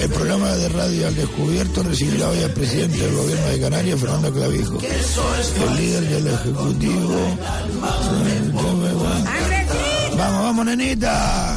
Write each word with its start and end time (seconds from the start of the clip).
El 0.00 0.08
programa 0.08 0.48
de 0.56 0.68
radio 0.70 1.08
al 1.08 1.14
descubierto 1.14 1.82
recibirá 1.82 2.30
hoy 2.30 2.42
al 2.42 2.52
presidente 2.54 2.96
del 2.96 3.14
gobierno 3.14 3.46
de 3.48 3.60
Canarias, 3.60 4.00
Fernando 4.00 4.32
Clavijo. 4.32 4.78
El 4.80 5.76
líder 5.76 6.08
del 6.08 6.26
ejecutivo. 6.26 7.38
Vamos, 10.16 10.42
vamos, 10.42 10.66
nenita. 10.66 11.49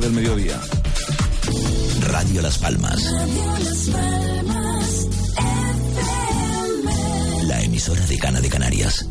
del 0.00 0.12
mediodía. 0.12 0.60
Radio 2.00 2.40
Las 2.42 2.58
Palmas. 2.58 3.02
Radio 3.12 3.44
Las 3.58 3.90
Palmas 3.90 5.06
FM. 5.86 7.46
La 7.46 7.62
emisora 7.62 8.00
de 8.00 8.06
decana 8.06 8.40
de 8.40 8.48
Canarias. 8.48 9.06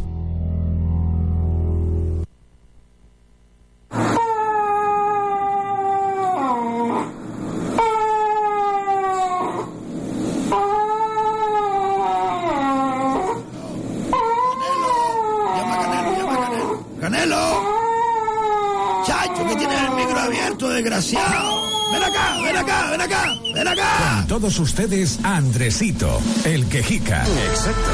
Todos 24.50 24.62
ustedes, 24.62 25.20
Andresito, 25.22 26.20
el 26.44 26.66
quejica. 26.70 27.24
Exacto. 27.24 27.92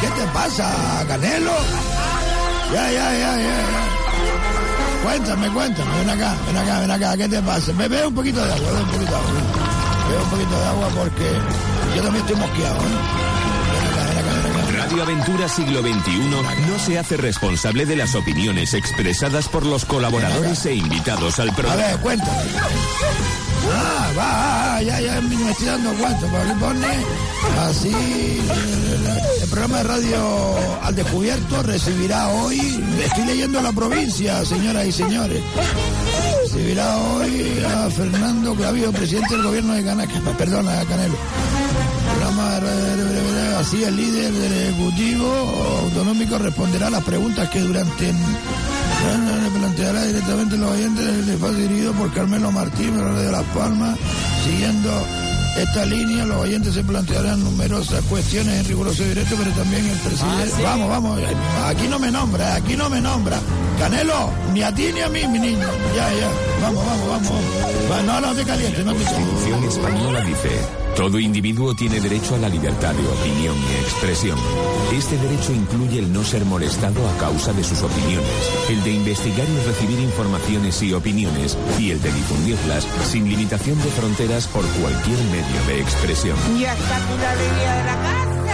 ¿Qué 0.00 0.06
te 0.08 0.26
pasa, 0.32 1.04
Canelo? 1.06 1.52
Ya, 2.74 2.90
ya, 2.90 3.12
ya, 3.12 3.36
ya. 3.38 5.04
Cuéntame, 5.04 5.48
cuéntame, 5.50 5.98
ven 6.00 6.10
acá, 6.10 6.34
ven 6.48 6.56
acá, 6.56 6.80
ven 6.80 6.90
acá, 6.90 7.16
¿qué 7.16 7.28
te 7.28 7.40
pasa? 7.40 7.72
Me 7.74 7.86
ve 7.86 8.04
un 8.04 8.14
poquito 8.14 8.44
de 8.44 8.52
agua, 8.52 8.68
un 8.80 8.86
poquito 8.88 9.10
de 9.12 9.16
agua. 9.16 9.30
Bebe 10.08 10.22
un 10.24 10.30
poquito 10.30 10.58
de 10.60 10.66
agua 10.66 10.88
porque 10.96 11.32
yo 11.94 12.02
también 12.02 12.24
estoy 12.26 12.36
mosqueado, 12.40 12.80
¿eh? 12.80 12.98
Radio 14.76 15.02
Aventura 15.04 15.48
Siglo 15.48 15.82
XXI 15.82 16.18
no 16.68 16.78
se 16.84 16.98
hace 16.98 17.16
responsable 17.16 17.86
de 17.86 17.94
las 17.94 18.16
opiniones 18.16 18.74
expresadas 18.74 19.48
por 19.48 19.64
los 19.64 19.84
colaboradores 19.84 20.66
e 20.66 20.74
invitados 20.74 21.38
al 21.38 21.50
A 21.50 21.54
programa. 21.54 21.76
ver, 21.80 21.96
cuéntame. 21.98 22.42
Ah, 23.70 24.12
va, 24.16 24.76
ah, 24.76 24.82
ya, 24.82 25.00
ya 25.00 25.20
me 25.20 25.50
estoy 25.50 25.66
dando 25.66 25.92
cuenta, 25.94 26.26
porque 26.30 26.54
pone 26.60 26.86
así. 27.68 28.40
El 29.42 29.48
programa 29.48 29.78
de 29.78 29.84
radio 29.84 30.56
al 30.82 30.94
descubierto 30.94 31.62
recibirá 31.62 32.28
hoy, 32.28 32.84
estoy 33.04 33.24
leyendo 33.24 33.60
la 33.60 33.72
provincia, 33.72 34.44
señoras 34.44 34.86
y 34.86 34.92
señores. 34.92 35.42
Recibirá 36.42 36.96
hoy 36.98 37.64
a 37.64 37.90
Fernando 37.90 38.54
Clavijo, 38.54 38.92
presidente 38.92 39.34
del 39.34 39.44
gobierno 39.44 39.74
de 39.74 39.84
Canarias. 39.84 40.22
Perdona, 40.36 40.84
Canelo. 40.84 41.16
Programa 42.14 42.60
así 43.58 43.82
el 43.82 43.96
líder 43.96 44.32
del 44.32 44.52
Ejecutivo 44.52 45.26
Autonómico 45.82 46.38
responderá 46.38 46.90
las 46.90 47.02
preguntas 47.02 47.48
que 47.50 47.60
durante 47.60 48.12
le 49.16 49.50
planteará 49.58 50.04
directamente 50.04 50.54
a 50.54 50.58
los 50.58 50.70
oyentes 50.70 51.06
el 51.06 51.28
espacio 51.28 51.56
dirigido 51.56 51.92
por 51.94 52.12
Carmelo 52.12 52.52
Martín, 52.52 52.96
menor 52.96 53.16
de 53.16 53.32
Las 53.32 53.44
Palmas. 53.44 53.98
Siguiendo 54.44 54.90
esta 55.56 55.84
línea, 55.86 56.24
los 56.24 56.36
oyentes 56.36 56.74
se 56.74 56.84
plantearán 56.84 57.42
numerosas 57.42 58.02
cuestiones 58.04 58.60
en 58.60 58.64
riguroso 58.66 59.02
directo, 59.02 59.34
pero 59.38 59.50
también 59.52 59.86
el 59.86 59.98
presidente. 59.98 60.62
Vamos, 60.62 60.88
vamos, 60.88 61.20
aquí 61.66 61.88
no 61.88 61.98
me 61.98 62.10
nombra, 62.10 62.54
aquí 62.54 62.76
no 62.76 62.88
me 62.90 63.00
nombra. 63.00 63.40
Canelo, 63.78 64.30
ni 64.52 64.62
a 64.62 64.72
ti 64.74 64.90
ni 64.92 65.00
a 65.00 65.08
mí, 65.08 65.26
mi 65.26 65.38
niño. 65.38 65.66
Ya, 65.96 66.12
ya. 66.12 66.30
Vamos, 66.62 66.84
vamos, 66.84 67.08
vamos. 67.08 67.32
Va, 67.90 68.02
No, 68.02 68.20
no 68.20 68.34
te 68.34 68.44
calientes, 68.44 68.84
no 68.84 68.92
te 68.92 69.04
Constitución 69.04 69.64
española 69.64 70.20
dice, 70.20 70.60
todo 70.98 71.20
individuo 71.20 71.76
tiene 71.76 72.00
derecho 72.00 72.34
a 72.34 72.38
la 72.38 72.48
libertad 72.48 72.92
de 72.92 73.06
opinión 73.06 73.54
y 73.56 73.84
expresión. 73.84 74.36
Este 74.92 75.16
derecho 75.16 75.52
incluye 75.52 76.00
el 76.00 76.12
no 76.12 76.24
ser 76.24 76.44
molestado 76.44 77.08
a 77.08 77.16
causa 77.18 77.52
de 77.52 77.62
sus 77.62 77.80
opiniones, 77.82 78.28
el 78.68 78.82
de 78.82 78.94
investigar 78.94 79.46
y 79.48 79.64
recibir 79.64 80.00
informaciones 80.00 80.82
y 80.82 80.92
opiniones, 80.92 81.56
y 81.78 81.92
el 81.92 82.02
de 82.02 82.12
difundirlas 82.12 82.84
sin 83.12 83.28
limitación 83.28 83.78
de 83.78 83.90
fronteras 83.92 84.48
por 84.48 84.66
cualquier 84.66 85.18
medio 85.30 85.66
de 85.68 85.80
expresión. 85.80 86.36
Ya 86.58 86.74
está 86.74 86.98
la 86.98 87.30
alegría 87.30 87.74
de 87.74 87.84
la 87.84 87.94
casa. 87.94 88.48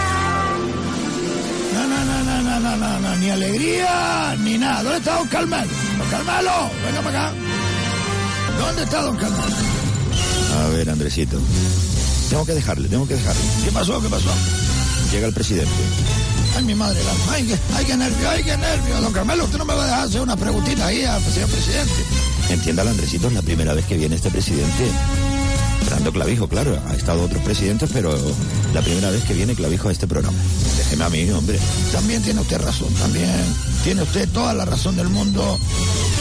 No, 1.73 1.87
no, 1.87 2.05
no, 2.05 2.23
no, 2.23 2.41
no, 2.43 2.59
no, 2.59 2.77
no, 2.77 2.99
no, 2.99 3.15
ni 3.15 3.29
alegría, 3.31 4.35
ni 4.43 4.59
nada. 4.59 4.83
¿Dónde 4.83 4.99
está 4.99 5.15
don 5.15 5.27
Carmelo? 5.29 5.71
Don 5.97 6.09
Carmelo, 6.11 6.69
venga 6.85 7.01
para 7.01 7.27
acá. 7.27 7.37
¿Dónde 8.59 8.83
está 8.83 9.01
don 9.01 9.17
Carmelo? 9.17 9.55
A 10.59 10.67
ver, 10.69 10.91
Andresito. 10.91 11.39
Tengo 12.29 12.45
que 12.45 12.53
dejarle, 12.53 12.87
tengo 12.87 13.07
que 13.07 13.15
dejarle. 13.15 13.41
¿Qué 13.63 13.71
pasó? 13.71 14.01
¿Qué 14.01 14.09
pasó? 14.09 14.29
Llega 15.11 15.27
el 15.27 15.33
presidente. 15.33 15.71
Ay, 16.55 16.63
mi 16.63 16.75
madre, 16.75 16.99
la... 17.03 17.33
ay, 17.33 17.43
qué, 17.45 17.57
ay, 17.75 17.85
qué 17.85 17.97
nervio, 17.97 18.29
ay, 18.29 18.43
qué 18.43 18.57
nervio. 18.57 19.01
Don 19.01 19.13
Carmelo, 19.13 19.43
usted 19.43 19.57
no 19.57 19.65
me 19.65 19.73
va 19.73 19.83
a 19.83 19.85
dejar 19.85 20.07
hacer 20.07 20.21
una 20.21 20.35
preguntita 20.35 20.87
ahí 20.87 21.03
al 21.03 21.21
señor 21.21 21.49
presidente. 21.49 21.93
Entiéndalo, 22.49 22.89
Andresito, 22.91 23.27
es 23.27 23.33
la 23.33 23.41
primera 23.41 23.73
vez 23.73 23.85
que 23.85 23.97
viene 23.97 24.15
este 24.15 24.29
presidente. 24.31 24.89
Fernando 25.83 26.11
Clavijo, 26.11 26.47
claro, 26.47 26.81
ha 26.87 26.93
estado 26.95 27.23
otros 27.23 27.43
presidentes, 27.43 27.89
pero 27.93 28.17
la 28.73 28.81
primera 28.81 29.11
vez 29.11 29.23
que 29.23 29.33
viene 29.33 29.53
Clavijo 29.53 29.89
a 29.89 29.91
este 29.91 30.07
programa. 30.07 30.37
Déjeme 30.77 31.03
a 31.03 31.09
mí, 31.09 31.29
hombre. 31.31 31.59
También 31.91 32.23
tiene 32.23 32.41
usted 32.41 32.59
razón, 32.59 32.91
también 32.95 33.31
tiene 33.83 34.01
usted 34.01 34.27
toda 34.29 34.53
la 34.53 34.65
razón 34.65 34.95
del 34.95 35.09
mundo, 35.09 35.59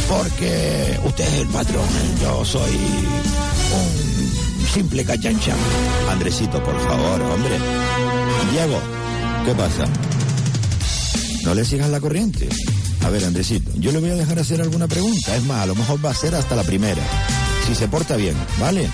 porque 0.09 0.99
usted 1.05 1.27
es 1.27 1.41
el 1.41 1.47
patrón, 1.49 1.87
yo 2.21 2.45
soy 2.45 2.73
un 2.73 4.14
simple 4.75 5.05
cachancha. 5.05 5.55
Andresito, 6.11 6.61
por 6.63 6.79
favor, 6.81 7.23
hombre. 7.23 7.59
Diego, 8.51 8.81
¿qué 9.45 9.55
pasa? 9.55 9.85
No 11.45 11.55
le 11.55 11.65
sigas 11.65 11.89
la 11.91 12.01
corriente. 12.01 12.49
A 13.05 13.09
ver, 13.09 13.25
Andresito, 13.25 13.71
yo 13.77 13.93
le 13.93 14.01
voy 14.01 14.11
a 14.11 14.17
dejar 14.17 14.41
hacer 14.41 14.61
alguna 14.61 14.89
pregunta. 14.89 15.37
Es 15.37 15.45
más, 15.45 15.63
a 15.63 15.67
lo 15.67 15.77
mejor 15.77 16.05
va 16.05 16.11
a 16.11 16.15
ser 16.15 16.35
hasta 16.35 16.57
la 16.57 16.65
primera. 16.65 17.03
Si 17.67 17.75
se 17.77 17.87
porta 17.87 18.17
bien, 18.17 18.35
¿vale? 18.59 18.89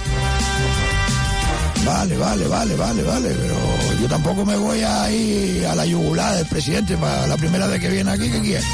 Vale, 1.86 2.16
vale, 2.18 2.46
vale, 2.46 2.76
vale, 2.76 3.02
vale, 3.02 3.30
pero 3.30 3.56
yo 4.02 4.06
tampoco 4.06 4.44
me 4.44 4.56
voy 4.56 4.82
a 4.82 5.10
ir 5.10 5.64
a 5.64 5.74
la 5.74 5.86
yugular 5.86 6.36
del 6.36 6.46
presidente 6.46 6.94
para 6.98 7.26
la 7.26 7.38
primera 7.38 7.66
vez 7.66 7.80
que 7.80 7.88
viene 7.88 8.10
aquí, 8.10 8.30
¿qué 8.30 8.40
quiere? 8.40 8.64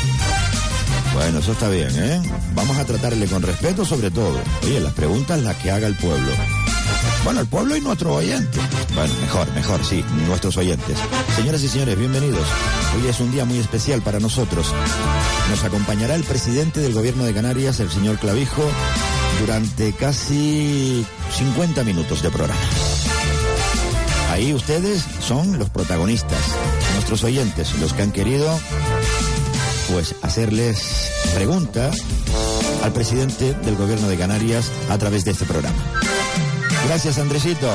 Bueno, 1.15 1.39
eso 1.39 1.53
está 1.53 1.69
bien, 1.69 1.91
¿eh? 1.95 2.21
Vamos 2.55 2.77
a 2.77 2.85
tratarle 2.85 3.27
con 3.27 3.43
respeto 3.43 3.85
sobre 3.85 4.11
todo. 4.11 4.41
Oye, 4.65 4.81
las 4.81 4.93
preguntas 4.93 5.41
las 5.41 5.57
que 5.57 5.71
haga 5.71 5.87
el 5.87 5.95
pueblo. 5.95 6.33
Bueno, 7.27 7.41
el 7.41 7.49
pueblo 7.49 7.77
y 7.77 7.81
nuestros 7.81 8.19
oyentes. 8.19 8.63
Bueno, 8.95 9.13
mejor, 9.21 9.53
mejor, 9.53 9.85
sí, 9.85 10.05
nuestros 10.29 10.57
oyentes. 10.59 10.97
Señoras 11.35 11.61
y 11.61 11.69
señores, 11.69 11.99
bienvenidos. 11.99 12.47
Hoy 12.95 13.09
es 13.09 13.19
un 13.19 13.33
día 13.33 13.45
muy 13.45 13.59
especial 13.59 14.01
para 14.01 14.21
nosotros. 14.21 14.73
Nos 15.51 15.65
acompañará 15.65 16.15
el 16.15 16.23
presidente 16.23 16.79
del 16.79 16.95
gobierno 16.95 17.25
de 17.25 17.35
Canarias, 17.35 17.81
el 17.81 17.91
señor 17.91 18.21
Clavijo, 18.21 18.63
durante 19.41 19.93
casi 19.93 21.05
50 21.37 21.83
minutos 21.83 22.23
de 22.23 22.31
programa. 22.31 22.61
Ahí 24.31 24.55
ustedes 24.55 25.05
son 25.21 25.59
los 25.59 25.69
protagonistas, 25.69 26.39
nuestros 26.95 27.25
oyentes, 27.25 27.77
los 27.81 27.93
que 27.93 28.03
han 28.03 28.13
querido 28.13 28.57
pues 29.93 30.15
hacerles 30.23 31.11
pregunta 31.35 31.91
al 32.85 32.93
presidente 32.93 33.53
del 33.53 33.75
gobierno 33.75 34.07
de 34.07 34.17
Canarias 34.17 34.71
a 34.89 34.97
través 34.97 35.25
de 35.25 35.33
este 35.33 35.45
programa. 35.45 35.75
Gracias, 36.87 37.19
Andresito. 37.19 37.69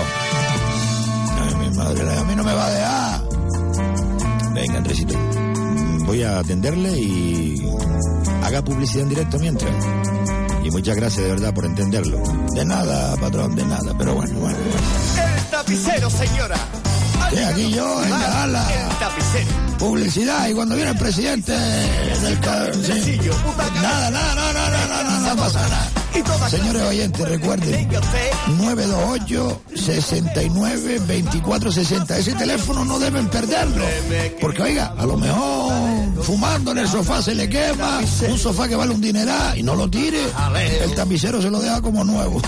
Ay, 1.43 1.55
mi 1.55 1.77
madre, 1.77 2.17
a 2.17 2.23
mí 2.23 2.35
no 2.35 2.43
me 2.43 2.53
va 2.53 2.65
a 2.65 2.71
dejar. 2.71 3.21
Venga, 4.53 4.77
Andresito. 4.77 5.15
Voy 6.05 6.23
a 6.23 6.39
atenderle 6.39 6.97
y 6.97 7.61
haga 8.43 8.61
publicidad 8.61 9.03
en 9.03 9.09
directo 9.09 9.37
mientras. 9.39 9.71
Y 10.63 10.71
muchas 10.71 10.95
gracias 10.95 11.25
de 11.25 11.31
verdad 11.31 11.53
por 11.53 11.65
entenderlo. 11.65 12.21
De 12.53 12.63
nada, 12.63 13.15
patrón, 13.17 13.55
de 13.55 13.65
nada, 13.65 13.93
pero 13.97 14.15
bueno, 14.15 14.39
bueno. 14.39 14.57
El 14.57 15.45
tapicero, 15.45 16.09
señora. 16.09 16.57
Sí, 17.31 17.39
aquí 17.39 17.71
yo, 17.71 18.03
en 18.03 18.09
la 18.09 18.17
gala. 18.17 18.73
El 18.73 18.97
tapicero. 18.97 19.77
Publicidad, 19.77 20.47
y 20.47 20.53
cuando 20.53 20.75
viene 20.75 20.91
el 20.91 20.97
presidente 20.97 21.51
del 21.51 22.37
sí. 22.83 23.19
Nada, 23.81 24.09
nada, 24.09 24.53
no, 25.03 25.35
no 25.35 25.35
pasa 25.35 25.67
nada. 25.67 26.00
Señores 26.49 26.81
oyentes, 26.83 27.27
recuerden, 27.27 27.71
Venga 27.71 27.99
usted. 27.99 28.31
928-69-2460. 29.75 32.17
Ese 32.17 32.33
teléfono 32.33 32.85
no 32.85 32.99
deben 32.99 33.27
perderlo. 33.29 33.85
Porque, 34.41 34.61
oiga, 34.61 34.93
a 34.97 35.05
lo 35.05 35.17
mejor 35.17 35.71
fumando 36.23 36.71
en 36.71 36.79
el 36.79 36.87
sofá 36.87 37.21
se 37.21 37.33
le 37.33 37.49
quema, 37.49 37.99
un 38.29 38.37
sofá 38.37 38.67
que 38.67 38.75
vale 38.75 38.93
un 38.93 39.01
dineral 39.01 39.57
y 39.57 39.63
no 39.63 39.75
lo 39.75 39.89
tire, 39.89 40.21
el 40.81 40.93
tapicero 40.93 41.41
se 41.41 41.49
lo 41.49 41.59
deja 41.59 41.81
como 41.81 42.03
nuevo. 42.03 42.41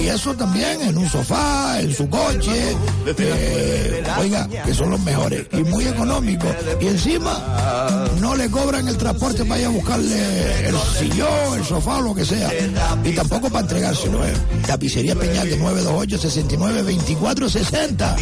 Y 0.00 0.08
eso 0.08 0.34
también 0.34 0.80
en 0.82 0.96
un 0.98 1.08
sofá, 1.08 1.80
en 1.80 1.94
su 1.94 2.08
coche, 2.08 2.76
eh, 3.06 4.02
oiga, 4.18 4.48
que 4.64 4.74
son 4.74 4.90
los 4.90 5.00
mejores 5.00 5.46
y 5.52 5.62
muy 5.64 5.86
económicos. 5.86 6.50
Y 6.80 6.86
encima 6.88 8.01
no 8.22 8.36
le 8.36 8.48
cobran 8.48 8.86
el 8.86 8.96
transporte 8.96 9.44
para 9.44 9.60
ir 9.60 9.66
a 9.66 9.70
buscarle 9.70 10.68
el 10.68 10.76
sillón, 10.96 11.58
el 11.58 11.64
sofá 11.64 12.00
lo 12.00 12.14
que 12.14 12.24
sea. 12.24 12.50
Y 13.02 13.12
tampoco 13.16 13.50
para 13.50 13.62
entregárselo. 13.62 14.24
¿eh? 14.24 14.32
Tapicería 14.64 15.16
Peñal 15.16 15.50
de 15.50 15.56
928 15.56 16.18
69 16.18 16.82
24 16.82 17.50
60. 17.50 18.16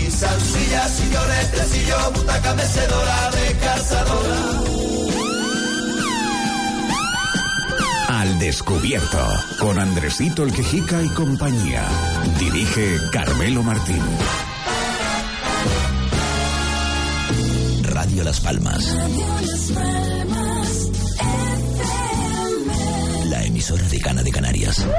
Al 8.08 8.38
descubierto, 8.38 9.19
con 9.58 9.79
Andresito 9.79 10.44
el 10.44 10.52
Quejica 10.55 11.02
y 11.02 11.08
compañía. 11.11 11.87
Dirige 12.38 12.97
Carmelo 13.12 13.62
Martín. 13.62 14.02
Radio 18.20 18.25
Las 18.25 18.40
Palmas. 18.40 18.84
La 23.26 23.44
emisora 23.44 23.88
de 23.88 23.99
Cana 24.00 24.22
de 24.22 24.31
Canarias. 24.31 24.78
¡Andresito! 24.81 24.96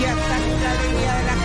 Ya 0.00 0.12
está 0.12 0.36
aquí 0.36 0.52
la 0.62 0.70
alegría 0.70 1.12
de 1.16 1.24
la 1.24 1.36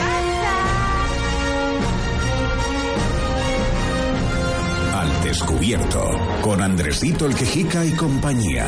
casa. 4.92 5.02
Al 5.02 5.24
descubierto, 5.24 6.04
con 6.42 6.62
Andresito 6.62 7.26
el 7.26 7.36
Quejica 7.36 7.86
y 7.86 7.92
compañía. 7.92 8.68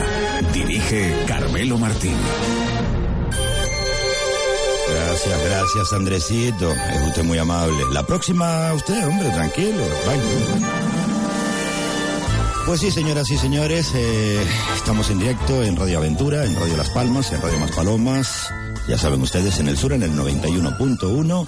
Dirige 0.54 1.14
Carmelo 1.28 1.78
Martín. 1.78 2.16
Gracias, 5.24 5.46
gracias, 5.46 5.94
Andresito. 5.94 6.72
Es 6.72 7.08
usted 7.10 7.24
muy 7.24 7.38
amable. 7.38 7.86
La 7.92 8.02
próxima, 8.04 8.74
usted, 8.74 9.08
hombre, 9.08 9.30
tranquilo. 9.30 9.84
Vaya. 10.08 10.24
Pues 12.66 12.80
sí, 12.80 12.90
señoras 12.90 13.30
y 13.30 13.38
señores, 13.38 13.92
eh, 13.94 14.44
estamos 14.76 15.12
en 15.12 15.20
directo 15.20 15.62
en 15.62 15.76
Radio 15.76 16.00
Aventura, 16.00 16.44
en 16.44 16.56
Radio 16.56 16.76
Las 16.76 16.90
Palmas, 16.90 17.32
en 17.32 17.40
Radio 17.40 17.60
Maspalomas, 17.60 18.52
ya 18.88 18.98
saben 18.98 19.22
ustedes, 19.22 19.60
en 19.60 19.68
el 19.68 19.78
sur 19.78 19.94
en 19.94 20.02
el 20.02 20.14
91.1, 20.14 21.48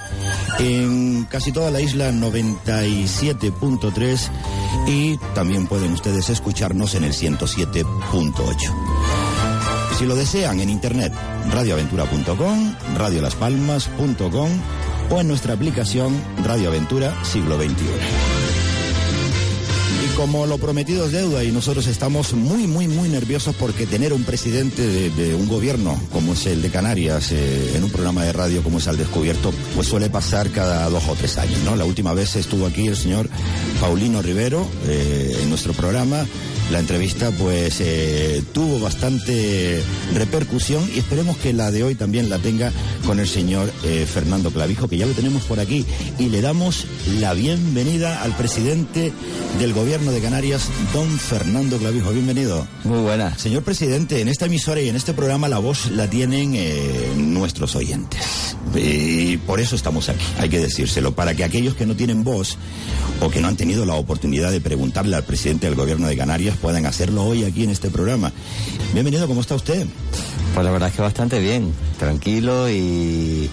en 0.59 1.25
casi 1.25 1.51
toda 1.51 1.71
la 1.71 1.81
isla 1.81 2.11
97.3 2.11 4.29
y 4.87 5.17
también 5.33 5.65
pueden 5.65 5.93
ustedes 5.93 6.29
escucharnos 6.29 6.93
en 6.93 7.05
el 7.05 7.13
107.8. 7.13 8.55
Si 9.97 10.05
lo 10.05 10.15
desean 10.15 10.59
en 10.59 10.69
internet, 10.69 11.11
radioaventura.com, 11.50 12.75
radiolaspalmas.com 12.98 14.50
o 15.10 15.22
en 15.22 15.28
nuestra 15.28 15.54
aplicación 15.54 16.13
Radio 16.44 16.69
Aventura 16.69 17.13
Siglo 17.24 17.57
XXI. 17.57 17.74
Y 20.04 20.16
como 20.16 20.45
lo 20.45 20.57
prometido 20.57 21.06
es 21.06 21.12
deuda 21.12 21.44
y 21.44 21.51
nosotros 21.51 21.88
estamos 21.88 22.34
muy, 22.34 22.68
muy, 22.68 22.88
muy 22.88 23.10
nerviosos 23.10 23.56
porque 23.56 23.86
tener 23.86 24.13
un 24.13 24.24
presidente 24.24 25.10
de, 25.10 25.36
un 25.36 25.48
gobierno 25.48 26.00
como 26.12 26.34
es 26.34 26.45
el 26.45 26.62
de 26.62 26.69
Canarias 26.69 27.31
eh, 27.31 27.74
en 27.75 27.84
un 27.84 27.90
programa 27.90 28.24
de 28.24 28.34
radio 28.34 28.63
como 28.63 28.80
es 28.80 28.88
Al 28.88 28.98
Descubierto, 28.98 29.54
pues 29.75 29.88
suele 29.88 30.10
pasar 30.10 30.50
cada 30.50 30.90
dos 30.90 31.04
o 31.07 31.16
tres 31.16 31.38
años, 31.38 31.60
¿no? 31.63 31.75
La 31.75 31.86
última 31.86 32.13
vez 32.13 32.36
estuvo 32.36 32.66
aquí 32.66 32.88
el 32.88 32.98
señor 32.98 33.30
Paulino 33.80 34.22
Rivero 34.22 34.68
eh, 34.88 35.38
en 35.42 35.50
nuestro 35.50 35.74
programa. 35.74 36.25
La 36.71 36.80
entrevista 36.80 37.30
pues 37.31 37.80
eh, 37.81 38.44
tuvo 38.51 38.80
bastante 38.80 39.83
repercusión 40.15 40.83
y 40.95 41.00
esperemos 41.00 41.38
que 41.38 41.54
la 41.54 41.71
de 41.71 41.83
hoy 41.83 41.94
también 41.94 42.30
la 42.30 42.39
tenga 42.39 42.71
con 43.06 43.19
el 43.19 43.27
señor 43.27 43.71
eh, 43.83 44.07
Fernando 44.12 44.50
Clavijo, 44.50 44.88
que 44.88 44.98
ya 44.98 45.06
lo 45.06 45.13
tenemos 45.13 45.44
por 45.44 45.60
aquí, 45.60 45.86
y 46.18 46.30
le 46.30 46.42
damos 46.42 46.88
la 47.19 47.33
bienvenida 47.33 48.24
al 48.24 48.36
presidente 48.36 49.12
del 49.60 49.74
gobierno 49.74 50.12
de 50.12 50.21
Canarias, 50.21 50.69
don 50.94 51.07
Fernando 51.19 51.77
Clavijo. 51.77 52.12
Bienvenido. 52.12 52.66
Muy 52.86 53.00
buena. 53.00 53.38
Señor 53.38 53.63
presidente, 53.63 54.21
en 54.21 54.27
esta 54.27 54.45
emisora 54.45 54.81
y 54.81 54.89
en 54.89 54.95
este 54.95 55.13
programa 55.13 55.50
la 55.50 55.59
voz 55.59 55.92
la 55.92 56.09
tienen 56.09 56.54
eh, 56.56 57.12
nuestros 57.18 57.75
oyentes. 57.75 58.56
Y 58.74 59.38
por 59.38 59.59
eso 59.59 59.75
estamos 59.75 60.09
aquí, 60.09 60.25
hay 60.39 60.50
que 60.50 60.59
decírselo, 60.59 61.13
para 61.13 61.36
que 61.36 61.44
aquellos 61.44 61.75
que 61.75 61.86
no 61.86 61.95
tienen 61.95 62.24
voz 62.24 62.57
o 63.21 63.30
que 63.30 63.42
no 63.42 63.48
han 63.48 63.57
tenido 63.57 63.86
la 63.86 63.94
oportunidad 63.94 64.51
de 64.51 64.62
preguntarle 64.62 65.16
al 65.16 65.24
presidente 65.24 65.68
del 65.68 65.75
gobierno 65.75 66.07
de 66.07 66.18
Canarias 66.18 66.52
puedan 66.57 66.85
hacerlo 66.85 67.23
hoy 67.25 67.44
aquí 67.44 67.63
en 67.63 67.69
este 67.69 67.89
programa. 67.89 68.31
Bienvenido, 68.94 69.27
¿cómo 69.27 69.41
está 69.41 69.55
usted? 69.55 69.85
Pues 70.53 70.65
la 70.65 70.71
verdad 70.71 70.89
es 70.89 70.95
que 70.95 71.01
bastante 71.01 71.39
bien, 71.39 71.73
tranquilo 71.97 72.69
y 72.69 73.50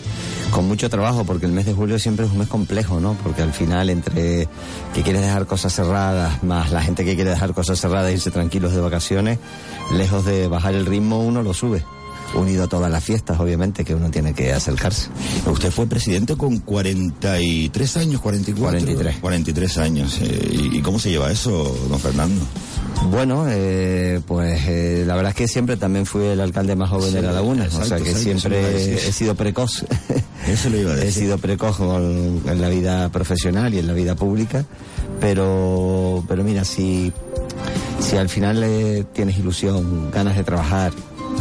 con 0.51 0.67
mucho 0.67 0.91
trabajo, 0.91 1.25
porque 1.25 1.47
el 1.47 1.53
mes 1.53 1.65
de 1.67 1.73
julio 1.73 1.99
siempre 1.99 2.27
es 2.27 2.33
un 2.33 2.39
mes 2.39 2.49
complejo, 2.49 3.01
¿no? 3.01 3.15
Porque 3.23 3.43
al 3.43 3.53
final 3.53 3.89
entre 3.89 4.49
que 4.95 5.03
quieres 5.03 5.23
dejar 5.23 5.47
cosas 5.47 5.73
cerradas, 5.75 6.43
más 6.43 6.73
la 6.73 6.83
gente 6.83 7.05
que 7.05 7.15
quiere 7.15 7.31
dejar 7.31 7.55
cosas 7.55 7.81
cerradas 7.81 8.11
e 8.11 8.15
irse 8.15 8.31
tranquilos 8.31 8.73
de 8.75 8.81
vacaciones, 8.81 9.39
lejos 9.95 10.25
de 10.25 10.49
bajar 10.49 10.75
el 10.75 10.87
ritmo 10.87 11.21
uno 11.23 11.43
lo 11.43 11.55
sube. 11.55 11.85
Unido 12.33 12.65
a 12.65 12.69
todas 12.69 12.93
las 12.93 13.03
fiestas, 13.03 13.41
obviamente, 13.41 13.85
que 13.85 13.93
uno 13.93 14.09
tiene 14.09 14.35
que 14.35 14.53
acercarse. 14.53 15.09
Usted 15.47 15.73
fue 15.73 15.89
presidente 15.89 16.37
con 16.37 16.59
43 16.59 17.97
años, 17.97 18.21
44. 18.21 18.79
43. 18.79 19.17
43 19.17 19.79
años. 19.79 20.19
eh, 20.21 20.49
¿Y 20.73 20.79
y 20.79 20.81
cómo 20.81 21.01
se 21.01 21.11
lleva 21.11 21.33
eso, 21.33 21.77
don 21.89 21.99
Fernando? 21.99 22.41
Bueno, 23.09 23.47
eh, 23.49 24.21
pues 24.27 24.61
eh, 24.69 25.05
la 25.07 25.17
verdad 25.17 25.31
es 25.31 25.37
que 25.37 25.49
siempre 25.49 25.77
también 25.77 26.07
fui 26.07 26.25
el 26.25 26.41
alcalde 26.41 26.77
más 26.77 26.91
joven 26.91 27.13
de 27.13 27.23
La 27.23 27.33
Laguna, 27.33 27.65
o 27.67 27.71
sea 27.85 27.97
que 27.97 28.11
exacto, 28.11 28.13
lo 28.13 28.19
siempre 28.19 28.95
he 28.95 29.13
sido 29.13 29.35
precoz. 29.35 29.85
Eso 30.47 30.69
le 30.71 30.81
iba 30.81 30.93
a 30.93 30.95
He 30.97 31.07
decir. 31.07 31.25
sido 31.25 31.39
precoz 31.39 31.77
con- 31.77 32.43
en 32.47 32.61
la 32.61 32.69
vida 32.69 33.09
profesional 33.11 33.75
y 33.75 33.79
en 33.79 33.87
la 33.87 33.93
vida 33.95 34.15
pública, 34.15 34.65
pero, 35.21 36.23
pero 36.29 36.45
mira, 36.45 36.65
si, 36.65 37.13
si 38.01 38.17
al 38.17 38.29
final 38.29 38.63
eh, 38.65 39.05
tienes 39.13 39.39
ilusión, 39.39 40.11
ganas 40.11 40.37
de 40.37 40.45
trabajar 40.45 40.93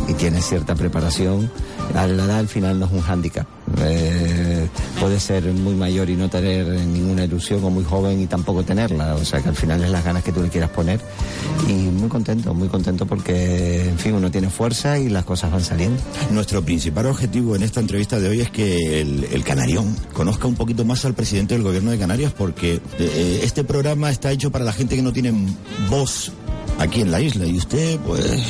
y 0.08 0.14
tienes 0.14 0.46
cierta 0.46 0.76
preparación, 0.76 1.52
la 1.94 2.06
edad 2.06 2.38
al 2.40 2.48
final 2.48 2.80
no 2.80 2.86
es 2.86 2.92
un 2.92 3.02
hándicap. 3.02 3.48
Eh, 3.82 4.68
puedes 5.00 5.24
ser 5.24 5.44
muy 5.54 5.76
mayor 5.76 6.10
y 6.10 6.16
no 6.16 6.30
tener 6.30 6.66
ninguna 6.68 7.26
ilusión 7.26 7.64
o 7.64 7.70
muy 7.70 7.84
joven 7.84 8.22
y 8.22 8.28
tampoco 8.28 8.64
tenerla, 8.64 9.16
o 9.16 9.24
sea 9.24 9.42
que 9.42 9.50
al 9.50 9.56
final 9.56 9.84
es 9.84 9.90
las 9.90 10.04
ganas 10.04 10.24
que 10.24 10.32
tú 10.32 10.42
le 10.42 10.50
quieras 10.50 10.70
poner 10.72 11.00
y 11.68 11.74
muy 11.74 12.10
contento, 12.10 12.54
muy 12.54 12.68
contento 12.68 13.06
porque, 13.06 13.84
en 13.88 13.98
fin, 13.98 14.14
uno 14.14 14.32
tiene 14.32 14.50
fuerza 14.50 14.98
y 14.98 15.10
las 15.10 15.24
cosas 15.24 15.52
van 15.52 15.64
saliendo. 15.64 16.02
Nuestro 16.32 16.64
principal 16.64 17.06
objetivo 17.06 17.56
en 17.56 17.64
esta 17.64 17.80
entrevista 17.80 18.20
de 18.20 18.30
hoy 18.30 18.42
es 18.42 18.50
que 18.50 19.02
el, 19.02 19.26
el 19.32 19.44
canarión 19.44 19.96
conozca 20.14 20.48
un 20.48 20.56
poquito 20.56 20.86
más 20.86 21.06
al 21.06 21.14
presidente 21.14 21.54
del 21.54 21.64
gobierno 21.64 21.92
de 21.92 21.98
Canarias 21.98 22.34
porque 22.36 22.82
eh, 23.00 23.42
este 23.44 23.64
programa 23.64 24.10
está 24.10 24.32
hecho 24.32 24.52
para 24.52 24.66
la 24.66 24.74
gente 24.74 24.96
que 24.96 25.02
no 25.02 25.14
tiene 25.14 25.34
voz 25.90 26.32
aquí 26.80 27.02
en 27.02 27.12
la 27.12 27.22
isla 27.22 27.46
y 27.46 27.58
usted 27.58 28.00
pues 28.00 28.42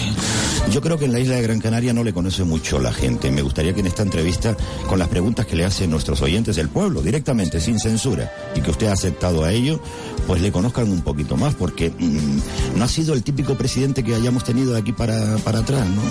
yo 0.72 0.82
creo 0.82 0.98
que 0.98 1.06
en 1.06 1.12
la 1.12 1.20
isla 1.20 1.36
de 1.36 1.42
Gran 1.42 1.60
Canaria 1.60 1.94
no 1.94 2.04
le 2.04 2.14
conoce 2.14 2.44
mucho 2.44 2.80
la 2.80 2.94
gente. 2.94 3.32
Me 3.32 3.42
gustaría 3.42 3.74
que 3.74 3.80
en 3.80 3.88
esta 3.88 4.04
entrevista 4.04 4.56
con 4.88 5.00
las 5.00 5.08
preguntas 5.08 5.46
que 5.46 5.56
le 5.56 5.66
hacen 5.66 5.90
nuestros 5.90 6.22
oyentes 6.22 6.56
del 6.56 6.70
pueblo 6.70 7.02
directamente 7.02 7.60
sin 7.60 7.80
censura 7.80 8.32
y 8.56 8.62
que 8.62 8.72
usted 8.72 8.88
ha 8.88 8.94
aceptado 8.94 9.44
a 9.44 9.52
ello 9.52 9.82
pues 10.28 10.42
le 10.42 10.52
conozcan 10.52 10.90
un 10.92 11.02
poquito 11.02 11.38
más 11.38 11.56
porque 11.56 11.90
mm, 11.90 12.78
no 12.78 12.84
ha 12.84 12.88
sido 12.88 13.14
el 13.14 13.24
típico 13.24 13.56
presidente 13.56 14.04
que 14.04 14.14
hayamos 14.14 14.44
tenido 14.44 14.74
de 14.74 14.80
aquí 14.80 14.92
para, 14.92 15.38
para 15.38 15.60
atrás, 15.60 15.88
¿no? 15.88 16.02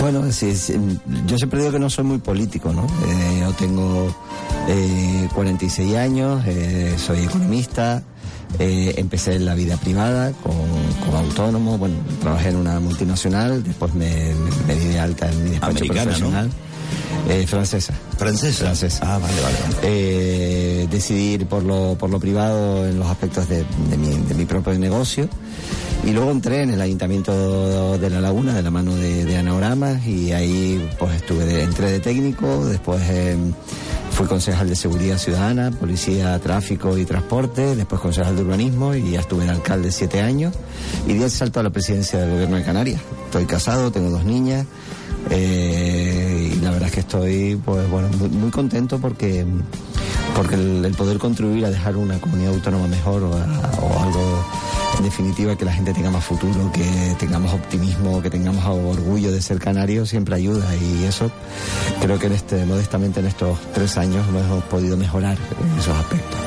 Bueno, 0.00 0.30
sí, 0.32 0.56
sí, 0.56 0.74
yo 1.26 1.36
siempre 1.36 1.60
digo 1.60 1.72
que 1.72 1.78
no 1.78 1.90
soy 1.90 2.04
muy 2.04 2.18
político, 2.18 2.72
¿no? 2.72 2.84
Eh, 2.84 3.40
yo 3.40 3.52
tengo 3.52 4.14
eh, 4.66 5.28
46 5.34 5.94
años, 5.96 6.42
eh, 6.46 6.94
soy 6.96 7.24
economista, 7.24 8.02
eh, 8.58 8.94
empecé 8.98 9.34
en 9.36 9.44
la 9.46 9.54
vida 9.54 9.76
privada 9.76 10.32
con, 10.32 10.52
como 11.04 11.18
autónomo, 11.18 11.78
bueno, 11.78 11.94
trabajé 12.20 12.48
en 12.50 12.56
una 12.56 12.80
multinacional, 12.80 13.62
después 13.62 13.94
me, 13.94 14.34
me, 14.34 14.50
me 14.66 14.74
di 14.80 14.86
de 14.86 14.98
alta 15.00 15.30
en 15.30 15.44
mi 15.44 15.50
despacho 15.50 15.70
Americana, 15.78 16.00
¿no? 16.04 16.08
profesional. 16.10 16.50
Eh, 17.28 17.46
francesa. 17.46 17.92
Francesa. 18.18 18.64
Francesa. 18.64 18.98
Ah, 19.02 19.18
vale, 19.18 19.34
vale. 19.40 19.56
vale. 19.62 19.76
Eh, 19.82 20.88
decidí 20.90 21.34
ir 21.34 21.46
por 21.46 21.62
lo, 21.62 21.96
por 21.98 22.10
lo 22.10 22.18
privado 22.18 22.86
en 22.88 22.98
los 22.98 23.08
aspectos 23.08 23.48
de, 23.48 23.64
de 23.88 23.96
mi, 23.96 24.08
de 24.26 24.34
mi 24.34 24.44
propio 24.46 24.76
negocio. 24.78 25.28
Y 26.04 26.12
luego 26.12 26.30
entré 26.30 26.62
en 26.62 26.70
el 26.70 26.80
Ayuntamiento 26.80 27.98
de 27.98 28.08
La 28.08 28.22
Laguna 28.22 28.54
de 28.54 28.62
la 28.62 28.70
mano 28.70 28.96
de, 28.96 29.26
de 29.26 29.36
Anaoramas 29.36 30.06
y 30.06 30.32
ahí 30.32 30.88
pues 30.98 31.14
estuve, 31.16 31.44
de- 31.44 31.62
entré 31.62 31.90
de 31.92 32.00
técnico, 32.00 32.64
después 32.64 33.02
eh, 33.10 33.36
fui 34.20 34.28
concejal 34.28 34.68
de 34.68 34.76
Seguridad 34.76 35.16
Ciudadana, 35.16 35.70
Policía, 35.70 36.38
Tráfico 36.40 36.98
y 36.98 37.06
Transporte, 37.06 37.74
después 37.74 38.02
concejal 38.02 38.36
de 38.36 38.42
Urbanismo 38.42 38.94
y 38.94 39.12
ya 39.12 39.20
estuve 39.20 39.44
de 39.44 39.50
alcalde 39.50 39.90
siete 39.90 40.20
años 40.20 40.54
y 41.06 41.14
di 41.14 41.22
el 41.22 41.30
salto 41.30 41.58
a 41.58 41.62
la 41.62 41.70
presidencia 41.70 42.18
del 42.18 42.32
Gobierno 42.32 42.56
de 42.56 42.62
Canarias. 42.62 43.00
Estoy 43.24 43.46
casado, 43.46 43.90
tengo 43.90 44.10
dos 44.10 44.22
niñas 44.24 44.66
eh, 45.30 46.52
y 46.52 46.60
la 46.60 46.70
verdad 46.70 46.88
es 46.88 46.94
que 46.96 47.00
estoy 47.00 47.58
pues 47.64 47.88
bueno 47.88 48.08
muy, 48.10 48.50
contento 48.50 48.98
porque 48.98 49.46
porque 50.36 50.56
el, 50.56 50.94
poder 50.98 51.16
contribuir 51.16 51.64
a 51.64 51.70
dejar 51.70 51.96
una 51.96 52.20
comunidad 52.20 52.52
autónoma 52.52 52.88
mejor 52.88 53.22
o, 53.22 53.32
algo 54.02 54.44
en 54.89 54.89
definitiva 55.02 55.56
que 55.56 55.64
la 55.64 55.72
gente 55.72 55.92
tenga 55.92 56.10
más 56.10 56.24
futuro, 56.24 56.70
que 56.72 57.16
tengamos 57.18 57.52
optimismo, 57.52 58.22
que 58.22 58.30
tengamos 58.30 58.64
orgullo 58.64 59.32
de 59.32 59.40
ser 59.42 59.58
canarios 59.58 60.08
siempre 60.08 60.34
ayuda 60.34 60.74
y 60.76 61.04
eso 61.04 61.30
creo 62.00 62.18
que 62.18 62.26
en 62.26 62.32
este 62.32 62.64
modestamente 62.64 63.20
en 63.20 63.26
estos 63.26 63.58
tres 63.72 63.96
años 63.96 64.26
lo 64.28 64.40
hemos 64.40 64.64
podido 64.64 64.96
mejorar 64.96 65.36
en 65.36 65.78
esos 65.78 65.96
aspectos. 65.96 66.38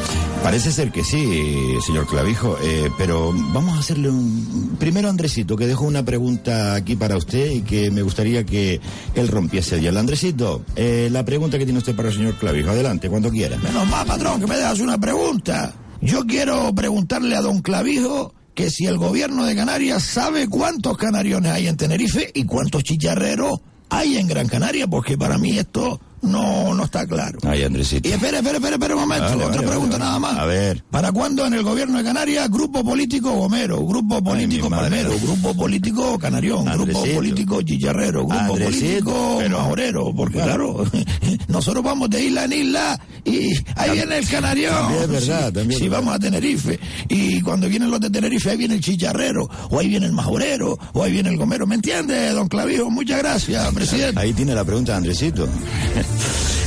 Parece 0.43 0.73
ser 0.73 0.91
que 0.91 1.05
sí, 1.05 1.77
señor 1.85 2.05
Clavijo, 2.05 2.57
eh, 2.61 2.91
pero 2.97 3.31
vamos 3.53 3.77
a 3.77 3.79
hacerle 3.79 4.09
un... 4.09 4.75
Primero, 4.77 5.07
Andresito, 5.07 5.55
que 5.55 5.67
dejo 5.67 5.85
una 5.85 6.03
pregunta 6.03 6.75
aquí 6.75 6.97
para 6.97 7.15
usted 7.15 7.49
y 7.49 7.61
que 7.61 7.89
me 7.91 8.01
gustaría 8.01 8.45
que 8.45 8.81
él 9.15 9.29
rompiese 9.29 9.77
el 9.77 9.95
Andresito, 9.95 10.65
eh, 10.75 11.07
la 11.09 11.23
pregunta 11.23 11.57
que 11.57 11.63
tiene 11.63 11.79
usted 11.79 11.95
para 11.95 12.09
el 12.09 12.15
señor 12.15 12.33
Clavijo, 12.35 12.71
adelante, 12.71 13.09
cuando 13.09 13.31
quiera. 13.31 13.57
Menos 13.57 13.87
mal, 13.87 14.05
patrón, 14.05 14.41
que 14.41 14.47
me 14.47 14.57
dejas 14.57 14.81
una 14.81 14.97
pregunta. 14.97 15.73
Yo 16.01 16.25
quiero 16.25 16.75
preguntarle 16.75 17.37
a 17.37 17.41
don 17.41 17.61
Clavijo 17.61 18.33
que 18.53 18.69
si 18.69 18.85
el 18.85 18.97
gobierno 18.97 19.45
de 19.45 19.55
Canarias 19.55 20.03
sabe 20.03 20.47
cuántos 20.47 20.97
canariones 20.97 21.51
hay 21.51 21.67
en 21.67 21.77
Tenerife 21.77 22.31
y 22.33 22.45
cuántos 22.45 22.83
chicharreros 22.83 23.59
hay 23.89 24.17
en 24.17 24.27
Gran 24.27 24.47
Canaria, 24.47 24.87
porque 24.87 25.17
para 25.17 25.37
mí 25.37 25.57
esto 25.57 25.99
no, 26.23 26.73
no 26.73 26.85
está 26.85 27.05
claro. 27.05 27.39
Ay, 27.43 27.63
Andresito. 27.63 28.07
Y 28.07 28.11
espere, 28.13 28.37
espere, 28.37 28.57
espere, 28.57 28.75
espere 28.75 28.93
un 28.93 29.01
momento. 29.01 29.45
Otra 29.45 29.61
pregunta 29.61 29.97
nada 29.97 30.19
más. 30.19 30.37
A 30.37 30.45
ver. 30.45 30.83
¿Para 30.89 31.11
cuándo 31.11 31.45
en 31.45 31.53
el 31.53 31.63
gobierno 31.63 31.97
de 31.97 32.03
Canarias 32.03 32.49
grupo 32.49 32.83
político 32.83 33.31
Gomero, 33.31 33.85
grupo 33.85 34.23
político 34.23 34.69
Palmero, 34.69 35.11
grupo 35.19 35.53
político 35.53 36.17
Canarión, 36.17 36.65
grupo 36.65 37.03
político 37.13 37.61
Chicharrero, 37.61 38.25
grupo 38.25 38.57
político 38.57 39.41
Majorero? 39.49 40.13
Porque 40.15 40.39
claro, 40.39 40.85
nosotros 41.47 41.83
vamos 41.83 42.09
de 42.09 42.23
isla 42.23 42.45
en 42.45 42.53
isla 42.53 42.99
y 43.25 43.49
ahí 43.75 43.91
viene 43.91 44.17
el 44.17 44.27
Canarión. 44.27 44.73
También 44.73 45.03
es 45.03 45.09
verdad, 45.09 45.53
también. 45.53 45.79
Si 45.79 45.89
vamos 45.89 46.15
a 46.15 46.19
Tenerife. 46.19 46.79
Y 47.09 47.41
cuando 47.41 47.67
vienen 47.67 47.91
los 47.91 47.99
de 47.99 48.09
Tenerife, 48.09 48.51
ahí 48.51 48.57
viene 48.57 48.75
el 48.75 48.81
Chicharrero, 48.81 49.49
o 49.69 49.79
ahí 49.79 49.89
viene 49.89 50.05
el 50.05 50.13
Majorero, 50.13 50.77
o 50.93 51.03
ahí 51.03 51.11
viene 51.11 51.29
el 51.29 51.37
Gomero. 51.37 51.67
¿Me 51.67 51.75
entiende, 51.75 52.29
don 52.29 52.47
Clavijo? 52.47 52.89
Muchas 52.89 53.19
gracias, 53.19 53.73
presidente. 53.73 54.19
Ahí 54.19 54.33
tiene 54.33 54.53
la 54.55 54.63
pregunta 54.63 54.93
de 54.93 54.97
Andresito. 54.99 55.47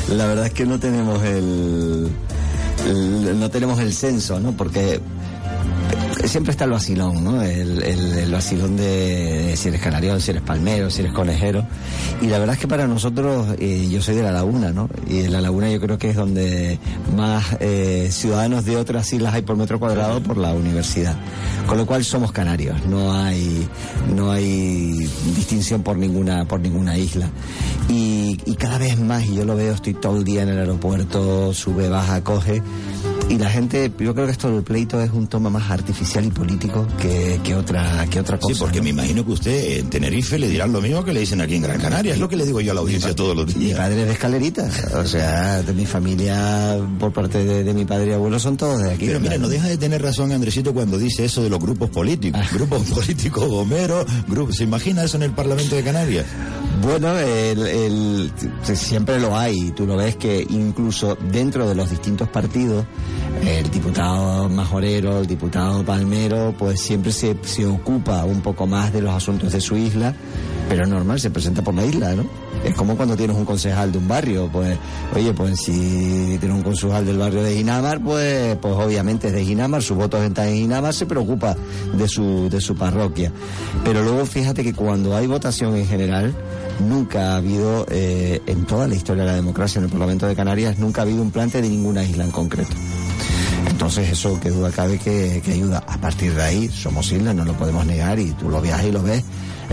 La 0.09 0.27
verdad 0.27 0.47
es 0.47 0.53
que 0.53 0.67
no 0.67 0.79
tenemos 0.79 1.23
el, 1.25 2.11
no 3.39 3.51
tenemos 3.51 3.81
el 3.81 3.93
censo, 3.93 4.39
¿no? 4.41 4.53
Porque 4.53 5.01
siempre 6.29 6.53
está 6.53 6.65
el 6.65 6.71
vacilón, 6.71 7.23
¿no? 7.23 7.43
El, 7.43 8.31
vacilón 8.31 8.77
de, 8.77 9.55
si 9.57 9.69
eres 9.69 9.81
canario, 9.81 10.19
si 10.21 10.31
eres 10.31 10.43
palmero, 10.43 10.91
si 10.91 11.01
eres 11.01 11.13
conejero. 11.13 11.67
Y 12.21 12.27
la 12.27 12.39
verdad 12.39 12.55
es 12.55 12.61
que 12.61 12.69
para 12.69 12.87
nosotros, 12.87 13.57
eh, 13.59 13.89
yo 13.91 14.03
soy 14.03 14.15
de 14.15 14.23
la 14.23 14.33
laguna, 14.33 14.73
¿no? 14.73 14.89
Y 15.09 15.21
en 15.21 15.33
la 15.33 15.41
laguna 15.41 15.71
yo 15.71 15.81
creo 15.81 15.99
que 15.99 16.11
es 16.11 16.17
donde 16.17 16.79
más 17.17 17.57
eh, 17.61 18.09
ciudadanos 18.11 18.65
de 18.65 18.77
otras 18.77 19.13
islas 19.13 19.35
hay 19.35 19.43
por 19.43 19.57
metro 19.57 19.79
cuadrado 19.79 20.23
por 20.23 20.37
la 20.37 20.53
universidad. 20.53 21.17
Con 21.67 21.79
lo 21.79 21.87
cual 21.87 22.05
somos 22.05 22.33
canarios, 22.33 22.85
no 22.87 23.13
hay, 23.13 23.67
no 24.15 24.31
hay 24.31 25.09
distinción 25.35 25.83
por 25.83 25.97
ninguna, 25.97 26.47
por 26.47 26.61
ninguna 26.61 26.97
isla. 26.97 27.29
Y, 27.89 28.39
y 28.45 28.55
cada 28.57 28.79
vez 28.79 28.99
más, 28.99 29.25
y 29.27 29.37
yo 29.37 29.45
lo 29.45 29.57
veo, 29.57 29.75
estoy 29.75 29.95
todo 29.95 30.19
el 30.19 30.25
día 30.25 30.43
en 30.43 30.51
el 30.51 30.59
aeropuerto, 30.59 31.53
sube, 31.55 31.89
baja, 31.89 32.23
coge 32.23 32.63
y 33.29 33.39
la 33.39 33.51
gente, 33.51 33.91
yo 33.99 34.15
creo 34.15 34.27
que 34.27 34.33
esto 34.33 34.51
del 34.51 34.63
pleito 34.63 35.01
es 35.01 35.11
un 35.11 35.27
toma 35.27 35.51
más 35.51 35.71
artificial 35.71 36.25
y 36.25 36.31
político 36.31 36.87
que, 37.01 37.41
que 37.43 37.55
otra 37.55 38.07
que 38.09 38.21
otra 38.21 38.39
cosa. 38.39 38.55
Sí, 38.55 38.61
porque 38.61 38.81
me 38.81 38.91
imagino 38.91 39.25
que 39.25 39.33
usted 39.33 39.79
en 39.79 39.91
Tenerife 39.91 40.39
le 40.39 40.49
dirán 40.49 40.73
lo 40.73 40.81
mismo 40.81 41.05
que 41.05 41.13
le 41.13 41.21
dicen 41.21 41.41
aquí 41.41 41.57
en 41.57 41.63
Gran 41.63 41.81
Canaria. 41.81 42.15
Es 42.15 42.21
lo 42.21 42.29
que 42.29 42.37
le 42.37 42.47
digo 42.47 42.61
yo 42.61 42.73
a 42.73 42.75
la 42.75 42.81
audiencia 42.81 43.15
todos 43.15 43.37
los 43.37 43.47
días. 43.47 43.73
Mi 43.73 43.75
padre 43.75 44.03
es 44.03 44.07
de 44.07 44.13
escalerita. 44.13 44.71
O 44.95 45.05
sea, 45.05 45.63
de 45.63 45.73
mi 45.73 45.87
familia, 45.87 46.79
por 46.99 47.13
parte 47.13 47.45
de, 47.45 47.75
mi 47.75 47.85
padre 47.85 48.11
y 48.11 48.13
abuelo, 48.13 48.39
son 48.39 48.57
todos 48.57 48.83
de 48.83 48.93
aquí. 48.93 49.07
Pero 49.07 49.21
mira, 49.21 49.39
no 49.39 49.49
deja 49.49 49.69
de 49.69 49.77
tener 49.77 50.03
razón 50.03 50.33
Andresito 50.33 50.73
cuando 50.73 50.99
dice 50.99 51.25
eso 51.25 51.43
de 51.43 51.51
los 51.51 51.59
grupos 51.59 51.91
políticos. 51.91 52.41
Ah. 52.43 52.49
Grupos 52.53 52.83
políticos 52.95 53.49
gomeros, 53.49 54.07
grupos. 54.29 54.57
¿Se 54.57 54.65
imagina 54.65 55.05
eso 55.05 55.17
en 55.17 55.25
el 55.25 55.33
Parlamento 55.33 55.75
de 55.75 55.83
Canarias? 55.83 56.27
Bueno, 56.83 57.19
el, 57.19 58.31
siempre 58.63 59.19
lo 59.19 59.37
hay. 59.37 59.73
Tú 59.73 59.87
lo 59.87 59.97
ves 59.97 60.17
que 60.17 60.47
incluso 60.49 61.17
dentro 61.33 61.69
de 61.69 61.75
los 61.75 61.91
distintos 61.91 62.29
partidos, 62.29 62.85
el 63.45 63.71
diputado 63.71 64.49
majorero, 64.49 65.19
el 65.19 65.27
diputado 65.27 65.85
palmero, 65.85 66.55
pues 66.59 66.81
siempre 66.81 67.13
se, 67.13 67.37
se 67.43 67.67
ocupa 67.67 68.25
un 68.25 68.41
poco 68.41 68.67
más 68.67 68.93
de 68.93 69.03
los 69.03 69.15
asuntos 69.15 69.53
de 69.53 69.61
su 69.61 69.77
isla, 69.77 70.15
pero 70.69 70.85
es 70.85 70.89
normal, 70.89 71.21
se 71.21 71.31
presenta 71.31 71.63
por 71.63 71.75
la 71.75 71.85
isla, 71.85 72.15
¿no? 72.15 72.25
Es 72.65 72.75
como 72.75 72.97
cuando 72.97 73.17
tienes 73.17 73.37
un 73.37 73.45
concejal 73.45 73.93
de 73.93 73.99
un 73.99 74.09
barrio, 74.09 74.49
pues, 74.53 74.77
oye, 75.15 75.33
pues 75.33 75.61
si 75.61 76.37
tienes 76.41 76.57
un 76.57 76.63
concejal 76.63 77.07
del 77.07 77.19
barrio 77.19 77.43
de 77.43 77.55
Ginamar, 77.55 78.03
pues, 78.03 78.57
pues 78.57 78.75
obviamente 78.75 79.29
es 79.29 79.33
de 79.33 79.45
Ginamar, 79.45 79.83
su 79.83 79.95
voto 79.95 80.21
está 80.23 80.49
en 80.49 80.57
Ginamar, 80.57 80.93
se 80.93 81.07
preocupa 81.07 81.57
de 81.97 82.09
su, 82.09 82.49
de 82.49 82.61
su 82.61 82.75
parroquia. 82.75 83.31
Pero 83.85 84.03
luego 84.03 84.27
fíjate 84.27 84.65
que 84.65 84.75
cuando 84.75 85.15
hay 85.15 85.27
votación 85.27 85.77
en 85.77 85.87
general, 85.87 86.35
nunca 86.81 87.33
ha 87.33 87.37
habido, 87.37 87.87
eh, 87.91 88.41
en 88.47 88.65
toda 88.65 88.89
la 88.89 88.95
historia 88.95 89.25
de 89.25 89.31
la 89.31 89.37
democracia 89.37 89.79
en 89.79 89.85
el 89.85 89.91
Parlamento 89.91 90.27
de 90.27 90.35
Canarias, 90.35 90.79
nunca 90.79 91.03
ha 91.03 91.05
habido 91.05 91.23
un 91.23 91.31
plante 91.31 91.63
de 91.63 91.69
ninguna 91.69 92.03
isla 92.03 92.25
en 92.25 92.31
concreto. 92.31 92.75
Entonces 93.71 94.11
eso 94.11 94.39
que 94.41 94.51
duda 94.51 94.71
cabe 94.71 94.99
que, 94.99 95.43
ayuda. 95.47 95.83
A 95.87 95.99
partir 95.99 96.35
de 96.35 96.43
ahí 96.43 96.69
somos 96.69 97.11
islas, 97.13 97.35
no 97.35 97.45
lo 97.45 97.55
podemos 97.55 97.87
negar 97.87 98.19
y 98.19 98.31
tú 98.33 98.49
lo 98.49 98.61
viajas 98.61 98.87
y 98.87 98.93
lo 98.93 99.03
ves 99.03 99.23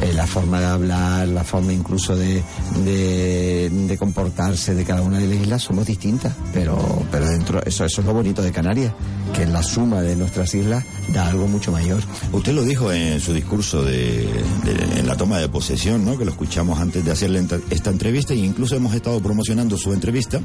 eh, 0.02 0.14
la 0.14 0.26
forma 0.28 0.60
de 0.60 0.66
hablar, 0.66 1.28
la 1.28 1.44
forma 1.44 1.74
incluso 1.74 2.16
de, 2.16 2.44
de, 2.84 3.98
comportarse 3.98 4.74
de 4.74 4.84
cada 4.84 5.02
una 5.02 5.20
de 5.20 5.28
las 5.28 5.38
islas 5.38 5.62
somos 5.62 5.86
distintas, 5.86 6.34
pero, 6.52 7.06
pero 7.12 7.28
dentro, 7.28 7.64
eso, 7.64 7.86
eso 7.86 8.02
es 8.02 8.08
lo 8.08 8.14
bonito 8.14 8.42
de 8.42 8.52
Canarias, 8.52 8.94
que 9.36 9.44
en 9.44 9.54
la 9.54 9.62
suma 9.62 10.02
de 10.02 10.16
nuestras 10.16 10.54
islas 10.56 10.84
da 11.14 11.28
algo 11.28 11.48
mucho 11.48 11.72
mayor. 11.72 12.02
Usted 12.32 12.54
lo 12.54 12.64
dijo 12.64 12.92
en 12.92 13.20
su 13.20 13.34
discurso 13.34 13.84
de, 13.84 14.28
en 14.98 15.08
la 15.08 15.16
toma 15.16 15.38
de 15.38 15.48
posesión, 15.48 16.04
¿no? 16.04 16.18
que 16.18 16.26
lo 16.26 16.32
escuchamos 16.32 16.80
antes 16.80 17.06
de 17.06 17.12
hacerle 17.12 17.46
esta 17.70 17.92
entrevista 17.92 18.34
e 18.34 18.38
incluso 18.38 18.76
hemos 18.76 18.94
estado 18.96 19.20
promocionando 19.22 19.78
su 19.78 19.94
entrevista 19.94 20.42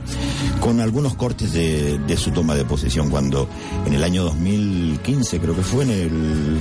con 0.61 0.81
algunos 0.81 1.15
cortes 1.15 1.53
de, 1.53 1.99
de 1.99 2.17
su 2.17 2.31
toma 2.31 2.55
de 2.55 2.65
posesión 2.65 3.11
cuando 3.11 3.49
en 3.87 3.95
el 3.95 4.05
año 4.05 4.25
2015 4.25 5.41
creo 5.41 5.57
que 5.57 5.63
fue 5.63 5.85
en 5.85 5.91
el 5.91 6.59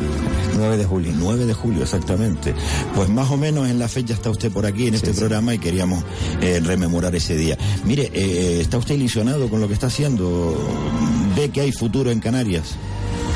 9 0.58 0.78
de 0.78 0.86
julio. 0.86 1.12
9 1.16 1.46
de 1.46 1.54
julio, 1.54 1.84
exactamente. 1.84 2.54
Pues 2.96 3.10
más 3.10 3.30
o 3.30 3.38
menos 3.38 3.70
en 3.70 3.80
la 3.80 3.88
fecha 3.88 4.14
está 4.14 4.30
usted 4.30 4.52
por 4.52 4.66
aquí 4.66 4.88
en 4.88 4.96
este 4.96 5.14
programa 5.14 5.54
y 5.54 5.60
queríamos 5.60 6.04
eh, 6.42 6.60
rememorar 6.64 7.16
ese 7.16 7.36
día. 7.36 7.58
Mire, 7.86 8.12
eh, 8.14 8.60
¿está 8.62 8.78
usted 8.78 8.96
ilusionado 8.96 9.50
con 9.50 9.62
lo 9.62 9.68
que 9.68 9.74
está 9.74 9.88
haciendo? 9.88 10.56
¿Ve 11.36 11.50
que 11.50 11.62
hay 11.62 11.72
futuro 11.72 12.12
en 12.12 12.20
Canarias? 12.20 12.76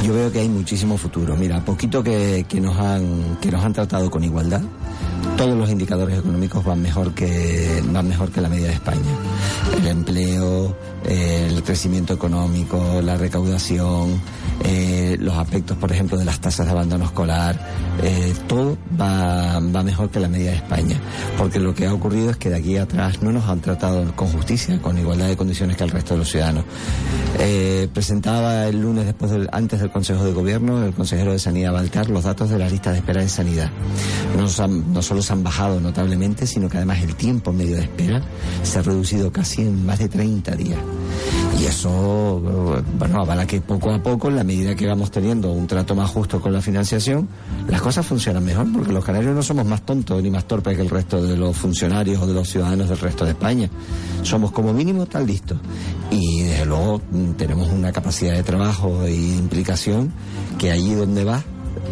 Yo 0.04 0.14
veo 0.14 0.32
que 0.32 0.40
hay 0.40 0.50
muchísimo 0.50 0.98
futuro. 0.98 1.36
Mira, 1.36 1.64
poquito 1.64 2.04
que, 2.04 2.46
que, 2.50 2.60
nos 2.60 2.76
han, 2.78 3.38
que 3.40 3.52
nos 3.52 3.64
han 3.64 3.74
tratado 3.74 4.10
con 4.10 4.24
igualdad, 4.24 4.62
todos 5.38 5.58
los 5.58 5.70
indicadores 5.70 6.20
económicos 6.20 6.64
van 6.64 6.82
mejor 6.82 7.14
que 7.14 7.82
van 7.92 8.08
mejor 8.08 8.32
que 8.32 8.42
la 8.42 8.50
media 8.50 8.68
de 8.68 8.74
España. 8.74 9.12
El 9.78 9.88
empleo, 9.88 10.76
el 11.06 11.64
crecimiento 11.64 12.14
económico, 12.14 13.02
la 13.04 13.18
recaudación, 13.18 14.22
eh, 14.64 15.18
los 15.20 15.36
aspectos, 15.38 15.78
por 15.78 15.92
ejemplo, 15.92 16.18
de 16.18 16.26
las 16.26 16.40
tasas 16.40 16.66
de 16.66 16.72
abandono 16.72 17.06
escolar, 17.06 17.60
eh, 18.04 18.34
todo 18.48 18.78
va, 19.00 19.60
mejor 19.84 20.10
que 20.10 20.20
la 20.20 20.28
media 20.28 20.52
de 20.52 20.58
España. 20.58 21.00
Porque 21.38 21.60
lo 21.60 21.74
que 21.74 21.88
ha 21.88 21.94
ocurrido 21.94 22.30
es 22.32 22.38
que 22.38 22.50
de 22.50 22.58
aquí 22.58 22.78
atrás 22.78 23.22
no 23.22 23.32
nos 23.32 23.48
han 23.50 23.62
tratado 23.62 24.16
con 24.16 24.28
justicia, 24.28 24.82
con 24.82 24.98
igualdad 24.98 25.28
de 25.28 25.38
condiciones 25.38 25.78
que 25.78 25.84
el 25.84 25.90
resto 25.90 26.14
de 26.14 26.20
los 26.20 26.30
ciudadanos. 26.30 26.66
Eh, 27.40 27.88
presentaba 27.94 28.68
el 28.68 28.82
lunes 28.82 29.06
después 29.06 29.32
del, 29.32 29.50
antes 29.52 29.80
del 29.80 29.92
Consejo 29.92 30.26
de 30.26 30.34
Gobierno 30.34 30.84
el 30.84 30.94
consejero 30.94 31.32
de 31.32 31.40
Sanidad 31.40 31.72
Baltar 31.72 32.10
los 32.10 32.24
datos 32.24 32.50
de 32.50 32.60
la 32.60 32.70
lista 32.70 32.92
de 32.92 32.98
espera 32.98 33.22
de 33.22 33.30
sanidad. 33.30 33.72
No 34.38 35.02
solo 35.02 35.22
se 35.22 35.34
han 35.34 35.44
bajado 35.44 35.80
notablemente, 35.80 36.46
sino 36.46 36.70
que 36.70 36.78
además 36.78 37.02
el 37.02 37.16
tiempo 37.16 37.52
medio 37.52 37.78
de 37.78 37.84
espera 37.84 38.22
se 38.64 38.80
ha 38.80 38.82
reducido 38.82 39.32
casi 39.32 39.62
en 39.62 39.86
más 39.86 40.00
de 40.00 40.10
30 40.10 40.56
días. 40.56 40.80
Y 41.60 41.66
eso, 41.66 42.42
bueno, 42.98 43.22
avala 43.22 43.46
que 43.46 43.62
poco 43.62 43.92
a 43.92 44.02
poco, 44.02 44.30
en 44.30 44.36
la 44.38 44.44
medida 44.44 44.76
que 44.76 44.88
vamos 44.88 45.12
teniendo 45.12 45.52
un 45.52 45.68
trato 45.68 45.96
más 45.96 46.10
justo 46.10 46.40
con 46.42 46.54
la 46.54 46.62
financiación, 46.62 47.28
las 47.68 47.82
cosas 47.82 48.06
funcionan 48.06 48.44
mejor, 48.44 48.72
porque 48.72 48.92
los 48.92 49.04
canarios 49.04 49.36
no 49.36 49.44
somos 49.44 49.66
más 49.66 49.82
tontos 49.84 50.22
ni 50.24 50.32
más 50.32 50.46
torpes 50.46 50.76
que 50.76 50.82
el 50.82 50.90
resto 50.90 51.22
de 51.22 51.38
los 51.38 51.56
funcionarios 51.56 52.22
o 52.22 52.28
de 52.28 52.34
los 52.34 52.50
ciudadanos 52.50 52.90
del 52.90 52.98
resto 52.98 53.26
de 53.26 53.32
España. 53.32 53.70
Somos 54.24 54.52
como 54.52 54.74
mínimo 54.74 55.06
tan 55.06 55.28
listos. 55.28 55.58
Y 56.10 56.44
desde 56.44 56.66
luego 56.66 57.02
tenemos 57.38 57.70
una 57.70 57.92
capacidad 57.92 58.34
de 58.34 58.44
trabajo 58.44 59.04
e 59.04 59.14
implicación 59.14 60.12
que 60.58 60.72
allí 60.72 60.94
donde 60.94 61.24
va 61.24 61.44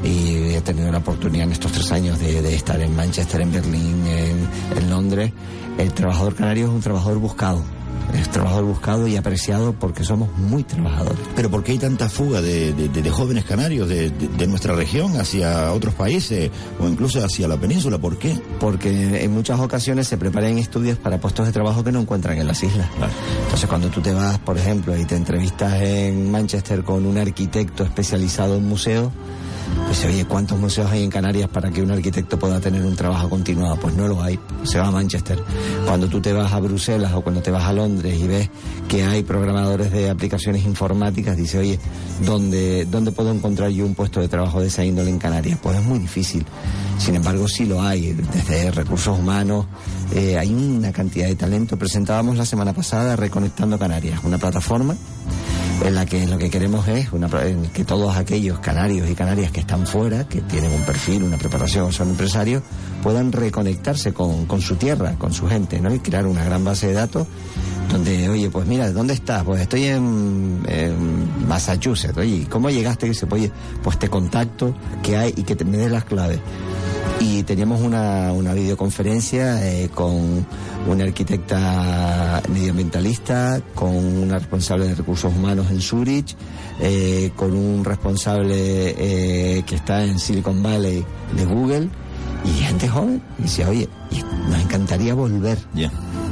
y 0.04 0.54
he 0.54 0.62
tenido 0.62 0.92
la 0.92 1.00
oportunidad 1.00 1.48
en 1.48 1.54
estos 1.54 1.72
tres 1.72 1.92
años 1.92 2.20
de, 2.20 2.56
estar 2.56 2.80
en 2.82 2.96
Manchester, 2.96 3.42
en 3.42 3.52
Berlín, 3.52 4.06
en, 4.08 4.90
Londres. 4.90 5.32
El 5.78 5.94
trabajador 5.94 6.36
canario 6.36 6.66
es 6.66 6.72
un 6.72 6.82
trabajador 6.82 7.20
buscado 7.20 7.64
Es 8.14 8.30
trabajador 8.32 8.66
buscado 8.66 9.08
y 9.08 9.16
apreciado 9.16 9.74
porque 9.74 10.04
somos 10.04 10.36
muy 10.38 10.64
trabajadores. 10.64 11.20
Pero 11.36 11.50
¿por 11.50 11.64
qué 11.64 11.74
hay 11.74 11.78
tanta 11.78 12.10
fuga 12.10 12.42
de, 12.42 12.74
de- 12.74 12.90
de 12.90 13.10
jóvenes 13.12 13.46
canarios 13.46 13.88
de, 13.88 14.10
de- 14.10 14.28
de 14.28 14.48
nuestra 14.48 14.74
región 14.76 15.16
hacia 15.20 15.72
otros 15.74 15.94
países 15.94 16.50
o 16.80 16.88
incluso 16.88 17.24
hacia 17.24 17.48
la 17.48 17.58
península? 17.58 17.98
¿Por 18.00 18.18
qué? 18.18 18.38
Porque 18.60 19.24
en 19.24 19.32
muchas 19.32 19.60
ocasiones 19.60 20.08
se 20.08 20.18
preparan 20.18 20.58
estudios 20.58 20.98
para 20.98 21.20
puestos 21.20 21.46
de 21.46 21.52
trabajo 21.54 21.84
que 21.84 21.92
no 21.92 22.00
encuentran 22.02 22.38
en 22.40 22.48
las 22.48 22.64
islas. 22.64 22.88
Entonces 23.44 23.70
cuando 23.70 23.90
tú 23.90 24.02
te 24.02 24.12
vas, 24.14 24.40
por 24.40 24.58
ejemplo, 24.58 24.98
y 24.98 25.06
te 25.06 25.16
entrevistas 25.16 25.82
en 25.82 26.32
Manchester 26.32 26.84
con 26.84 27.06
un 27.06 27.18
arquitecto 27.18 27.84
especializado 27.84 28.56
en 28.58 28.68
museos, 28.68 29.12
pues 29.86 30.06
oye, 30.06 30.26
¿cuántos 30.26 30.60
museos 30.60 30.92
hay 30.92 31.04
en 31.04 31.10
Canarias 31.10 31.50
para 31.50 31.72
que 31.72 31.82
un 31.82 31.92
arquitecto 31.92 32.38
pueda 32.38 32.60
tener 32.60 32.86
un 32.86 32.96
trabajo 32.96 33.30
continuado? 33.30 33.76
Pues 33.78 33.96
no 33.96 34.08
lo 34.08 34.22
hay, 34.22 34.40
se 34.64 34.80
va 34.80 34.88
a 34.88 34.92
Manchester. 34.92 35.42
Cuando 35.86 36.08
tú 36.08 36.22
te 36.22 36.32
vas 36.32 36.54
a 36.54 36.60
Bruselas 36.60 37.14
o 37.14 37.22
cuando 37.22 37.42
te 37.42 37.50
vas 37.52 37.64
a 37.64 37.74
Londres 37.74 38.18
y 38.20 38.28
ves 38.28 38.50
que 38.88 39.04
hay 39.04 39.24
programadores 39.24 39.92
de 39.92 40.10
aplicaciones 40.10 40.64
informáticas, 40.64 41.36
dice, 41.36 41.58
oye, 41.58 41.80
¿dónde, 42.26 42.86
¿dónde 42.86 43.12
puedo 43.12 43.32
encontrar 43.32 43.72
yo 43.72 43.86
un 43.86 43.96
puesto 43.96 44.20
de 44.20 44.28
trabajo 44.28 44.62
de 44.62 44.68
esa 44.68 44.86
índole 44.86 45.10
en 45.10 45.20
Canarias? 45.20 45.58
Pues 45.62 45.78
es 45.78 45.84
muy 45.84 46.00
difícil. 46.00 46.46
Sin 46.98 47.16
embargo, 47.16 47.48
sí 47.48 47.66
lo 47.66 47.82
hay, 47.82 48.14
desde 48.14 48.72
recursos 48.72 49.18
humanos, 49.18 49.66
eh, 50.14 50.38
hay 50.38 50.54
una 50.54 50.92
cantidad 50.92 51.28
de 51.28 51.36
talento. 51.36 51.78
Presentábamos 51.78 52.38
la 52.38 52.46
semana 52.46 52.74
pasada 52.74 53.16
Reconectando 53.16 53.80
Canarias, 53.80 54.20
una 54.24 54.38
plataforma 54.38 54.96
en 55.86 55.96
la 55.96 56.06
que 56.06 56.28
lo 56.28 56.38
que 56.38 56.50
queremos 56.50 56.88
es 56.88 57.12
una, 57.12 57.30
que 57.74 57.86
todos 57.86 58.16
aquellos 58.18 58.60
canarios 58.60 59.10
y 59.10 59.16
canarias 59.16 59.52
que 59.52 59.62
están 59.62 59.88
fuera, 59.88 60.28
que 60.28 60.42
tienen 60.42 60.72
un 60.72 60.84
perfil, 60.84 61.24
una 61.24 61.38
preparación, 61.38 61.92
son 61.92 62.10
empresarios, 62.10 62.64
puedan 63.02 63.32
reconectarse 63.32 64.14
con, 64.14 64.46
con 64.46 64.62
su 64.62 64.76
tierra, 64.76 65.16
con 65.18 65.34
su 65.34 65.48
gente, 65.48 65.80
¿no? 65.80 65.94
Y 65.94 66.00
crear 66.00 66.28
una 66.28 66.44
gran 66.44 66.64
base 66.64 66.88
de 66.88 66.94
datos 66.94 67.28
donde, 67.90 68.30
oye, 68.30 68.50
pues 68.50 68.68
mira, 68.68 68.92
¿dónde 68.92 69.14
estás? 69.14 69.44
Pues 69.44 69.62
estoy 69.62 69.86
en, 69.86 70.62
Massachusetts, 71.48 72.18
oye, 72.18 72.36
¿y 72.36 72.46
¿cómo 72.46 72.70
llegaste? 72.70 73.08
Dice, 73.08 73.26
oye, 73.30 73.52
pues 73.82 73.98
te 73.98 74.10
contacto, 74.10 74.76
que 75.02 75.18
hay 75.18 75.34
y 75.36 75.44
que 75.44 75.56
te, 75.56 75.66
me 75.66 75.78
des 75.78 75.92
las 75.92 76.06
claves 76.06 76.40
y 77.20 77.44
teníamos 77.44 77.82
una, 77.82 78.32
una 78.32 78.54
videoconferencia 78.54 79.66
eh, 79.68 79.90
con 79.94 80.46
una 80.88 81.04
arquitecta 81.04 82.42
medioambientalista, 82.50 83.62
con 83.76 83.96
una 83.96 84.40
responsable 84.40 84.88
de 84.88 84.96
recursos 84.96 85.34
humanos 85.34 85.68
en 85.70 85.82
Zurich, 85.82 86.36
eh, 86.80 87.32
con 87.36 87.56
un 87.56 87.84
responsable 87.84 88.56
eh, 88.58 89.64
que 89.66 89.76
está 89.76 90.04
en 90.04 90.20
Silicon 90.20 90.64
Valley 90.64 91.04
de 91.36 91.46
Google 91.46 91.90
y 92.46 92.50
gente 92.64 92.88
joven. 92.88 93.22
Y 93.38 93.44
decía, 93.44 93.70
oye, 93.70 93.90
nos 94.50 94.62
encantaría 94.62 95.14
volver, 95.14 95.58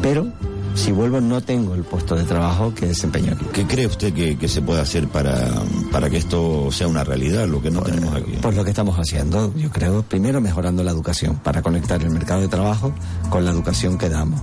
pero 0.01 0.31
si 0.77 0.91
vuelvo 0.91 1.19
no 1.19 1.41
tengo 1.41 1.73
el 1.73 1.83
puesto 1.83 2.15
de 2.15 2.23
trabajo 2.23 2.73
que 2.73 2.85
desempeño 2.85 3.33
aquí. 3.33 3.45
¿Qué 3.51 3.65
cree 3.65 3.87
usted 3.87 4.13
que, 4.13 4.37
que 4.37 4.47
se 4.47 4.61
puede 4.61 4.79
hacer 4.79 5.07
para, 5.07 5.49
para 5.91 6.09
que 6.09 6.17
esto 6.17 6.71
sea 6.71 6.87
una 6.87 7.03
realidad, 7.03 7.47
lo 7.47 7.61
que 7.61 7.71
no 7.71 7.81
tenemos 7.81 8.15
aquí? 8.15 8.33
Pues 8.41 8.55
lo 8.55 8.63
que 8.63 8.69
estamos 8.69 8.95
haciendo, 8.97 9.53
yo 9.55 9.71
creo, 9.71 10.03
primero 10.03 10.39
mejorando 10.39 10.83
la 10.83 10.91
educación 10.91 11.37
para 11.37 11.61
conectar 11.61 12.01
el 12.01 12.11
mercado 12.11 12.41
de 12.41 12.47
trabajo 12.47 12.93
con 13.29 13.43
la 13.43 13.51
educación 13.51 13.97
que 13.97 14.07
damos. 14.07 14.39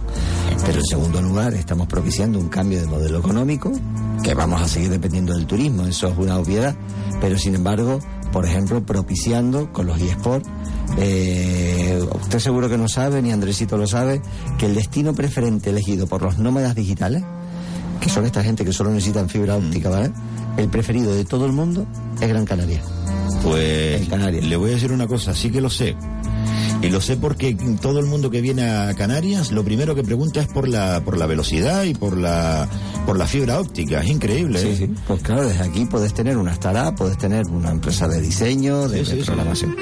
Pero 0.66 0.78
en 0.78 0.84
segundo 0.84 1.22
lugar, 1.22 1.54
estamos 1.54 1.86
propiciando 1.86 2.38
un 2.38 2.48
cambio 2.48 2.80
de 2.80 2.86
modelo 2.88 3.20
económico, 3.20 3.72
que 4.22 4.34
vamos 4.34 4.60
a 4.60 4.68
seguir 4.68 4.90
dependiendo 4.90 5.34
del 5.34 5.46
turismo, 5.46 5.86
eso 5.86 6.08
es 6.08 6.18
una 6.18 6.38
obviedad, 6.38 6.74
pero 7.20 7.38
sin 7.38 7.54
embargo, 7.54 8.00
por 8.32 8.44
ejemplo, 8.44 8.84
propiciando 8.84 9.72
con 9.72 9.86
los 9.86 10.00
eSports, 10.00 10.48
eh, 10.98 12.00
usted 12.20 12.38
seguro 12.38 12.68
que 12.68 12.78
no 12.78 12.88
sabe, 12.88 13.22
ni 13.22 13.32
Andresito 13.32 13.76
lo 13.76 13.86
sabe, 13.86 14.22
que 14.58 14.66
el 14.66 14.74
destino 14.74 15.14
preferente 15.14 15.70
elegido 15.70 16.06
por 16.06 16.22
los 16.22 16.38
nómadas 16.38 16.74
digitales, 16.74 17.22
que 18.00 18.08
son 18.08 18.24
esta 18.24 18.42
gente 18.42 18.64
que 18.64 18.72
solo 18.72 18.90
necesitan 18.90 19.28
fibra 19.28 19.56
óptica, 19.56 19.88
¿vale? 19.88 20.12
El 20.56 20.68
preferido 20.68 21.14
de 21.14 21.24
todo 21.24 21.46
el 21.46 21.52
mundo 21.52 21.86
es 22.20 22.28
Gran 22.28 22.44
Canaria. 22.44 22.80
Pues 23.42 24.08
Canarias. 24.08 24.44
le 24.44 24.56
voy 24.56 24.70
a 24.70 24.74
decir 24.74 24.92
una 24.92 25.06
cosa, 25.06 25.34
sí 25.34 25.50
que 25.50 25.60
lo 25.60 25.68
sé. 25.68 25.96
Y 26.84 26.90
lo 26.90 27.00
sé 27.00 27.16
porque 27.16 27.56
todo 27.80 27.98
el 27.98 28.06
mundo 28.06 28.30
que 28.30 28.40
viene 28.40 28.68
a 28.70 28.94
Canarias, 28.94 29.52
lo 29.52 29.64
primero 29.64 29.94
que 29.94 30.02
pregunta 30.02 30.40
es 30.40 30.48
por 30.48 30.68
la 30.68 31.02
por 31.04 31.16
la 31.16 31.26
velocidad 31.26 31.84
y 31.84 31.94
por 31.94 32.16
la 32.16 32.68
por 33.06 33.18
la 33.18 33.26
fibra 33.26 33.60
óptica. 33.60 34.00
Es 34.02 34.10
increíble. 34.10 34.58
Sí, 34.60 34.68
¿eh? 34.68 34.76
sí. 34.78 34.90
Pues 35.06 35.22
claro, 35.22 35.46
desde 35.48 35.62
aquí 35.64 35.84
puedes 35.86 36.12
tener 36.14 36.36
una 36.36 36.52
startup, 36.52 36.94
puedes 36.96 37.16
tener 37.18 37.46
una 37.46 37.70
empresa 37.70 38.08
de 38.08 38.20
diseño, 38.20 38.88
de, 38.88 39.04
Sí, 39.04 39.23
programación. 39.25 39.76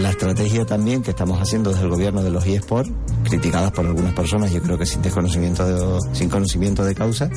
La 0.00 0.10
estrategia 0.10 0.64
también 0.66 1.02
que 1.02 1.10
estamos 1.10 1.40
haciendo 1.40 1.70
desde 1.70 1.84
el 1.84 1.90
gobierno 1.90 2.22
de 2.22 2.30
los 2.30 2.44
eSports, 2.46 2.90
criticadas 3.24 3.70
por 3.72 3.86
algunas 3.86 4.12
personas, 4.14 4.52
yo 4.52 4.60
creo 4.62 4.76
que 4.78 4.86
sin 4.86 5.02
desconocimiento 5.02 5.64
de, 5.66 5.98
sin 6.12 6.28
conocimiento 6.28 6.84
de 6.84 6.94
causa, 6.94 7.30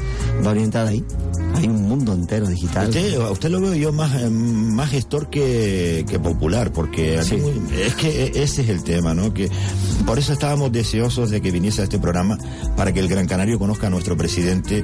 va 0.45 0.51
orientada 0.51 0.89
ahí. 0.89 1.03
Hay 1.55 1.65
un 1.67 1.83
mundo 1.87 2.13
entero 2.13 2.47
digital. 2.47 2.87
Usted, 2.89 3.17
usted 3.19 3.49
lo 3.49 3.61
veo 3.61 3.73
yo 3.75 3.91
más, 3.91 4.21
eh, 4.21 4.29
más 4.29 4.89
gestor 4.89 5.29
que, 5.29 6.05
que 6.09 6.19
popular, 6.19 6.71
porque 6.71 7.19
aquí 7.19 7.29
Sí. 7.29 7.37
muy- 7.37 7.61
es 7.81 7.95
que 7.95 8.25
e- 8.25 8.43
ese 8.43 8.61
es 8.63 8.69
el 8.69 8.83
tema, 8.83 9.06
Que 9.33 9.49
por 10.05 10.19
eso 10.19 10.33
estábamos 10.33 10.71
deseosos 10.71 11.29
de 11.29 11.41
que 11.41 11.51
viniese 11.51 11.81
a 11.81 11.83
este 11.85 11.97
programa 11.97 12.37
para 12.75 12.91
que 12.91 12.99
el 12.99 13.07
Gran 13.07 13.25
Canario 13.25 13.57
conozca 13.57 13.87
a 13.87 13.89
nuestro 13.89 14.17
presidente 14.17 14.83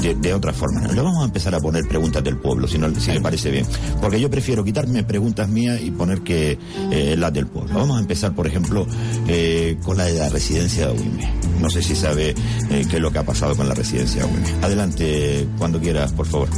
de, 0.00 0.14
de 0.14 0.34
otra 0.34 0.52
forma. 0.52 0.80
Le 0.86 1.00
vamos 1.00 1.22
a 1.22 1.24
empezar 1.24 1.54
a 1.54 1.60
poner 1.60 1.86
preguntas 1.88 2.22
del 2.22 2.38
pueblo, 2.38 2.68
si, 2.68 2.78
no, 2.78 2.94
si 2.94 3.12
le 3.12 3.20
parece 3.20 3.50
bien, 3.50 3.66
porque 4.00 4.20
yo 4.20 4.30
prefiero 4.30 4.64
quitarme 4.64 5.02
preguntas 5.02 5.48
mías 5.48 5.80
y 5.82 5.90
poner 5.90 6.20
que 6.20 6.58
eh, 6.90 7.16
las 7.18 7.32
del 7.32 7.46
pueblo. 7.46 7.74
Vamos 7.74 7.96
a 7.96 8.00
empezar, 8.00 8.34
por 8.34 8.46
ejemplo, 8.46 8.86
eh, 9.26 9.76
con 9.82 9.96
la 9.96 10.04
de 10.04 10.14
la 10.14 10.28
residencia 10.28 10.86
de 10.86 10.92
Agüime. 10.92 11.32
No 11.60 11.70
sé 11.70 11.82
si 11.82 11.94
sabe 11.96 12.34
eh, 12.70 12.86
qué 12.88 12.96
es 12.96 13.02
lo 13.02 13.10
que 13.10 13.18
ha 13.18 13.24
pasado 13.24 13.56
con 13.56 13.68
la 13.68 13.74
residencia 13.74 14.22
de 14.22 14.28
Agüime. 14.28 14.64
Adelante, 14.64 15.48
cuando 15.58 15.80
quieras, 15.80 16.12
por 16.12 16.26
favor. 16.26 16.48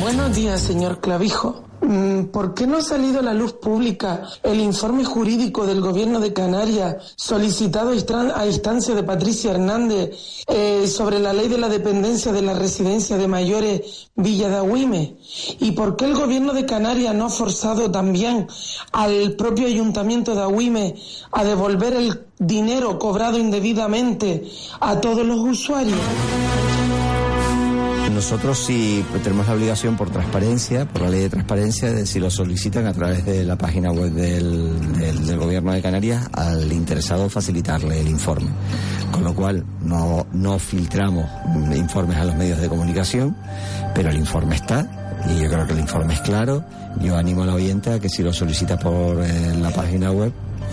Buenos 0.00 0.34
días, 0.34 0.60
señor 0.60 1.00
Clavijo. 1.00 1.64
Mm, 1.82 2.24
¿Por 2.26 2.52
qué 2.54 2.66
no 2.66 2.76
ha 2.76 2.82
salido 2.82 3.20
a 3.20 3.22
la 3.22 3.32
luz 3.32 3.54
pública 3.54 4.22
el 4.42 4.60
informe 4.60 5.04
jurídico 5.04 5.66
del 5.66 5.80
gobierno 5.80 6.20
de 6.20 6.32
Canarias 6.34 7.14
solicitado 7.16 7.90
a 7.90 7.94
instan- 7.94 8.32
a 8.34 8.46
instancia 8.46 8.94
de 8.94 9.02
Patricia 9.02 9.52
Hernández 9.52 10.10
eh, 10.46 10.86
sobre 10.86 11.18
la 11.20 11.32
ley 11.32 11.48
de 11.48 11.56
la 11.56 11.68
dependencia 11.70 12.32
de 12.32 12.42
la 12.42 12.52
residencia 12.54 13.16
de 13.16 13.28
mayores 13.28 14.08
Villa 14.14 14.50
de 14.50 14.56
Agüime? 14.56 15.16
¿Y 15.58 15.72
por 15.72 15.96
qué 15.96 16.04
el 16.04 16.14
gobierno 16.14 16.52
de 16.52 16.66
Canarias 16.66 17.14
no 17.14 17.26
ha 17.26 17.30
forzado 17.30 17.90
también 17.90 18.46
al 18.92 19.32
propio 19.32 19.66
ayuntamiento 19.66 20.34
de 20.34 20.42
Agüime 20.42 20.96
a 21.32 21.44
devolver 21.44 21.94
el 21.94 22.26
dinero 22.38 22.98
cobrado 22.98 23.38
indebidamente 23.38 24.50
a 24.80 25.00
todos 25.00 25.24
los 25.26 25.38
usuarios? 25.38 25.98
Nosotros 28.20 28.58
sí 28.58 29.02
tenemos 29.24 29.46
la 29.48 29.54
obligación 29.54 29.96
por 29.96 30.10
transparencia, 30.10 30.84
por 30.84 31.00
la 31.00 31.08
ley 31.08 31.20
de 31.22 31.30
transparencia, 31.30 31.90
de 31.90 32.04
si 32.04 32.20
lo 32.20 32.30
solicitan 32.30 32.84
a 32.86 32.92
través 32.92 33.24
de 33.24 33.44
la 33.46 33.56
página 33.56 33.90
web 33.92 34.12
del, 34.12 34.92
del- 35.26 35.38
Gobierno 35.38 35.72
de 35.72 35.80
Canarias, 35.80 36.28
al 36.34 36.70
interesado 36.70 37.30
facilitarle 37.30 37.98
el 37.98 38.08
informe. 38.08 38.50
Con 39.10 39.24
lo 39.24 39.34
cual 39.34 39.64
no, 39.80 40.26
no 40.34 40.58
filtramos 40.58 41.24
informes 41.74 42.18
a 42.18 42.24
los 42.26 42.36
medios 42.36 42.60
de 42.60 42.68
comunicación, 42.68 43.34
pero 43.94 44.10
el 44.10 44.18
informe 44.18 44.56
está 44.56 44.86
y 45.26 45.40
yo 45.42 45.48
creo 45.50 45.66
que 45.66 45.72
el 45.72 45.80
informe 45.80 46.12
es 46.12 46.20
claro. 46.20 46.62
Yo 47.00 47.16
animo 47.16 47.44
a 47.44 47.46
la 47.46 47.54
oyente 47.54 47.90
a 47.90 47.98
que 48.00 48.10
si 48.10 48.22
lo 48.22 48.34
solicita 48.34 48.78
por 48.78 49.24
eh, 49.24 49.56
la 49.58 49.70
página 49.70 50.12
web, 50.12 50.30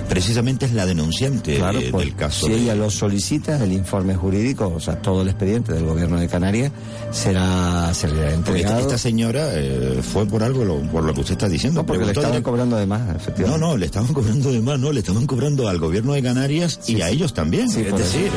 precisamente 0.10 0.66
es 0.66 0.74
la 0.74 0.86
denunciante 0.86 1.56
Claro, 1.58 1.80
eh, 1.80 1.90
pues, 1.92 2.06
del 2.06 2.16
caso. 2.16 2.46
si 2.48 2.52
de- 2.54 2.60
ella 2.60 2.76
lo 2.76 2.90
solicita, 2.90 3.64
el 3.64 3.72
informe 3.74 4.16
jurídico, 4.16 4.72
o 4.76 4.80
sea, 4.80 5.02
todo 5.02 5.22
el 5.22 5.28
expediente 5.30 5.74
del 5.74 5.86
gobierno 5.86 6.20
de 6.20 6.28
Canarias 6.28 6.72
será, 7.12 7.94
será 7.94 8.14
esta, 8.28 8.34
entregado. 8.34 8.80
esta 8.82 8.98
señora 8.98 9.50
eh, 9.54 10.00
fue 10.02 10.26
por 10.26 10.44
algo, 10.44 10.64
lo- 10.66 10.82
por 10.92 11.04
lo 11.04 11.14
que 11.14 11.22
usted 11.22 11.34
está 11.34 11.50
diciendo. 11.50 11.82
No, 11.82 11.86
porque 11.86 12.06
le 12.06 12.12
estaban 12.12 12.42
cobrando 12.42 12.76
de 12.78 12.86
más, 12.86 13.02
No, 13.08 13.16
efectivamente. 13.16 13.60
no, 13.66 13.78
le 13.78 13.86
estaban 13.86 14.14
cobrando 14.14 14.52
de 14.52 14.60
más, 14.62 14.80
no, 14.80 14.92
le 14.92 15.00
estaban 15.00 15.26
cobrando 15.26 15.68
al 15.68 15.78
gobierno 15.80 16.14
de 16.14 16.24
Canarias 16.24 16.80
y 16.88 16.96
Sí, 16.96 17.02
a 17.02 17.10
ellos 17.10 17.34
también. 17.34 17.70
Sí, 17.70 17.82
es 17.82 17.96
decir, 17.98 18.30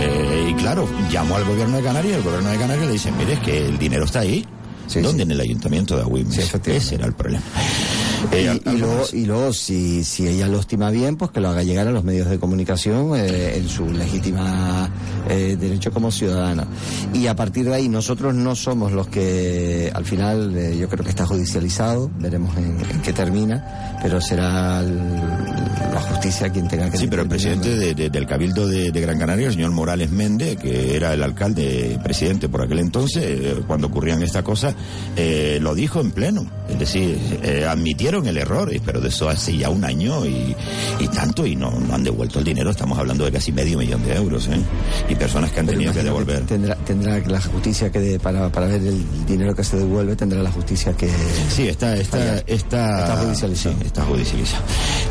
eh, 0.00 0.48
y 0.50 0.54
claro, 0.54 0.88
llamó 1.10 1.36
al 1.36 1.44
gobierno 1.44 1.76
de 1.76 1.82
Canarias 1.82 2.14
y 2.14 2.16
el 2.16 2.22
gobierno 2.22 2.50
de 2.50 2.56
Canarias 2.58 2.86
le 2.86 2.92
dice, 2.92 3.12
mire, 3.12 3.32
es 3.34 3.40
que 3.40 3.66
el 3.66 3.78
dinero 3.78 4.04
está 4.04 4.20
ahí. 4.20 4.44
¿Dónde? 5.02 5.22
En 5.22 5.30
el 5.30 5.40
ayuntamiento 5.40 5.94
de 5.96 6.02
Agüimes. 6.02 6.36
Ese 6.66 6.94
era 6.96 7.06
el 7.06 7.12
problema. 7.12 7.44
Y, 8.32 8.34
Eh, 8.36 8.42
y 8.64 8.68
¿algo 8.68 8.78
luego, 8.86 9.04
y 9.12 9.24
luego 9.26 9.52
si, 9.52 10.04
si 10.04 10.26
ella 10.28 10.46
lo 10.48 10.60
estima 10.60 10.90
bien, 10.90 11.16
pues 11.16 11.30
que 11.30 11.40
lo 11.40 11.48
haga 11.48 11.62
llegar 11.62 11.86
a 11.88 11.90
los 11.92 12.04
medios 12.04 12.28
de 12.28 12.38
comunicación 12.38 13.12
eh, 13.16 13.56
en 13.56 13.68
su 13.68 13.86
legítima 13.90 14.90
eh, 15.28 15.56
derecho 15.58 15.90
como 15.92 16.10
ciudadana. 16.10 16.66
Y 17.14 17.26
a 17.28 17.34
partir 17.36 17.64
de 17.66 17.74
ahí, 17.74 17.88
nosotros 17.88 18.34
no 18.34 18.54
somos 18.54 18.92
los 18.92 19.08
que, 19.08 19.90
al 19.94 20.04
final, 20.04 20.56
eh, 20.56 20.76
yo 20.78 20.88
creo 20.88 21.04
que 21.04 21.10
está 21.10 21.24
judicializado, 21.26 22.10
veremos 22.18 22.56
en, 22.56 22.78
en 22.90 23.00
qué 23.02 23.12
termina, 23.12 23.98
pero 24.02 24.20
será 24.20 24.80
el- 24.80 24.96
la 25.94 26.00
justicia 26.02 26.48
quien 26.50 26.68
tenga 26.68 26.90
que 26.90 26.98
Sí, 26.98 27.06
pero 27.08 27.22
el 27.22 27.28
presidente 27.28 27.74
de- 27.76 27.94
de- 27.94 28.10
del 28.10 28.26
Cabildo 28.26 28.66
de, 28.66 28.90
de 28.92 29.00
Gran 29.00 29.18
Canaria, 29.18 29.46
el 29.48 29.52
señor 29.54 29.70
Morales 29.72 30.10
Méndez, 30.10 30.56
que 30.58 30.94
era 30.96 31.14
el 31.14 31.22
alcalde 31.22 31.98
presidente 32.02 32.48
por 32.48 32.62
aquel 32.62 32.78
entonces, 32.80 33.54
cuando 33.66 33.86
ocurrían 33.88 34.22
estas 34.22 34.42
cosas, 34.42 34.74
lo 35.60 35.74
dijo 35.74 36.00
en 36.00 36.10
pleno. 36.12 36.50
Es 36.68 36.78
decir, 36.78 37.18
admitiendo 37.68 38.09
cometieron 38.10 38.26
el 38.26 38.36
error, 38.38 38.70
pero 38.84 39.00
de 39.00 39.08
eso 39.08 39.28
hace 39.28 39.56
ya 39.56 39.70
un 39.70 39.84
año 39.84 40.26
y, 40.26 40.56
tanto, 41.14 41.46
y 41.46 41.54
no, 41.54 41.72
han 41.92 42.02
devuelto 42.02 42.38
el 42.40 42.44
dinero, 42.44 42.70
estamos 42.70 42.98
hablando 42.98 43.24
de 43.24 43.32
casi 43.32 43.52
medio 43.52 43.78
millón 43.78 44.02
de 44.04 44.16
euros, 44.16 44.48
¿eh? 44.48 44.60
Y 45.08 45.14
personas 45.14 45.52
que 45.52 45.60
han 45.60 45.66
tenido 45.66 45.92
que 45.92 46.02
devolver. 46.02 46.40
Tendrá, 46.46 46.74
tendrá 46.76 47.18
la 47.18 47.40
justicia 47.40 47.90
que 47.92 48.18
para, 48.20 48.48
para 48.50 48.66
ver 48.66 48.82
el 48.82 49.26
dinero 49.26 49.54
que 49.54 49.62
se 49.62 49.76
devuelve, 49.76 50.16
tendrá 50.16 50.42
la 50.42 50.50
justicia 50.50 50.92
que... 50.94 51.08
Sí, 51.48 51.68
está, 51.68 51.96
está, 51.96 52.38
está, 52.38 53.00
está 53.00 53.16
judicializado. 53.16 53.76
está 53.84 54.02
judicializado. 54.02 54.64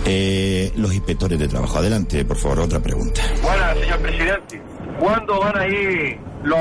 Eh, 0.05 0.71
los 0.75 0.93
inspectores 0.93 1.39
de 1.39 1.47
trabajo, 1.47 1.77
adelante, 1.77 2.25
por 2.25 2.38
favor, 2.38 2.62
otra 2.62 2.79
pregunta. 2.79 3.21
Buenas, 3.41 3.77
señor 3.77 3.99
presidente. 3.99 4.62
¿Cuándo 4.99 5.39
van 5.39 5.57
a 5.57 5.67
ir 5.67 6.19
los 6.43 6.59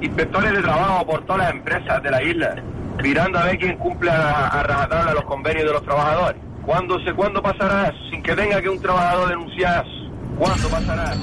inspectores 0.00 0.52
de 0.52 0.62
trabajo 0.62 1.06
por 1.06 1.26
todas 1.26 1.42
las 1.42 1.50
empresas 1.50 2.02
de 2.02 2.10
la 2.10 2.22
isla 2.22 2.54
mirando 3.02 3.38
a 3.38 3.44
ver 3.44 3.58
quién 3.58 3.76
cumple 3.78 4.10
a, 4.10 4.48
a 4.48 5.14
los 5.14 5.24
convenios 5.24 5.66
de 5.66 5.72
los 5.72 5.82
trabajadores. 5.82 6.40
¿Cuándo, 6.64 6.98
se, 7.04 7.12
¿Cuándo 7.14 7.42
pasará? 7.42 7.92
Sin 8.10 8.22
que 8.22 8.34
tenga 8.36 8.60
que 8.60 8.68
un 8.68 8.80
trabajador 8.80 9.28
denunciar 9.30 9.84
¿Cuándo 10.40 10.68
pasará? 10.68 11.14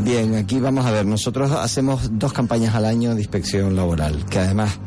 Bien, 0.00 0.36
aquí 0.36 0.60
vamos 0.60 0.84
a 0.84 0.90
ver, 0.90 1.06
nosotros 1.06 1.50
hacemos 1.50 2.18
dos 2.18 2.32
campañas 2.32 2.74
al 2.74 2.84
año 2.84 3.14
de 3.14 3.22
inspección 3.22 3.74
laboral, 3.74 4.24
que 4.26 4.38
además 4.38 4.78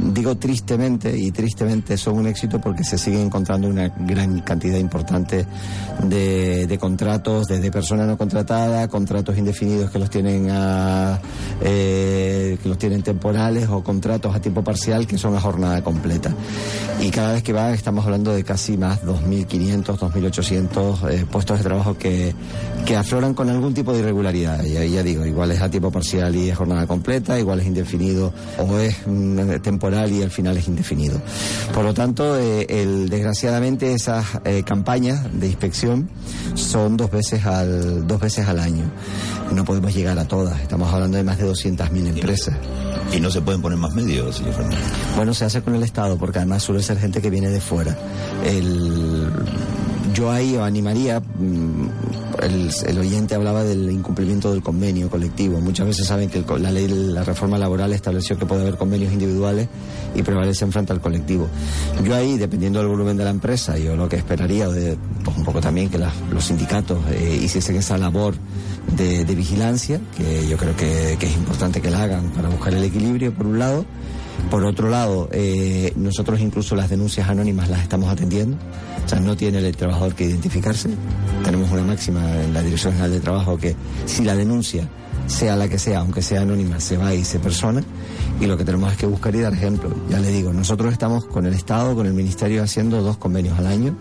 digo 0.00 0.36
tristemente, 0.36 1.16
y 1.16 1.30
tristemente 1.30 1.96
son 1.96 2.18
un 2.18 2.26
éxito 2.26 2.60
porque 2.60 2.84
se 2.84 2.98
sigue 2.98 3.20
encontrando 3.20 3.68
una 3.68 3.88
gran 3.88 4.40
cantidad 4.40 4.78
importante 4.78 5.46
de, 6.02 6.78
contratos, 6.80 7.46
desde 7.46 7.70
personas 7.70 8.06
no 8.06 8.16
contratadas, 8.18 8.88
contratos 8.88 9.36
indefinidos 9.38 9.90
que 9.90 9.98
los 9.98 10.10
tienen 10.10 10.48
a, 10.50 11.20
eh, 11.60 12.58
que 12.62 12.68
los 12.68 12.78
tienen 12.78 13.02
temporales 13.02 13.68
o 13.68 13.82
contratos 13.82 14.34
a 14.34 14.40
tiempo 14.40 14.64
parcial 14.64 15.06
que 15.06 15.18
son 15.18 15.36
a 15.36 15.40
jornada 15.40 15.82
completa. 15.82 16.34
Y 17.00 17.10
cada 17.10 17.32
vez 17.32 17.42
que 17.42 17.52
van 17.52 17.74
estamos 17.74 18.04
hablando 18.04 18.32
de 18.32 18.44
casi 18.44 18.76
más 18.76 19.02
2.500, 19.02 19.84
2.800 19.98 21.10
eh, 21.10 21.26
puestos 21.30 21.58
de 21.58 21.64
trabajo 21.64 21.96
que, 21.98 22.34
que 22.86 22.96
afloran 22.96 23.34
con 23.34 23.48
algún 23.48 23.74
tipo 23.74 23.92
de 23.92 24.00
irregularidad. 24.00 24.62
Ya, 24.64 24.84
ya 24.84 25.02
digo, 25.02 25.26
igual 25.26 25.50
es 25.50 25.60
a 25.60 25.70
tiempo 25.70 25.90
parcial 25.90 26.34
y 26.36 26.50
es 26.50 26.56
jornada 26.56 26.86
completa, 26.86 27.38
igual 27.38 27.60
es 27.60 27.66
indefinido 27.66 28.32
o 28.58 28.78
es 28.78 28.96
mm, 29.06 29.60
temporal 29.82 30.12
y 30.12 30.22
al 30.22 30.30
final 30.30 30.56
es 30.56 30.68
indefinido. 30.68 31.20
Por 31.74 31.84
lo 31.84 31.92
tanto, 31.92 32.38
eh, 32.38 32.66
el, 32.68 33.08
desgraciadamente 33.08 33.92
esas 33.92 34.26
eh, 34.44 34.62
campañas 34.64 35.26
de 35.32 35.48
inspección 35.48 36.08
son 36.54 36.96
dos 36.96 37.10
veces 37.10 37.44
al 37.46 38.06
dos 38.06 38.20
veces 38.20 38.46
al 38.46 38.60
año. 38.60 38.84
No 39.52 39.64
podemos 39.64 39.92
llegar 39.92 40.18
a 40.18 40.28
todas. 40.28 40.60
Estamos 40.60 40.92
hablando 40.92 41.16
de 41.16 41.24
más 41.24 41.38
de 41.38 41.50
200.000 41.50 42.06
empresas. 42.06 42.54
Y 43.12 43.20
no 43.20 43.30
se 43.30 43.42
pueden 43.42 43.60
poner 43.60 43.76
más 43.76 43.92
medios, 43.92 44.36
señor 44.36 44.54
Fernández. 44.54 44.78
Bueno, 45.16 45.34
se 45.34 45.44
hace 45.44 45.60
con 45.62 45.74
el 45.74 45.82
Estado, 45.82 46.16
porque 46.16 46.38
además 46.38 46.62
suele 46.62 46.82
ser 46.82 46.98
gente 46.98 47.20
que 47.20 47.28
viene 47.28 47.48
de 47.48 47.60
fuera. 47.60 47.98
El, 48.44 49.28
yo 50.14 50.30
ahí 50.30 50.56
animaría, 50.56 51.20
mm, 51.20 51.88
el, 52.42 52.98
oyente 52.98 53.34
hablaba 53.34 53.62
del 53.64 53.90
incumplimiento 53.90 54.52
del 54.52 54.62
convenio 54.62 55.08
colectivo. 55.08 55.60
Muchas 55.60 55.86
veces 55.86 56.06
saben 56.06 56.28
que 56.28 56.44
la 56.58 56.70
ley, 56.70 56.88
la 56.88 57.24
reforma 57.24 57.58
laboral 57.58 57.92
estableció 57.92 58.38
que 58.38 58.46
puede 58.46 58.62
haber 58.62 58.76
convenios 58.76 59.12
individuales 59.12 59.68
y 60.14 60.22
prevalecen 60.22 60.72
frente 60.72 60.92
al 60.92 61.00
colectivo. 61.00 61.48
Yo 62.04 62.14
ahí, 62.14 62.36
dependiendo 62.36 62.80
del 62.80 62.88
volumen 62.88 63.16
de 63.16 63.24
la 63.24 63.30
empresa, 63.30 63.78
yo 63.78 63.96
lo 63.96 64.08
que 64.08 64.16
esperaría, 64.16 64.68
de, 64.68 64.96
pues 65.24 65.36
un 65.36 65.44
poco 65.44 65.60
también 65.60 65.88
que 65.88 65.98
los 65.98 66.44
sindicatos 66.44 66.98
eh, 67.10 67.40
hiciesen 67.42 67.76
esa 67.76 67.96
labor 67.96 68.34
de, 68.96 69.24
vigilancia, 69.34 70.00
que 70.16 70.46
yo 70.46 70.56
creo 70.56 70.76
que 70.76 71.14
es 71.14 71.36
importante 71.36 71.80
que 71.80 71.90
la 71.90 72.02
hagan 72.02 72.30
para 72.30 72.48
buscar 72.48 72.74
el 72.74 72.84
equilibrio, 72.84 73.32
por 73.32 73.46
un 73.46 73.58
lado. 73.58 73.86
Por 74.50 74.64
otro 74.64 74.90
lado, 74.90 75.28
eh, 75.32 75.92
nosotros 75.96 76.40
incluso 76.40 76.76
las 76.76 76.90
denuncias 76.90 77.28
anónimas 77.28 77.68
las 77.68 77.82
estamos 77.82 78.10
atendiendo. 78.10 78.56
O 79.04 79.08
sea, 79.08 79.20
no 79.20 79.36
tiene 79.36 79.58
el 79.58 79.76
trabajador 79.76 80.14
que 80.14 80.24
identificarse. 80.24 80.90
Tenemos 81.44 81.70
una 81.70 81.82
máxima 81.82 82.42
en 82.42 82.52
la 82.52 82.62
Dirección 82.62 82.92
General 82.92 83.12
de 83.12 83.20
Trabajo 83.20 83.56
que 83.56 83.74
si 84.06 84.24
la 84.24 84.36
denuncia, 84.36 84.88
sea 85.32 85.56
la 85.56 85.68
que 85.68 85.78
sea, 85.78 86.00
aunque 86.00 86.22
sea 86.22 86.42
anónima, 86.42 86.78
se 86.78 86.96
va 86.96 87.14
y 87.14 87.24
se 87.24 87.38
persona. 87.38 87.82
Y 88.40 88.46
lo 88.46 88.56
que 88.56 88.64
tenemos 88.64 88.92
es 88.92 88.98
que 88.98 89.06
buscar 89.06 89.34
y 89.34 89.40
dar 89.40 89.52
ejemplo. 89.52 89.90
Ya 90.08 90.20
le 90.20 90.28
digo, 90.30 90.52
nosotros 90.52 90.92
estamos 90.92 91.24
con 91.24 91.46
el 91.46 91.54
Estado, 91.54 91.94
con 91.94 92.06
el 92.06 92.12
Ministerio, 92.12 92.62
haciendo 92.62 93.02
dos 93.02 93.16
convenios 93.16 93.58
al 93.58 93.66
año 93.66 93.96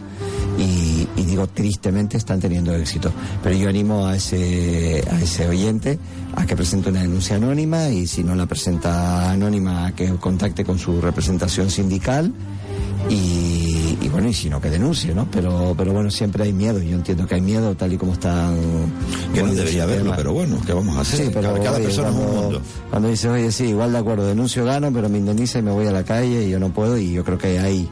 y, 0.58 1.08
digo 1.16 1.48
tristemente 1.48 2.18
están 2.18 2.42
teniendo 2.42 2.76
éxito. 2.76 3.12
Pero 3.42 3.56
yo 3.56 3.70
animo 3.70 4.06
a 4.06 4.18
ese, 4.18 5.02
a 5.10 5.22
ese 5.22 5.48
oyente 5.48 5.98
a 6.36 6.46
que 6.46 6.56
presente 6.58 6.90
una 6.90 7.02
denuncia 7.02 7.38
anónima 7.38 7.88
y 7.90 8.06
si 8.06 8.24
no 8.24 8.36
la 8.36 8.46
presenta 8.48 9.32
anónima 9.32 9.88
a 9.88 9.96
que 9.96 10.10
contacte 10.16 10.66
con 10.66 10.78
su 10.78 11.00
representación 11.00 11.70
sindical 11.70 12.34
y, 13.10 14.10
bueno, 14.10 14.30
y 14.30 14.34
si 14.34 14.50
no, 14.50 14.62
que 14.62 14.70
denuncie, 14.70 15.14
¿no? 15.14 15.28
Pero, 15.32 15.74
pero 15.78 15.94
bueno, 15.94 16.10
siempre 16.12 16.44
hay 16.44 16.54
miedo. 16.54 16.82
Yo 16.82 16.96
entiendo 16.96 17.28
que 17.28 17.36
hay 17.36 17.42
miedo 17.42 17.76
tal 17.76 17.94
y 17.94 17.98
como 17.98 18.14
están. 18.14 18.56
Que 19.34 19.44
no 19.44 19.54
debería 19.54 19.84
haberlo, 19.84 20.14
pero 20.16 20.34
bueno, 20.34 20.58
¿qué 20.66 20.74
vamos 20.74 20.98
a 20.98 21.02
hacer? 21.02 21.26
Sí, 21.26 21.32
pero 21.34 21.54
cada, 21.62 21.78
persona 21.78 22.10
cuando, 22.10 22.24
es 22.24 22.30
un 22.30 22.44
mundo. 22.44 22.62
Cuando 22.90 23.10
dice, 23.10 23.30
oye, 23.30 23.52
sí, 23.52 23.66
igual 23.66 23.92
de 23.92 23.98
acuerdo, 23.98 24.28
denuncio, 24.28 24.66
gano, 24.66 24.92
pero 24.94 25.10
me 25.10 25.18
indemniza 25.18 25.60
y 25.60 25.62
me 25.62 25.72
voy 25.72 25.88
a 25.88 25.92
la 25.92 26.04
calle 26.04 26.46
y 26.46 26.50
yo 26.50 26.60
no 26.60 26.70
puedo. 26.70 26.98
Y 26.98 27.14
yo 27.14 27.24
creo 27.24 27.38
que 27.38 27.60
hay 27.60 27.90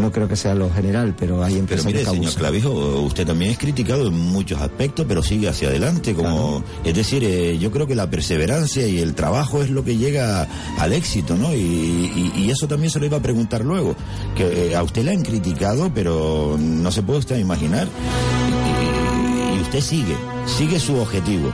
no 0.00 0.12
creo 0.12 0.28
que 0.28 0.36
sea 0.36 0.54
lo 0.54 0.70
general, 0.70 1.14
pero 1.18 1.42
hay 1.42 1.58
empresas 1.58 1.86
Pero 1.86 1.98
mire, 1.98 2.10
señor 2.10 2.34
Clavijo, 2.34 2.70
usted 3.00 3.26
también 3.26 3.52
es 3.52 3.58
criticado 3.58 4.08
en 4.08 4.18
muchos 4.18 4.60
aspectos, 4.60 5.06
pero 5.08 5.22
sigue 5.22 5.48
hacia 5.48 5.68
adelante. 5.68 6.14
como 6.14 6.62
Es 6.84 6.94
decir, 6.94 7.24
eh, 7.24 7.58
yo 7.58 7.70
creo 7.70 7.86
que 7.86 7.94
la 7.94 8.08
perseverancia 8.10 8.86
y 8.86 8.98
el 9.00 9.14
trabajo 9.14 9.62
es 9.62 9.70
lo 9.70 9.84
que 9.84 9.96
llega 9.96 10.46
al 10.78 10.92
éxito, 10.92 11.36
¿no? 11.36 11.54
Y, 11.54 12.46
eso 12.46 12.68
también 12.68 12.90
se 12.90 13.00
lo 13.00 13.06
iba 13.06 13.16
a 13.16 13.20
preguntar 13.20 13.64
luego, 13.64 13.96
que 14.36 14.70
eh, 14.70 14.76
a 14.76 14.82
usted 14.82 15.04
le 15.04 15.10
han 15.10 15.22
criticado, 15.22 15.92
pero 15.92 16.56
no 16.58 16.90
se 16.92 17.02
puede 17.02 17.18
usted 17.18 17.38
imaginar. 17.38 17.88
Y, 19.52 19.60
usted 19.60 19.80
sigue, 19.80 20.16
sigue 20.46 20.78
su 20.78 20.96
objetivo. 20.96 21.52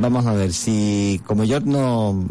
Vamos 0.00 0.24
a 0.24 0.32
ver, 0.32 0.52
si 0.52 1.20
como 1.26 1.44
yo 1.44 1.60
no 1.60 2.24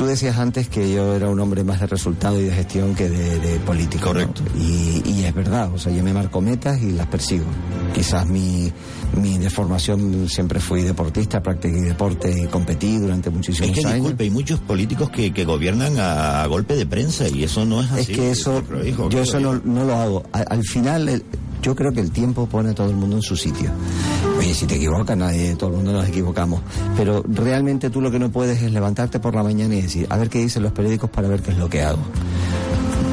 Tú 0.00 0.06
decías 0.06 0.38
antes 0.38 0.66
que 0.70 0.90
yo 0.90 1.14
era 1.14 1.28
un 1.28 1.38
hombre 1.40 1.62
más 1.62 1.78
de 1.78 1.86
resultado 1.86 2.40
y 2.40 2.44
de 2.44 2.52
gestión 2.52 2.94
que 2.94 3.10
de, 3.10 3.38
de 3.38 3.58
político. 3.60 4.06
Correcto. 4.06 4.42
Y, 4.58 5.22
es 5.22 5.34
verdad, 5.34 5.70
o 5.74 5.78
sea, 5.78 5.92
yo 5.92 6.02
me 6.02 6.14
marco 6.14 6.40
metas 6.40 6.80
y 6.80 6.92
las 6.92 7.06
persigo. 7.06 7.44
Quizás 7.92 8.26
mi, 8.26 8.72
mi 9.20 9.36
deformación 9.36 10.26
siempre 10.26 10.58
fui 10.58 10.80
deportista, 10.80 11.42
practiqué 11.42 11.82
deporte 11.82 12.44
y 12.44 12.46
competí 12.46 12.96
durante 12.96 13.28
muchísimos 13.28 13.70
es 13.70 13.78
que, 13.78 13.86
años. 13.86 13.96
Disculpe, 13.96 14.24
hay 14.24 14.30
muchos 14.30 14.58
políticos 14.60 15.10
que, 15.10 15.34
que 15.34 15.44
gobiernan 15.44 15.98
a, 15.98 16.46
golpe 16.46 16.76
de 16.76 16.86
prensa 16.86 17.28
y 17.28 17.44
eso 17.44 17.66
no 17.66 17.82
es 17.82 17.90
así. 17.90 18.00
Es 18.00 18.08
que 18.08 18.30
eso, 18.30 18.62
yo 19.10 19.20
eso 19.20 19.38
no, 19.38 19.60
no, 19.62 19.84
lo 19.84 19.94
hago. 19.96 20.22
Al, 20.32 20.62
final, 20.62 21.22
yo 21.62 21.74
creo 21.74 21.92
que 21.92 22.00
el 22.00 22.10
tiempo 22.10 22.46
pone 22.46 22.70
a 22.70 22.74
todo 22.74 22.88
el 22.88 22.96
mundo 22.96 23.16
en 23.16 23.22
su 23.22 23.36
sitio. 23.36 23.70
Oye, 24.38 24.54
si 24.54 24.66
te 24.66 24.76
equivocas, 24.76 25.16
nadie, 25.16 25.54
todo 25.56 25.70
el 25.70 25.76
mundo 25.76 25.92
nos 25.92 26.08
equivocamos. 26.08 26.60
Pero 26.96 27.22
realmente 27.26 27.90
tú 27.90 28.00
lo 28.00 28.10
que 28.10 28.18
no 28.18 28.30
puedes 28.30 28.62
es 28.62 28.72
levantarte 28.72 29.20
por 29.20 29.34
la 29.34 29.42
mañana 29.42 29.74
y 29.74 29.82
decir, 29.82 30.06
a 30.08 30.16
ver 30.16 30.28
qué 30.28 30.38
dicen 30.38 30.62
los 30.62 30.72
periódicos 30.72 31.10
para 31.10 31.28
ver 31.28 31.42
qué 31.42 31.50
es 31.50 31.58
lo 31.58 31.68
que 31.68 31.82
hago. 31.82 32.00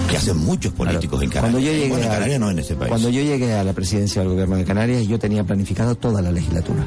Que 0.10 0.18
hacen 0.18 0.38
muchos 0.38 0.72
políticos 0.72 1.22
en 1.22 1.30
Canarias. 1.30 1.52
Cuando 1.52 1.60
yo 1.60 1.72
llegué 1.74 1.94
en 1.94 2.10
Canarias 2.10 2.40
no 2.40 2.50
en 2.50 2.60
ese 2.60 2.76
país. 2.76 2.90
Cuando 2.90 3.10
yo 3.10 3.22
llegué 3.22 3.54
a 3.54 3.64
la 3.64 3.74
presidencia 3.74 4.22
del 4.22 4.32
gobierno 4.32 4.56
de 4.56 4.64
Canarias, 4.64 5.06
yo 5.06 5.20
tenía 5.20 5.44
planificado 5.44 5.96
toda 5.96 6.22
la 6.22 6.32
legislatura. 6.32 6.86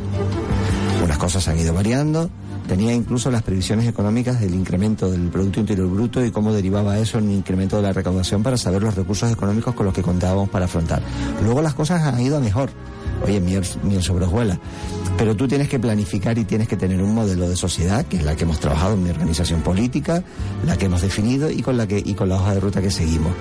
Unas 1.05 1.19
cosas 1.19 1.47
han 1.49 1.59
ido 1.59 1.75
variando, 1.75 2.31
tenía 2.71 2.95
incluso 2.95 3.33
las 3.33 3.43
previsiones 3.43 3.89
económicas 3.89 4.39
del 4.39 4.55
incremento 4.55 5.11
del 5.11 5.23
Producto 5.23 5.59
Interior 5.59 5.89
Bruto 5.89 6.25
y 6.25 6.31
cómo 6.31 6.53
derivaba 6.53 7.01
eso 7.01 7.19
en 7.19 7.25
un 7.25 7.33
incremento 7.33 7.75
de 7.75 7.83
la 7.83 7.93
recaudación 7.93 8.45
para 8.45 8.57
saber 8.57 8.81
los 8.81 8.95
recursos 8.95 9.29
económicos 9.29 9.75
con 9.75 9.87
los 9.87 9.93
que 9.93 10.03
contábamos 10.03 10.49
para 10.51 10.67
afrontar. 10.67 11.03
Luego 11.43 11.63
las 11.63 11.75
cosas 11.75 12.01
han 12.05 12.21
ido 12.21 12.41
mejor 12.41 12.71
oye, 13.25 13.41
miel, 13.41 13.65
miel 13.83 14.05
sobre. 14.05 14.25
Pero 15.19 15.35
tú 15.35 15.49
tienes 15.49 15.69
que 15.69 15.81
planificar 15.81 16.39
y 16.39 16.45
tienes 16.45 16.69
que 16.69 16.77
tener 16.77 17.03
un 17.03 17.13
modelo 17.13 17.49
de 17.49 17.57
sociedad, 17.57 18.07
que 18.07 18.19
es 18.19 18.23
la 18.23 18.37
que 18.37 18.45
hemos 18.45 18.61
trabajado 18.61 18.95
en 18.95 19.03
mi 19.03 19.11
organización 19.11 19.63
política, 19.63 20.23
la 20.65 20.77
que 20.77 20.87
hemos 20.87 21.03
definido 21.03 21.51
y 21.51 21.63
con 21.63 21.77
la, 21.77 21.89
que, 21.89 21.99
y 21.99 22.15
con 22.15 22.29
la 22.29 22.37
hoja 22.37 22.55
de 22.55 22.61
ruta 22.61 22.81
que 22.81 22.93
seguimos. 22.93 23.33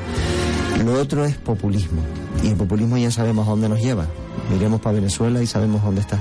Lo 0.83 0.99
otro 0.99 1.23
es 1.23 1.35
populismo. 1.35 2.01
Y 2.43 2.47
el 2.47 2.55
populismo 2.55 2.97
ya 2.97 3.11
sabemos 3.11 3.47
a 3.47 3.51
dónde 3.51 3.69
nos 3.69 3.79
lleva. 3.79 4.07
Miremos 4.51 4.81
para 4.81 4.95
Venezuela 4.95 5.39
y 5.43 5.45
sabemos 5.45 5.83
dónde 5.83 6.01
está. 6.01 6.19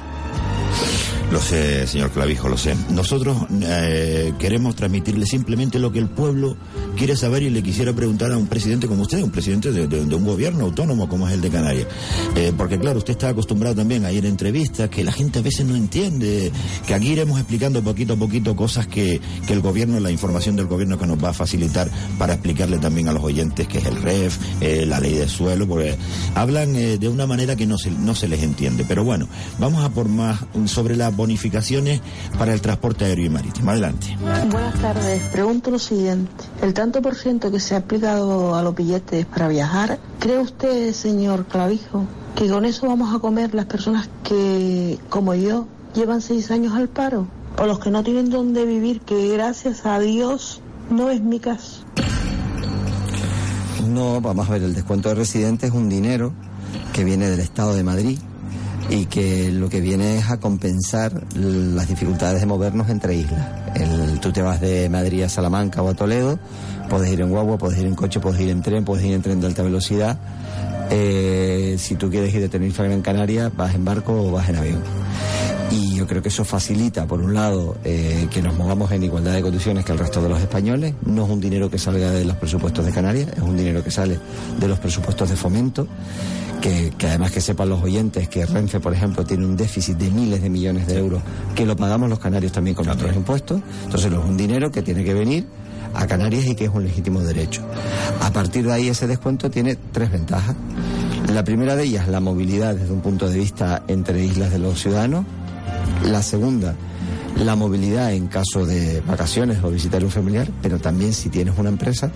Lo 1.30 1.42
sé, 1.42 1.86
señor 1.86 2.10
Clavijo, 2.10 2.48
lo 2.48 2.56
sé. 2.56 2.74
Nosotros 2.88 3.36
eh, 3.60 4.32
queremos 4.38 4.74
transmitirle 4.74 5.26
simplemente 5.26 5.78
lo 5.78 5.92
que 5.92 5.98
el 5.98 6.08
pueblo 6.08 6.56
quiere 6.96 7.16
saber 7.16 7.42
y 7.42 7.50
le 7.50 7.62
quisiera 7.62 7.92
preguntar 7.92 8.32
a 8.32 8.38
un 8.38 8.46
presidente 8.46 8.86
como 8.86 9.02
usted, 9.02 9.22
un 9.22 9.30
presidente 9.30 9.70
de, 9.70 10.14
un 10.16 10.24
gobierno 10.24 10.64
autónomo 10.64 11.06
como 11.06 11.28
es 11.28 11.34
el 11.34 11.42
de 11.42 11.50
Canarias. 11.50 11.86
Eh, 12.34 12.54
porque 12.56 12.78
claro, 12.78 12.98
usted 12.98 13.12
está 13.12 13.28
acostumbrado 13.28 13.76
también 13.76 14.06
a 14.06 14.12
ir 14.12 14.24
a 14.24 14.28
entrevistas 14.28 14.88
que 14.88 15.04
la 15.04 15.12
gente 15.12 15.40
a 15.40 15.42
veces 15.42 15.66
no 15.66 15.76
entiende, 15.76 16.50
que 16.86 16.94
aquí 16.94 17.08
iremos 17.08 17.38
explicando 17.38 17.82
poquito 17.82 18.14
a 18.14 18.16
poquito 18.16 18.56
cosas 18.56 18.86
que, 18.86 19.20
que 19.46 19.52
el 19.52 19.60
gobierno, 19.60 20.00
la 20.00 20.10
información 20.10 20.56
del 20.56 20.66
gobierno 20.66 20.98
que 20.98 21.06
nos 21.06 21.22
va 21.22 21.28
a 21.28 21.34
facilitar 21.34 21.90
para 22.18 22.34
explicarle 22.34 22.78
también 22.78 23.08
a 23.08 23.12
los 23.12 23.22
oyentes 23.22 23.68
que 23.68 23.78
es 23.78 23.84
el 23.84 24.00
REF, 24.00 24.38
eh, 24.62 24.86
la 24.86 24.98
ley 24.98 25.12
de 25.12 25.28
suelo, 25.28 25.68
porque 25.68 25.94
hablan 26.34 26.72
de 26.72 27.08
una 27.08 27.26
manera 27.26 27.54
que 27.54 27.66
no 27.66 27.76
se, 27.76 27.90
no 27.90 28.14
se 28.14 28.28
les 28.28 28.42
entiende. 28.42 28.86
Pero 28.88 29.04
bueno, 29.04 29.28
vamos 29.58 29.84
a 29.84 29.90
por 29.90 30.08
más 30.08 30.38
sobre 30.64 30.96
la 30.96 31.17
bonificaciones 31.18 32.00
para 32.38 32.54
el 32.54 32.62
transporte 32.62 33.04
aéreo 33.04 33.26
y 33.26 33.28
marítimo. 33.28 33.70
Adelante. 33.72 34.16
Buenas 34.50 34.80
tardes. 34.80 35.20
Pregunto 35.24 35.70
lo 35.70 35.78
siguiente. 35.78 36.44
El 36.62 36.72
tanto 36.72 37.02
por 37.02 37.14
ciento 37.14 37.50
que 37.50 37.60
se 37.60 37.74
ha 37.74 37.78
aplicado 37.78 38.54
a 38.54 38.62
los 38.62 38.74
billetes 38.74 39.26
para 39.26 39.48
viajar, 39.48 39.98
¿cree 40.20 40.38
usted, 40.38 40.94
señor 40.94 41.44
Clavijo, 41.46 42.06
que 42.36 42.48
con 42.48 42.64
eso 42.64 42.86
vamos 42.86 43.14
a 43.14 43.18
comer 43.18 43.54
las 43.54 43.66
personas 43.66 44.08
que, 44.22 44.98
como 45.10 45.34
yo, 45.34 45.66
llevan 45.94 46.22
seis 46.22 46.50
años 46.50 46.74
al 46.74 46.88
paro? 46.88 47.26
O 47.58 47.66
los 47.66 47.80
que 47.80 47.90
no 47.90 48.04
tienen 48.04 48.30
dónde 48.30 48.64
vivir, 48.64 49.00
que 49.00 49.28
gracias 49.28 49.84
a 49.84 49.98
Dios 49.98 50.62
no 50.88 51.10
es 51.10 51.20
mi 51.20 51.40
caso. 51.40 51.82
No, 53.88 54.20
vamos 54.20 54.48
a 54.48 54.52
ver, 54.52 54.62
el 54.62 54.74
descuento 54.74 55.08
de 55.08 55.16
residentes 55.16 55.70
es 55.70 55.74
un 55.74 55.88
dinero 55.88 56.32
que 56.92 57.02
viene 57.02 57.28
del 57.28 57.40
Estado 57.40 57.74
de 57.74 57.82
Madrid 57.82 58.18
y 58.90 59.06
que 59.06 59.50
lo 59.52 59.68
que 59.68 59.80
viene 59.80 60.18
es 60.18 60.30
a 60.30 60.40
compensar 60.40 61.12
las 61.34 61.88
dificultades 61.88 62.40
de 62.40 62.46
movernos 62.46 62.88
entre 62.88 63.14
islas. 63.14 63.46
El, 63.74 64.20
tú 64.20 64.32
te 64.32 64.42
vas 64.42 64.60
de 64.60 64.88
Madrid 64.88 65.22
a 65.22 65.28
Salamanca 65.28 65.82
o 65.82 65.88
a 65.88 65.94
Toledo, 65.94 66.38
puedes 66.88 67.12
ir 67.12 67.20
en 67.20 67.30
guagua, 67.30 67.58
puedes 67.58 67.78
ir 67.78 67.86
en 67.86 67.94
coche, 67.94 68.20
puedes 68.20 68.40
ir 68.40 68.50
en 68.50 68.62
tren, 68.62 68.84
puedes 68.84 69.04
ir 69.04 69.12
en 69.12 69.22
tren 69.22 69.40
de 69.40 69.46
alta 69.46 69.62
velocidad. 69.62 70.18
Eh, 70.90 71.76
si 71.78 71.96
tú 71.96 72.10
quieres 72.10 72.32
ir 72.34 72.40
de 72.40 72.48
Tenerife 72.48 72.82
a 72.82 72.86
Gran 72.86 73.02
Canaria, 73.02 73.50
vas 73.54 73.74
en 73.74 73.84
barco 73.84 74.12
o 74.12 74.32
vas 74.32 74.48
en 74.48 74.56
avión. 74.56 74.82
Y 75.70 75.96
yo 75.96 76.06
creo 76.06 76.22
que 76.22 76.28
eso 76.28 76.44
facilita, 76.44 77.06
por 77.06 77.20
un 77.20 77.34
lado, 77.34 77.76
eh, 77.84 78.26
que 78.30 78.40
nos 78.40 78.56
movamos 78.56 78.90
en 78.92 79.02
igualdad 79.02 79.34
de 79.34 79.42
condiciones 79.42 79.84
que 79.84 79.92
el 79.92 79.98
resto 79.98 80.22
de 80.22 80.28
los 80.30 80.40
españoles. 80.40 80.94
No 81.04 81.24
es 81.24 81.30
un 81.30 81.40
dinero 81.40 81.70
que 81.70 81.78
salga 81.78 82.10
de 82.10 82.24
los 82.24 82.36
presupuestos 82.36 82.86
de 82.86 82.92
Canarias, 82.92 83.28
es 83.36 83.42
un 83.42 83.56
dinero 83.56 83.84
que 83.84 83.90
sale 83.90 84.18
de 84.58 84.68
los 84.68 84.78
presupuestos 84.78 85.28
de 85.28 85.36
fomento. 85.36 85.86
Que, 86.62 86.92
que, 86.98 87.06
además 87.06 87.30
que 87.30 87.40
sepan 87.40 87.68
los 87.68 87.80
oyentes 87.80 88.28
que 88.28 88.44
Renfe, 88.44 88.80
por 88.80 88.92
ejemplo, 88.92 89.24
tiene 89.24 89.46
un 89.46 89.56
déficit 89.56 89.96
de 89.96 90.10
miles 90.10 90.42
de 90.42 90.50
millones 90.50 90.88
de 90.88 90.98
euros 90.98 91.22
que 91.54 91.64
lo 91.64 91.76
pagamos 91.76 92.10
los 92.10 92.18
canarios 92.18 92.50
también 92.50 92.74
con 92.74 92.86
nuestros 92.86 93.14
impuestos. 93.14 93.60
Entonces, 93.84 94.10
es 94.10 94.18
un 94.18 94.36
dinero 94.36 94.72
que 94.72 94.82
tiene 94.82 95.04
que 95.04 95.14
venir 95.14 95.46
a 95.94 96.06
Canarias 96.06 96.46
y 96.46 96.54
que 96.54 96.64
es 96.64 96.70
un 96.70 96.84
legítimo 96.84 97.20
derecho. 97.20 97.62
A 98.20 98.30
partir 98.32 98.66
de 98.66 98.72
ahí, 98.72 98.88
ese 98.88 99.06
descuento 99.06 99.50
tiene 99.50 99.76
tres 99.92 100.10
ventajas. 100.10 100.56
La 101.32 101.44
primera 101.44 101.76
de 101.76 101.84
ellas, 101.84 102.08
la 102.08 102.20
movilidad 102.20 102.74
desde 102.74 102.92
un 102.92 103.00
punto 103.00 103.28
de 103.28 103.38
vista 103.38 103.82
entre 103.88 104.24
islas 104.24 104.50
de 104.50 104.58
los 104.58 104.80
ciudadanos. 104.80 105.24
La 106.04 106.22
segunda, 106.22 106.74
la 107.36 107.54
movilidad 107.56 108.12
en 108.12 108.26
caso 108.26 108.66
de 108.66 109.00
vacaciones 109.06 109.62
o 109.62 109.70
visitar 109.70 110.02
un 110.02 110.10
familiar, 110.10 110.48
pero 110.62 110.78
también 110.78 111.12
si 111.12 111.28
tienes 111.28 111.56
una 111.58 111.68
empresa, 111.68 112.10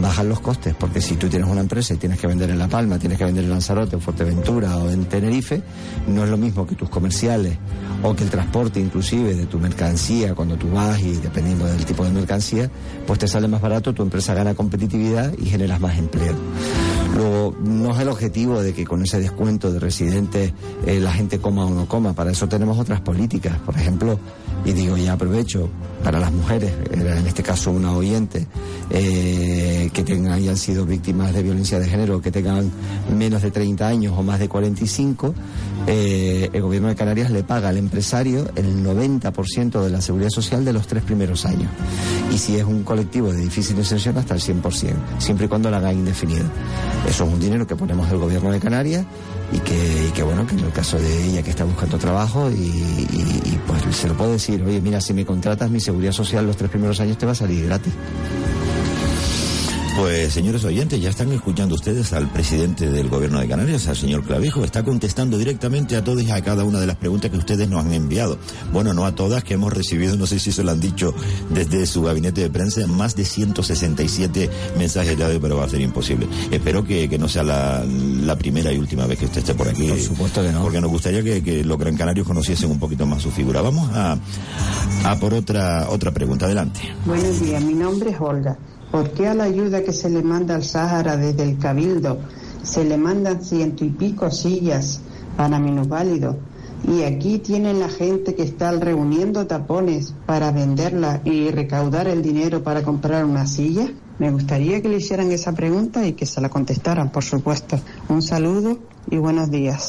bajan 0.00 0.28
los 0.28 0.40
costes, 0.40 0.74
porque 0.74 1.00
si 1.00 1.16
tú 1.16 1.28
tienes 1.28 1.48
una 1.48 1.60
empresa 1.60 1.94
y 1.94 1.96
tienes 1.96 2.18
que 2.18 2.26
vender 2.26 2.50
en 2.50 2.58
La 2.58 2.68
Palma, 2.68 2.98
tienes 2.98 3.18
que 3.18 3.24
vender 3.24 3.44
en 3.44 3.50
Lanzarote, 3.50 3.96
en 3.96 4.02
Fuerteventura 4.02 4.76
o 4.76 4.90
en 4.90 5.04
Tenerife, 5.04 5.62
no 6.08 6.24
es 6.24 6.30
lo 6.30 6.36
mismo 6.36 6.66
que 6.66 6.74
tus 6.74 6.88
comerciales 6.88 7.56
o 8.02 8.14
que 8.14 8.24
el 8.24 8.30
transporte 8.30 8.80
inclusive 8.80 9.34
de 9.34 9.46
tu 9.46 9.58
mercancía 9.58 10.34
cuando 10.34 10.56
tú 10.56 10.70
vas 10.70 11.00
y 11.00 11.12
dependiendo 11.12 11.66
del 11.66 11.84
tipo 11.84 12.04
de 12.04 12.10
mercancía, 12.10 12.70
pues 13.06 13.18
te 13.18 13.28
sale 13.28 13.48
más 13.48 13.60
barato, 13.60 13.94
tu 13.94 14.02
empresa 14.02 14.34
gana 14.34 14.54
competitividad 14.54 15.32
y 15.38 15.46
generas 15.46 15.80
más 15.80 15.96
empleo. 15.98 16.34
Luego, 17.14 17.54
no 17.62 17.92
es 17.92 18.00
el 18.00 18.08
objetivo 18.08 18.60
de 18.60 18.74
que 18.74 18.84
con 18.84 19.02
ese 19.02 19.20
descuento 19.20 19.72
de 19.72 19.78
residentes 19.78 20.52
eh, 20.84 20.98
la 20.98 21.12
gente 21.12 21.38
coma 21.38 21.64
o 21.64 21.70
no 21.70 21.86
coma, 21.86 22.12
para 22.12 22.32
eso 22.32 22.48
tenemos 22.48 22.78
otras 22.78 23.00
políticas. 23.00 23.56
Por 23.64 23.76
ejemplo, 23.76 24.18
y 24.64 24.72
digo, 24.72 24.96
ya 24.96 25.12
aprovecho, 25.12 25.68
para 26.02 26.18
las 26.18 26.32
mujeres, 26.32 26.72
en 26.92 27.26
este 27.26 27.42
caso 27.42 27.70
una 27.70 27.92
oyente, 27.92 28.46
eh, 28.90 29.90
que 29.92 30.02
hayan 30.30 30.56
sido 30.56 30.84
víctimas 30.84 31.32
de 31.32 31.42
violencia 31.42 31.78
de 31.78 31.88
género, 31.88 32.20
que 32.20 32.30
tengan 32.30 32.70
menos 33.14 33.42
de 33.42 33.50
30 33.50 33.86
años 33.86 34.14
o 34.16 34.22
más 34.22 34.38
de 34.38 34.48
45, 34.48 35.34
eh, 35.86 36.50
el 36.52 36.62
gobierno 36.62 36.88
de 36.88 36.94
Canarias 36.94 37.30
le 37.30 37.42
paga 37.42 37.70
al 37.70 37.78
empresario 37.78 38.50
el 38.54 38.84
90% 38.84 39.82
de 39.82 39.90
la 39.90 40.00
seguridad 40.00 40.30
social 40.30 40.64
de 40.64 40.72
los 40.72 40.86
tres 40.86 41.02
primeros 41.02 41.46
años. 41.46 41.70
Y 42.32 42.38
si 42.38 42.56
es 42.56 42.64
un 42.64 42.82
colectivo 42.84 43.32
de 43.32 43.40
difícil 43.40 43.76
inserción, 43.76 44.16
hasta 44.18 44.34
el 44.34 44.40
100%, 44.40 44.94
siempre 45.18 45.46
y 45.46 45.48
cuando 45.48 45.70
la 45.70 45.78
haga 45.78 45.92
indefinido. 45.92 46.44
Eso 47.08 47.24
es 47.24 47.32
un 47.32 47.40
dinero 47.40 47.66
que 47.66 47.76
ponemos 47.76 48.08
del 48.08 48.18
gobierno 48.18 48.50
de 48.50 48.60
Canarias 48.60 49.04
y 49.54 49.60
que, 49.60 50.06
y 50.08 50.10
que, 50.10 50.22
bueno, 50.22 50.44
que 50.46 50.54
en 50.54 50.60
el 50.60 50.72
caso 50.72 50.98
de 50.98 51.26
ella 51.26 51.42
que 51.42 51.50
está 51.50 51.64
buscando 51.64 51.96
trabajo 51.96 52.50
y, 52.50 53.58
pues 53.66 53.96
se 53.96 54.08
lo 54.08 54.16
puedo 54.16 54.32
decir, 54.32 54.62
oye, 54.62 54.80
mira, 54.80 55.00
si 55.00 55.14
me 55.14 55.24
contratas 55.24 55.70
mi 55.70 55.80
seguridad 55.80 56.12
social 56.12 56.46
los 56.46 56.56
tres 56.56 56.70
primeros 56.70 56.98
años 57.00 57.16
te 57.16 57.24
va 57.24 57.32
a 57.32 57.36
salir 57.36 57.66
gratis. 57.66 57.92
Pues 59.96 60.32
señores 60.32 60.64
oyentes, 60.64 61.00
ya 61.00 61.10
están 61.10 61.30
escuchando 61.30 61.76
ustedes 61.76 62.12
al 62.12 62.28
presidente 62.28 62.90
del 62.90 63.08
gobierno 63.08 63.38
de 63.38 63.46
Canarias, 63.46 63.86
al 63.86 63.94
señor 63.94 64.24
Clavijo, 64.24 64.64
está 64.64 64.82
contestando 64.82 65.38
directamente 65.38 65.94
a 65.94 66.02
todos 66.02 66.24
y 66.24 66.32
a 66.32 66.42
cada 66.42 66.64
una 66.64 66.80
de 66.80 66.86
las 66.88 66.96
preguntas 66.96 67.30
que 67.30 67.36
ustedes 67.36 67.68
nos 67.68 67.84
han 67.84 67.92
enviado. 67.92 68.36
Bueno, 68.72 68.92
no 68.92 69.04
a 69.04 69.14
todas 69.14 69.44
que 69.44 69.54
hemos 69.54 69.72
recibido, 69.72 70.16
no 70.16 70.26
sé 70.26 70.40
si 70.40 70.50
se 70.50 70.64
lo 70.64 70.72
han 70.72 70.80
dicho 70.80 71.14
desde 71.50 71.86
su 71.86 72.02
gabinete 72.02 72.40
de 72.40 72.50
prensa, 72.50 72.84
más 72.88 73.14
de 73.14 73.24
167 73.24 74.50
mensajes 74.76 75.16
de 75.16 75.24
audio, 75.24 75.40
pero 75.40 75.58
va 75.58 75.64
a 75.64 75.68
ser 75.68 75.80
imposible. 75.80 76.26
Espero 76.50 76.82
que, 76.84 77.08
que 77.08 77.16
no 77.16 77.28
sea 77.28 77.44
la, 77.44 77.84
la, 77.84 78.36
primera 78.36 78.72
y 78.72 78.78
última 78.78 79.06
vez 79.06 79.20
que 79.20 79.26
usted 79.26 79.38
esté 79.38 79.54
por 79.54 79.68
aquí. 79.68 79.86
Por 79.86 80.00
supuesto 80.00 80.42
que 80.42 80.50
no. 80.50 80.62
Porque 80.62 80.80
nos 80.80 80.90
gustaría 80.90 81.22
que, 81.22 81.40
que 81.40 81.62
los 81.62 81.78
gran 81.78 81.96
canarios 81.96 82.26
conociesen 82.26 82.68
un 82.68 82.80
poquito 82.80 83.06
más 83.06 83.22
su 83.22 83.30
figura. 83.30 83.62
Vamos 83.62 83.88
a, 83.94 84.18
a 85.04 85.16
por 85.20 85.34
otra, 85.34 85.88
otra 85.88 86.10
pregunta. 86.10 86.46
Adelante. 86.46 86.80
Buenos 87.06 87.40
días, 87.40 87.62
mi 87.62 87.74
nombre 87.74 88.10
es 88.10 88.16
Olga. 88.20 88.58
¿Por 88.94 89.10
qué 89.10 89.26
a 89.26 89.34
la 89.34 89.42
ayuda 89.42 89.82
que 89.82 89.90
se 89.90 90.08
le 90.08 90.22
manda 90.22 90.54
al 90.54 90.62
Sáhara 90.62 91.16
desde 91.16 91.42
el 91.42 91.58
Cabildo 91.58 92.20
se 92.62 92.84
le 92.84 92.96
mandan 92.96 93.44
ciento 93.44 93.84
y 93.84 93.88
pico 93.88 94.30
sillas 94.30 95.00
para 95.36 95.58
minusválidos? 95.58 96.36
Y 96.86 97.02
aquí 97.02 97.40
tienen 97.40 97.80
la 97.80 97.88
gente 97.88 98.36
que 98.36 98.44
está 98.44 98.70
reuniendo 98.70 99.48
tapones 99.48 100.14
para 100.26 100.52
venderla 100.52 101.20
y 101.24 101.50
recaudar 101.50 102.06
el 102.06 102.22
dinero 102.22 102.62
para 102.62 102.84
comprar 102.84 103.24
una 103.24 103.48
silla. 103.48 103.90
Me 104.20 104.30
gustaría 104.30 104.80
que 104.80 104.88
le 104.88 104.98
hicieran 104.98 105.32
esa 105.32 105.50
pregunta 105.54 106.06
y 106.06 106.12
que 106.12 106.24
se 106.24 106.40
la 106.40 106.48
contestaran, 106.48 107.10
por 107.10 107.24
supuesto. 107.24 107.80
Un 108.08 108.22
saludo 108.22 108.78
y 109.10 109.16
buenos 109.16 109.50
días. 109.50 109.88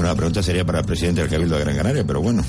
La 0.00 0.14
pregunta 0.14 0.40
sería 0.40 0.64
para 0.64 0.78
el 0.78 0.84
presidente 0.84 1.22
del 1.22 1.30
Cabildo 1.30 1.56
de 1.56 1.64
Gran 1.64 1.76
Canaria, 1.76 2.04
pero 2.06 2.22
bueno. 2.22 2.44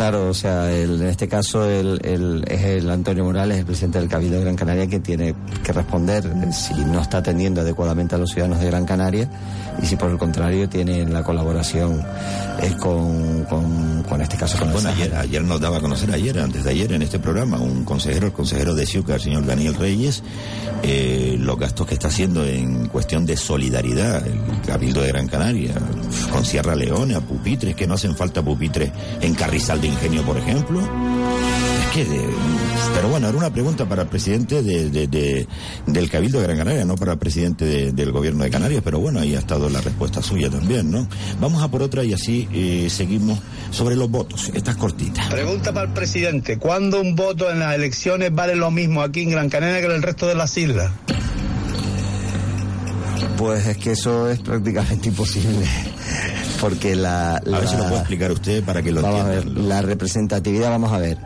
Claro, 0.00 0.30
o 0.30 0.34
sea, 0.34 0.74
en 0.74 1.02
este 1.02 1.28
caso 1.28 1.68
el, 1.68 2.00
el, 2.02 2.42
es 2.48 2.62
el 2.62 2.88
Antonio 2.88 3.22
Morales, 3.22 3.58
el 3.58 3.66
presidente 3.66 3.98
del 3.98 4.08
Cabildo 4.08 4.38
de 4.38 4.44
Gran 4.44 4.56
Canaria, 4.56 4.86
que 4.86 4.98
tiene 4.98 5.34
que 5.62 5.74
responder 5.74 6.24
si 6.54 6.72
no 6.86 7.02
está 7.02 7.18
atendiendo 7.18 7.60
adecuadamente 7.60 8.14
a 8.14 8.18
los 8.18 8.30
ciudadanos 8.30 8.60
de 8.60 8.66
Gran 8.68 8.86
Canaria 8.86 9.28
y 9.82 9.86
si 9.86 9.96
por 9.96 10.10
el 10.10 10.18
contrario 10.18 10.68
tiene 10.68 11.06
la 11.06 11.22
colaboración 11.22 12.00
eh, 12.62 12.74
con, 12.78 13.44
con, 13.44 14.02
con, 14.02 14.20
este 14.20 14.36
caso 14.36 14.58
con 14.58 14.72
Bueno, 14.72 14.90
ayer, 14.90 15.14
ayer 15.14 15.42
nos 15.42 15.60
daba 15.60 15.78
a 15.78 15.80
conocer, 15.80 16.12
ayer, 16.12 16.38
antes 16.38 16.64
de 16.64 16.70
ayer 16.70 16.92
en 16.92 17.02
este 17.02 17.18
programa, 17.18 17.58
un 17.58 17.84
consejero, 17.84 18.26
el 18.26 18.32
consejero 18.32 18.74
de 18.74 18.86
Ciuca, 18.86 19.14
el 19.14 19.20
señor 19.20 19.46
Daniel 19.46 19.74
Reyes, 19.74 20.22
eh, 20.82 21.36
los 21.38 21.58
gastos 21.58 21.86
que 21.86 21.94
está 21.94 22.08
haciendo 22.08 22.44
en 22.44 22.88
cuestión 22.88 23.24
de 23.26 23.36
solidaridad, 23.36 24.26
el 24.26 24.60
Cabildo 24.66 25.00
de 25.00 25.08
Gran 25.08 25.28
Canaria, 25.28 25.74
con 26.32 26.44
Sierra 26.44 26.74
Leona, 26.74 27.20
pupitres, 27.20 27.74
que 27.74 27.86
no 27.86 27.94
hacen 27.94 28.14
falta 28.16 28.42
pupitres 28.42 28.90
en 29.20 29.34
Carrizal 29.34 29.80
de 29.80 29.88
Ingenio, 29.88 30.22
por 30.22 30.36
ejemplo. 30.36 30.80
De, 31.90 32.24
pero 32.94 33.08
bueno, 33.08 33.28
era 33.28 33.36
una 33.36 33.52
pregunta 33.52 33.84
para 33.84 34.02
el 34.02 34.08
presidente 34.08 34.62
de, 34.62 34.90
de, 34.90 35.08
de, 35.08 35.46
del 35.86 36.08
Cabildo 36.08 36.38
de 36.38 36.46
Gran 36.46 36.58
Canaria, 36.58 36.84
no 36.84 36.94
para 36.94 37.14
el 37.14 37.18
presidente 37.18 37.90
del 37.90 38.12
gobierno 38.12 38.44
de 38.44 38.50
Canarias, 38.50 38.80
pero 38.84 39.00
bueno, 39.00 39.18
ahí 39.18 39.34
ha 39.34 39.40
estado 39.40 39.68
la 39.68 39.80
respuesta 39.80 40.22
suya 40.22 40.48
también, 40.48 40.88
¿no? 40.88 41.08
Vamos 41.40 41.62
a 41.64 41.68
por 41.68 41.82
otra 41.82 42.04
y 42.04 42.12
así 42.12 42.48
eh, 42.52 42.86
seguimos 42.88 43.40
sobre 43.72 43.96
los 43.96 44.08
votos. 44.08 44.52
Esta 44.54 44.70
es 44.70 44.76
cortita. 44.76 45.28
Pregunta 45.30 45.72
para 45.72 45.88
el 45.88 45.92
presidente, 45.92 46.58
¿cuándo 46.58 47.00
un 47.00 47.16
voto 47.16 47.50
en 47.50 47.58
las 47.58 47.74
elecciones 47.74 48.32
vale 48.32 48.54
lo 48.54 48.70
mismo 48.70 49.02
aquí 49.02 49.22
en 49.22 49.30
Gran 49.30 49.48
Canaria 49.50 49.80
que 49.80 49.86
en 49.86 49.92
el 49.92 50.02
resto 50.02 50.28
de 50.28 50.36
las 50.36 50.56
islas? 50.56 50.92
Pues 53.36 53.66
es 53.66 53.76
que 53.78 53.92
eso 53.92 54.30
es 54.30 54.38
prácticamente 54.38 55.08
imposible. 55.10 55.66
Porque 56.60 56.94
la, 56.94 57.40
la 57.44 57.56
A 57.56 57.60
ver 57.60 57.68
si 57.68 57.76
lo 57.76 57.84
puede 57.84 57.98
explicar 57.98 58.30
usted 58.30 58.62
para 58.62 58.80
que 58.80 58.92
lo 58.92 59.02
vamos 59.02 59.26
entienda. 59.26 59.50
A 59.50 59.54
ver, 59.54 59.64
la 59.66 59.82
representatividad, 59.82 60.70
vamos 60.70 60.92
a 60.92 60.98
ver. 60.98 61.18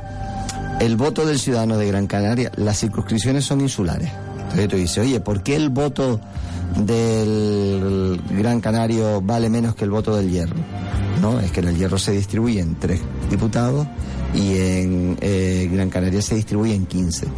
El 0.84 0.96
voto 0.96 1.24
del 1.24 1.38
ciudadano 1.38 1.78
de 1.78 1.86
Gran 1.86 2.06
Canaria, 2.06 2.52
las 2.56 2.78
circunscripciones 2.78 3.46
son 3.46 3.62
insulares. 3.62 4.10
Entonces 4.36 4.68
tú 4.68 4.76
dices, 4.76 4.98
oye, 4.98 5.18
¿por 5.18 5.42
qué 5.42 5.56
el 5.56 5.70
voto 5.70 6.20
del 6.76 8.20
Gran 8.28 8.60
Canario 8.60 9.22
vale 9.22 9.48
menos 9.48 9.74
que 9.74 9.84
el 9.84 9.90
voto 9.90 10.14
del 10.14 10.30
Hierro? 10.30 10.56
No, 11.22 11.40
es 11.40 11.52
que 11.52 11.60
en 11.60 11.68
el 11.68 11.78
Hierro 11.78 11.96
se 11.98 12.12
distribuyen 12.12 12.76
tres 12.78 13.00
diputados 13.30 13.86
y 14.34 14.58
en 14.58 15.16
eh, 15.22 15.70
Gran 15.72 15.88
Canaria 15.88 16.20
se 16.20 16.34
distribuyen 16.34 16.84
15. 16.84 17.28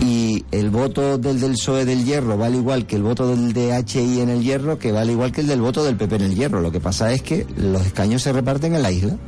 Y 0.00 0.46
el 0.50 0.70
voto 0.70 1.18
del 1.18 1.38
del 1.38 1.52
PSOE 1.52 1.84
del 1.84 2.02
Hierro 2.02 2.38
vale 2.38 2.56
igual 2.56 2.86
que 2.86 2.96
el 2.96 3.02
voto 3.02 3.28
del 3.28 3.52
DHI 3.52 4.22
en 4.22 4.30
el 4.30 4.42
Hierro, 4.42 4.78
que 4.78 4.90
vale 4.90 5.12
igual 5.12 5.32
que 5.32 5.42
el 5.42 5.48
del 5.48 5.60
voto 5.60 5.84
del 5.84 5.98
PP 5.98 6.16
en 6.16 6.22
el 6.22 6.34
Hierro. 6.34 6.62
Lo 6.62 6.72
que 6.72 6.80
pasa 6.80 7.12
es 7.12 7.20
que 7.20 7.46
los 7.58 7.84
escaños 7.84 8.22
se 8.22 8.32
reparten 8.32 8.74
en 8.74 8.80
la 8.80 8.90
isla 8.90 9.18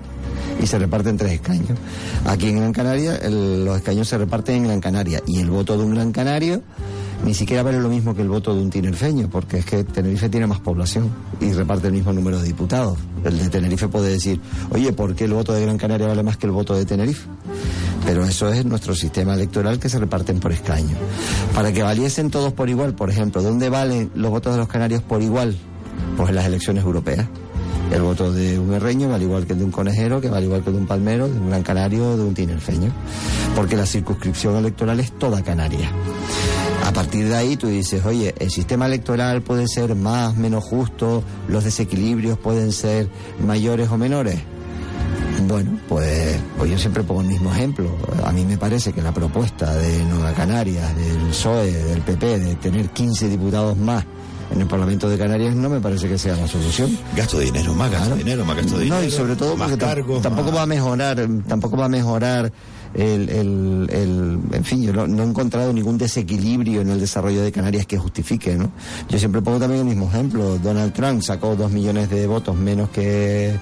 y 0.63 0.67
se 0.67 0.79
reparten 0.79 1.17
tres 1.17 1.33
escaños. 1.33 1.79
Aquí 2.27 2.49
en 2.49 2.57
Gran 2.57 2.73
Canaria 2.73 3.17
el, 3.17 3.65
los 3.65 3.77
escaños 3.77 4.09
se 4.09 4.19
reparten 4.19 4.57
en 4.57 4.65
Gran 4.65 4.81
Canaria 4.81 5.23
y 5.27 5.41
el 5.41 5.51
voto 5.51 5.77
de 5.77 5.85
un 5.85 5.95
Gran 5.95 6.13
Canario 6.13 6.63
ni 7.25 7.35
siquiera 7.35 7.63
vale 7.63 7.81
lo 7.81 7.89
mismo 7.89 8.15
que 8.15 8.23
el 8.23 8.29
voto 8.29 8.55
de 8.55 8.63
un 8.63 8.71
tinerfeño, 8.71 9.29
porque 9.29 9.59
es 9.59 9.65
que 9.65 9.85
Tenerife 9.85 10.29
tiene 10.29 10.47
más 10.47 10.61
población 10.61 11.11
y 11.41 11.53
reparte 11.53 11.89
el 11.89 11.93
mismo 11.93 12.13
número 12.13 12.39
de 12.39 12.47
diputados. 12.47 12.97
El 13.25 13.39
de 13.39 13.49
Tenerife 13.49 13.89
puede 13.89 14.11
decir, 14.11 14.41
oye, 14.71 14.93
¿por 14.93 15.15
qué 15.15 15.25
el 15.25 15.33
voto 15.33 15.53
de 15.53 15.63
Gran 15.63 15.79
Canaria 15.79 16.07
vale 16.07 16.23
más 16.23 16.37
que 16.37 16.47
el 16.47 16.53
voto 16.53 16.75
de 16.75 16.85
Tenerife? 16.85 17.29
Pero 18.07 18.25
eso 18.25 18.51
es 18.53 18.65
nuestro 18.65 18.95
sistema 18.95 19.35
electoral 19.35 19.79
que 19.79 19.89
se 19.89 19.99
reparten 19.99 20.39
por 20.39 20.53
escaño. 20.53 20.97
Para 21.55 21.73
que 21.73 21.83
valiesen 21.83 22.31
todos 22.31 22.53
por 22.53 22.69
igual, 22.69 22.95
por 22.95 23.11
ejemplo, 23.11 23.43
¿dónde 23.43 23.69
valen 23.69 24.11
los 24.15 24.31
votos 24.31 24.53
de 24.53 24.59
los 24.59 24.69
canarios 24.69 25.03
por 25.03 25.21
igual? 25.21 25.57
Pues 26.17 26.29
en 26.29 26.37
las 26.37 26.47
elecciones 26.47 26.85
europeas. 26.85 27.27
El 27.93 28.03
voto 28.03 28.31
de 28.31 28.59
un 28.59 28.75
herreño 28.75 29.09
vale 29.09 29.25
igual 29.25 29.47
que 29.47 29.55
el 29.55 29.61
de 29.61 29.65
un 29.65 29.71
conejero, 29.71 30.21
que 30.21 30.29
vale 30.29 30.47
igual 30.47 30.63
que 30.63 30.69
el 30.69 30.77
de 30.77 30.81
un 30.83 30.87
palmero, 30.87 31.29
de 31.29 31.39
un 31.39 31.49
gran 31.49 31.63
canario 31.63 32.11
o 32.11 32.17
de 32.17 32.23
un 32.23 32.35
tinerfeño. 32.35 32.93
Porque 33.57 33.77
la 33.77 33.87
circunscripción 33.87 34.57
electoral 34.57 35.01
es 35.01 35.13
toda 35.13 35.43
Canaria. 35.43 35.91
A 36.85 36.93
partir 36.93 37.29
de 37.29 37.37
ahí 37.37 37.57
tú 37.57 37.69
dices, 37.69 38.05
oye, 38.05 38.35
el 38.39 38.51
sistema 38.51 38.87
electoral 38.87 39.43
puede 39.43 39.67
ser 39.69 39.95
más, 39.95 40.37
menos 40.37 40.65
justo, 40.65 41.23
los 41.49 41.65
desequilibrios 41.65 42.39
pueden 42.39 42.73
ser 42.73 43.09
mayores 43.45 43.89
o 43.91 43.97
menores. 43.97 44.39
Bueno, 45.47 45.79
pues, 45.89 46.39
pues 46.59 46.71
yo 46.71 46.79
siempre 46.79 47.03
pongo 47.05 47.23
el 47.23 47.29
mismo 47.29 47.53
ejemplo. 47.53 47.91
A 48.25 48.33
mí 48.33 48.45
me 48.45 48.59
parece 48.59 48.93
que 48.93 49.01
la 49.01 49.13
propuesta 49.13 49.75
de 49.75 50.05
Nueva 50.05 50.33
Canarias, 50.33 50.95
del 50.97 51.29
PSOE, 51.29 51.73
del 51.73 52.01
PP, 52.03 52.39
de 52.39 52.55
tener 52.57 52.91
15 52.91 53.29
diputados 53.29 53.77
más 53.77 54.05
en 54.51 54.61
el 54.61 54.67
Parlamento 54.67 55.09
de 55.09 55.19
Canarias 55.19 55.55
no 55.55 55.69
me 55.69 55.81
parece 55.81 56.09
que 56.09 56.17
sea 56.19 56.37
la 56.37 56.49
solución. 56.49 56.97
Gasto 57.17 57.39
de 57.39 57.47
dinero, 57.47 57.75
más 57.75 57.91
gasto 57.91 58.11
de 58.11 58.19
dinero, 58.19 58.45
más 58.45 58.57
gasto 58.57 58.79
de 58.79 58.85
dinero. 58.85 59.03
No, 59.03 59.07
y 59.07 59.11
sobre 59.11 59.37
todo 59.37 59.57
más 59.57 59.71
porque 59.71 59.85
cargos, 59.85 60.23
tampoco 60.23 60.49
más- 60.51 60.59
va 60.59 60.63
a 60.63 60.67
mejorar, 60.67 61.29
tampoco 61.47 61.77
va 61.77 61.85
a 61.87 61.89
mejorar 61.89 62.53
el, 62.95 63.29
el, 63.29 63.89
el- 63.93 64.39
en 64.53 64.65
fin, 64.65 64.83
yo 64.83 64.93
no, 64.95 65.07
no 65.07 65.23
he 65.23 65.27
encontrado 65.27 65.73
ningún 65.73 65.99
desequilibrio 65.99 66.81
en 66.81 66.89
el 66.89 66.99
desarrollo 67.01 67.43
de 67.43 67.53
Canarias 67.53 67.87
que 67.87 67.99
justifique, 67.99 68.55
¿no? 68.57 68.71
Yo 69.11 69.19
siempre 69.19 69.43
pongo 69.43 69.59
también 69.59 69.81
el 69.83 69.87
mismo 69.87 70.09
ejemplo. 70.09 70.57
Donald 70.59 70.95
Trump 70.95 71.21
sacó 71.23 71.55
dos 71.55 71.71
millones 71.71 72.09
de 72.09 72.27
votos 72.27 72.57
menos 72.57 72.89
que 72.89 73.55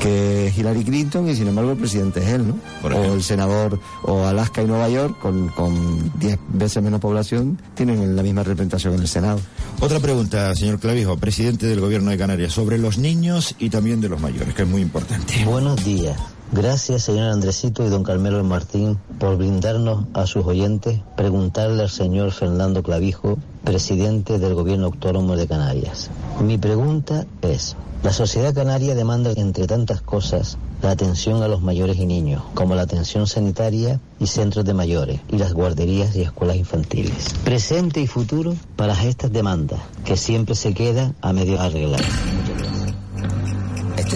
que 0.00 0.52
Hillary 0.56 0.84
Clinton 0.84 1.28
y 1.28 1.36
sin 1.36 1.48
embargo 1.48 1.72
el 1.72 1.78
presidente 1.78 2.20
es 2.20 2.28
él, 2.28 2.48
¿no? 2.48 2.58
o 2.82 3.14
el 3.14 3.22
senador 3.22 3.78
o 4.02 4.24
Alaska 4.26 4.62
y 4.62 4.66
Nueva 4.66 4.88
York 4.88 5.18
con 5.20 5.48
con 5.48 6.12
10 6.18 6.38
veces 6.48 6.82
menos 6.82 7.00
población 7.00 7.60
tienen 7.74 8.16
la 8.16 8.22
misma 8.22 8.42
representación 8.42 8.94
en 8.94 9.00
el 9.00 9.08
Senado. 9.08 9.40
Otra 9.80 10.00
pregunta, 10.00 10.54
señor 10.54 10.78
Clavijo, 10.78 11.16
presidente 11.16 11.66
del 11.66 11.80
Gobierno 11.80 12.10
de 12.10 12.18
Canarias, 12.18 12.52
sobre 12.52 12.78
los 12.78 12.98
niños 12.98 13.54
y 13.58 13.70
también 13.70 14.00
de 14.00 14.08
los 14.08 14.20
mayores, 14.20 14.54
que 14.54 14.62
es 14.62 14.68
muy 14.68 14.82
importante. 14.82 15.44
Buenos 15.44 15.84
días. 15.84 16.16
Gracias, 16.52 17.04
señor 17.04 17.30
Andresito 17.30 17.86
y 17.86 17.88
don 17.88 18.04
Carmelo 18.04 18.44
Martín, 18.44 18.98
por 19.18 19.38
brindarnos 19.38 20.04
a 20.12 20.26
sus 20.26 20.44
oyentes, 20.44 21.00
preguntarle 21.16 21.82
al 21.82 21.88
señor 21.88 22.30
Fernando 22.30 22.82
Clavijo, 22.82 23.38
presidente 23.64 24.38
del 24.38 24.54
Gobierno 24.54 24.86
Autónomo 24.86 25.36
de 25.36 25.46
Canarias. 25.46 26.10
Mi 26.40 26.58
pregunta 26.58 27.26
es, 27.42 27.76
la 28.02 28.12
sociedad 28.12 28.52
canaria 28.52 28.96
demanda, 28.96 29.32
entre 29.36 29.68
tantas 29.68 30.02
cosas, 30.02 30.58
la 30.82 30.90
atención 30.90 31.42
a 31.42 31.48
los 31.48 31.62
mayores 31.62 31.96
y 31.98 32.06
niños, 32.06 32.42
como 32.54 32.74
la 32.74 32.82
atención 32.82 33.28
sanitaria 33.28 34.00
y 34.18 34.26
centros 34.26 34.64
de 34.64 34.74
mayores, 34.74 35.20
y 35.30 35.38
las 35.38 35.52
guarderías 35.52 36.16
y 36.16 36.22
escuelas 36.22 36.56
infantiles. 36.56 37.32
Presente 37.44 38.00
y 38.00 38.08
futuro 38.08 38.56
para 38.74 39.00
estas 39.04 39.32
demandas, 39.32 39.80
que 40.04 40.16
siempre 40.16 40.56
se 40.56 40.74
queda 40.74 41.14
a 41.20 41.32
medio 41.32 41.60
arreglar. 41.60 42.02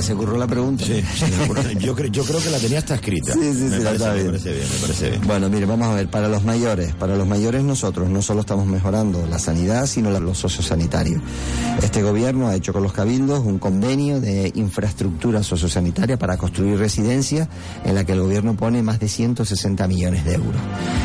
Se 0.02 0.12
ocurrió 0.12 0.36
la 0.36 0.46
pregunta. 0.46 0.84
Sí, 0.84 1.02
yo, 1.80 1.94
creo, 1.94 2.10
yo 2.10 2.24
creo 2.24 2.40
que 2.40 2.50
la 2.50 2.58
tenía 2.58 2.78
hasta 2.78 2.94
escrita. 2.94 3.32
Sí, 3.32 3.40
sí, 3.40 3.64
me 3.64 3.78
sí, 3.78 3.84
parece, 3.84 3.92
está 3.94 4.08
me 4.08 4.14
bien. 4.14 4.26
parece 4.26 4.52
bien, 4.52 4.64
me 4.72 4.78
parece 4.80 5.10
bien. 5.10 5.22
Bueno, 5.26 5.48
mire, 5.48 5.66
vamos 5.66 5.88
a 5.88 5.94
ver, 5.94 6.08
para 6.08 6.28
los 6.28 6.44
mayores, 6.44 6.94
para 6.94 7.16
los 7.16 7.26
mayores 7.26 7.62
nosotros 7.64 8.08
no 8.08 8.22
solo 8.22 8.40
estamos 8.40 8.66
mejorando 8.66 9.26
la 9.26 9.38
sanidad, 9.38 9.86
sino 9.86 10.10
la- 10.10 10.20
los 10.20 10.38
sociosanitarios. 10.38 11.20
Este 11.82 12.02
gobierno 12.02 12.48
ha 12.48 12.54
hecho 12.54 12.72
con 12.72 12.82
los 12.82 12.92
cabildos 12.92 13.40
un 13.44 13.58
convenio 13.58 14.20
de 14.20 14.52
infraestructura 14.54 15.42
sociosanitaria 15.42 16.18
para 16.18 16.36
construir 16.36 16.78
residencias 16.78 17.48
en 17.84 17.94
la 17.94 18.04
que 18.04 18.12
el 18.12 18.20
gobierno 18.20 18.54
pone 18.56 18.82
más 18.82 18.98
de 19.00 19.08
160 19.08 19.86
millones 19.88 20.24
de 20.24 20.34
euros. 20.34 20.60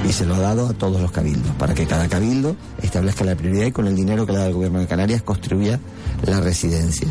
Y 0.07 0.13
se 0.13 0.25
lo 0.25 0.35
ha 0.35 0.39
dado 0.39 0.67
a 0.67 0.73
todos 0.73 1.01
los 1.01 1.11
cabildos, 1.11 1.51
para 1.57 1.73
que 1.73 1.85
cada 1.85 2.07
cabildo 2.07 2.55
establezca 2.81 3.23
la 3.23 3.35
prioridad 3.35 3.65
y 3.67 3.71
con 3.71 3.87
el 3.87 3.95
dinero 3.95 4.25
que 4.25 4.33
le 4.33 4.39
da 4.39 4.47
el 4.47 4.53
gobierno 4.53 4.79
de 4.79 4.87
Canarias 4.87 5.21
construya 5.21 5.79
la 6.25 6.39
residencia. 6.41 7.07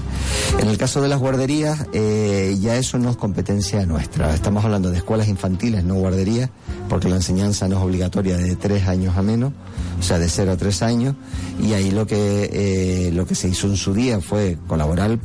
En 0.58 0.68
el 0.68 0.76
caso 0.78 1.00
de 1.00 1.08
las 1.08 1.18
guarderías, 1.18 1.69
eh, 1.92 2.56
ya 2.60 2.76
eso 2.76 2.98
no 2.98 3.10
es 3.10 3.16
competencia 3.16 3.84
nuestra. 3.86 4.34
Estamos 4.34 4.64
hablando 4.64 4.90
de 4.90 4.98
escuelas 4.98 5.28
infantiles, 5.28 5.84
no 5.84 5.94
guarderías, 5.94 6.50
porque 6.88 7.08
la 7.08 7.16
enseñanza 7.16 7.68
no 7.68 7.78
es 7.78 7.82
obligatoria 7.82 8.36
de 8.36 8.56
tres 8.56 8.88
años 8.88 9.16
a 9.16 9.22
menos, 9.22 9.52
o 9.98 10.02
sea, 10.02 10.18
de 10.18 10.28
cero 10.28 10.52
a 10.52 10.56
tres 10.56 10.82
años. 10.82 11.14
Y 11.62 11.72
ahí 11.74 11.90
lo 11.90 12.06
que, 12.06 12.50
eh, 12.52 13.12
lo 13.12 13.26
que 13.26 13.34
se 13.34 13.48
hizo 13.48 13.66
en 13.66 13.76
su 13.76 13.94
día 13.94 14.20
fue 14.20 14.58
colaborar 14.66 15.18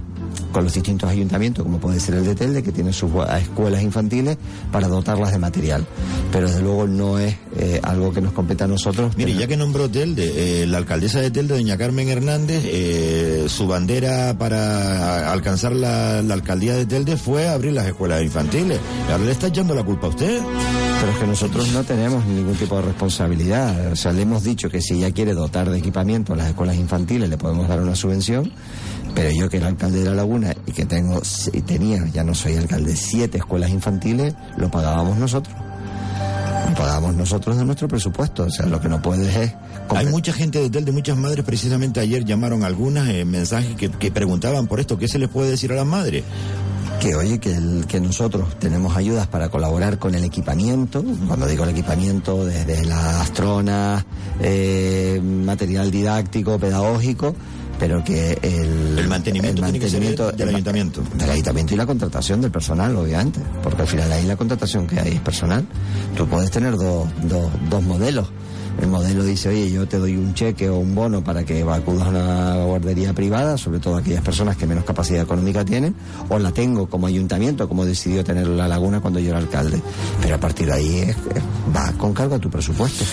con 0.52 0.64
los 0.64 0.74
distintos 0.74 1.10
ayuntamientos, 1.10 1.64
como 1.64 1.80
puede 1.80 2.00
ser 2.00 2.16
el 2.16 2.26
de 2.26 2.36
Telde, 2.36 2.64
que 2.64 2.72
tiene 2.72 2.94
sus 2.94 3.10
escuelas 3.42 3.82
infantiles, 3.84 4.38
para 4.72 4.88
dotarlas 4.88 5.32
de 5.32 5.38
material. 5.40 5.86
Pero 6.32 6.48
desde 6.48 6.62
luego 6.62 6.88
no 6.88 7.20
es 7.20 7.36
eh, 7.58 7.80
algo 7.84 8.12
que 8.14 8.22
nos 8.22 8.34
compete 8.34 8.64
a 8.64 8.68
nosotros. 8.68 9.16
Mire, 9.18 9.32
tener- 9.32 9.42
ya 9.42 9.48
que 9.48 9.58
nombró 9.58 9.90
Telde, 9.90 10.64
eh, 10.64 10.68
la 10.68 10.78
alcaldesa 10.78 11.20
de 11.20 11.32
Telde, 11.32 11.56
doña 11.56 11.78
Carmen 11.78 12.08
Hernández, 12.10 12.64
eh, 12.66 13.46
su 13.48 13.68
bandera 13.68 14.38
para 14.38 15.32
alcanzar 15.32 15.74
la, 15.74 16.22
la 16.22 16.34
alcaldía 16.34 16.74
de 16.76 16.86
Telde 16.86 17.18
fue 17.18 17.48
abrir 17.48 17.74
las 17.74 17.86
escuelas 17.88 18.22
infantiles. 18.24 18.80
Ahora 19.12 19.24
le 19.26 19.32
está 19.32 19.48
echando 19.48 19.74
la 19.76 19.84
culpa 19.84 20.08
a 20.08 20.10
usted. 20.10 20.42
Pero 20.98 21.12
es 21.12 21.18
que 21.20 21.28
nosotros 21.28 21.68
no 21.74 21.84
tenemos 21.84 22.26
ningún 22.26 22.56
tipo 22.56 22.78
de 22.78 22.84
responsabilidad. 22.84 23.92
O 23.92 23.96
sea, 23.98 24.14
le 24.14 24.22
hemos 24.22 24.44
dicho 24.44 24.70
que 24.70 24.82
si 24.82 24.96
ella 24.96 25.12
quiere 25.12 25.34
dotar 25.34 25.70
de 25.70 25.78
equipamiento 25.78 26.34
a 26.34 26.36
las 26.38 26.48
escuelas 26.48 26.78
infantiles 26.78 27.30
le 27.30 27.38
podemos 27.38 27.68
dar 27.68 27.82
una 27.82 27.96
subvención. 27.96 28.50
Pero 29.16 29.32
yo 29.32 29.50
que 29.50 29.58
era 29.58 29.68
alcalde 29.68 30.00
de 30.00 30.06
La 30.10 30.16
Laguna 30.16 30.54
y 30.68 30.72
que 30.74 30.86
tengo 30.86 31.22
y 31.54 31.62
tenía, 31.62 32.06
ya 32.14 32.24
no 32.24 32.36
soy 32.36 32.58
alcalde, 32.58 32.96
siete 32.96 33.38
escuelas 33.38 33.70
infantiles, 33.72 34.34
lo 34.58 34.70
pagábamos 34.70 35.18
nosotros. 35.18 35.56
Lo 36.70 36.76
pagábamos 36.76 37.16
nosotros 37.16 37.58
de 37.58 37.64
nuestro 37.64 37.88
presupuesto. 37.88 38.44
O 38.44 38.50
sea, 38.50 38.66
lo 38.66 38.82
que 38.82 38.90
no 38.90 39.02
puedes 39.02 39.34
es... 39.36 39.54
Hay 39.90 40.08
mucha 40.08 40.34
gente 40.34 40.60
de 40.60 40.70
Telde, 40.70 40.92
muchas 40.92 41.16
madres, 41.18 41.46
precisamente 41.46 42.00
ayer 42.02 42.26
llamaron 42.26 42.64
algunas 42.64 43.08
eh, 43.10 43.24
mensajes 43.24 43.76
que, 43.76 43.90
que 43.90 44.12
preguntaban 44.12 44.68
por 44.68 44.80
esto. 44.80 44.98
¿Qué 44.98 45.08
se 45.08 45.18
les 45.20 45.30
puede 45.30 45.52
decir 45.52 45.72
a 45.72 45.76
las 45.76 45.86
madres? 45.86 46.24
que 47.00 47.14
oye 47.14 47.40
que, 47.40 47.54
el- 47.54 47.86
que 47.88 48.00
nosotros 48.00 48.58
tenemos 48.58 48.96
ayudas 48.96 49.28
para 49.28 49.50
colaborar 49.50 50.00
con 50.00 50.16
el 50.16 50.24
equipamiento 50.24 51.04
cuando 51.28 51.46
digo 51.46 51.66
el 51.66 51.72
equipamiento 51.72 52.46
desde 52.46 52.86
las 52.86 53.32
tronas 53.34 54.06
eh, 54.40 55.20
material 55.22 55.92
didáctico 55.92 56.58
pedagógico 56.58 57.36
pero 57.80 58.04
que 58.04 58.38
el, 58.42 59.00
El 59.00 59.08
mantenimiento 59.08 59.62
tiene 59.64 59.80
que 59.80 59.90
ser 59.90 60.00
mantenimiento 60.02 60.32
del 60.32 60.50
ayuntamiento. 60.50 61.04
del 61.16 61.30
ayuntamiento 61.30 61.74
y 61.74 61.78
la 61.78 61.86
contratación 61.86 62.42
del 62.42 62.52
personal 62.52 62.96
obviamente 62.96 63.40
porque 63.64 63.82
al 63.82 63.88
final 63.88 64.12
ahí 64.12 64.26
la 64.26 64.36
contratación 64.38 64.88
que 64.88 65.00
hay 65.00 65.14
es 65.14 65.20
personal 65.22 65.66
tú 66.16 66.26
puedes 66.28 66.52
tener 66.52 66.78
dos, 66.78 67.08
dos, 67.24 67.50
dos 67.70 67.84
modelos 67.84 68.28
el 68.82 68.88
modelo 68.90 69.24
dice, 69.24 69.48
oye, 69.48 69.72
yo 69.72 69.88
te 69.88 69.98
doy 69.98 70.18
un 70.18 70.34
cheque 70.34 70.70
o 70.70 70.76
un 70.80 70.94
bono 70.94 71.24
para 71.24 71.46
que 71.46 71.62
acudas 71.64 72.08
a 72.08 72.10
una 72.10 72.56
guardería 72.66 73.14
privada, 73.14 73.58
sobre 73.58 73.80
todo 73.80 73.96
aquellas 73.96 74.22
personas 74.22 74.58
que 74.58 74.68
menos 74.68 74.84
capacidad 74.84 75.22
económica 75.22 75.64
tienen, 75.64 75.96
o 76.28 76.38
la 76.40 76.52
tengo 76.52 76.90
como 76.90 77.08
ayuntamiento, 77.08 77.70
como 77.70 77.86
decidió 77.86 78.22
tener 78.26 78.48
la 78.48 78.68
laguna 78.68 79.00
cuando 79.00 79.22
yo 79.22 79.30
era 79.30 79.38
alcalde. 79.38 79.82
Pero 80.22 80.36
a 80.36 80.40
partir 80.42 80.66
de 80.68 80.74
ahí 80.74 80.98
es- 80.98 81.08
es- 81.16 81.74
va 81.74 81.94
con 81.94 82.14
cargo 82.14 82.36
a 82.36 82.40
tu 82.40 82.50
presupuesto. 82.50 83.06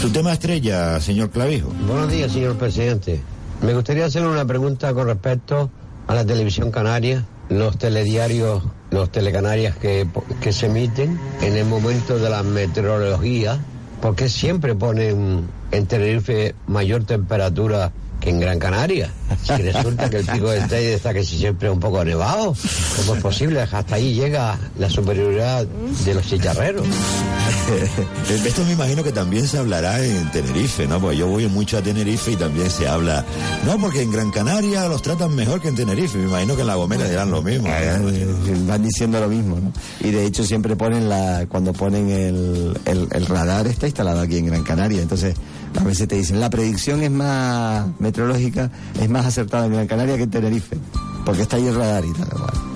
Su 0.00 0.08
tema 0.08 0.32
estrella, 0.32 0.98
señor 1.02 1.28
Clavijo. 1.28 1.68
Buenos 1.86 2.10
días, 2.10 2.32
señor 2.32 2.56
presidente. 2.56 3.20
Me 3.62 3.72
gustaría 3.74 4.04
hacer 4.04 4.26
una 4.26 4.44
pregunta 4.44 4.92
con 4.92 5.06
respecto 5.06 5.70
a 6.06 6.14
la 6.14 6.24
televisión 6.24 6.70
canaria, 6.70 7.24
los 7.48 7.78
telediarios, 7.78 8.62
los 8.90 9.10
telecanarias 9.10 9.76
que, 9.76 10.06
que 10.40 10.52
se 10.52 10.66
emiten 10.66 11.18
en 11.40 11.56
el 11.56 11.64
momento 11.64 12.18
de 12.18 12.30
la 12.30 12.42
meteorología, 12.42 13.60
porque 14.00 14.28
siempre 14.28 14.74
ponen 14.74 15.46
en 15.70 15.86
Tenerife 15.86 16.54
mayor 16.66 17.04
temperatura 17.04 17.90
que 18.24 18.30
en 18.30 18.40
Gran 18.40 18.58
Canaria. 18.58 19.10
Si 19.42 19.52
resulta 19.52 20.08
que 20.08 20.16
el 20.18 20.24
pico 20.24 20.50
del 20.50 20.66
Teide 20.66 20.94
está 20.94 21.12
que 21.12 21.22
si 21.22 21.36
siempre 21.36 21.68
un 21.68 21.78
poco 21.78 22.02
nevado, 22.02 22.54
¿cómo 22.96 23.14
es 23.16 23.22
posible? 23.22 23.60
Hasta 23.60 23.94
ahí 23.94 24.14
llega 24.14 24.58
la 24.78 24.88
superioridad 24.88 25.66
de 25.66 26.14
los 26.14 26.26
chicharreros. 26.26 26.86
Esto 28.46 28.64
me 28.64 28.72
imagino 28.72 29.04
que 29.04 29.12
también 29.12 29.46
se 29.46 29.58
hablará 29.58 30.02
en 30.02 30.30
Tenerife, 30.30 30.86
¿no? 30.86 31.00
Porque 31.00 31.18
yo 31.18 31.26
voy 31.26 31.46
mucho 31.48 31.76
a 31.76 31.82
Tenerife 31.82 32.32
y 32.32 32.36
también 32.36 32.70
se 32.70 32.88
habla. 32.88 33.24
No, 33.66 33.78
porque 33.78 34.00
en 34.00 34.10
Gran 34.10 34.30
Canaria 34.30 34.88
los 34.88 35.02
tratan 35.02 35.34
mejor 35.34 35.60
que 35.60 35.68
en 35.68 35.74
Tenerife. 35.74 36.16
Me 36.16 36.24
imagino 36.24 36.54
que 36.54 36.62
en 36.62 36.66
La 36.68 36.76
Gomera 36.76 37.06
dirán 37.06 37.30
lo 37.30 37.42
mismo. 37.42 37.68
Eh, 37.68 38.26
Van 38.66 38.82
diciendo 38.82 39.20
lo 39.20 39.28
mismo, 39.28 39.58
¿no? 39.60 39.72
Y 40.00 40.10
de 40.10 40.24
hecho 40.24 40.44
siempre 40.44 40.76
ponen 40.76 41.08
la, 41.10 41.44
cuando 41.48 41.74
ponen 41.74 42.08
el, 42.08 42.78
el, 42.86 43.08
el 43.10 43.26
radar 43.26 43.66
está 43.66 43.86
instalado 43.86 44.20
aquí 44.20 44.38
en 44.38 44.46
Gran 44.46 44.62
Canaria, 44.62 45.02
entonces 45.02 45.34
a 45.78 45.84
veces 45.84 46.08
te 46.08 46.16
dicen 46.16 46.40
la 46.40 46.50
predicción 46.50 47.02
es 47.02 47.10
más 47.10 47.86
meteorológica, 47.98 48.70
es 49.00 49.08
más 49.08 49.26
acertada 49.26 49.66
en 49.66 49.72
Gran 49.72 49.86
Canaria 49.86 50.16
que 50.16 50.24
en 50.24 50.30
Tenerife, 50.30 50.76
porque 51.24 51.42
está 51.42 51.56
ahí 51.56 51.66
el 51.66 51.74
radar 51.74 52.04
y 52.04 52.12
tal. 52.12 52.28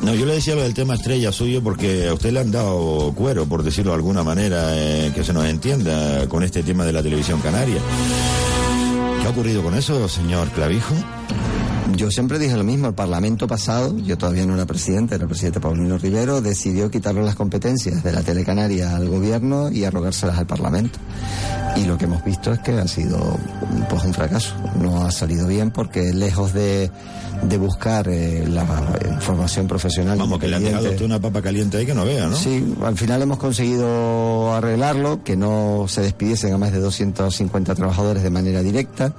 No, 0.03 0.14
yo 0.14 0.26
le 0.26 0.34
decía 0.34 0.55
lo 0.55 0.62
del 0.62 0.74
tema 0.74 0.94
estrella 0.94 1.32
suyo 1.32 1.62
porque 1.62 2.09
a 2.09 2.14
usted 2.14 2.32
le 2.32 2.40
han 2.40 2.51
dado 2.51 3.12
cuero, 3.14 3.46
por 3.46 3.62
decirlo 3.62 3.92
de 3.92 3.96
alguna 3.96 4.22
manera, 4.22 4.76
eh, 4.76 5.12
que 5.14 5.24
se 5.24 5.32
nos 5.32 5.44
entienda 5.44 6.28
con 6.28 6.42
este 6.42 6.62
tema 6.62 6.84
de 6.84 6.92
la 6.92 7.03
televisión 7.03 7.40
canaria. 7.40 7.80
¿Qué 9.20 9.26
ha 9.26 9.30
ocurrido 9.30 9.62
con 9.62 9.74
eso, 9.74 10.09
señor 10.09 10.49
Clavijo? 10.51 10.94
Yo 11.97 12.11
siempre 12.11 12.39
dije 12.39 12.57
lo 12.57 12.64
mismo, 12.64 12.89
el 12.89 12.95
Parlamento 12.95 13.47
pasado, 13.47 13.97
yo 13.99 14.16
todavía 14.18 14.47
no 14.47 14.55
era 14.55 14.66
presidente, 14.66 15.14
era 15.14 15.24
el 15.24 15.28
presidente 15.28 15.61
Paulino 15.61 15.99
Rivero, 15.99 16.41
decidió 16.41 16.91
quitarle 16.91 17.22
las 17.22 17.34
competencias 17.34 18.03
de 18.05 18.12
la 18.12 18.22
Telecanaria 18.22 18.95
al 18.95 19.09
gobierno 19.09 19.70
y 19.70 19.84
arrogárselas 19.84 20.39
al 20.39 20.47
Parlamento. 20.47 20.99
Y 21.76 21.84
lo 21.84 21.97
que 21.97 22.05
hemos 22.05 22.24
visto 22.24 22.53
es 22.53 22.59
que 22.61 22.72
ha 22.72 22.89
sido 22.89 23.18
pues, 23.89 24.05
un 24.05 24.12
fracaso. 24.12 24.55
No 24.80 25.05
ha 25.05 25.11
salido 25.11 25.47
bien 25.47 25.70
porque 25.70 26.12
lejos 26.12 26.53
de, 26.53 26.91
de 27.43 27.57
buscar 27.59 28.09
eh, 28.09 28.45
la 28.49 28.66
información 29.12 29.66
profesional. 29.66 30.18
Vamos, 30.18 30.39
que 30.39 30.49
le 30.49 30.57
han 30.57 30.64
dejado 30.64 30.91
usted 30.91 31.05
una 31.05 31.20
papa 31.20 31.43
caliente 31.43 31.76
ahí 31.76 31.86
que 31.86 31.95
no 31.95 32.05
vea, 32.05 32.26
¿no? 32.26 32.36
Sí, 32.36 32.74
al 32.82 32.97
final 32.97 33.22
hemos 33.22 33.39
conseguido 33.39 34.53
arreglarlo, 34.53 35.22
que 35.22 35.36
no 35.36 35.86
se 35.89 36.03
despidiesen 36.03 36.53
a 36.53 36.59
más 36.59 36.72
de 36.72 36.80
250 36.80 37.74
trabajadores 37.74 38.22
de 38.22 38.30
manera 38.30 38.62
directa, 38.62 39.14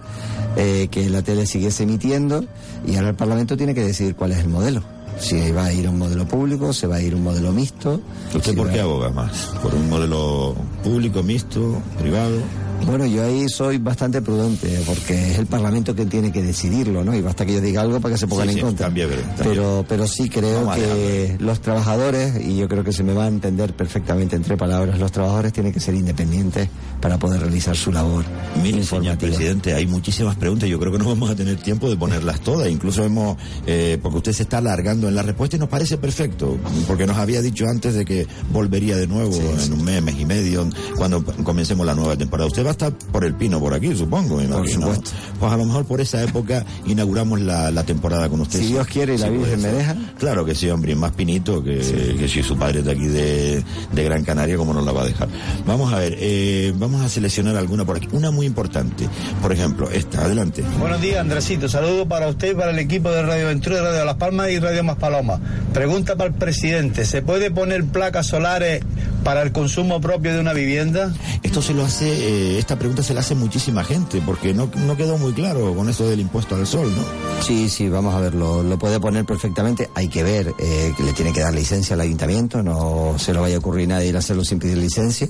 eh, 0.58 0.88
que 0.92 1.10
la 1.10 1.22
tele 1.22 1.46
siguiese 1.46 1.84
emitiendo 1.84 2.46
y 2.86 2.96
ahora 2.96 3.10
el 3.10 3.16
Parlamento 3.16 3.56
tiene 3.56 3.74
que 3.74 3.84
decidir 3.84 4.16
cuál 4.16 4.32
es 4.32 4.40
el 4.40 4.50
modelo. 4.50 4.84
Si 5.20 5.52
va 5.52 5.66
a 5.66 5.74
ir 5.74 5.88
un 5.90 5.98
modelo 5.98 6.26
público, 6.26 6.72
se 6.72 6.88
va 6.88 6.96
a 6.98 7.02
ir 7.02 7.14
un 7.14 7.24
modelo 7.24 7.52
mixto. 7.52 8.02
¿Usted 8.34 8.52
si 8.52 8.58
por 8.58 8.72
qué 8.72 8.80
aboga 8.80 9.10
más? 9.10 9.50
¿Por 9.62 9.76
un 9.76 9.90
modelo 9.90 10.56
público, 10.82 11.24
mixto, 11.24 11.82
privado? 12.00 12.38
Bueno, 12.86 13.06
yo 13.06 13.24
ahí 13.24 13.48
soy 13.50 13.78
bastante 13.78 14.22
prudente, 14.22 14.82
porque 14.86 15.32
es 15.32 15.38
el 15.38 15.46
Parlamento 15.46 15.94
quien 15.96 16.10
tiene 16.10 16.32
que 16.32 16.42
decidirlo, 16.42 17.04
¿no? 17.04 17.16
Y 17.16 17.22
basta 17.22 17.46
que 17.46 17.54
yo 17.54 17.62
diga 17.62 17.82
algo 17.82 18.00
para 18.00 18.16
que 18.16 18.20
se 18.20 18.28
pongan 18.28 18.48
Sí, 18.48 18.54
en 18.54 18.58
sí, 18.58 18.64
contra. 18.64 18.86
también. 18.88 19.10
Pero, 19.38 19.86
pero 19.88 20.08
sí 20.08 20.28
creo 20.30 20.66
Vamos 20.66 20.78
que 20.78 21.36
los 21.40 21.62
trabajadores, 21.62 22.44
y 22.44 22.58
yo 22.58 22.68
creo 22.68 22.84
que 22.84 22.92
se 22.92 23.04
me 23.04 23.14
va 23.14 23.26
a 23.26 23.28
entender 23.28 23.74
perfectamente 23.76 24.36
entre 24.36 24.58
palabras, 24.58 24.98
los 24.98 25.12
trabajadores 25.12 25.54
tienen 25.54 25.72
que 25.72 25.80
ser 25.80 25.94
independientes 25.94 26.68
para 27.00 27.20
poder 27.20 27.42
realizar 27.42 27.76
su 27.76 27.92
labor. 27.92 28.26
Mire, 28.64 28.84
señor 28.84 29.18
presidente, 29.18 29.74
hay 29.74 29.86
muchísimas 29.86 30.36
preguntas. 30.36 30.68
Yo 30.68 30.80
creo 30.80 30.92
que 30.92 30.98
no 31.00 31.06
vamos 31.06 31.30
a 31.30 31.36
tener 31.36 31.58
tiempo 31.62 31.90
de 31.90 31.96
ponerlas 31.98 32.40
todas. 32.42 32.70
Incluso 32.70 33.04
hemos, 33.04 33.38
eh, 33.68 34.00
porque 34.02 34.18
usted 34.18 34.34
se 34.34 34.44
está 34.44 34.58
alargando 34.58 35.08
en 35.08 35.16
la 35.16 35.22
respuesta 35.22 35.58
y 35.58 35.60
nos 35.60 35.70
parece 35.70 35.98
perfecto, 35.98 36.58
porque 36.88 37.06
nos 37.06 37.18
había 37.18 37.42
dicho 37.42 37.66
antes 37.70 37.94
de 37.94 38.04
que 38.06 38.26
volvería 38.52 38.96
de 38.98 39.06
nuevo 39.08 39.36
en 39.36 39.74
un 39.74 39.84
mes, 39.84 40.02
mes 40.02 40.16
y 40.20 40.26
medio, 40.26 40.68
cuando 40.98 41.24
comencemos 41.44 41.86
la 41.86 41.94
nueva 41.94 42.16
temporada. 42.18 42.48
Usted 42.48 42.64
va 42.70 42.72
a 42.72 42.90
estar 42.90 42.94
por 43.12 43.26
el 43.26 43.34
pino 43.34 43.60
por 43.60 43.74
aquí, 43.74 43.96
supongo. 43.96 44.38
me 44.38 44.44
imagino. 44.44 44.94
supuesto. 44.94 45.12
Pues 45.40 45.52
a 45.52 45.58
lo 45.58 45.66
mejor 45.66 45.86
por 45.86 46.02
esa 46.02 46.22
época 46.24 46.64
inauguramos 46.86 47.42
la, 47.42 47.72
la 47.72 47.84
temporada 47.84 48.30
con 48.30 48.42
usted. 48.42 48.60
Si 48.60 48.68
Dios 48.68 48.86
quiere 48.88 49.16
y 49.16 49.18
la 49.18 49.28
puede 49.28 49.40
Virgen 49.40 49.62
me 49.62 49.70
deja. 49.70 49.96
Claro 50.18 50.46
que 50.46 50.54
sí, 50.54 50.70
hombre, 50.70 50.96
más 50.96 51.12
pinito 51.14 51.64
que, 51.64 51.80
que 52.18 52.28
si 52.28 52.44
su 52.44 52.58
padre 52.58 52.80
es 52.80 52.86
de 52.86 52.92
aquí 52.92 53.08
de, 53.08 53.64
de 53.92 54.04
Gran 54.04 54.24
Canaria, 54.24 54.58
como 54.58 54.74
nos 54.74 54.86
la 54.86 54.92
va 54.92 55.02
a 55.02 55.06
dejar. 55.06 55.28
Vamos 55.66 55.92
a 55.92 55.98
ver, 55.98 56.16
eh, 56.20 56.74
vamos 56.76 57.02
a 57.02 57.10
seleccionar 57.10 57.56
alguna 57.56 57.86
por 57.86 57.98
aquí. 57.98 58.08
Una 58.12 58.30
muy 58.32 58.46
importante, 58.46 59.08
por 59.42 59.52
ejemplo, 59.52 59.90
esta, 59.90 60.26
adelante. 60.26 60.64
Buenos 60.80 61.02
días, 61.02 61.18
Andresito. 61.20 61.68
Saludos 61.70 62.08
para 62.08 62.28
usted 62.28 62.52
y 62.52 62.56
para 62.56 62.72
el 62.72 62.80
equipo 62.80 63.10
de 63.10 63.24
Radio 63.24 63.48
Ventura, 63.48 63.82
Radio 63.82 64.06
Las 64.06 64.16
Palmas 64.16 64.50
y 64.52 64.60
Radio 64.60 64.84
Más 64.84 64.98
Paloma. 64.98 65.40
Pregunta 65.74 66.16
para 66.16 66.30
el 66.30 66.36
presidente. 66.36 67.06
¿Se 67.06 67.22
puede 67.22 67.50
poner 67.50 67.86
placas 67.86 68.28
solares 68.28 68.84
para 69.24 69.42
el 69.42 69.52
consumo 69.52 70.00
propio 70.02 70.34
de 70.34 70.40
una 70.40 70.54
vivienda? 70.54 71.14
Esto 71.44 71.62
se 71.62 71.74
lo 71.74 71.86
hace, 71.86 72.10
eh, 72.10 72.59
esta 72.60 72.78
pregunta 72.78 73.04
se 73.04 73.14
la 73.14 73.22
hace 73.22 73.36
muchísima 73.36 73.84
gente, 73.84 74.22
porque 74.26 74.54
no, 74.54 74.70
quedó 74.98 75.18
muy 75.18 75.34
claro 75.34 75.74
con 75.74 75.90
esto 75.90 76.08
del 76.08 76.20
impuesto 76.20 76.56
al 76.56 76.68
sol, 76.68 76.92
¿no? 76.94 77.04
Sí, 77.42 77.70
sí, 77.70 77.88
vamos 77.88 78.14
a 78.14 78.20
verlo. 78.20 78.64
Lo 78.64 78.78
puede 78.78 79.00
poner 79.00 79.26
perfectamente. 79.26 79.90
Hay 79.96 80.10
que 80.10 80.24
ver 80.24 80.54
eh, 80.60 80.94
que 80.96 81.04
le 81.04 81.14
tiene 81.14 81.32
que 81.32 81.40
dar 81.40 81.54
licencia 81.54 81.94
al 81.94 82.02
ayuntamiento. 82.02 82.62
No 82.62 83.16
se 83.18 83.34
lo 83.34 83.42
vaya 83.42 83.56
a 83.56 83.60
ocurrir 83.60 83.88
nadie 83.88 84.10
ir 84.10 84.16
a 84.16 84.20
hacerlo 84.20 84.44
sin 84.44 84.60
pedir 84.60 84.78
licencia, 84.78 85.30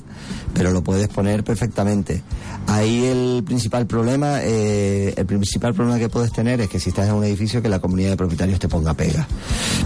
pero 0.53 0.71
lo 0.71 0.83
puedes 0.83 1.07
poner 1.07 1.43
perfectamente. 1.43 2.23
Ahí 2.67 3.05
el 3.05 3.43
principal 3.45 3.85
problema, 3.85 4.39
eh, 4.41 5.13
el 5.15 5.25
principal 5.25 5.73
problema 5.73 5.99
que 5.99 6.09
puedes 6.09 6.31
tener 6.31 6.61
es 6.61 6.69
que 6.69 6.79
si 6.79 6.89
estás 6.89 7.07
en 7.07 7.13
un 7.13 7.23
edificio 7.23 7.61
que 7.61 7.69
la 7.69 7.79
comunidad 7.79 8.09
de 8.09 8.17
propietarios 8.17 8.59
te 8.59 8.67
ponga 8.67 8.95
pega. 8.95 9.27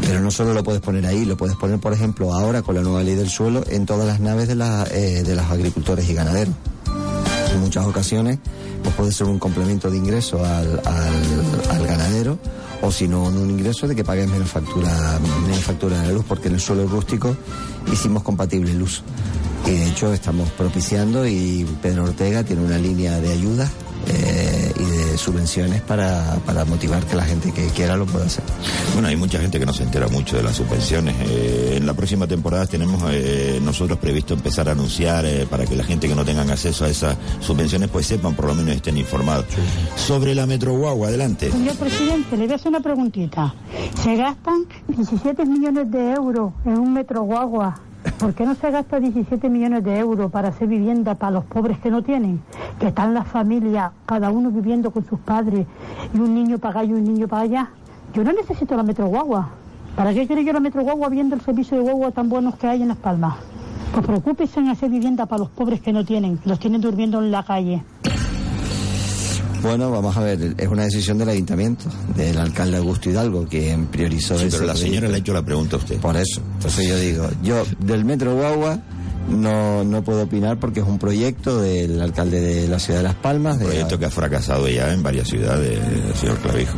Pero 0.02 0.22
no 0.22 0.32
solo 0.32 0.54
lo 0.54 0.64
puedes 0.64 0.82
poner 0.82 1.06
ahí, 1.06 1.26
lo 1.26 1.36
puedes 1.36 1.58
poner, 1.58 1.80
por 1.80 1.91
ejemplo, 1.94 2.34
ahora 2.34 2.62
con 2.62 2.76
la 2.76 2.82
nueva 2.82 3.04
ley 3.04 3.16
del 3.16 3.30
suelo 3.30 3.64
en 3.70 3.86
todas 3.86 4.08
las 4.08 4.22
naves 4.22 4.48
de, 4.48 4.56
la, 4.56 4.88
eh, 4.91 5.24
de 5.24 5.36
los 5.36 5.46
agricultores 5.46 6.10
y 6.10 6.14
ganaderos 6.14 6.56
en 7.54 7.62
muchas 7.62 7.86
ocasiones 7.86 8.39
pues 8.84 8.95
puede 8.95 9.12
ser 9.12 9.28
un 9.28 9.39
complemento 9.39 9.89
de 9.89 9.97
ingreso 9.97 10.43
al, 10.43 10.82
al- 10.86 11.88
ganadero 11.88 12.38
o 12.82 12.91
si 12.91 13.08
no 13.08 13.24
un 13.24 13.49
ingreso 13.49 13.88
de 13.88 13.95
que 13.95 14.04
pagues 14.04 14.28
menos 14.30 14.49
factura 14.49 14.89
menos 15.45 15.60
factura 15.64 15.99
de 16.01 16.08
la 16.08 16.14
luz 16.14 16.26
porque 16.28 16.47
en 16.49 16.56
el 16.56 16.60
suelo 16.62 16.88
rústico 16.88 17.36
hicimos 17.91 18.24
compatible 18.24 18.72
el 18.72 18.82
uso 18.82 19.04
y 19.66 19.72
de 19.72 19.88
hecho 19.88 20.14
estamos 20.14 20.49
propiciando 20.51 21.26
y 21.28 21.66
Pedro 21.82 22.03
Ortega 22.03 22.43
tiene 22.43 22.64
una 22.64 22.78
línea 22.78 23.20
de 23.20 23.32
ayudas 23.32 23.72
eh, 24.07 24.74
y 24.78 24.84
de 24.84 25.18
subvenciones 25.18 25.82
para, 25.82 26.38
para 26.45 26.66
motivar 26.66 27.05
que 27.05 27.16
la 27.16 27.24
gente 27.24 27.51
que 27.51 27.68
quiera 27.68 27.95
lo 27.95 28.05
pueda 28.05 28.26
hacer. 28.26 28.43
Bueno, 28.93 29.07
hay 29.07 29.16
mucha 29.16 29.39
gente 29.39 29.59
que 29.59 29.66
no 29.66 29.74
se 29.74 29.84
entera 29.84 30.07
mucho 30.09 30.36
de 30.36 30.43
las 30.43 30.55
subvenciones. 30.57 31.16
Eh, 31.22 31.76
en 31.78 31.86
la 31.86 31.93
próxima 31.93 32.28
temporada 32.28 32.66
tenemos 32.66 33.01
eh, 33.11 33.59
nosotros 33.64 33.97
previsto 33.99 34.34
empezar 34.34 34.68
a 34.68 34.74
anunciar 34.74 35.26
eh, 35.26 35.47
para 35.49 35.66
que 35.66 35.76
la 35.76 35.84
gente 35.84 36.07
que 36.07 36.16
no 36.16 36.26
tengan 36.26 36.49
acceso 36.49 36.86
a 36.86 36.89
esas 36.89 37.16
subvenciones 37.39 37.89
pues 37.89 38.05
sepan, 38.05 38.36
por 38.36 38.45
lo 38.45 38.55
menos 38.55 38.76
estén 38.76 38.97
informados. 38.97 39.45
Sobre 39.95 40.36
la 40.36 40.45
Metro 40.45 40.74
Guagua, 40.74 41.07
adelante. 41.07 41.51
Señor 41.51 41.76
presidente, 41.78 42.36
le 42.36 42.43
voy 42.43 42.53
a 42.53 42.55
hacer 42.55 42.68
una 42.68 42.82
preguntita. 42.82 43.55
Se 44.03 44.16
gastan 44.18 44.66
17 44.89 45.45
millones 45.45 45.89
de 45.89 46.11
euros 46.11 46.51
en 46.66 46.78
un 46.78 46.93
metro 46.93 47.24
guagua. 47.24 47.93
¿Por 48.24 48.36
qué 48.36 48.45
no 48.45 48.55
se 48.55 48.71
gasta 48.71 49.01
17 49.01 49.49
millones 49.49 49.84
de 49.84 49.99
euros 49.99 50.32
para 50.32 50.47
hacer 50.47 50.69
vivienda 50.69 51.13
para 51.13 51.34
los 51.34 51.43
pobres 51.43 51.78
que 51.80 51.91
no 51.91 52.03
tienen? 52.03 52.41
Que 52.80 52.88
están 52.88 53.13
las 53.13 53.28
familias, 53.28 53.91
cada 54.05 54.30
uno 54.32 54.49
viviendo 54.49 54.91
con 54.91 55.05
sus 55.05 55.19
padres, 55.19 55.67
y 56.13 56.17
un 56.17 56.34
niño 56.34 56.57
para 56.57 56.80
acá 56.80 56.84
y 56.86 56.93
un 56.93 57.03
niño 57.03 57.28
para 57.28 57.41
allá. 57.41 57.69
Yo 58.13 58.24
no 58.24 58.32
necesito 58.32 58.78
la 58.78 58.84
metro 58.84 59.07
guagua. 59.07 59.49
¿Para 59.97 60.13
qué 60.13 60.26
quiero 60.26 60.41
yo 60.41 60.53
la 60.53 60.61
metro 60.61 60.84
guagua 60.84 61.09
viendo 61.09 61.36
el 61.36 61.41
servicio 61.41 61.76
de 61.76 61.84
guagua 61.84 62.11
tan 62.11 62.30
buenos 62.30 62.55
que 62.55 62.65
hay 62.65 62.82
en 62.82 62.88
Las 62.88 62.97
Palmas? 62.97 63.36
Pues 63.93 64.05
preocúpese 64.05 64.61
en 64.61 64.69
hacer 64.69 64.89
vivienda 64.89 65.26
para 65.26 65.39
los 65.39 65.49
pobres 65.49 65.82
que 65.82 65.91
no 65.91 66.05
tienen, 66.05 66.39
los 66.45 66.59
tienen 66.59 66.80
durmiendo 66.80 67.21
en 67.21 67.30
la 67.30 67.43
calle. 67.43 67.84
Bueno, 69.64 69.89
vamos 69.89 70.16
a 70.18 70.20
ver, 70.20 70.55
es 70.57 70.68
una 70.68 70.84
decisión 70.84 71.18
del 71.18 71.30
ayuntamiento, 71.30 71.86
del 72.18 72.38
alcalde 72.38 72.78
Augusto 72.78 73.09
Hidalgo, 73.09 73.47
quien 73.47 73.88
priorizó 73.88 74.38
Sí, 74.38 74.45
ese 74.47 74.57
pero 74.57 74.68
la 74.68 74.76
señora 74.76 75.07
le 75.07 75.16
ha 75.16 75.18
hecho 75.20 75.34
la 75.34 75.41
pregunta 75.41 75.78
a 75.78 75.80
usted. 75.80 75.97
Por 75.99 76.18
eso. 76.18 76.41
Entonces 76.55 76.86
yo 76.86 76.99
digo, 76.99 77.30
yo 77.41 77.64
del 77.80 78.03
Metro 78.03 78.36
Guagua 78.36 78.80
no, 79.30 79.84
no 79.84 80.03
puedo 80.03 80.24
opinar 80.24 80.59
porque 80.59 80.82
es 80.82 80.86
un 80.88 80.99
proyecto 80.99 81.61
del 81.61 82.01
alcalde 82.01 82.39
de 82.41 82.67
la 82.67 82.80
ciudad 82.80 82.99
de 82.99 83.03
Las 83.03 83.15
Palmas. 83.15 83.53
Un 83.55 83.59
De, 83.61 83.65
proyecto 83.67 83.97
que 83.99 84.05
ha 84.05 84.09
fracasado 84.11 84.67
ya 84.69 84.91
en 84.93 85.01
varias 85.03 85.28
ciudades, 85.28 85.80
señor 86.19 86.38
Clavijo. 86.39 86.78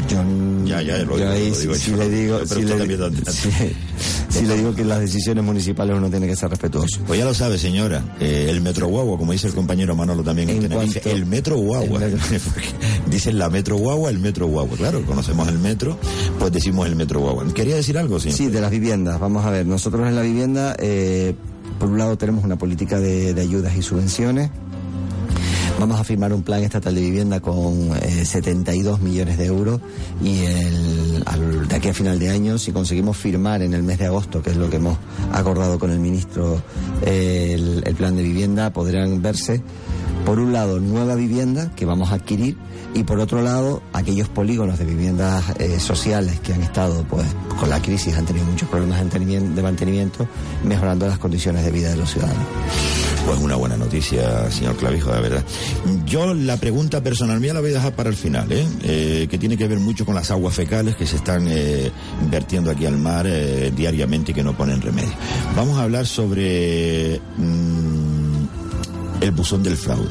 ya, 0.66 0.82
ya, 0.82 0.98
lo, 1.00 1.18
yo 1.18 1.32
digo, 1.34 1.76
sí 1.76 1.92
yo. 1.92 1.98
le 1.98 2.10
digo, 2.10 2.38
usted 2.42 2.58
le- 2.58 4.56
digo 4.58 4.76
que 4.76 4.84
las 4.84 5.00
decisiones 5.00 5.44
municipales 5.44 5.96
uno 5.98 6.10
tiene 6.10 6.28
que 6.28 6.36
ser 6.36 6.50
respetuoso. 6.50 7.00
Pues 7.08 7.20
ya 7.20 7.26
lo 7.26 7.34
sabe, 7.34 7.58
señora. 7.58 8.04
eh, 8.20 8.48
el 8.50 8.62
metro 8.62 8.88
guagua, 8.88 9.18
como 9.18 9.32
dice 9.32 9.48
el 9.48 9.54
compañero 9.54 9.96
Manolo 9.96 10.24
también 10.24 10.50
en, 10.50 10.58
En 10.58 10.62
Tenerife, 10.70 11.02
cuanto- 11.02 11.18
el 11.18 11.26
metro 11.26 11.58
guagua. 11.58 12.02
Dicen 13.10 13.38
la 13.40 13.50
metro 13.50 13.78
guagua, 13.78 14.10
el 14.10 14.20
metro 14.20 14.48
guagua. 14.48 14.78
Claro, 14.78 15.02
conocemos 15.06 15.48
el 15.48 15.60
metro, 15.60 15.98
pues 16.40 16.52
decimos 16.52 16.88
el 16.88 16.96
metro 16.96 17.20
guagua. 17.22 17.46
¿Quería 17.54 17.76
decir 17.76 17.98
algo, 17.98 18.20
sí? 18.20 18.32
Sí, 18.32 18.48
de 18.48 18.62
las 18.62 18.72
viviendas. 18.72 19.20
Vamos 19.20 19.46
a 19.46 19.50
ver, 19.52 19.66
nosotros 19.66 20.08
en 20.08 20.16
la 20.16 20.22
vivienda, 20.22 20.76
eh, 20.80 21.36
por 21.80 21.90
un 21.90 21.98
lado 21.98 22.18
tenemos 22.18 22.44
una 22.44 22.58
política 22.58 23.00
de, 23.00 23.40
ayudas 23.40 23.76
y 23.76 23.82
subvenciones. 23.82 24.50
Vamos 25.80 26.00
a 26.00 26.06
firmar 26.06 26.32
un 26.32 26.42
plan 26.42 26.64
estatal 26.64 26.96
de 26.96 27.02
vivienda 27.02 27.42
con 27.42 27.92
eh, 28.02 28.24
72 28.24 29.02
millones 29.02 29.38
de 29.38 29.46
euros 29.46 29.82
y 30.24 30.42
de 30.42 31.76
aquí 31.76 31.90
a 31.90 31.94
final 31.94 32.18
de 32.18 32.30
año, 32.30 32.58
si 32.58 32.72
conseguimos 32.72 33.18
firmar 33.18 33.62
en 33.62 33.74
el 33.74 33.84
mes 33.84 34.00
de 34.00 34.06
agosto, 34.06 34.42
que 34.42 34.52
es 34.52 34.56
lo 34.56 34.70
que 34.70 34.78
hemos 34.78 34.98
acordado 35.34 35.78
con 35.78 35.92
el 35.92 36.00
ministro, 36.00 36.62
eh, 37.06 37.52
el, 37.56 37.84
el 37.86 37.96
plan 37.96 38.16
de 38.16 38.24
vivienda, 38.24 38.72
podrán 38.72 39.22
verse, 39.22 39.62
por 40.26 40.40
un 40.40 40.52
lado, 40.52 40.80
nueva 40.80 41.16
vivienda 41.16 41.72
que 41.76 41.86
vamos 41.86 42.12
a 42.12 42.16
adquirir 42.16 42.58
y 42.96 43.04
por 43.04 43.20
otro 43.20 43.42
lado, 43.42 43.84
aquellos 43.94 44.30
polígonos 44.30 44.80
de 44.80 44.86
viviendas 44.86 45.44
eh, 45.60 45.80
sociales 45.80 46.40
que 46.40 46.54
han 46.54 46.64
estado, 46.64 47.06
pues, 47.10 47.26
con 47.60 47.70
la 47.70 47.82
crisis, 47.82 48.16
han 48.16 48.26
tenido 48.26 48.46
muchos 48.46 48.70
problemas 48.70 49.00
de 49.00 49.62
mantenimiento, 49.62 50.28
mejorando 50.64 51.06
las 51.06 51.20
condiciones 51.20 51.66
de 51.66 51.72
vida 51.72 51.90
de 51.90 51.98
los 51.98 52.10
ciudadanos. 52.10 52.46
Pues 53.26 53.40
una 53.40 53.56
buena 53.56 53.76
noticia, 53.76 54.50
señor 54.50 54.78
Clavijo, 54.78 55.12
la 55.12 55.20
verdad. 55.20 55.44
Yo 56.06 56.34
la 56.34 56.58
pregunta 56.58 57.02
personal 57.02 57.40
mía 57.40 57.54
la 57.54 57.60
voy 57.60 57.72
a 57.72 57.74
dejar 57.74 57.96
para 57.96 58.10
el 58.10 58.16
final, 58.16 58.52
¿eh? 58.52 58.66
Eh, 58.84 59.28
que 59.30 59.38
tiene 59.38 59.58
que 59.58 59.68
ver 59.68 59.80
mucho 59.80 60.06
con 60.06 60.16
las 60.16 60.32
aguas 60.32 60.56
fecales 60.56 60.96
que 60.96 61.06
se 61.06 61.18
están 61.18 61.50
vertiendo 62.32 62.72
aquí 62.72 62.86
al 62.86 62.98
mar 62.98 63.28
diariamente 63.76 64.32
y 64.32 64.36
que 64.36 64.44
no 64.44 64.56
ponen 64.56 64.82
remedio. 64.82 65.14
Vamos 65.56 65.78
a 65.78 65.84
hablar 65.84 66.06
sobre 66.06 67.20
mm, 67.38 68.05
el 69.22 69.32
buzón 69.32 69.64
del 69.64 69.78
fraude. 69.78 70.10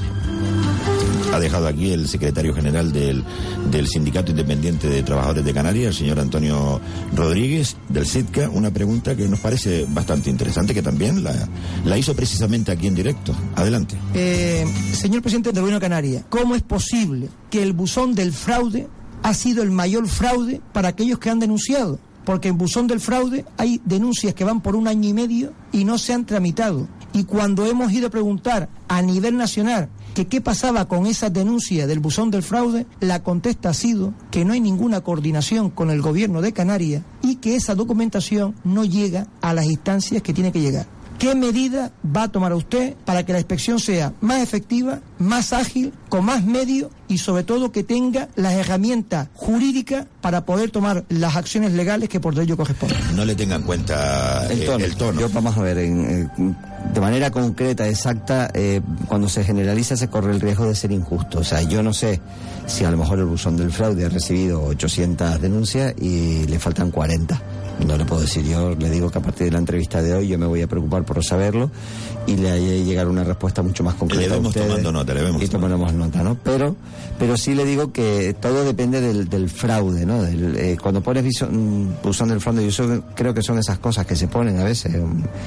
ha 1.33 1.41
dejado 1.41 1.67
aquí 1.67 1.91
el 1.93 2.07
secretario 2.09 2.55
general 2.55 2.93
del, 2.93 3.25
del 3.71 3.89
Sindicato 3.89 4.31
Independiente 4.31 4.89
de 4.89 5.03
Trabajadores 5.03 5.45
de 5.45 5.53
Canarias, 5.53 5.89
el 5.89 5.95
señor 5.95 6.21
Antonio 6.21 6.81
Rodríguez, 7.15 7.77
del 7.89 8.07
SITCA, 8.07 8.49
una 8.51 8.71
pregunta 8.71 9.17
que 9.17 9.27
nos 9.29 9.41
parece 9.41 9.85
bastante 9.89 10.31
interesante, 10.31 10.75
que 10.75 10.83
también 10.83 11.25
la, 11.25 11.35
la 11.85 11.99
hizo 11.99 12.15
precisamente 12.15 12.71
aquí 12.71 12.87
en 12.87 12.95
directo. 12.95 13.35
Adelante. 13.57 13.97
Eh, 14.15 14.65
señor 14.93 15.23
presidente 15.23 15.51
del 15.51 15.61
Gobierno 15.63 15.81
de 15.81 15.85
Canarias, 15.85 16.25
¿cómo 16.29 16.55
es 16.55 16.63
posible 16.63 17.29
que 17.51 17.63
el 17.63 17.73
buzón 17.73 18.15
del 18.15 18.33
fraude 18.33 18.87
ha 19.23 19.35
sido 19.35 19.63
el 19.63 19.71
mayor 19.71 20.07
fraude 20.09 20.61
para 20.73 20.89
aquellos 20.89 21.19
que 21.19 21.31
han 21.31 21.41
denunciado? 21.41 21.99
Porque 22.25 22.49
en 22.49 22.57
buzón 22.59 22.87
del 22.87 23.01
fraude 23.01 23.45
hay 23.59 23.81
denuncias 23.85 24.35
que 24.35 24.45
van 24.45 24.63
por 24.63 24.77
un 24.77 24.89
año 24.89 25.09
y 25.09 25.13
medio 25.13 25.53
y 25.73 25.85
no 25.85 25.99
se 25.99 26.15
han 26.15 26.25
tramitado. 26.25 26.89
Y 27.15 27.25
cuando 27.25 27.65
hemos 27.65 27.93
ido 27.93 28.09
a 28.09 28.11
preguntar 28.11 28.69
a 28.89 29.01
nivel 29.01 29.37
nacional 29.37 29.89
que 30.15 30.27
qué 30.27 30.41
pasaba 30.41 30.89
con 30.89 31.07
esa 31.07 31.31
denuncia 31.31 31.87
del 31.87 32.01
buzón 32.01 32.33
del 32.33 32.43
fraude, 32.43 32.87
la 32.99 33.23
contesta 33.23 33.71
ha 33.71 33.75
sido 33.75 34.12
que 34.33 34.45
no 34.45 34.53
hay 34.53 34.61
ninguna 34.61 35.01
coordinación 35.01 35.71
con 35.71 35.91
el 35.91 36.03
gobierno 36.03 36.43
de 36.43 36.53
Canarias 36.53 37.05
y 37.23 37.37
que 37.37 37.55
esa 37.55 37.77
documentación 37.77 38.57
no 38.65 38.85
llega 38.85 39.29
a 39.41 39.55
las 39.55 39.67
instancias 39.67 40.23
que 40.23 40.35
tiene 40.35 40.51
que 40.51 40.61
llegar. 40.61 40.87
¿Qué 41.19 41.35
medida 41.35 41.93
va 42.05 42.25
a 42.25 42.29
tomar 42.29 42.53
usted 42.53 42.95
para 43.05 43.25
que 43.25 43.33
la 43.33 43.39
inspección 43.39 43.79
sea 43.79 44.12
más 44.21 44.43
efectiva, 44.43 45.01
más 45.19 45.53
ágil, 45.53 45.93
con 46.09 46.25
más 46.25 46.45
medios 46.45 46.91
y 47.09 47.19
sobre 47.19 47.45
todo 47.45 47.73
que 47.73 47.85
tenga 47.85 48.29
las 48.35 48.55
herramientas 48.55 49.29
jurídicas 49.35 50.07
para 50.21 50.45
poder 50.45 50.71
tomar 50.71 51.05
las 51.09 51.37
acciones 51.37 51.73
legales 51.73 52.09
que 52.09 52.21
por 52.21 52.39
ello 52.39 52.57
corresponden? 52.57 52.99
No 53.15 53.25
le 53.25 53.35
tengan 53.35 53.61
en 53.61 53.67
cuenta 53.67 54.47
el 54.51 54.62
eh, 54.62 54.67
tono. 54.67 54.85
el 54.85 54.97
tono. 54.97 55.21
Yo, 55.21 55.29
vamos 55.31 55.57
a 55.57 55.62
ver, 55.62 55.79
en, 55.79 56.05
eh, 56.05 56.55
de 56.93 57.01
manera 57.01 57.31
concreta, 57.31 57.89
exacta, 57.89 58.51
eh, 58.53 58.81
cuando 59.07 59.29
se 59.29 59.45
generaliza 59.45 59.97
se 59.97 60.09
corre 60.09 60.33
el 60.33 60.41
riesgo 60.41 60.67
de 60.67 60.75
ser 60.75 60.93
injusto. 60.93 61.39
O 61.39 61.45
sea, 61.45 61.62
yo 61.62 61.83
no 61.83 61.93
sé 61.93 62.21
si 62.67 62.85
a 62.85 62.91
lo 62.91 62.97
mejor 62.97 63.19
el 63.19 63.27
buzón 63.27 63.57
del 63.57 63.71
fraude 63.71 64.05
ha 64.05 64.09
recibido 64.09 64.62
800 64.65 65.41
denuncias 65.41 65.95
y 66.01 66.47
le 66.47 66.59
faltan 66.59 66.91
40. 66.91 67.41
No 67.87 67.97
le 67.99 68.05
puedo 68.05 68.22
decir, 68.22 68.45
yo 68.45 68.75
le 68.77 68.89
digo 68.89 69.11
que 69.11 69.18
a 69.18 69.20
partir 69.22 69.47
de 69.47 69.51
la 69.53 69.59
entrevista 69.59 70.01
de 70.01 70.14
hoy 70.14 70.29
yo 70.29 70.39
me 70.39 70.47
voy 70.47 70.62
a 70.62 70.66
preocupar 70.68 71.05
por 71.05 71.22
saberlo 71.25 71.70
y 72.27 72.37
le 72.37 72.51
haré 72.51 72.85
llegar 72.85 73.09
una 73.09 73.25
respuesta 73.25 73.62
mucho 73.62 73.83
más 73.83 73.95
concreta 73.95 74.20
Le 74.22 74.27
a 74.33 74.37
vemos 74.37 74.49
ustedes. 74.51 74.68
tomando 74.68 74.93
nota, 74.93 75.12
le 75.12 75.22
vemos 75.22 75.43
Y 75.43 75.49
tomaremos 75.49 75.93
nota, 75.93 76.22
¿no? 76.22 76.39
Pero, 76.43 76.77
pero 77.18 77.37
sí 77.37 77.55
le 77.55 77.64
digo 77.64 77.93
que 77.93 78.35
todo 78.41 78.64
depende 78.64 79.01
del, 79.01 79.29
del 79.29 79.51
fraude, 79.51 80.07
¿no? 80.07 80.22
Del, 80.22 80.57
eh, 80.57 80.77
cuando 80.81 81.03
pones 81.03 81.25
viso- 81.25 81.49
mm, 81.51 82.03
buzón 82.03 82.29
del 82.29 82.41
fraude, 82.41 82.70
yo 82.70 83.03
creo 83.14 83.35
que 83.35 83.43
son 83.43 83.59
esas 83.59 83.79
cosas 83.81 84.07
que 84.07 84.14
se 84.16 84.29
ponen 84.29 84.59
a 84.61 84.64
veces. 84.64 84.95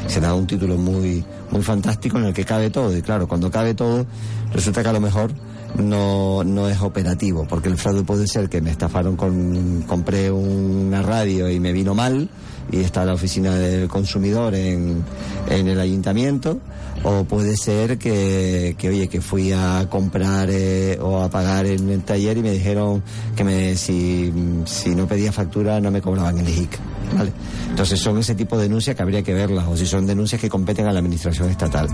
se 0.07 0.19
da 0.19 0.33
un 0.35 0.45
título 0.45 0.77
muy, 0.77 1.23
muy 1.49 1.61
fantástico 1.63 2.17
en 2.17 2.25
el 2.25 2.33
que 2.33 2.43
cabe 2.45 2.69
todo. 2.69 2.95
Y 2.95 3.01
claro, 3.01 3.27
cuando 3.27 3.49
cabe 3.49 3.73
todo, 3.73 4.05
resulta 4.53 4.83
que 4.83 4.89
a 4.89 4.93
lo 4.93 4.99
mejor 5.01 5.31
no, 5.75 6.43
no 6.43 6.69
es 6.69 6.81
operativo, 6.81 7.45
porque 7.47 7.69
el 7.69 7.77
fraude 7.77 8.03
puede 8.03 8.27
ser 8.27 8.49
que 8.49 8.61
me 8.61 8.71
estafaron 8.71 9.15
con, 9.15 9.83
compré 9.83 10.31
una 10.31 11.01
radio 11.01 11.49
y 11.49 11.59
me 11.59 11.71
vino 11.71 11.93
mal 11.93 12.29
y 12.71 12.81
está 12.81 13.05
la 13.05 13.13
oficina 13.13 13.55
del 13.55 13.87
consumidor 13.87 14.55
en, 14.55 15.03
en 15.49 15.67
el 15.67 15.79
ayuntamiento, 15.79 16.59
o 17.03 17.23
puede 17.23 17.55
ser 17.55 17.97
que, 17.97 18.75
que 18.77 18.89
oye, 18.89 19.07
que 19.07 19.21
fui 19.21 19.51
a 19.53 19.87
comprar 19.89 20.49
eh, 20.51 20.97
o 21.01 21.21
a 21.21 21.29
pagar 21.29 21.65
en 21.65 21.89
el 21.89 22.03
taller 22.03 22.37
y 22.37 22.41
me 22.41 22.51
dijeron 22.51 23.03
que 23.35 23.43
me, 23.43 23.75
si, 23.75 24.33
si 24.65 24.95
no 24.95 25.07
pedía 25.07 25.31
factura 25.31 25.79
no 25.79 25.91
me 25.91 26.01
cobraban 26.01 26.37
el 26.39 26.49
IJIC. 26.49 26.79
¿Vale? 27.15 27.31
Entonces 27.69 27.99
son 27.99 28.17
ese 28.17 28.35
tipo 28.35 28.57
de 28.57 28.63
denuncias 28.63 28.95
que 28.95 29.01
habría 29.01 29.23
que 29.23 29.33
verlas, 29.33 29.65
o 29.69 29.77
si 29.77 29.85
son 29.85 30.05
denuncias 30.05 30.41
que 30.41 30.49
competen 30.49 30.87
a 30.87 30.91
la 30.91 30.99
administración 30.99 31.49
estatal. 31.49 31.87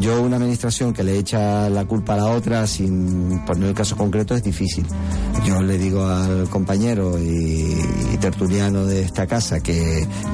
Yo 0.00 0.22
una 0.22 0.36
administración 0.36 0.92
que 0.92 1.04
le 1.04 1.18
echa 1.18 1.68
la 1.68 1.84
culpa 1.84 2.14
a 2.14 2.16
la 2.16 2.26
otra 2.26 2.66
sin 2.66 3.44
poner 3.44 3.68
el 3.68 3.74
caso 3.74 3.96
concreto 3.96 4.34
es 4.34 4.42
difícil. 4.42 4.86
Yo 5.44 5.60
le 5.62 5.76
digo 5.76 6.06
al 6.06 6.48
compañero 6.48 7.18
y 7.18 7.76
tertuliano 8.20 8.86
de 8.86 9.02
esta 9.02 9.26
casa 9.26 9.60
que 9.60 9.73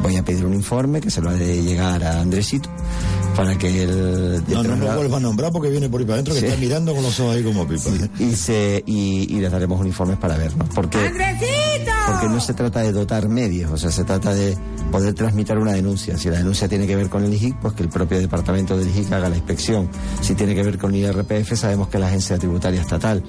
voy 0.03 0.17
a 0.17 0.25
pedir 0.25 0.45
un 0.47 0.55
informe 0.55 1.01
que 1.01 1.11
se 1.11 1.21
lo 1.21 1.31
ha 1.31 1.35
de 1.35 1.63
llegar 1.63 2.03
a 2.05 2.21
Andresito 2.21 2.69
para 3.37 3.57
que 3.57 3.83
él... 3.85 4.43
No, 4.49 4.63
no 4.63 4.77
lo 4.77 4.95
vuelva 4.97 5.17
a 5.17 5.21
nombrar 5.21 5.53
porque 5.53 5.71
viene 5.71 5.89
por 5.89 6.01
ahí 6.01 6.07
para 6.07 6.15
adentro 6.15 6.35
que 6.35 6.41
Sí. 6.41 6.47
está 6.47 6.59
mirando 6.59 6.95
con 6.95 7.03
los 7.03 7.19
ojos 7.21 7.37
ahí 7.37 7.43
como 7.43 7.67
pipa. 7.67 7.91
y, 8.19 8.33
se, 8.35 8.83
y, 8.87 9.35
y 9.35 9.41
les 9.41 9.51
daremos 9.53 9.81
un 9.81 9.87
informe 9.87 10.17
para 10.17 10.37
vernos. 10.37 10.69
Porque, 10.75 10.99
porque 12.07 12.29
no 12.29 12.41
se 12.41 12.55
trata 12.55 12.81
de 12.81 12.93
dotar 12.93 13.29
medios, 13.29 13.71
o 13.71 13.77
sea, 13.77 13.91
se 13.91 14.05
trata 14.05 14.35
de 14.35 14.57
poder 14.91 15.15
transmitir 15.15 15.57
una 15.57 15.73
denuncia. 15.73 16.19
Si 16.19 16.29
la 16.29 16.39
denuncia 16.39 16.69
tiene 16.69 16.87
que 16.87 16.97
ver 16.97 17.09
con 17.09 17.25
el 17.25 17.33
IJIC, 17.33 17.57
pues 17.61 17.75
que 17.75 17.85
el 17.85 17.89
propio 17.89 18.19
departamento 18.19 18.77
del 18.77 18.89
IJIC 18.89 19.13
haga 19.13 19.29
la 19.29 19.37
inspección. 19.37 19.89
Si 20.21 20.35
tiene 20.35 20.55
que 20.55 20.63
ver 20.65 20.77
con 20.79 20.93
el 20.95 21.01
IRPF, 21.01 21.55
sabemos 21.57 21.89
que 21.89 21.97
es 21.97 22.01
la 22.01 22.09
agencia 22.09 22.37
tributaria 22.39 22.81
estatal. 22.81 23.23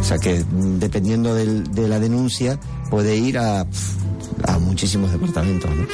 O 0.00 0.04
sea 0.04 0.18
que 0.18 0.44
mm, 0.44 0.78
dependiendo 0.78 1.34
del- 1.34 1.64
de 1.72 1.88
la 1.88 1.98
denuncia, 1.98 2.58
puede 2.88 3.16
ir 3.16 3.38
a, 3.38 3.66
a 4.44 4.58
muchísimos 4.58 5.10
departamentos. 5.12 5.70
¿no? 5.70 5.86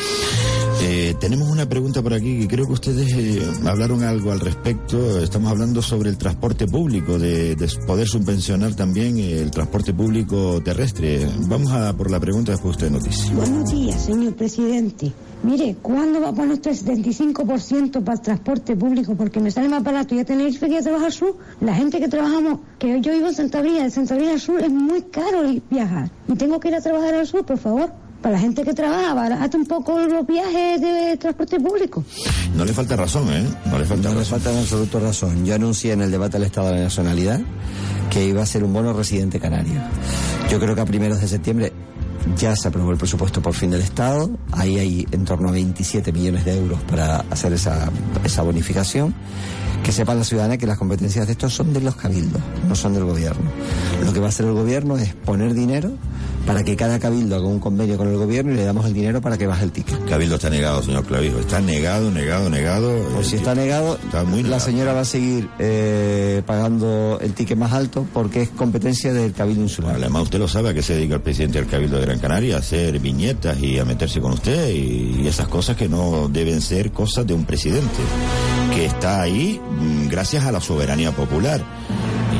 Eh, 0.82 1.14
tenemos 1.18 1.48
una 1.48 1.68
pregunta 1.68 2.02
por 2.02 2.12
aquí 2.12 2.40
que 2.40 2.48
creo 2.48 2.66
que 2.66 2.72
ustedes 2.72 3.12
eh, 3.16 3.42
hablaron 3.66 4.02
algo 4.02 4.32
al 4.32 4.40
respecto. 4.40 5.20
Estamos 5.20 5.50
hablando 5.50 5.80
sobre 5.82 6.10
el 6.10 6.18
transporte 6.18 6.66
público, 6.66 7.18
de, 7.18 7.56
de 7.56 7.68
poder 7.86 8.06
subvencionar 8.06 8.74
también 8.74 9.18
el 9.18 9.50
transporte 9.50 9.94
público 9.94 10.60
terrestre. 10.62 11.28
Vamos 11.48 11.72
a 11.72 11.96
por 11.96 12.10
la 12.10 12.20
pregunta 12.20 12.52
después 12.52 12.76
usted 12.76 12.90
nos 12.90 13.04
dice. 13.04 13.32
Buenos 13.34 13.70
días, 13.70 14.04
señor 14.04 14.34
presidente. 14.34 15.12
Mire, 15.42 15.76
¿cuándo 15.80 16.20
va 16.20 16.30
a 16.30 16.32
poner 16.32 16.54
usted 16.54 16.72
el 16.72 17.04
75% 17.04 18.02
para 18.02 18.14
el 18.14 18.20
transporte 18.20 18.74
público? 18.74 19.14
Porque 19.14 19.38
me 19.38 19.50
sale 19.50 19.68
más 19.68 19.82
barato 19.82 20.14
ya 20.14 20.24
tener 20.24 20.58
que 20.58 20.66
ir 20.66 20.76
a 20.76 20.82
trabajar 20.82 21.12
sur. 21.12 21.36
La 21.60 21.74
gente 21.74 22.00
que 22.00 22.08
trabajamos, 22.08 22.60
que 22.78 23.00
yo 23.00 23.12
vivo 23.12 23.28
en 23.28 23.34
Santa 23.34 23.58
María, 23.58 23.84
de 23.84 23.90
Santa 23.90 24.14
María 24.14 24.32
al 24.32 24.40
sur 24.40 24.60
es 24.60 24.70
muy 24.70 25.02
caro 25.02 25.42
viajar. 25.70 26.10
Y 26.28 26.34
tengo 26.34 26.58
que 26.58 26.68
ir 26.68 26.74
a 26.74 26.80
trabajar 26.80 27.14
al 27.14 27.26
sur, 27.26 27.44
por 27.44 27.58
favor. 27.58 27.92
Para 28.26 28.38
la 28.38 28.42
gente 28.42 28.64
que 28.64 28.74
trabaja, 28.74 29.14
barata 29.14 29.56
un 29.56 29.66
poco 29.66 30.00
los 30.00 30.26
viajes 30.26 30.80
de 30.80 31.16
transporte 31.16 31.60
público. 31.60 32.04
No 32.56 32.64
le 32.64 32.72
falta 32.72 32.96
razón, 32.96 33.32
¿eh? 33.32 33.46
No 33.66 33.78
le 33.78 33.84
falta 33.84 34.08
No 34.08 34.14
le 34.16 34.20
razón. 34.22 34.40
falta 34.40 34.50
en 34.52 34.58
absoluto 34.58 34.98
razón. 34.98 35.46
Yo 35.46 35.54
anuncié 35.54 35.92
en 35.92 36.00
el 36.02 36.10
debate 36.10 36.32
del 36.36 36.48
Estado 36.48 36.70
de 36.70 36.74
la 36.74 36.80
Nacionalidad 36.80 37.38
que 38.10 38.26
iba 38.26 38.42
a 38.42 38.46
ser 38.46 38.64
un 38.64 38.72
bono 38.72 38.92
residente 38.92 39.38
canario. 39.38 39.80
Yo 40.50 40.58
creo 40.58 40.74
que 40.74 40.80
a 40.80 40.84
primeros 40.84 41.20
de 41.20 41.28
septiembre 41.28 41.72
ya 42.36 42.56
se 42.56 42.66
aprobó 42.66 42.90
el 42.90 42.98
presupuesto 42.98 43.40
por 43.40 43.54
fin 43.54 43.70
del 43.70 43.82
Estado. 43.82 44.28
Ahí 44.50 44.76
hay 44.76 45.06
en 45.12 45.24
torno 45.24 45.50
a 45.50 45.52
27 45.52 46.10
millones 46.10 46.44
de 46.46 46.58
euros 46.58 46.80
para 46.90 47.18
hacer 47.30 47.52
esa, 47.52 47.92
esa 48.24 48.42
bonificación. 48.42 49.14
Que 49.84 49.92
sepa 49.92 50.16
la 50.16 50.24
ciudadana 50.24 50.56
que 50.56 50.66
las 50.66 50.78
competencias 50.78 51.26
de 51.28 51.32
estos 51.34 51.54
son 51.54 51.72
de 51.72 51.80
los 51.80 51.94
cabildos, 51.94 52.42
no 52.68 52.74
son 52.74 52.92
del 52.92 53.04
gobierno. 53.04 53.48
Lo 54.04 54.12
que 54.12 54.18
va 54.18 54.26
a 54.26 54.28
hacer 54.30 54.46
el 54.46 54.52
gobierno 54.52 54.96
es 54.96 55.14
poner 55.14 55.54
dinero 55.54 55.92
para 56.46 56.62
que 56.62 56.76
cada 56.76 56.98
cabildo 57.00 57.36
haga 57.36 57.46
un 57.46 57.58
convenio 57.58 57.96
con 57.98 58.08
el 58.08 58.16
gobierno 58.16 58.52
y 58.52 58.56
le 58.56 58.64
damos 58.64 58.86
el 58.86 58.94
dinero 58.94 59.20
para 59.20 59.36
que 59.36 59.46
baje 59.46 59.64
el 59.64 59.72
ticket. 59.72 60.04
Cabildo 60.08 60.36
está 60.36 60.48
negado, 60.48 60.82
señor 60.82 61.04
Clavijo. 61.04 61.40
Está 61.40 61.60
negado, 61.60 62.10
negado, 62.10 62.48
negado. 62.48 62.96
Pues 63.14 63.26
si 63.28 63.36
está 63.36 63.54
negado, 63.54 63.98
Está 64.04 64.22
muy 64.24 64.42
la 64.42 64.50
negado. 64.50 64.64
señora 64.64 64.92
va 64.92 65.00
a 65.00 65.04
seguir 65.04 65.48
eh, 65.58 66.42
pagando 66.46 67.18
el 67.20 67.32
ticket 67.32 67.58
más 67.58 67.72
alto 67.72 68.06
porque 68.14 68.42
es 68.42 68.48
competencia 68.50 69.12
del 69.12 69.32
Cabildo 69.32 69.62
Insular. 69.62 69.96
Además, 69.96 70.22
usted 70.22 70.38
lo 70.38 70.46
sabe 70.48 70.70
a 70.70 70.74
qué 70.74 70.82
se 70.82 70.94
dedica 70.94 71.16
el 71.16 71.20
presidente 71.20 71.58
del 71.58 71.66
Cabildo 71.68 71.96
de 71.98 72.02
Gran 72.06 72.18
Canaria, 72.20 72.56
a 72.56 72.58
hacer 72.60 72.98
viñetas 73.00 73.58
y 73.60 73.78
a 73.80 73.84
meterse 73.84 74.20
con 74.20 74.32
usted 74.32 74.68
y, 74.70 75.22
y 75.22 75.26
esas 75.26 75.48
cosas 75.48 75.76
que 75.76 75.88
no 75.88 76.28
deben 76.28 76.60
ser 76.60 76.92
cosas 76.92 77.26
de 77.26 77.34
un 77.34 77.44
presidente, 77.44 77.98
que 78.72 78.86
está 78.86 79.22
ahí 79.22 79.60
mm, 79.60 80.08
gracias 80.08 80.44
a 80.44 80.52
la 80.52 80.60
soberanía 80.60 81.10
popular. 81.10 81.60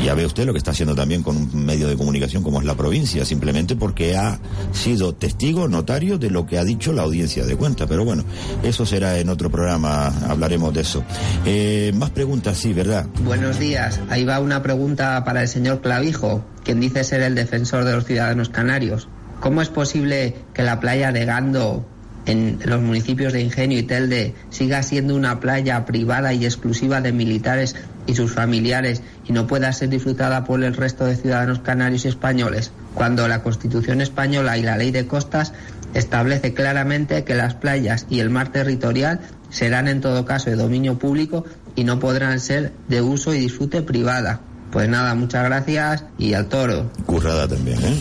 Ya 0.07 0.15
ve 0.15 0.25
usted 0.25 0.47
lo 0.47 0.53
que 0.53 0.59
está 0.59 0.71
haciendo 0.71 0.95
también 0.95 1.25
con 1.25 1.37
un 1.37 1.67
medio 1.67 1.89
de 1.89 1.97
comunicación 1.97 2.45
como 2.45 2.61
es 2.61 2.65
la 2.65 2.77
provincia, 2.77 3.25
simplemente 3.25 3.75
porque 3.75 4.17
ha 4.17 4.39
sido 4.71 5.17
testigo, 5.17 5.67
notario 5.67 6.17
de 6.17 6.31
lo 6.31 6.47
que 6.47 6.61
ha 6.61 6.65
dicho 6.65 6.93
la 6.93 7.03
audiencia 7.03 7.45
de 7.45 7.57
cuenta. 7.57 7.89
Pero 7.89 8.05
bueno, 8.05 8.25
eso 8.63 8.87
será 8.87 9.19
en 9.19 9.29
otro 9.31 9.51
programa, 9.51 10.07
hablaremos 10.29 10.73
de 10.73 10.83
eso. 10.83 11.03
Eh, 11.45 11.91
más 11.97 12.11
preguntas, 12.11 12.57
sí, 12.57 12.73
¿verdad? 12.73 13.07
Buenos 13.25 13.59
días. 13.59 13.99
Ahí 14.09 14.25
va 14.25 14.39
una 14.39 14.63
pregunta 14.63 15.25
para 15.25 15.43
el 15.43 15.49
señor 15.49 15.81
Clavijo, 15.81 16.45
quien 16.63 16.79
dice 16.79 17.03
ser 17.03 17.23
el 17.23 17.35
defensor 17.35 17.85
de 17.85 17.95
los 17.95 18.05
ciudadanos 18.05 18.49
canarios. 18.49 19.09
¿Cómo 19.41 19.61
es 19.61 19.71
posible 19.71 20.37
que 20.55 20.63
la 20.63 20.79
playa 20.79 21.11
de 21.11 21.25
Gando, 21.25 21.85
en 22.27 22.61
los 22.65 22.81
municipios 22.81 23.33
de 23.33 23.41
Ingenio 23.41 23.81
y 23.81 23.83
Telde, 23.83 24.37
siga 24.51 24.85
siendo 24.85 25.17
una 25.17 25.41
playa 25.41 25.85
privada 25.85 26.33
y 26.33 26.45
exclusiva 26.45 27.01
de 27.01 27.11
militares 27.11 27.75
y 28.07 28.15
sus 28.15 28.33
familiares 28.33 29.03
y 29.27 29.33
no 29.33 29.47
pueda 29.47 29.73
ser 29.73 29.89
disfrutada 29.89 30.45
por 30.45 30.63
el 30.63 30.75
resto 30.75 31.05
de 31.05 31.17
ciudadanos 31.17 31.61
canarios 31.61 32.05
y 32.05 32.09
españoles, 32.09 32.73
cuando 32.95 33.29
la 33.29 33.43
Constitución 33.43 34.01
española 34.01 34.59
y 34.59 34.63
la 34.63 34.77
Ley 34.77 34.91
de 34.91 35.07
Costas 35.07 35.53
establece 35.95 36.55
claramente 36.55 37.25
que 37.25 37.35
las 37.35 37.55
playas 37.55 38.07
y 38.11 38.21
el 38.21 38.31
mar 38.31 38.53
territorial 38.53 39.21
serán 39.51 39.89
en 39.89 40.01
todo 40.01 40.25
caso 40.25 40.51
de 40.51 40.57
dominio 40.57 40.99
público 40.99 41.45
y 41.75 41.85
no 41.85 41.99
podrán 41.99 42.41
ser 42.41 42.73
de 42.89 43.03
uso 43.03 43.35
y 43.35 43.39
disfrute 43.39 43.83
privada. 43.83 44.41
Pues 44.71 44.89
nada, 44.89 45.15
muchas 45.15 45.45
gracias 45.45 46.05
y 46.19 46.35
al 46.35 46.47
toro. 46.47 46.91
Currada 47.07 47.47
también, 47.49 47.83
¿eh? 47.83 47.97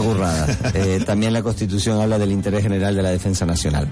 Currada. 0.00 0.46
Eh, 0.74 1.02
también 1.04 1.32
la 1.32 1.42
Constitución 1.42 2.00
habla 2.00 2.18
del 2.18 2.32
interés 2.32 2.62
general 2.62 2.94
de 2.94 3.02
la 3.02 3.10
defensa 3.10 3.44
nacional. 3.44 3.88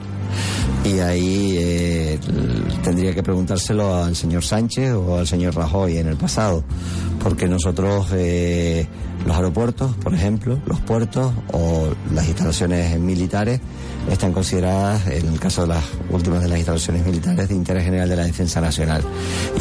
Y 0.84 0.98
ahí 0.98 1.56
eh, 1.58 2.18
tendría 2.82 3.14
que 3.14 3.22
preguntárselo 3.22 3.94
al 4.02 4.16
señor 4.16 4.42
Sánchez 4.42 4.92
o 4.92 5.18
al 5.18 5.26
señor 5.26 5.54
Rajoy 5.54 5.98
en 5.98 6.08
el 6.08 6.16
pasado, 6.16 6.64
porque 7.22 7.46
nosotros 7.46 8.06
eh, 8.12 8.86
los 9.26 9.36
aeropuertos, 9.36 9.94
por 9.96 10.14
ejemplo, 10.14 10.58
los 10.66 10.80
puertos 10.80 11.32
o 11.52 11.88
las 12.12 12.26
instalaciones 12.26 12.98
militares 12.98 13.60
están 14.10 14.32
consideradas, 14.32 15.06
en 15.08 15.28
el 15.28 15.38
caso 15.38 15.62
de 15.62 15.68
las 15.68 15.84
últimas 16.10 16.42
de 16.42 16.48
las 16.48 16.58
instalaciones 16.58 17.04
militares, 17.04 17.48
de 17.48 17.54
interés 17.54 17.84
general 17.84 18.08
de 18.08 18.16
la 18.16 18.24
defensa 18.24 18.60
nacional. 18.60 19.02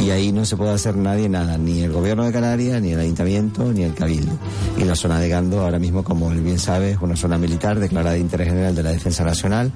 Y 0.00 0.10
ahí 0.10 0.32
no 0.32 0.44
se 0.44 0.56
puede 0.56 0.72
hacer 0.72 0.96
nadie 0.96 1.28
nada, 1.28 1.58
ni 1.58 1.82
el 1.82 1.92
gobierno 1.92 2.24
de 2.24 2.32
Canarias, 2.32 2.80
ni 2.80 2.92
el 2.92 3.00
ayuntamiento, 3.00 3.72
ni 3.72 3.82
el 3.82 3.94
cabildo. 3.94 4.32
Y 4.78 4.84
la 4.84 4.96
zona 4.96 5.20
de 5.20 5.28
Gando, 5.28 5.60
ahora 5.60 5.78
mismo, 5.78 6.02
como 6.02 6.30
él 6.32 6.40
bien 6.40 6.58
sabe, 6.58 6.92
es 6.92 6.98
una 7.00 7.16
zona 7.16 7.38
militar 7.38 7.78
declarada 7.78 8.14
de 8.14 8.20
interés 8.20 8.48
general 8.48 8.74
de 8.74 8.82
la 8.82 8.90
defensa 8.92 9.24
nacional, 9.24 9.72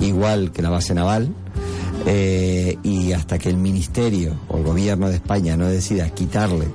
igual 0.00 0.50
que 0.50 0.62
la 0.62 0.70
base 0.70 0.94
naval. 0.94 1.28
Eh, 2.04 2.78
y 2.82 3.12
hasta 3.12 3.38
que 3.38 3.48
el 3.48 3.56
ministerio 3.56 4.38
o 4.48 4.58
el 4.58 4.64
gobierno 4.64 5.08
de 5.08 5.16
España 5.16 5.56
no 5.56 5.66
decida 5.66 6.10
quitarle 6.10 6.66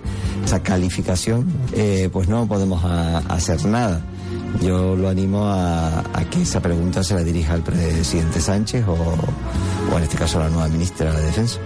esa 0.43 0.61
calificación, 0.63 1.45
eh, 1.73 2.09
pues 2.11 2.27
no 2.27 2.47
podemos 2.47 2.83
hacer 2.83 3.65
nada. 3.65 4.01
Yo 4.59 4.95
lo 4.95 5.09
animo 5.09 5.45
a, 5.45 6.03
que 6.29 6.41
esa 6.41 6.61
pregunta 6.61 7.03
se 7.03 7.15
la 7.15 7.23
dirija 7.23 7.53
al 7.53 7.63
presidente 7.63 8.39
Sánchez 8.39 8.85
o, 8.87 8.93
o 8.93 9.97
en 9.97 10.03
este 10.03 10.17
caso 10.17 10.39
a 10.39 10.43
la 10.43 10.49
nueva 10.49 10.67
ministra 10.67 11.11
de 11.11 11.17
la 11.17 11.25
Defensa. 11.25 11.59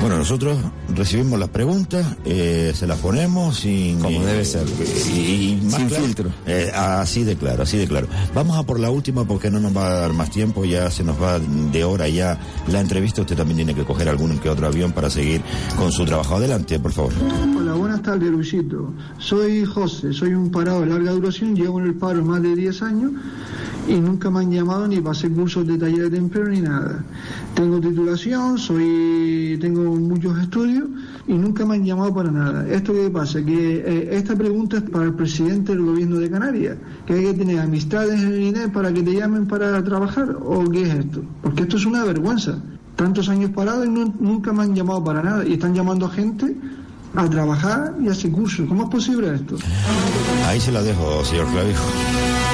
Bueno, 0.00 0.16
nosotros 0.16 0.58
recibimos 0.94 1.38
las 1.38 1.48
preguntas, 1.50 2.16
eh, 2.24 2.72
se 2.74 2.86
las 2.86 2.98
ponemos 2.98 3.58
sin... 3.58 4.00
Como 4.00 4.24
debe 4.24 4.44
ser. 4.44 4.66
Y, 4.66 5.60
sin 5.68 5.90
filtro. 5.90 6.30
Eh, 6.46 6.70
así 6.74 7.24
de 7.24 7.36
claro, 7.36 7.62
así 7.62 7.78
de 7.78 7.86
claro. 7.86 8.08
Vamos 8.34 8.56
a 8.56 8.64
por 8.64 8.80
la 8.80 8.90
última 8.90 9.24
porque 9.24 9.50
no 9.50 9.60
nos 9.60 9.76
va 9.76 9.86
a 9.86 10.00
dar 10.00 10.12
más 10.12 10.30
tiempo, 10.30 10.64
ya 10.64 10.90
se 10.90 11.04
nos 11.04 11.20
va 11.20 11.38
de 11.38 11.84
hora 11.84 12.08
ya 12.08 12.38
la 12.68 12.80
entrevista. 12.80 13.20
Usted 13.22 13.36
también 13.36 13.58
tiene 13.58 13.74
que 13.74 13.84
coger 13.84 14.08
algún 14.08 14.38
que 14.38 14.48
otro 14.48 14.66
avión 14.66 14.92
para 14.92 15.10
seguir 15.10 15.42
con 15.76 15.92
su 15.92 16.04
trabajo. 16.04 16.36
Adelante, 16.36 16.78
por 16.78 16.92
favor. 16.92 17.12
Hola, 17.56 17.74
buenas 17.74 18.02
tardes, 18.02 18.30
Luisito. 18.30 18.92
Soy 19.18 19.64
José, 19.64 20.12
soy 20.12 20.34
un 20.34 20.50
parado 20.50 20.80
de 20.80 20.86
larga 20.86 21.12
duración, 21.12 21.54
llevo 21.54 21.80
en 21.80 21.86
el 21.86 21.94
paro 21.94 22.24
más 22.30 22.42
de 22.42 22.54
10 22.54 22.82
años 22.82 23.12
y 23.88 24.00
nunca 24.00 24.30
me 24.30 24.40
han 24.40 24.50
llamado 24.50 24.86
ni 24.86 25.00
para 25.00 25.12
hacer 25.12 25.32
cursos 25.32 25.66
de 25.66 25.76
talleres 25.76 26.10
de 26.10 26.18
empleo 26.18 26.46
ni 26.46 26.60
nada. 26.60 27.04
Tengo 27.54 27.80
titulación, 27.80 28.58
soy, 28.58 29.58
tengo 29.60 29.82
muchos 29.96 30.38
estudios 30.38 30.84
y 31.26 31.34
nunca 31.34 31.66
me 31.66 31.74
han 31.74 31.84
llamado 31.84 32.14
para 32.14 32.30
nada. 32.30 32.68
¿Esto 32.68 32.92
qué 32.92 33.10
pasa? 33.10 33.44
Que 33.44 33.78
eh, 33.78 34.08
esta 34.12 34.36
pregunta 34.36 34.78
es 34.78 34.84
para 34.84 35.06
el 35.06 35.14
presidente 35.14 35.72
del 35.72 35.82
gobierno 35.82 36.18
de 36.18 36.30
Canarias, 36.30 36.76
que 37.06 37.14
hay 37.14 37.24
que 37.24 37.34
tener 37.34 37.58
amistades 37.58 38.20
en 38.20 38.32
el 38.32 38.40
INE 38.40 38.68
para 38.68 38.92
que 38.92 39.02
te 39.02 39.14
llamen 39.14 39.46
para 39.46 39.82
trabajar, 39.82 40.36
¿o 40.40 40.64
qué 40.70 40.82
es 40.82 40.94
esto? 40.94 41.22
Porque 41.42 41.62
esto 41.62 41.76
es 41.76 41.86
una 41.86 42.04
vergüenza. 42.04 42.58
Tantos 42.96 43.28
años 43.28 43.50
parados 43.50 43.86
y 43.86 43.88
nunca 43.88 44.52
me 44.52 44.62
han 44.62 44.74
llamado 44.74 45.02
para 45.02 45.22
nada 45.22 45.46
y 45.46 45.54
están 45.54 45.74
llamando 45.74 46.06
a 46.06 46.10
gente 46.10 46.54
a 47.14 47.28
trabajar 47.28 47.94
y 48.02 48.08
a 48.08 48.12
hacer 48.12 48.30
cursos. 48.30 48.66
¿Cómo 48.68 48.84
es 48.84 48.90
posible 48.90 49.34
esto? 49.34 49.56
Ahí 50.46 50.60
se 50.60 50.72
la 50.72 50.82
dejo, 50.82 51.24
señor 51.24 51.46
Clavijo. 51.48 51.84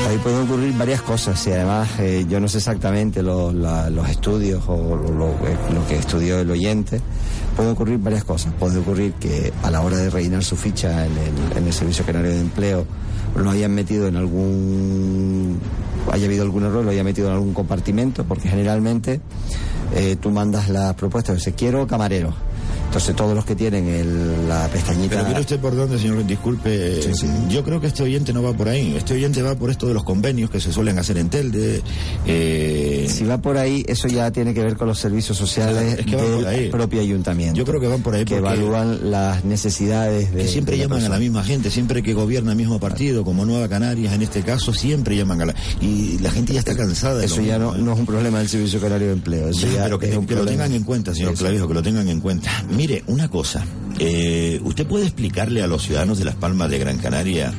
Ahí 0.09 0.18
pueden 0.18 0.42
ocurrir 0.42 0.76
varias 0.76 1.02
cosas 1.02 1.44
y 1.46 1.52
además 1.52 1.88
eh, 1.98 2.26
yo 2.28 2.38
no 2.38 2.48
sé 2.48 2.59
exactamente 2.59 3.22
los 3.22 4.09
estudios 4.09 4.62
o 4.68 4.76
eh, 4.76 5.57
lo, 5.74 5.86
que 5.86 5.96
estudió 5.96 6.38
el 6.40 6.50
oyente. 6.50 7.00
Pueden 7.57 7.72
ocurrir 7.72 7.98
varias 7.98 8.24
cosas. 8.24 8.52
Puede 8.54 8.78
ocurrir 8.78 9.12
que 9.14 9.52
a 9.62 9.70
la 9.70 9.80
hora 9.80 9.96
de 9.96 10.11
rellenar 10.11 10.44
su 10.44 10.57
ficha 10.57 11.07
en 11.07 11.12
el, 11.12 11.59
en 11.59 11.66
el 11.66 11.72
Servicio 11.72 12.04
Canario 12.04 12.30
de 12.30 12.40
Empleo 12.40 12.86
lo 13.34 13.50
hayan 13.50 13.74
metido 13.74 14.07
en 14.07 14.16
algún 14.16 15.59
haya 16.11 16.26
habido 16.26 16.44
algún 16.44 16.64
error, 16.64 16.84
lo 16.84 16.90
haya 16.90 17.04
metido 17.04 17.28
en 17.28 17.34
algún 17.34 17.52
compartimento, 17.52 18.24
porque 18.24 18.48
generalmente 18.48 19.20
eh, 19.94 20.16
tú 20.20 20.30
mandas 20.30 20.68
las 20.68 20.94
propuestas, 20.94 21.36
dice 21.36 21.52
quiero 21.52 21.86
camarero 21.86 22.32
entonces 22.87 23.16
todos 23.16 23.34
los 23.34 23.45
que 23.45 23.55
tienen 23.55 23.89
el, 23.89 24.49
la 24.49 24.68
pestañita... 24.68 25.16
Pero 25.16 25.24
quiere 25.26 25.41
usted 25.41 25.61
por 25.61 25.76
dónde, 25.76 25.99
señor, 25.99 26.24
disculpe. 26.26 27.01
Yo 27.49 27.62
creo 27.64 27.80
que 27.80 27.89
este 27.89 28.03
oyente 28.03 28.32
no 28.32 28.43
va 28.43 28.53
por 28.53 28.68
ahí. 28.68 28.95
Este 28.97 29.14
oyente 29.14 29.43
va 29.43 29.55
por 29.55 29.70
esto 29.70 29.87
de 29.87 29.95
los 29.95 30.05
convenios 30.05 30.51
que 30.51 30.61
se 30.61 30.72
suelen 30.72 30.99
hacer 30.99 31.18
en 31.18 31.28
Telde. 31.28 31.82
Eh... 32.26 33.07
Si 33.09 33.24
va 33.24 33.39
por 33.39 33.57
ahí, 33.59 33.84
eso 33.87 34.09
ya 34.09 34.30
tiene 34.30 34.55
que 34.55 34.62
ver 34.62 34.76
con 34.76 34.89
los 34.89 34.99
servicios 34.99 35.37
sociales 35.37 36.07
del 36.07 36.70
propio 36.70 37.01
ayuntamiento. 37.01 37.57
Yo 37.57 37.64
creo 37.64 37.80
que 37.80 37.89
van 37.89 38.03
por 38.03 38.14
ahí. 38.14 38.24
Que 38.24 38.37
evalúan 38.37 39.11
las 39.11 39.45
necesidades 39.45 40.32
de... 40.32 40.43
Que 40.43 40.49
siempre 40.49 40.78
llaman 40.78 41.05
a 41.05 41.09
la 41.09 41.18
misma 41.18 41.45
gente, 41.45 41.70
siempre 41.70 42.03
que 42.03 42.14
gobierna 42.14 42.53
el 42.53 42.57
mismo 42.57 42.78
partido, 42.78 43.24
como 43.24 43.45
Nueva 43.45 43.68
Canarias 43.68 44.14
en 44.14 44.22
este 44.22 44.43
caso, 44.43 44.72
siempre 44.72 45.16
llaman 45.16 45.43
a 45.43 45.47
la... 45.47 45.55
Y 45.80 46.18
la 46.18 46.30
gente 46.30 46.53
ya 46.53 46.61
está 46.61 46.76
cansada 46.76 47.18
de 47.18 47.26
Eso 47.26 47.41
ya 47.43 47.59
no, 47.59 47.76
no, 47.76 47.93
es 47.93 47.99
un 47.99 48.07
problema 48.07 48.39
del 48.39 48.49
Servicio 48.49 48.80
Canario 48.80 49.09
de 49.09 49.12
Empleo. 49.14 49.49
Eso 49.49 49.66
ya 49.66 49.84
pero 49.84 50.26
que, 50.26 50.34
lo 50.34 50.45
tengan 50.45 50.72
en 50.72 50.84
cuenta, 50.84 51.14
señor 51.14 51.34
Clavijo, 51.34 51.68
que 51.68 51.74
lo 51.74 51.82
tengan 51.82 52.09
en 52.09 52.20
cuenta. 52.20 52.51
Mire, 52.76 53.02
una 53.06 53.28
cosa. 53.28 53.64
Eh, 53.98 54.60
¿Usted 54.62 54.86
puede 54.86 55.06
explicarle 55.06 55.62
a 55.62 55.66
los 55.66 55.82
ciudadanos 55.82 56.18
de 56.18 56.26
Las 56.26 56.34
Palmas 56.34 56.68
de 56.68 56.78
Gran 56.78 56.98
Canaria 56.98 57.50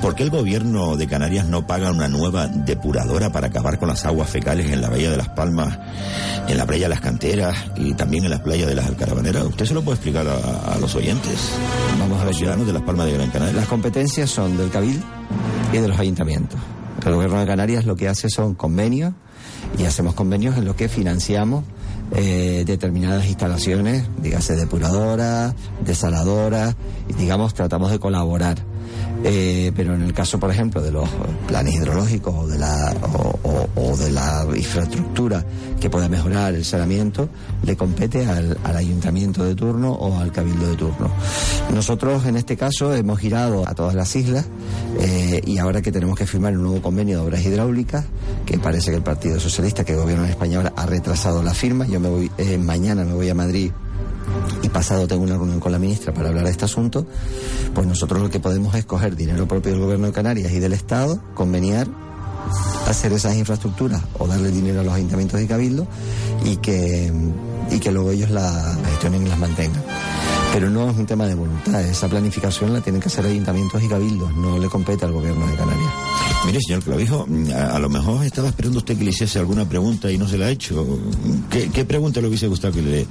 por 0.00 0.14
qué 0.14 0.22
el 0.22 0.30
gobierno 0.30 0.96
de 0.96 1.06
Canarias 1.06 1.46
no 1.46 1.66
paga 1.66 1.90
una 1.90 2.08
nueva 2.08 2.46
depuradora 2.46 3.30
para 3.30 3.48
acabar 3.48 3.78
con 3.78 3.88
las 3.88 4.06
aguas 4.06 4.30
fecales 4.30 4.70
en 4.70 4.80
la 4.80 4.88
bahía 4.88 5.10
de 5.10 5.18
Las 5.18 5.28
Palmas, 5.28 5.78
en 6.48 6.56
la 6.56 6.64
playa 6.64 6.84
de 6.84 6.88
las 6.88 7.02
Canteras 7.02 7.54
y 7.76 7.92
también 7.92 8.24
en 8.24 8.30
las 8.30 8.40
playas 8.40 8.66
de 8.66 8.74
las 8.74 8.86
Alcarabaneras? 8.86 9.44
¿Usted 9.44 9.66
se 9.66 9.74
lo 9.74 9.82
puede 9.82 9.96
explicar 9.96 10.26
a, 10.26 10.78
los 10.78 10.94
oyentes? 10.94 11.50
Vamos 11.98 12.22
a, 12.22 12.24
los 12.24 12.36
ciudadanos 12.36 12.66
de 12.66 12.72
Las 12.72 12.82
Palmas 12.82 13.04
de 13.04 13.12
Gran 13.12 13.30
Canaria. 13.30 13.54
Las 13.54 13.68
competencias 13.68 14.30
son 14.30 14.56
del 14.56 14.70
Cabil 14.70 15.02
y 15.70 15.76
de 15.76 15.86
los 15.86 15.98
ayuntamientos. 15.98 16.58
El 17.04 17.14
gobierno 17.14 17.38
de 17.40 17.46
Canarias 17.46 17.84
lo 17.84 17.94
que 17.94 18.08
hace 18.08 18.30
son 18.30 18.54
convenios 18.54 19.12
y 19.78 19.84
hacemos 19.84 20.14
convenios 20.14 20.56
en 20.56 20.64
los 20.64 20.76
que 20.76 20.88
financiamos 20.88 21.64
eh, 22.14 22.64
determinadas 22.66 23.26
instalaciones, 23.26 24.04
dígase 24.22 24.56
depuradoras, 24.56 25.54
desaladoras, 25.84 26.76
y 27.08 27.14
digamos 27.14 27.54
tratamos 27.54 27.90
de 27.90 27.98
colaborar. 27.98 28.71
Eh, 29.24 29.72
pero 29.76 29.94
en 29.94 30.02
el 30.02 30.12
caso, 30.12 30.38
por 30.38 30.50
ejemplo, 30.50 30.82
de 30.82 30.90
los 30.90 31.08
planes 31.46 31.74
hidrológicos 31.74 32.34
o 32.34 32.46
de 32.46 32.58
la, 32.58 32.92
o, 33.76 33.96
de 33.96 34.10
la 34.10 34.46
infraestructura 34.54 35.44
que 35.80 35.88
pueda 35.90 36.08
mejorar 36.08 36.54
el 36.54 36.64
saneamiento, 36.64 37.28
le 37.62 37.76
compete 37.76 38.26
al, 38.26 38.58
ayuntamiento 38.64 39.44
de 39.44 39.54
turno 39.54 39.92
o 39.92 40.18
al 40.18 40.32
cabildo 40.32 40.68
de 40.68 40.76
turno. 40.76 41.10
Nosotros, 41.72 42.26
en 42.26 42.36
este 42.36 42.56
caso, 42.56 42.94
hemos 42.94 43.18
girado 43.20 43.66
a 43.68 43.74
todas 43.74 43.94
las 43.94 44.14
islas 44.16 44.46
eh, 44.98 45.40
y 45.44 45.58
ahora 45.58 45.82
que 45.82 45.92
tenemos 45.92 46.18
que 46.18 46.26
firmar 46.26 46.56
un 46.56 46.64
nuevo 46.64 46.82
convenio 46.82 47.18
de 47.20 47.26
obras 47.26 47.44
hidráulicas, 47.44 48.04
que 48.44 48.58
parece 48.58 48.90
que 48.90 48.96
el 48.96 49.02
Partido 49.02 49.38
Socialista, 49.38 49.84
que 49.84 49.92
el 49.92 49.98
gobierno 49.98 50.24
español 50.24 50.72
ha 50.74 50.86
retrasado 50.86 51.42
la 51.42 51.54
firma, 51.54 51.86
yo 51.86 52.00
me 52.00 52.08
voy, 52.08 52.30
eh, 52.38 52.58
mañana 52.58 53.04
me 53.04 53.12
voy 53.12 53.28
a 53.28 53.34
Madrid 53.34 53.70
y 54.62 54.68
pasado 54.68 55.06
tengo 55.06 55.22
una 55.22 55.36
reunión 55.36 55.60
con 55.60 55.72
la 55.72 55.78
ministra 55.78 56.12
para 56.12 56.28
hablar 56.28 56.44
de 56.44 56.50
este 56.50 56.64
asunto, 56.64 57.06
pues 57.74 57.86
nosotros 57.86 58.22
lo 58.22 58.30
que 58.30 58.40
podemos 58.40 58.74
es 58.74 58.84
coger 58.84 59.16
dinero 59.16 59.46
propio 59.48 59.72
del 59.72 59.80
gobierno 59.80 60.06
de 60.06 60.12
Canarias 60.12 60.52
y 60.52 60.58
del 60.58 60.72
Estado, 60.72 61.20
conveniar, 61.34 61.86
hacer 62.86 63.12
esas 63.12 63.36
infraestructuras 63.36 64.02
o 64.18 64.26
darle 64.26 64.50
dinero 64.50 64.80
a 64.80 64.84
los 64.84 64.94
ayuntamientos 64.94 65.40
de 65.40 65.46
Cabildo 65.46 65.86
y 66.44 66.56
que, 66.56 67.12
y 67.70 67.78
que 67.78 67.92
luego 67.92 68.10
ellos 68.10 68.30
la 68.30 68.76
gestionen 68.90 69.26
y 69.26 69.28
las 69.28 69.38
mantengan. 69.38 69.82
Pero 70.52 70.68
no 70.68 70.90
es 70.90 70.96
un 70.96 71.06
tema 71.06 71.26
de 71.26 71.34
voluntad, 71.34 71.82
esa 71.82 72.08
planificación 72.08 72.74
la 72.74 72.80
tienen 72.82 73.00
que 73.00 73.08
hacer 73.08 73.24
ayuntamientos 73.24 73.82
y 73.82 73.88
cabildos, 73.88 74.36
no 74.36 74.58
le 74.58 74.68
compete 74.68 75.04
al 75.06 75.12
gobierno 75.12 75.46
de 75.46 75.56
Canarias. 75.56 75.92
Mire, 76.44 76.58
señor 76.60 76.82
Clavijo, 76.82 77.26
a, 77.54 77.78
lo 77.78 77.88
mejor 77.88 78.24
estaba 78.26 78.48
esperando 78.48 78.78
usted 78.78 78.98
que 78.98 79.04
le 79.04 79.10
hiciese 79.10 79.38
alguna 79.38 79.66
pregunta 79.66 80.10
y 80.10 80.18
no 80.18 80.28
se 80.28 80.36
la 80.36 80.46
ha 80.46 80.50
hecho. 80.50 80.86
¿Qué, 81.50 81.84
pregunta 81.84 82.20
le 82.20 82.28
hubiese 82.28 82.48
gustado 82.48 82.74
que 82.74 82.82
le, 82.82 83.06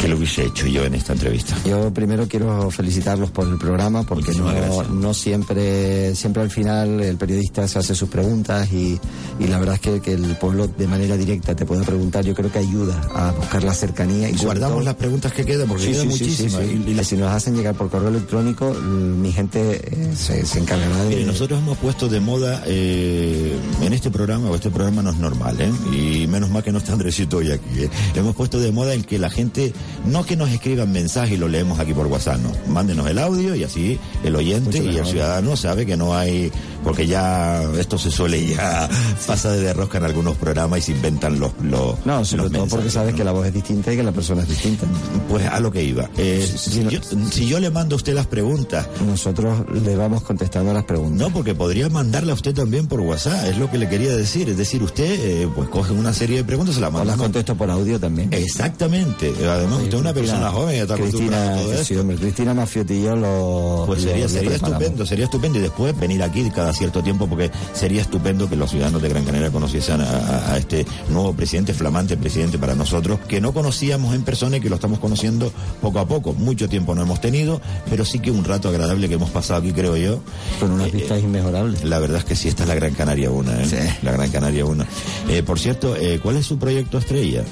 que 0.00 0.08
le 0.08 0.14
hubiese 0.14 0.44
hecho 0.44 0.66
yo 0.66 0.84
en 0.84 0.94
esta 0.94 1.12
entrevista? 1.12 1.56
Yo 1.66 1.92
primero 1.92 2.26
quiero 2.28 2.70
felicitarlos 2.70 3.30
por 3.30 3.48
el 3.48 3.58
programa 3.58 4.04
porque 4.04 4.32
no, 4.32 4.82
no, 4.84 5.12
siempre, 5.12 6.14
siempre 6.14 6.42
al 6.42 6.50
final 6.50 7.00
el 7.00 7.16
periodista 7.16 7.66
se 7.68 7.80
hace 7.80 7.94
sus 7.94 8.08
preguntas 8.08 8.72
y, 8.72 8.98
y 9.38 9.46
la 9.48 9.58
verdad 9.58 9.74
es 9.74 9.80
que, 9.80 10.00
que, 10.00 10.12
el 10.12 10.36
pueblo 10.36 10.68
de 10.68 10.86
manera 10.86 11.16
directa 11.16 11.54
te 11.54 11.66
puede 11.66 11.84
preguntar, 11.84 12.24
yo 12.24 12.34
creo 12.34 12.50
que 12.50 12.60
ayuda 12.60 13.00
a 13.14 13.32
buscar 13.32 13.62
la 13.64 13.74
cercanía. 13.74 14.30
y 14.30 14.36
Guardamos 14.36 14.84
las 14.84 14.94
preguntas 14.94 15.32
que 15.32 15.44
quedan 15.44 15.68
porque 15.68 15.90
quedan 15.90 16.08
muchísimas 16.08 16.45
y, 16.46 17.04
si 17.04 17.16
nos 17.16 17.32
hacen 17.32 17.54
llegar 17.54 17.74
por 17.74 17.90
correo 17.90 18.08
electrónico, 18.08 18.72
mi 18.72 19.32
gente 19.32 19.80
eh, 19.84 20.12
se, 20.16 20.44
se, 20.44 20.58
encargará 20.58 21.04
de... 21.04 21.24
nosotros 21.24 21.60
hemos 21.60 21.78
puesto 21.78 22.08
de 22.08 22.20
moda 22.20 22.62
eh, 22.66 23.56
en 23.82 23.92
este 23.92 24.10
programa, 24.10 24.50
o 24.50 24.54
este 24.54 24.70
programa 24.70 25.02
no 25.02 25.10
es 25.10 25.16
normal, 25.16 25.56
¿eh? 25.60 25.72
y 25.92 26.26
menos 26.26 26.50
mal 26.50 26.62
que 26.62 26.72
no 26.72 26.78
está 26.78 26.92
Andresito 26.92 27.38
hoy 27.38 27.52
aquí, 27.52 27.82
¿eh? 27.82 27.90
hemos 28.14 28.34
puesto 28.34 28.58
de 28.58 28.72
moda 28.72 28.94
en 28.94 29.04
que 29.04 29.18
la 29.18 29.30
gente, 29.30 29.72
no 30.06 30.24
que 30.24 30.36
nos 30.36 30.50
escriban 30.50 30.90
mensajes 30.90 31.32
y 31.32 31.36
lo 31.36 31.48
leemos 31.48 31.78
aquí 31.78 31.94
por 31.94 32.06
WhatsApp, 32.06 32.40
no, 32.40 32.52
mándenos 32.72 33.06
el 33.08 33.18
audio 33.18 33.54
y 33.54 33.64
así 33.64 33.98
el 34.24 34.34
oyente 34.36 34.78
y 34.78 34.96
el 34.96 35.06
ciudadano 35.06 35.56
sabe 35.56 35.86
que 35.86 35.96
no 35.96 36.16
hay, 36.16 36.50
porque 36.86 37.04
ya 37.08 37.64
esto 37.80 37.98
se 37.98 38.12
suele 38.12 38.46
ya 38.46 38.88
pasa 39.26 39.50
de 39.50 39.60
derrosca 39.60 39.98
en 39.98 40.04
algunos 40.04 40.36
programas 40.36 40.78
y 40.78 40.82
se 40.82 40.92
inventan 40.92 41.40
los... 41.40 41.50
los 41.60 42.06
no, 42.06 42.24
sobre 42.24 42.48
todo 42.48 42.66
porque 42.66 42.90
sabes 42.90 43.12
que 43.12 43.24
la 43.24 43.32
voz 43.32 43.44
es 43.48 43.52
distinta 43.54 43.92
y 43.92 43.96
que 43.96 44.04
la 44.04 44.12
persona 44.12 44.42
es 44.42 44.48
distinta. 44.48 44.86
Pues 45.28 45.44
a 45.46 45.58
lo 45.58 45.72
que 45.72 45.82
iba. 45.82 46.04
Eh, 46.16 46.36
Eh, 46.36 46.46
si, 46.46 46.84
yo, 46.88 47.00
si 47.32 47.48
yo 47.48 47.58
le 47.58 47.70
mando 47.70 47.94
a 47.94 47.98
usted 47.98 48.14
las 48.14 48.26
preguntas. 48.26 48.86
Nosotros 49.04 49.64
le 49.84 49.96
vamos 49.96 50.22
contestando 50.22 50.72
las 50.72 50.84
preguntas. 50.84 51.18
No, 51.18 51.32
porque 51.34 51.56
podría 51.56 51.88
mandarla 51.88 52.32
a 52.32 52.34
usted 52.36 52.54
también 52.54 52.86
por 52.86 53.00
WhatsApp, 53.00 53.46
es 53.46 53.58
lo 53.58 53.68
que 53.68 53.78
le 53.78 53.88
quería 53.88 54.14
decir. 54.14 54.48
Es 54.48 54.56
decir, 54.56 54.80
usted 54.84 55.10
eh, 55.42 55.48
pues 55.56 55.68
coge 55.68 55.92
una 55.92 56.12
serie 56.12 56.36
de 56.36 56.44
preguntas, 56.44 56.76
se 56.76 56.80
las 56.80 56.90
O 56.90 56.92
manda. 56.92 57.06
las 57.12 57.16
contesto 57.16 57.56
por 57.56 57.68
audio 57.68 57.98
también. 57.98 58.32
Exactamente. 58.32 59.34
Además, 59.48 59.78
usted 59.82 59.94
es 59.94 60.00
una 60.00 60.14
persona 60.14 60.50
joven 60.50 60.76
y 60.76 60.78
está 60.78 60.94
a 60.94 60.96
Cristina, 60.98 61.54
todo 61.56 61.68
que 61.68 61.72
esto. 61.74 61.84
sí, 61.84 61.96
hombre, 61.96 62.16
Cristina 62.16 62.54
Mafiotillo 62.54 63.16
lo. 63.16 63.84
Pues 63.86 64.02
sería, 64.02 64.24
lo 64.24 64.28
sería 64.28 64.54
estupendo, 64.54 65.04
sería 65.06 65.24
estupendo 65.24 65.58
y 65.58 65.62
después 65.62 65.98
venir 65.98 66.22
aquí 66.22 66.48
cada 66.50 66.72
cierto 66.76 67.02
tiempo 67.02 67.26
porque 67.26 67.50
sería 67.72 68.02
estupendo 68.02 68.48
que 68.48 68.56
los 68.56 68.70
ciudadanos 68.70 69.02
de 69.02 69.08
Gran 69.08 69.24
Canaria 69.24 69.50
conociesen 69.50 70.00
a, 70.00 70.56
este 70.56 70.86
nuevo 71.08 71.32
presidente, 71.32 71.74
flamante 71.74 72.16
presidente 72.16 72.58
para 72.58 72.74
nosotros, 72.74 73.20
que 73.28 73.40
no 73.40 73.52
conocíamos 73.52 74.14
en 74.14 74.22
persona 74.22 74.56
y 74.56 74.60
que 74.60 74.68
lo 74.68 74.76
estamos 74.76 74.98
conociendo 74.98 75.52
poco 75.80 75.98
a 75.98 76.06
poco. 76.06 76.32
Mucho 76.32 76.68
tiempo 76.68 76.94
no 76.94 77.02
hemos 77.02 77.20
tenido, 77.20 77.60
pero 77.90 78.04
sí 78.04 78.18
que 78.18 78.30
un 78.30 78.44
rato 78.44 78.68
agradable 78.68 79.08
que 79.08 79.14
hemos 79.14 79.30
pasado 79.30 79.60
aquí, 79.60 79.72
creo 79.72 79.96
yo. 79.96 80.20
Con 80.60 80.72
unas 80.72 80.92
vistas 80.92 81.22
inmejorables. 81.22 81.84
La 81.84 81.98
verdad 81.98 82.18
es 82.18 82.24
que 82.24 82.36
sí, 82.36 82.48
esta 82.48 82.62
es 82.64 82.68
la 82.68 82.74
Gran 82.74 82.94
Canaria 82.94 83.30
1, 83.30 83.52
¿eh? 83.52 83.96
La 84.02 84.12
Gran 84.12 84.30
Canaria 84.30 84.64
1. 84.64 84.84
Eh, 85.28 85.42
por 85.42 85.58
cierto, 85.58 85.96
eh, 85.96 86.20
¿cuál 86.22 86.36
es 86.36 86.46
su 86.46 86.58
proyecto 86.58 86.98
estrella? 86.98 87.44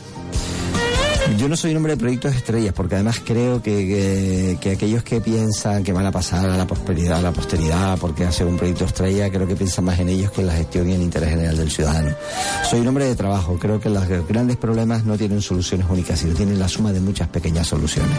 Yo 1.39 1.49
no 1.49 1.57
soy 1.57 1.73
un 1.73 1.79
hombre 1.79 1.95
de 1.95 1.97
proyectos 1.99 2.35
estrellas, 2.37 2.73
porque 2.75 2.95
además 2.95 3.21
creo 3.25 3.61
que, 3.61 3.73
que- 3.87 4.59
que 4.61 4.71
aquellos 4.73 5.03
que 5.03 5.21
piensan 5.21 5.83
que 5.83 5.93
van 5.93 6.07
a 6.07 6.13
pasar 6.13 6.49
a 6.49 6.57
la 6.57 6.67
prosperidad, 6.67 7.19
a 7.19 7.23
la 7.23 7.33
posteridad, 7.33 7.99
porque 7.99 8.25
hacer 8.25 8.47
un 8.47 8.57
proyecto 8.57 8.85
estrella, 8.85 9.31
creo 9.31 9.47
que 9.47 9.57
piensan 9.57 9.85
más 9.87 9.99
en 9.99 10.11
ellos 10.11 10.31
que 10.31 10.43
en 10.43 10.47
la 10.47 10.53
gestión 10.55 10.89
y 10.89 10.93
en 10.93 10.97
el 11.01 11.03
interés 11.03 11.31
general 11.31 11.57
del 11.57 11.71
ciudadano. 11.71 12.15
Soy 12.71 12.81
un 12.81 12.89
hombre 12.89 13.07
de 13.07 13.17
trabajo, 13.17 13.59
creo 13.59 13.81
que 13.81 13.89
los 13.91 14.07
grandes 14.29 14.57
problemas 14.59 15.05
no 15.05 15.17
tienen 15.19 15.41
soluciones 15.43 15.87
únicas, 15.91 16.21
sino 16.21 16.35
tienen 16.35 16.59
la 16.59 16.69
suma 16.69 16.93
de 16.93 17.01
muchas 17.01 17.27
pequeñas 17.29 17.67
soluciones. 17.67 18.17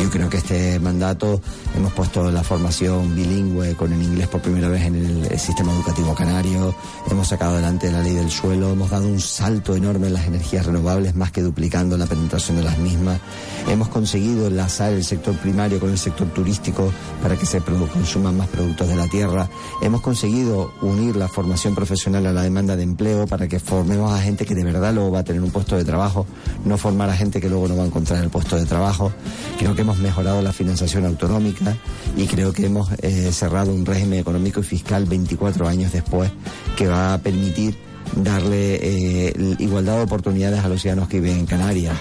Yo 0.00 0.08
creo 0.10 0.28
que 0.28 0.36
este 0.36 0.78
mandato 0.78 1.40
hemos 1.76 1.92
puesto 1.94 2.30
la 2.30 2.44
formación 2.44 3.14
bilingüe 3.16 3.74
con 3.74 3.92
el 3.92 4.02
inglés 4.02 4.28
por 4.28 4.40
primera 4.40 4.68
vez 4.68 4.82
en 4.82 4.94
el, 4.96 5.38
sistema 5.40 5.72
educativo 5.72 6.14
canario, 6.14 6.74
hemos 7.10 7.28
sacado 7.28 7.54
adelante 7.54 7.90
la 7.90 8.02
ley 8.02 8.14
del 8.14 8.30
suelo, 8.30 8.70
hemos 8.72 8.90
dado 8.90 9.08
un 9.08 9.20
salto 9.20 9.74
enorme 9.74 10.06
en 10.06 10.14
las 10.14 10.26
energías 10.26 10.64
renovables, 10.66 11.14
más 11.16 11.32
que 11.32 11.40
duplicando 11.42 11.96
la 11.96 12.06
penetración 12.06 12.41
de 12.50 12.62
las 12.62 12.78
mismas. 12.78 13.20
Hemos 13.68 13.88
conseguido 13.88 14.48
enlazar 14.48 14.92
el 14.92 15.04
sector 15.04 15.36
primario 15.36 15.78
con 15.78 15.90
el 15.90 15.98
sector 15.98 16.26
turístico 16.28 16.92
para 17.22 17.36
que 17.36 17.46
se 17.46 17.60
consuman 17.60 18.36
más 18.36 18.48
productos 18.48 18.88
de 18.88 18.96
la 18.96 19.06
tierra. 19.06 19.48
Hemos 19.80 20.00
conseguido 20.00 20.72
unir 20.82 21.14
la 21.14 21.28
formación 21.28 21.74
profesional 21.74 22.26
a 22.26 22.32
la 22.32 22.42
demanda 22.42 22.74
de 22.74 22.82
empleo 22.82 23.28
para 23.28 23.46
que 23.46 23.60
formemos 23.60 24.12
a 24.12 24.20
gente 24.20 24.44
que 24.44 24.56
de 24.56 24.64
verdad 24.64 24.92
luego 24.92 25.12
va 25.12 25.20
a 25.20 25.24
tener 25.24 25.40
un 25.40 25.52
puesto 25.52 25.76
de 25.76 25.84
trabajo, 25.84 26.26
no 26.64 26.76
formar 26.76 27.08
a 27.08 27.16
gente 27.16 27.40
que 27.40 27.48
luego 27.48 27.68
no 27.68 27.76
va 27.76 27.84
a 27.84 27.86
encontrar 27.86 28.22
el 28.22 28.30
puesto 28.30 28.56
de 28.56 28.66
trabajo. 28.66 29.12
Creo 29.58 29.76
que 29.76 29.82
hemos 29.82 29.98
mejorado 29.98 30.42
la 30.42 30.52
financiación 30.52 31.06
autonómica 31.06 31.76
y 32.16 32.26
creo 32.26 32.52
que 32.52 32.66
hemos 32.66 32.90
eh, 33.00 33.30
cerrado 33.32 33.72
un 33.72 33.86
régimen 33.86 34.18
económico 34.18 34.58
y 34.60 34.64
fiscal 34.64 35.04
24 35.04 35.68
años 35.68 35.92
después 35.92 36.32
que 36.76 36.88
va 36.88 37.14
a 37.14 37.18
permitir 37.18 37.91
darle 38.16 38.78
eh, 38.82 39.54
igualdad 39.58 39.96
de 39.96 40.02
oportunidades 40.02 40.64
a 40.64 40.68
los 40.68 40.80
ciudadanos 40.80 41.08
que 41.08 41.20
viven 41.20 41.40
en 41.40 41.46
Canarias. 41.46 41.96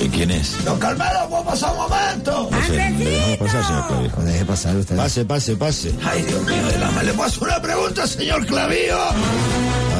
¿De 0.00 0.08
quién 0.08 0.30
es? 0.30 0.64
Don 0.64 0.78
Carmelo, 0.78 1.28
¿puedo 1.28 1.44
pasar 1.44 1.72
un 1.72 1.78
momento? 1.78 2.48
No 2.50 2.66
sé, 2.66 2.90
¿Le 2.90 3.04
dejamos 3.10 3.38
pasar, 3.38 3.64
señor 3.64 3.86
Clavijo? 3.86 4.22
Deje 4.22 4.44
pasar 4.44 4.76
usted. 4.76 4.96
Pase, 4.96 5.24
pase, 5.24 5.56
pase. 5.56 5.94
Ay, 6.04 6.22
Dios 6.22 6.42
mío, 6.44 6.66
de 6.66 6.78
la 6.78 6.90
madre. 6.90 7.06
¿Le 7.06 7.12
puedo 7.14 7.28
hacer 7.28 7.42
una 7.42 7.62
pregunta, 7.62 8.06
señor 8.06 8.46
Clavío? 8.46 8.98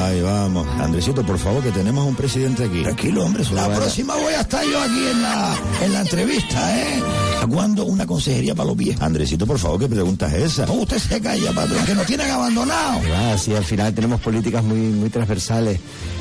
Ahí 0.04 0.20
vamos. 0.20 0.66
Andresito, 0.80 1.24
por 1.24 1.38
favor, 1.38 1.62
que 1.62 1.70
tenemos 1.70 2.06
un 2.06 2.14
presidente 2.14 2.64
aquí. 2.64 2.82
Tranquilo, 2.82 3.24
hombre. 3.24 3.44
La 3.52 3.68
próxima 3.68 4.14
voy 4.16 4.34
a 4.34 4.40
estar 4.40 4.64
yo 4.64 4.80
aquí 4.80 5.06
en 5.10 5.22
la, 5.22 5.56
en 5.82 5.92
la 5.92 6.00
entrevista, 6.00 6.78
¿eh? 6.78 7.02
¿Cuándo 7.48 7.84
una 7.84 8.06
consejería 8.06 8.54
para 8.54 8.68
los 8.68 8.76
viejos? 8.76 9.02
Andresito, 9.02 9.46
por 9.46 9.58
favor, 9.58 9.78
¿qué 9.78 9.88
pregunta 9.88 10.26
es 10.28 10.52
esa? 10.52 10.66
No, 10.66 10.74
usted 10.74 10.98
se 10.98 11.20
calla, 11.20 11.52
patrón, 11.52 11.84
que 11.84 11.94
nos 11.94 12.06
tienen 12.06 12.30
abandonado. 12.30 13.00
Que 13.02 13.10
va, 13.10 13.38
sí, 13.38 13.54
al 13.54 13.64
final 13.64 13.94
tenemos 13.94 14.20
políticas 14.20 14.64
muy, 14.64 14.78
muy 14.78 15.10
transversales. 15.10 15.78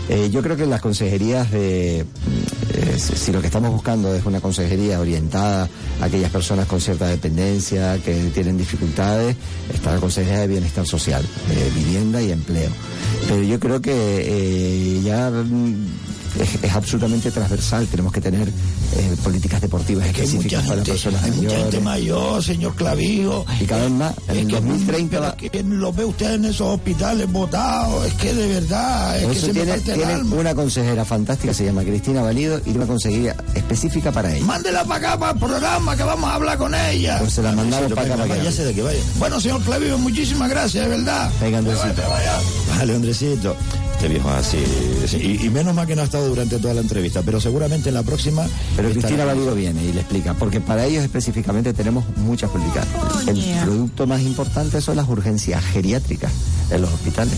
Eh, 0.08 0.30
yo 0.32 0.44
creo 0.44 0.56
que 0.56 0.68
las 0.68 0.82
consejerías 0.82 1.50
de... 1.52 2.02
eh, 2.02 2.98
si 2.98 3.32
lo 3.32 3.42
que 3.42 3.48
estamos 3.48 3.72
buscando 3.72 4.14
es 4.14 4.24
una 4.26 4.40
consejería 4.40 5.00
orientada 5.00 5.68
a 6.00 6.06
aquellas 6.06 6.30
personas 6.32 6.68
con 6.68 6.80
cierta 6.80 7.08
dependencia, 7.08 7.98
que 8.04 8.14
tienen 8.34 8.58
dificultades, 8.58 9.36
está 9.74 9.94
la 9.96 10.00
Consejería 10.00 10.42
de 10.42 10.48
Bienestar 10.48 10.86
Social, 10.86 11.26
de 11.50 11.70
Vivienda 11.72 12.22
y 12.22 12.32
Empleo. 12.32 12.70
Pero 13.28 13.42
yo 13.42 13.60
creo 13.60 13.82
que 13.82 13.92
eh, 13.96 15.02
ya 15.04 15.32
mm, 15.32 15.86
es, 16.40 16.64
es 16.64 16.74
absolutamente 16.74 17.32
transversal, 17.32 17.88
tenemos 17.88 18.12
que 18.12 18.22
tener 18.22 18.48
eh, 18.48 19.16
políticas 19.24 19.62
deportivas 19.62 20.08
Que 20.10 20.22
hay 20.22 20.28
mucha 20.28 20.60
específicas 20.60 20.64
para 20.64 20.76
gente, 20.76 20.92
personas 20.92 21.24
hay 21.24 21.32
mucha 21.32 21.58
gente 21.58 21.80
mayor, 21.80 22.44
señor 22.44 22.76
Clavijo. 22.76 23.46
Y 23.60 23.66
cada 23.66 23.82
vez 23.84 23.92
más, 23.92 24.14
en 24.28 24.36
Es 24.36 24.42
el 24.42 24.48
que, 24.48 24.54
2030 24.56 25.20
va- 25.20 25.38
que 25.38 25.64
lo 25.64 25.94
ve 25.94 26.06
usted 26.06 26.34
en 26.36 26.46
esos 26.46 26.68
hospitales 26.76 27.32
botados, 27.32 28.06
es 28.08 28.14
que 28.16 28.34
de 28.34 28.48
verdad, 28.48 29.18
es 29.18 29.24
Por 29.24 29.32
que 29.32 29.38
eso 29.38 29.48
se 29.48 29.54
me 29.54 29.60
tiene, 29.62 29.74
el 29.76 29.82
tiene 29.84 30.04
alma. 30.14 30.36
una 30.36 30.56
consejera 30.56 31.06
fantástica, 31.06 31.54
se 31.54 31.66
llama 31.66 31.84
Cristina 31.84 32.22
Valido, 32.22 32.60
y 32.66 32.72
una 32.72 32.86
consejería 32.86 33.36
específica 33.54 34.12
para 34.12 34.34
ella. 34.36 34.46
Mándela 34.46 34.84
para 34.86 35.10
acá, 35.10 35.20
para 35.20 35.32
el 35.34 35.40
programa, 35.40 35.96
que 35.96 36.04
vamos 36.04 36.30
a 36.30 36.36
hablar 36.36 36.58
con 36.58 36.74
ella. 36.76 37.18
Pues 37.20 37.34
se 37.34 37.42
la 37.42 37.52
mandamos 37.52 37.92
para 37.94 38.14
acá, 38.14 38.24
para 38.24 38.38
Ya 38.38 38.44
que 38.44 38.52
sé 38.52 38.66
de 38.66 38.74
qué 38.74 38.82
vaya. 38.84 39.00
Bueno, 39.18 39.40
señor 39.40 39.62
Clavijo, 39.62 39.98
muchísimas 39.98 40.50
gracias, 40.50 40.84
de 40.84 40.90
verdad. 40.98 41.30
Venga, 41.42 41.58
Andresito. 41.60 42.02
Vale, 42.78 42.96
Andresito. 42.96 43.56
Este 44.06 44.14
viejo 44.20 44.30
así. 44.30 44.58
sí, 45.08 45.18
Y, 45.42 45.46
y 45.48 45.50
menos 45.50 45.74
mal 45.74 45.88
que 45.88 45.96
no 45.96 46.04
ha 46.04 46.06
estado 46.06 46.28
durante 46.30 46.60
toda 46.60 46.76
la 46.76 46.82
entrevista, 46.82 47.24
pero 47.24 47.42
seguramente 47.42 47.90
en 47.90 47.96
la 47.96 48.04
próxima. 48.04 48.46
Pero 48.76 48.90
estará- 48.90 49.02
Cristina 49.08 49.26
Valido 49.26 49.56
viene 49.56 49.84
y 49.84 49.94
le 49.94 50.02
explica, 50.02 50.36
porque 50.36 50.62
para 50.62 50.86
ellos 50.86 51.04
específicamente 51.04 51.74
tenemos 51.74 52.06
muchas 52.18 52.52
políticas. 52.52 52.86
El 53.28 53.44
producto 53.64 54.06
más 54.06 54.22
importante 54.22 54.80
son 54.80 54.98
las 54.98 55.10
urgencias 55.10 55.64
geriátricas 55.66 56.32
en 56.70 56.82
los 56.84 56.94
hospitales. 56.94 57.34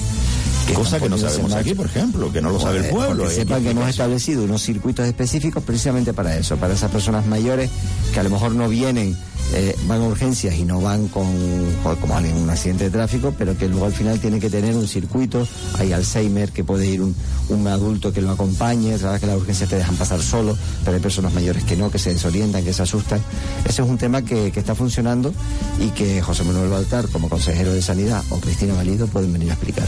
Cosa 0.74 0.98
están 0.98 1.02
que 1.02 1.10
no 1.10 1.18
sabemos 1.18 1.54
aquí, 1.54 1.74
por 1.74 1.86
ejemplo, 1.86 2.32
que 2.32 2.42
no 2.42 2.50
lo 2.52 2.60
sabe 2.60 2.80
el 2.80 2.86
pueblo. 2.90 3.30
¿eh? 3.30 3.34
sepan 3.34 3.64
que 3.64 3.72
hemos 3.72 3.84
¿Qué- 3.86 3.90
establecido 3.92 4.44
unos 4.44 4.62
circuitos 4.64 5.06
específicos 5.08 5.64
precisamente 5.64 6.14
para 6.14 6.36
eso, 6.38 6.58
para 6.58 6.74
esas 6.74 6.92
personas 6.92 7.26
mayores 7.26 7.70
que 8.14 8.20
a 8.20 8.24
lo 8.24 8.30
mejor 8.30 8.52
no 8.54 8.68
vienen, 8.70 9.18
eh, 9.54 9.76
van 9.88 10.02
a 10.02 10.04
urgencias 10.06 10.56
y 10.56 10.66
no 10.66 10.82
van 10.82 11.08
con, 11.08 11.26
como 12.02 12.16
alguien 12.18 12.36
en 12.36 12.44
un 12.44 12.50
accidente 12.50 12.86
de 12.86 12.90
tráfico, 12.90 13.34
pero 13.38 13.58
que 13.58 13.68
luego 13.70 13.86
al 13.86 13.94
final 13.94 14.20
tienen 14.20 14.40
que 14.42 14.50
tener 14.50 14.76
un 14.76 14.88
circuito, 14.88 15.48
hay 15.80 15.94
Alzheimer, 15.94 16.52
que 16.52 16.64
puede 16.66 16.86
ir 16.88 17.02
un, 17.02 17.16
un 17.50 17.68
adulto 17.68 18.12
que 18.12 18.22
lo 18.22 18.32
acompañe, 18.32 18.98
sabes 18.98 19.22
que 19.22 19.28
las 19.28 19.38
urgencias 19.38 19.70
te 19.70 19.78
dejan 19.78 19.96
pasar 19.96 20.22
solo, 20.22 20.58
pero 20.84 20.96
hay 20.98 21.02
personas 21.02 21.34
mayores 21.34 21.64
que 21.64 21.78
no, 21.78 21.90
que 21.90 21.98
se 22.00 22.12
desorientan, 22.14 22.64
que 22.66 22.74
se 22.74 22.82
asustan. 22.84 23.22
Ese 23.64 23.82
es 23.82 23.88
un 23.88 23.98
tema 23.98 24.22
que, 24.22 24.52
que 24.52 24.60
está 24.60 24.76
funcionando 24.76 25.34
y 25.80 25.90
que 25.92 26.22
José 26.22 26.44
Manuel 26.44 26.70
Baltar, 26.70 27.08
como 27.08 27.30
consejero 27.30 27.74
de 27.74 27.82
Sanidad, 27.82 28.22
o 28.30 28.40
Cristina 28.42 28.74
Valido 28.74 29.08
pueden 29.08 29.32
venir 29.32 29.50
a 29.52 29.54
explicar. 29.54 29.88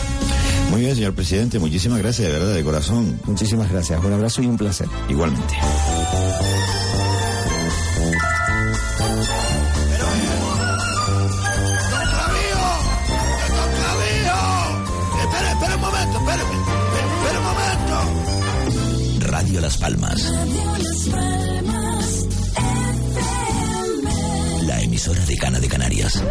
Muy 0.69 0.81
bien, 0.81 0.95
señor 0.95 1.13
presidente. 1.13 1.57
Muchísimas 1.59 1.99
gracias, 1.99 2.27
de 2.27 2.33
verdad, 2.33 2.53
de 2.53 2.63
corazón. 2.63 3.19
Muchísimas 3.25 3.71
gracias. 3.71 4.03
Un 4.03 4.13
abrazo 4.13 4.41
y 4.41 4.45
un 4.45 4.57
placer. 4.57 4.87
Igualmente. 5.09 5.55
¡Don 11.89 12.05
Clavío! 12.09 12.65
¡Don 13.55 13.69
Clavío! 13.79 14.37
Espera, 15.23 15.51
espera 15.51 15.75
un 15.75 15.81
momento, 15.81 16.17
espérame. 16.19 16.57
Espera, 16.59 17.07
espera 17.15 17.39
un 17.39 17.45
momento. 17.45 17.95
Radio 19.31 19.61
Las 19.61 19.77
Palmas. 19.77 20.33
La 24.67 24.81
emisora 24.81 25.25
de 25.25 25.35
Cana 25.37 25.59
de 25.59 25.67
Canarias. 25.67 26.23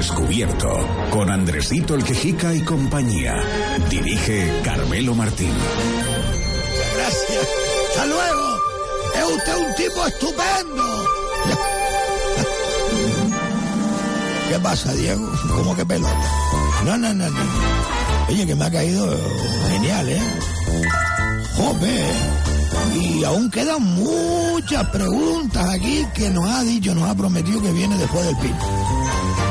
Descubierto, 0.00 0.66
con 1.10 1.30
Andresito 1.30 1.94
el 1.94 2.02
Quejica 2.02 2.54
y 2.54 2.62
compañía. 2.62 3.34
Dirige 3.90 4.50
Carmelo 4.64 5.14
Martín. 5.14 5.52
Gracias. 6.96 7.48
Hasta 7.90 8.06
luego. 8.06 8.60
Es 9.14 9.36
usted 9.36 9.56
un 9.58 9.74
tipo 9.74 10.06
estupendo. 10.06 11.04
¿Qué 14.48 14.58
pasa, 14.60 14.94
Diego? 14.94 15.30
¿Cómo 15.54 15.76
que 15.76 15.84
pelota? 15.84 16.30
No, 16.86 16.96
no, 16.96 17.12
no, 17.12 17.28
no. 17.28 17.40
Oye, 18.30 18.46
que 18.46 18.54
me 18.54 18.64
ha 18.64 18.70
caído 18.70 19.06
genial, 19.68 20.08
¿eh? 20.08 20.22
Joder. 21.56 22.14
Y 22.94 23.22
aún 23.24 23.50
quedan 23.50 23.82
muchas 23.82 24.86
preguntas 24.88 25.68
aquí 25.68 26.06
que 26.14 26.30
nos 26.30 26.48
ha 26.48 26.62
dicho, 26.62 26.94
nos 26.94 27.06
ha 27.06 27.14
prometido 27.14 27.60
que 27.60 27.72
viene 27.72 27.98
después 27.98 28.24
del 28.24 28.36
pin. 28.38 28.54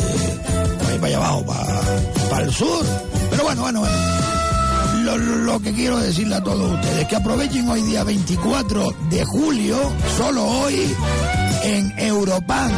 para 0.80 0.94
ir 0.94 1.00
para 1.00 1.08
allá 1.08 1.18
abajo, 1.18 1.46
para, 1.46 1.82
para 2.30 2.46
el 2.46 2.54
sur. 2.54 2.86
Pero 3.32 3.44
bueno, 3.44 3.62
bueno, 3.64 3.80
bueno. 3.80 3.96
Lo, 5.04 5.18
lo, 5.18 5.60
que 5.62 5.74
quiero 5.74 5.98
decirle 6.00 6.36
a 6.36 6.44
todos 6.44 6.74
ustedes, 6.74 7.08
que 7.08 7.16
aprovechen 7.16 7.70
hoy 7.70 7.82
día 7.84 8.04
24 8.04 8.94
de 9.10 9.24
julio, 9.24 9.78
solo 10.18 10.44
hoy, 10.44 10.94
en 11.64 11.94
Europan, 12.00 12.72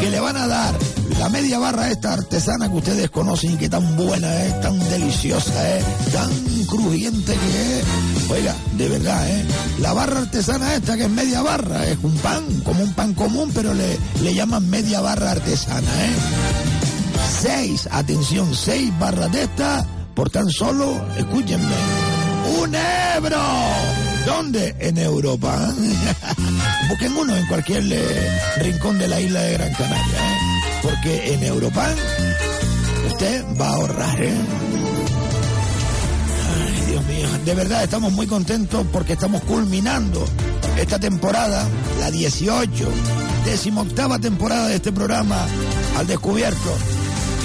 que 0.00 0.10
le 0.10 0.20
van 0.20 0.36
a 0.36 0.46
dar 0.46 0.74
la 1.18 1.28
media 1.28 1.58
barra 1.58 1.90
esta 1.90 2.14
artesana 2.14 2.68
que 2.68 2.76
ustedes 2.76 3.10
conocen 3.10 3.52
y 3.52 3.56
que 3.56 3.68
tan 3.68 3.96
buena 3.96 4.44
es, 4.44 4.60
tan 4.60 4.78
deliciosa 4.90 5.76
es, 5.76 5.84
tan 6.12 6.30
crujiente 6.66 7.34
que 7.34 7.78
es. 7.78 8.30
Oiga, 8.30 8.54
de 8.76 8.88
verdad, 8.88 9.28
¿eh? 9.28 9.44
La 9.80 9.92
barra 9.92 10.20
artesana 10.20 10.74
esta 10.74 10.96
que 10.96 11.04
es 11.04 11.10
media 11.10 11.42
barra, 11.42 11.86
es 11.86 11.98
un 12.02 12.16
pan, 12.16 12.44
como 12.64 12.82
un 12.82 12.92
pan 12.94 13.12
común, 13.14 13.50
pero 13.54 13.74
le, 13.74 13.98
le 14.22 14.34
llaman 14.34 14.68
media 14.70 15.00
barra 15.00 15.32
artesana, 15.32 16.06
¿eh? 16.06 16.14
Seis, 17.42 17.88
atención, 17.90 18.54
seis 18.54 18.90
barras 18.98 19.30
de 19.32 19.42
esta 19.42 19.86
por 20.14 20.30
tan 20.30 20.50
solo, 20.50 21.00
escúchenme, 21.16 21.74
un 22.46 22.74
euro. 22.74 23.38
¿Dónde? 24.26 24.74
En 24.78 24.98
Europa. 24.98 25.56
Busquen 26.88 27.16
uno 27.16 27.36
en 27.36 27.46
cualquier 27.46 27.84
eh, 27.90 28.40
rincón 28.58 28.98
de 28.98 29.08
la 29.08 29.20
isla 29.20 29.40
de 29.40 29.52
Gran 29.54 29.72
Canaria, 29.74 30.18
¿eh? 30.18 30.38
porque 30.82 31.34
en 31.34 31.44
Europa 31.44 31.88
usted 33.08 33.44
va 33.60 33.68
a 33.68 33.74
ahorrar, 33.74 34.22
¿eh? 34.22 34.34
Ay, 36.48 36.90
Dios 36.90 37.04
mío, 37.06 37.28
de 37.44 37.54
verdad 37.54 37.84
estamos 37.84 38.12
muy 38.12 38.26
contentos 38.26 38.86
porque 38.92 39.12
estamos 39.14 39.42
culminando 39.44 40.24
esta 40.76 40.98
temporada, 40.98 41.66
la 42.00 42.10
18, 42.10 42.88
decimoctava 43.44 44.18
temporada 44.18 44.68
de 44.68 44.76
este 44.76 44.92
programa 44.92 45.46
al 45.98 46.06
descubierto 46.06 46.76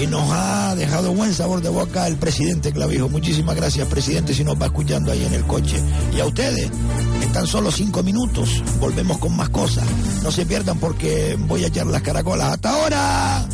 y 0.02 0.08
nos 0.08 0.30
ha 0.30 0.76
dejado 0.76 1.14
buen 1.14 1.34
sabor 1.34 1.62
de 1.62 1.70
boca 1.70 2.08
el 2.08 2.18
presidente 2.18 2.72
Clavijo. 2.72 3.08
Muchísimas 3.08 3.56
gracias, 3.56 3.88
presidente, 3.88 4.34
si 4.34 4.44
nos 4.44 4.60
va 4.62 4.66
escuchando 4.66 5.12
ahí 5.12 5.24
en 5.24 5.34
el 5.34 5.46
coche. 5.46 5.82
Y 6.16 6.20
a 6.20 6.26
ustedes, 6.26 6.70
en 7.22 7.32
tan 7.32 7.48
solo 7.48 7.72
cinco 7.72 8.04
minutos, 8.04 8.62
volvemos 8.80 9.18
con 9.20 9.36
más 9.36 9.50
cosas. 9.50 9.86
No 10.24 10.32
se 10.32 10.46
pierdan 10.46 10.80
porque 10.80 11.38
voy 11.40 11.64
a 11.64 11.68
echar 11.68 11.88
las 11.88 12.02
caracolas. 12.02 12.54
¡Hasta 12.54 12.70
ahora! 12.70 13.48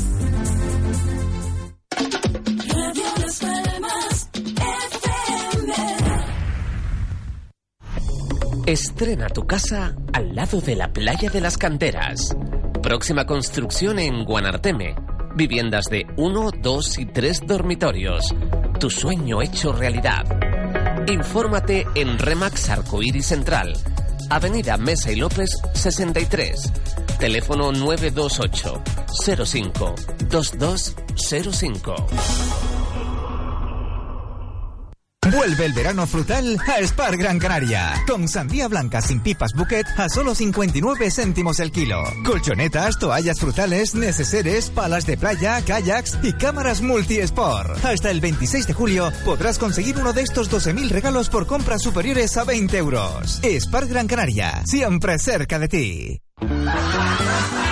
Estrena 8.66 9.28
tu 9.28 9.46
casa 9.46 9.96
al 10.14 10.34
lado 10.34 10.62
de 10.62 10.76
la 10.76 10.94
playa 10.94 11.30
de 11.30 11.42
las 11.42 11.58
canteras. 11.58 12.36
Próxima 12.82 13.26
construcción 13.26 14.00
en 14.00 14.24
Guanarteme 14.24 14.96
Viviendas 15.36 15.86
de 15.86 16.06
1, 16.18 16.52
2 16.62 16.98
y 17.00 17.06
3 17.06 17.42
dormitorios. 17.46 18.34
Tu 18.80 18.90
sueño 18.90 19.42
hecho 19.42 19.72
realidad. 19.72 20.26
Infórmate 21.08 21.86
en 21.96 22.18
Remax 22.18 22.70
Arcoíris 22.70 23.28
Central. 23.28 23.74
Avenida 24.30 24.78
Mesa 24.78 25.12
y 25.12 25.16
López 25.16 25.58
63. 25.74 26.72
Teléfono 27.20 27.72
928 27.72 28.82
05 29.46 29.96
2205. 30.30 31.96
Vuelve 35.32 35.66
el 35.66 35.74
verano 35.74 36.06
frutal 36.08 36.58
a 36.68 36.86
Spar 36.86 37.16
Gran 37.16 37.40
Canaria. 37.40 37.94
Con 38.06 38.28
sandía 38.28 38.68
blanca 38.68 39.02
sin 39.02 39.22
pipas 39.22 39.54
buquet 39.54 39.88
a 39.98 40.10
solo 40.10 40.36
59 40.36 41.10
céntimos 41.10 41.60
el 41.60 41.72
kilo. 41.72 42.04
Colchonetas, 42.26 43.00
toallas 43.00 43.40
frutales, 43.40 43.96
neceseres, 43.96 44.70
palas 44.70 45.06
de 45.06 45.18
playa, 45.18 45.62
kayaks 45.62 46.20
y 46.24 46.34
cámaras 46.34 46.82
multi-sport. 46.82 47.84
Hasta 47.86 48.12
el 48.12 48.20
26 48.20 48.68
de 48.68 48.74
julio 48.74 49.12
podrás 49.24 49.58
conseguir 49.58 49.98
uno 49.98 50.12
de 50.12 50.24
estos 50.24 50.52
12.000 50.52 50.90
regalos 50.90 51.30
por 51.30 51.48
compras 51.48 51.82
superiores 51.82 52.36
a 52.38 52.44
20 52.44 52.78
euros. 52.78 53.40
Spar 53.44 53.88
Gran 53.88 54.08
Canaria, 54.08 54.64
siempre 54.66 55.18
cerca 55.18 55.60
de 55.60 55.68
ti. 55.68 56.22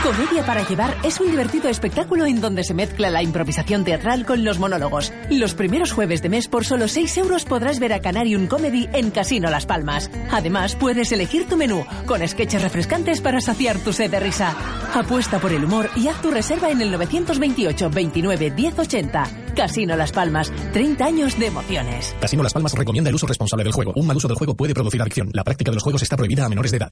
Comedia 0.10 0.44
para 0.44 0.68
llevar 0.68 0.98
es 1.04 1.20
un 1.20 1.30
divertido 1.30 1.70
espectáculo 1.70 2.26
en 2.26 2.42
donde 2.42 2.64
se 2.64 2.74
mezcla 2.74 3.12
la 3.12 3.22
improvisación 3.22 3.84
teatral 3.84 4.26
con 4.26 4.44
los 4.44 4.58
monólogos. 4.58 5.14
Los 5.30 5.54
primeros 5.54 5.92
jueves 5.92 6.24
de 6.24 6.30
mes 6.30 6.48
por 6.48 6.66
solo 6.66 6.88
6 6.88 7.18
euros 7.18 7.46
podrás 7.46 7.78
ver 7.78 7.94
a 7.94 8.02
Canarium 8.02 8.48
Comedy 8.48 8.90
en 8.92 9.12
Casino 9.12 9.52
Las 9.52 9.68
Palmas. 9.68 10.10
Además, 10.32 10.76
puedes 10.76 11.12
elegir 11.12 11.48
tu 11.48 11.58
menú 11.58 11.86
con 12.08 12.28
sketches 12.28 12.64
refrescantes 12.64 13.22
para 13.22 13.40
saciar 13.40 13.78
tu 13.78 13.94
sed 13.94 14.10
de 14.10 14.20
risa. 14.20 14.56
Apuesta 14.96 15.38
por 15.38 15.54
el 15.54 15.64
humor 15.64 15.92
y 15.96 16.08
haz 16.08 16.20
tu 16.24 16.32
reserva 16.32 16.72
en 16.72 16.82
el 16.82 16.90
928 16.90 17.92
29 17.92 18.50
1080. 18.50 19.28
Casino 19.56 19.96
Las 19.96 20.12
Palmas, 20.12 20.52
30 20.74 21.06
años 21.06 21.38
de 21.38 21.46
emociones. 21.46 22.16
Casino 22.20 22.42
Las 22.42 22.54
Palmas 22.54 22.74
recomienda 22.74 23.12
el 23.12 23.16
uso 23.16 23.28
responsable 23.28 23.64
del 23.64 23.74
juego. 23.74 23.94
Un 23.96 24.08
mal 24.08 24.18
uso 24.18 24.28
del 24.28 24.38
juego 24.38 24.56
puede 24.56 24.74
producir 24.74 25.00
adicción. 25.04 25.30
La 25.34 25.44
práctica 25.44 25.70
de 25.70 25.76
los 25.76 25.84
juegos 25.84 26.02
está 26.02 26.18
prohibida 26.18 26.46
a 26.46 26.50
menores 26.50 26.72
de 26.72 26.78
edad. 26.78 26.90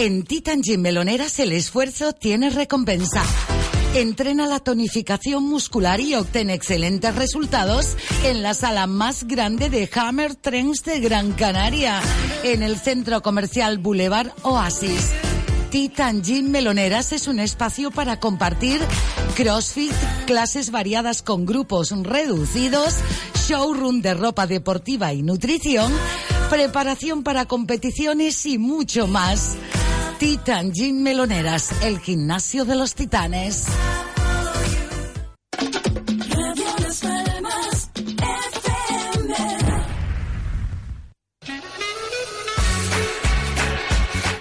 En 0.00 0.22
Titan 0.22 0.62
Gym 0.62 0.80
Meloneras 0.80 1.38
el 1.40 1.52
esfuerzo 1.52 2.14
tiene 2.14 2.48
recompensa. 2.48 3.22
Entrena 3.94 4.46
la 4.46 4.58
tonificación 4.58 5.44
muscular 5.44 6.00
y 6.00 6.14
obtén 6.14 6.48
excelentes 6.48 7.14
resultados 7.14 7.98
en 8.24 8.42
la 8.42 8.54
sala 8.54 8.86
más 8.86 9.24
grande 9.24 9.68
de 9.68 9.90
Hammer 9.94 10.36
Trends 10.36 10.84
de 10.84 11.00
Gran 11.00 11.32
Canaria, 11.32 12.00
en 12.44 12.62
el 12.62 12.78
centro 12.78 13.20
comercial 13.20 13.76
Boulevard 13.76 14.32
Oasis. 14.40 15.10
Titan 15.68 16.22
Gym 16.22 16.50
Meloneras 16.50 17.12
es 17.12 17.28
un 17.28 17.38
espacio 17.38 17.90
para 17.90 18.18
compartir 18.20 18.80
CrossFit, 19.36 19.92
clases 20.26 20.70
variadas 20.70 21.20
con 21.20 21.44
grupos 21.44 21.90
reducidos, 21.90 22.94
showroom 23.46 24.00
de 24.00 24.14
ropa 24.14 24.46
deportiva 24.46 25.12
y 25.12 25.20
nutrición, 25.22 25.92
preparación 26.48 27.22
para 27.22 27.44
competiciones 27.44 28.46
y 28.46 28.56
mucho 28.56 29.06
más. 29.06 29.58
Titan 30.20 30.70
Gym 30.70 31.02
Meloneras, 31.02 31.82
el 31.82 31.98
gimnasio 31.98 32.66
de 32.66 32.76
los 32.76 32.94
titanes. 32.94 33.64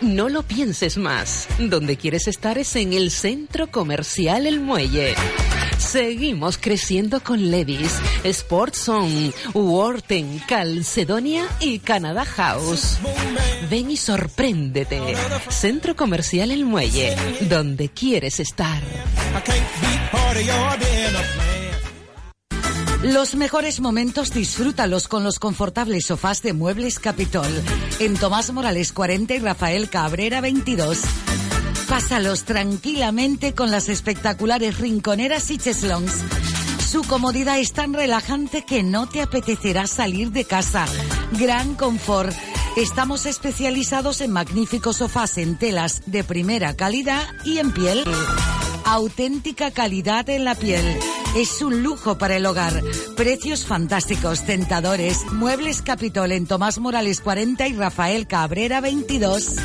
No 0.02 0.28
lo 0.28 0.44
pienses 0.44 0.98
más. 0.98 1.48
Donde 1.58 1.96
quieres 1.96 2.28
estar 2.28 2.58
es 2.58 2.76
en 2.76 2.92
el 2.92 3.10
centro 3.10 3.72
comercial 3.72 4.48
El 4.48 4.60
Muelle. 4.60 5.16
Seguimos 5.80 6.58
creciendo 6.58 7.24
con 7.24 7.50
Levis, 7.50 8.00
Sportson, 8.24 9.34
Worten, 9.54 10.40
Calcedonia 10.48 11.48
y 11.60 11.80
Canada 11.80 12.26
House. 12.26 12.98
Ven 13.70 13.90
y 13.90 13.98
sorpréndete. 13.98 15.16
Centro 15.48 15.96
Comercial 15.96 16.52
El 16.52 16.66
Muelle, 16.66 17.16
donde 17.50 17.90
quieres 17.90 18.40
estar. 18.40 18.84
Los 23.02 23.36
mejores 23.36 23.80
momentos 23.80 24.34
disfrútalos 24.34 25.08
con 25.08 25.24
los 25.24 25.40
confortables 25.40 26.06
sofás 26.06 26.42
de 26.42 26.52
Muebles 26.52 27.00
Capitol. 27.00 27.48
En 28.00 28.18
Tomás 28.18 28.52
Morales 28.52 28.92
40 28.92 29.36
y 29.36 29.40
Rafael 29.40 29.90
Cabrera 29.90 30.42
22. 30.42 31.00
Pásalos 31.90 32.44
tranquilamente 32.44 33.56
con 33.56 33.72
las 33.72 33.90
espectaculares 33.90 34.78
rinconeras 34.78 35.50
y 35.50 35.58
cheslons. 35.58 36.14
Su 36.88 37.02
comodidad 37.04 37.60
es 37.60 37.74
tan 37.74 37.94
relajante 37.94 38.64
que 38.64 38.84
no 38.84 39.10
te 39.10 39.24
apetecerá 39.24 39.88
salir 39.88 40.32
de 40.32 40.46
casa. 40.46 40.86
Gran 41.40 41.74
confort. 41.74 42.36
Estamos 42.78 43.26
especializados 43.26 44.22
en 44.22 44.32
magníficos 44.32 44.98
sofás 44.98 45.40
en 45.40 45.58
telas 45.58 46.04
de 46.06 46.24
primera 46.24 46.76
calidad 46.76 47.28
y 47.44 47.58
en 47.58 47.72
piel. 47.72 48.04
Auténtica 48.86 49.72
calidad 49.72 50.30
en 50.30 50.46
la 50.46 50.54
piel. 50.54 50.86
Es 51.36 51.62
un 51.64 51.82
lujo 51.82 52.20
para 52.20 52.38
el 52.38 52.46
hogar. 52.46 52.84
Precios 53.18 53.66
fantásticos, 53.66 54.46
tentadores. 54.46 55.26
Muebles 55.32 55.82
Capitol 55.82 56.32
en 56.34 56.46
Tomás 56.46 56.78
Morales 56.78 57.20
40 57.20 57.68
y 57.68 57.74
Rafael 57.74 58.28
Cabrera 58.28 58.80
22. 58.80 59.56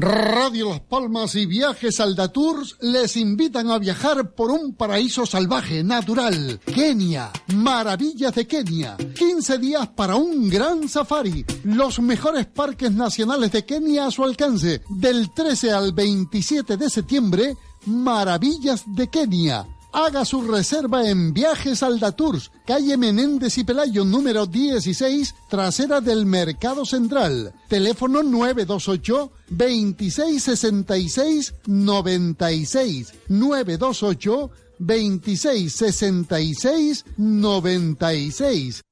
Radio 0.00 0.68
Las 0.68 0.80
Palmas 0.80 1.34
y 1.34 1.44
Viajes 1.44 1.98
Aldatours 1.98 2.76
les 2.80 3.16
invitan 3.16 3.68
a 3.68 3.78
viajar 3.78 4.30
por 4.30 4.52
un 4.52 4.74
paraíso 4.74 5.26
salvaje, 5.26 5.82
natural. 5.82 6.60
Kenia, 6.72 7.32
maravillas 7.56 8.32
de 8.32 8.46
Kenia. 8.46 8.96
15 8.96 9.58
días 9.58 9.88
para 9.88 10.14
un 10.14 10.48
gran 10.48 10.88
safari. 10.88 11.44
Los 11.64 11.98
mejores 11.98 12.46
parques 12.46 12.92
nacionales 12.92 13.50
de 13.50 13.64
Kenia 13.64 14.06
a 14.06 14.10
su 14.12 14.22
alcance. 14.22 14.82
Del 14.88 15.32
13 15.34 15.72
al 15.72 15.92
27 15.92 16.76
de 16.76 16.90
septiembre, 16.90 17.56
Maravillas 17.86 18.84
de 18.86 19.08
Kenia 19.08 19.66
Haga 19.92 20.24
su 20.24 20.42
reserva 20.42 21.08
en 21.08 21.32
Viajes 21.32 21.82
Aldatours, 21.82 22.52
calle 22.66 22.96
Menéndez 22.96 23.58
y 23.58 23.64
Pelayo, 23.64 24.04
número 24.04 24.46
16, 24.46 25.34
trasera 25.48 26.00
del 26.00 26.26
Mercado 26.26 26.84
Central. 26.84 27.52
Teléfono 27.68 28.22
928 28.22 29.32
2666 29.48 31.54
96 31.66 33.12
928 33.28 34.50
2666 34.78 37.04
96 37.16 38.82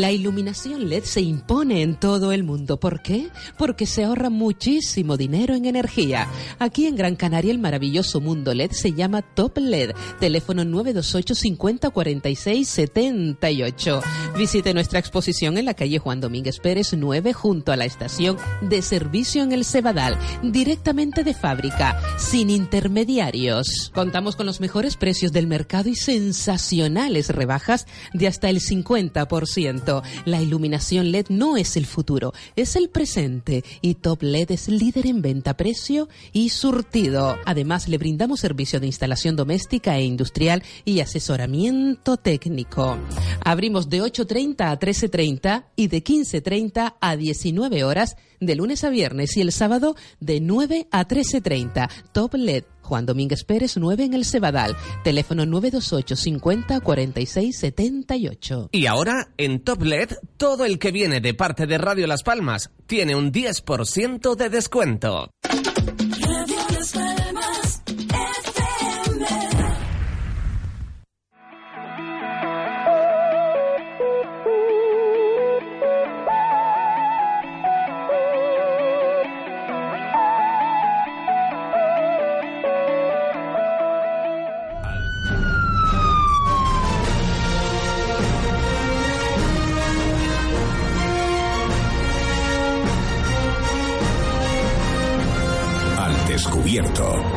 la 0.00 0.12
iluminación 0.12 0.88
LED 0.88 1.04
se 1.04 1.20
impone 1.20 1.82
en 1.82 1.94
todo 1.94 2.32
el 2.32 2.44
mundo. 2.44 2.78
¿Por 2.78 3.02
qué? 3.02 3.28
Porque 3.56 3.86
se 3.86 4.04
ahorra 4.04 4.30
muchísimo 4.30 5.16
dinero 5.16 5.54
en 5.54 5.64
energía. 5.64 6.28
Aquí 6.58 6.86
en 6.86 6.96
Gran 6.96 7.16
Canaria 7.16 7.50
el 7.50 7.58
maravilloso 7.58 8.20
mundo 8.20 8.52
LED 8.52 8.72
se 8.72 8.92
llama 8.92 9.22
Top 9.22 9.58
LED. 9.58 9.92
Teléfono 10.20 10.64
928 10.64 11.34
50 11.34 11.90
46 11.90 12.68
78. 12.68 14.02
Visite 14.36 14.74
nuestra 14.74 14.98
exposición 14.98 15.56
en 15.56 15.64
la 15.64 15.74
calle 15.74 15.98
Juan 15.98 16.20
Domínguez 16.20 16.58
Pérez 16.60 16.92
9 16.92 17.32
junto 17.32 17.72
a 17.72 17.76
la 17.76 17.84
estación 17.84 18.36
de 18.60 18.82
servicio 18.82 19.42
en 19.42 19.52
el 19.52 19.64
Cebadal, 19.64 20.18
directamente 20.42 21.24
de 21.24 21.34
fábrica, 21.34 22.00
sin 22.18 22.50
intermediarios. 22.50 23.90
Contamos 23.94 24.36
con 24.36 24.46
los 24.46 24.60
mejores 24.60 24.96
precios 24.96 25.32
del 25.32 25.46
mercado 25.46 25.88
y 25.88 25.94
sensacionales 25.94 27.30
rebajas 27.30 27.86
de 28.12 28.26
hasta 28.26 28.50
el 28.50 28.60
50%. 28.60 29.85
La 30.24 30.40
iluminación 30.40 31.12
LED 31.12 31.26
no 31.28 31.56
es 31.56 31.76
el 31.76 31.86
futuro, 31.86 32.32
es 32.56 32.76
el 32.76 32.88
presente 32.88 33.64
y 33.80 33.94
Top 33.94 34.22
LED 34.22 34.50
es 34.52 34.68
líder 34.68 35.06
en 35.06 35.22
venta, 35.22 35.56
precio 35.56 36.08
y 36.32 36.48
surtido. 36.48 37.36
Además, 37.44 37.88
le 37.88 37.98
brindamos 37.98 38.40
servicio 38.40 38.80
de 38.80 38.86
instalación 38.86 39.36
doméstica 39.36 39.96
e 39.96 40.04
industrial 40.04 40.62
y 40.84 41.00
asesoramiento 41.00 42.16
técnico. 42.16 42.98
Abrimos 43.44 43.88
de 43.88 44.02
8.30 44.02 44.70
a 44.70 44.78
13.30 44.78 45.64
y 45.76 45.88
de 45.88 46.02
15.30 46.02 46.94
a 47.00 47.16
19 47.16 47.84
horas 47.84 48.16
de 48.40 48.54
lunes 48.54 48.84
a 48.84 48.90
viernes 48.90 49.36
y 49.36 49.40
el 49.40 49.52
sábado 49.52 49.96
de 50.20 50.40
9 50.40 50.88
a 50.90 51.06
13.30. 51.06 51.88
Top 52.12 52.34
LED 52.34 52.64
Juan 52.86 53.04
Domínguez 53.04 53.44
Pérez 53.44 53.76
9 53.76 54.04
en 54.04 54.14
el 54.14 54.24
Cebadal. 54.24 54.76
Teléfono 55.04 55.44
928 55.44 56.16
50 56.16 56.80
46 56.80 57.58
78. 57.58 58.70
Y 58.72 58.86
ahora, 58.86 59.28
en 59.36 59.60
Top 59.60 59.82
LED, 59.82 60.12
todo 60.36 60.64
el 60.64 60.78
que 60.78 60.92
viene 60.92 61.20
de 61.20 61.34
parte 61.34 61.66
de 61.66 61.78
Radio 61.78 62.06
Las 62.06 62.22
Palmas 62.22 62.70
tiene 62.86 63.14
un 63.14 63.32
10% 63.32 64.36
de 64.36 64.48
descuento. 64.48 65.30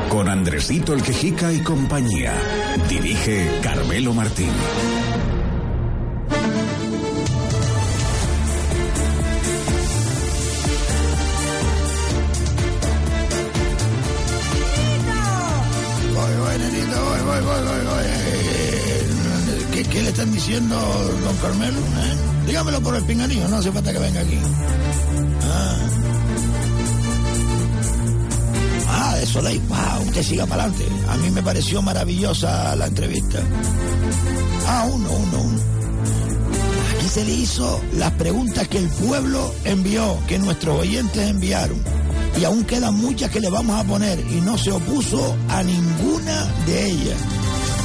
Con 0.09 0.27
Andresito 0.27 0.93
el 0.93 1.01
Quejica 1.01 1.51
y 1.53 1.59
compañía. 1.61 2.33
Dirige 2.89 3.47
Carmelo 3.61 4.13
Martín. 4.13 4.49
Voy, 16.13 16.33
voy, 16.35 16.57
nenito, 16.59 16.97
voy, 17.05 17.21
voy, 17.21 17.41
voy, 17.41 17.61
voy, 17.67 17.85
voy. 17.85 18.05
¿Qué, 19.73 19.83
qué 19.83 20.01
le 20.03 20.09
están 20.09 20.31
diciendo, 20.31 20.75
don 21.23 21.37
Carmelo? 21.37 21.79
eh? 21.79 22.45
Dígamelo 22.47 22.81
por 22.81 22.95
el 22.95 23.03
pinganillo, 23.03 23.47
no 23.47 23.57
hace 23.57 23.71
falta 23.71 23.93
que 23.93 23.99
venga 23.99 24.21
aquí. 24.21 24.37
Ah. 25.43 25.77
De 29.19 29.25
Soleil, 29.25 29.59
wow, 29.67 30.11
que 30.13 30.23
siga 30.23 30.45
para 30.45 30.63
adelante. 30.63 30.87
A 31.09 31.17
mí 31.17 31.29
me 31.29 31.43
pareció 31.43 31.81
maravillosa 31.81 32.73
la 32.77 32.87
entrevista. 32.87 33.39
Ah, 34.65 34.87
uno, 34.89 35.09
uno, 35.11 35.41
uno. 35.41 35.59
Aquí 36.95 37.09
se 37.09 37.25
le 37.25 37.33
hizo 37.33 37.81
las 37.97 38.11
preguntas 38.11 38.69
que 38.69 38.77
el 38.77 38.87
pueblo 38.87 39.53
envió, 39.65 40.17
que 40.25 40.39
nuestros 40.39 40.79
oyentes 40.79 41.29
enviaron. 41.29 41.83
Y 42.39 42.45
aún 42.45 42.63
quedan 42.63 42.95
muchas 42.95 43.29
que 43.29 43.41
le 43.41 43.49
vamos 43.49 43.77
a 43.77 43.83
poner 43.83 44.21
y 44.21 44.39
no 44.39 44.57
se 44.57 44.71
opuso 44.71 45.35
a 45.49 45.63
ninguna 45.63 46.45
de 46.65 46.85
ellas. 46.85 47.17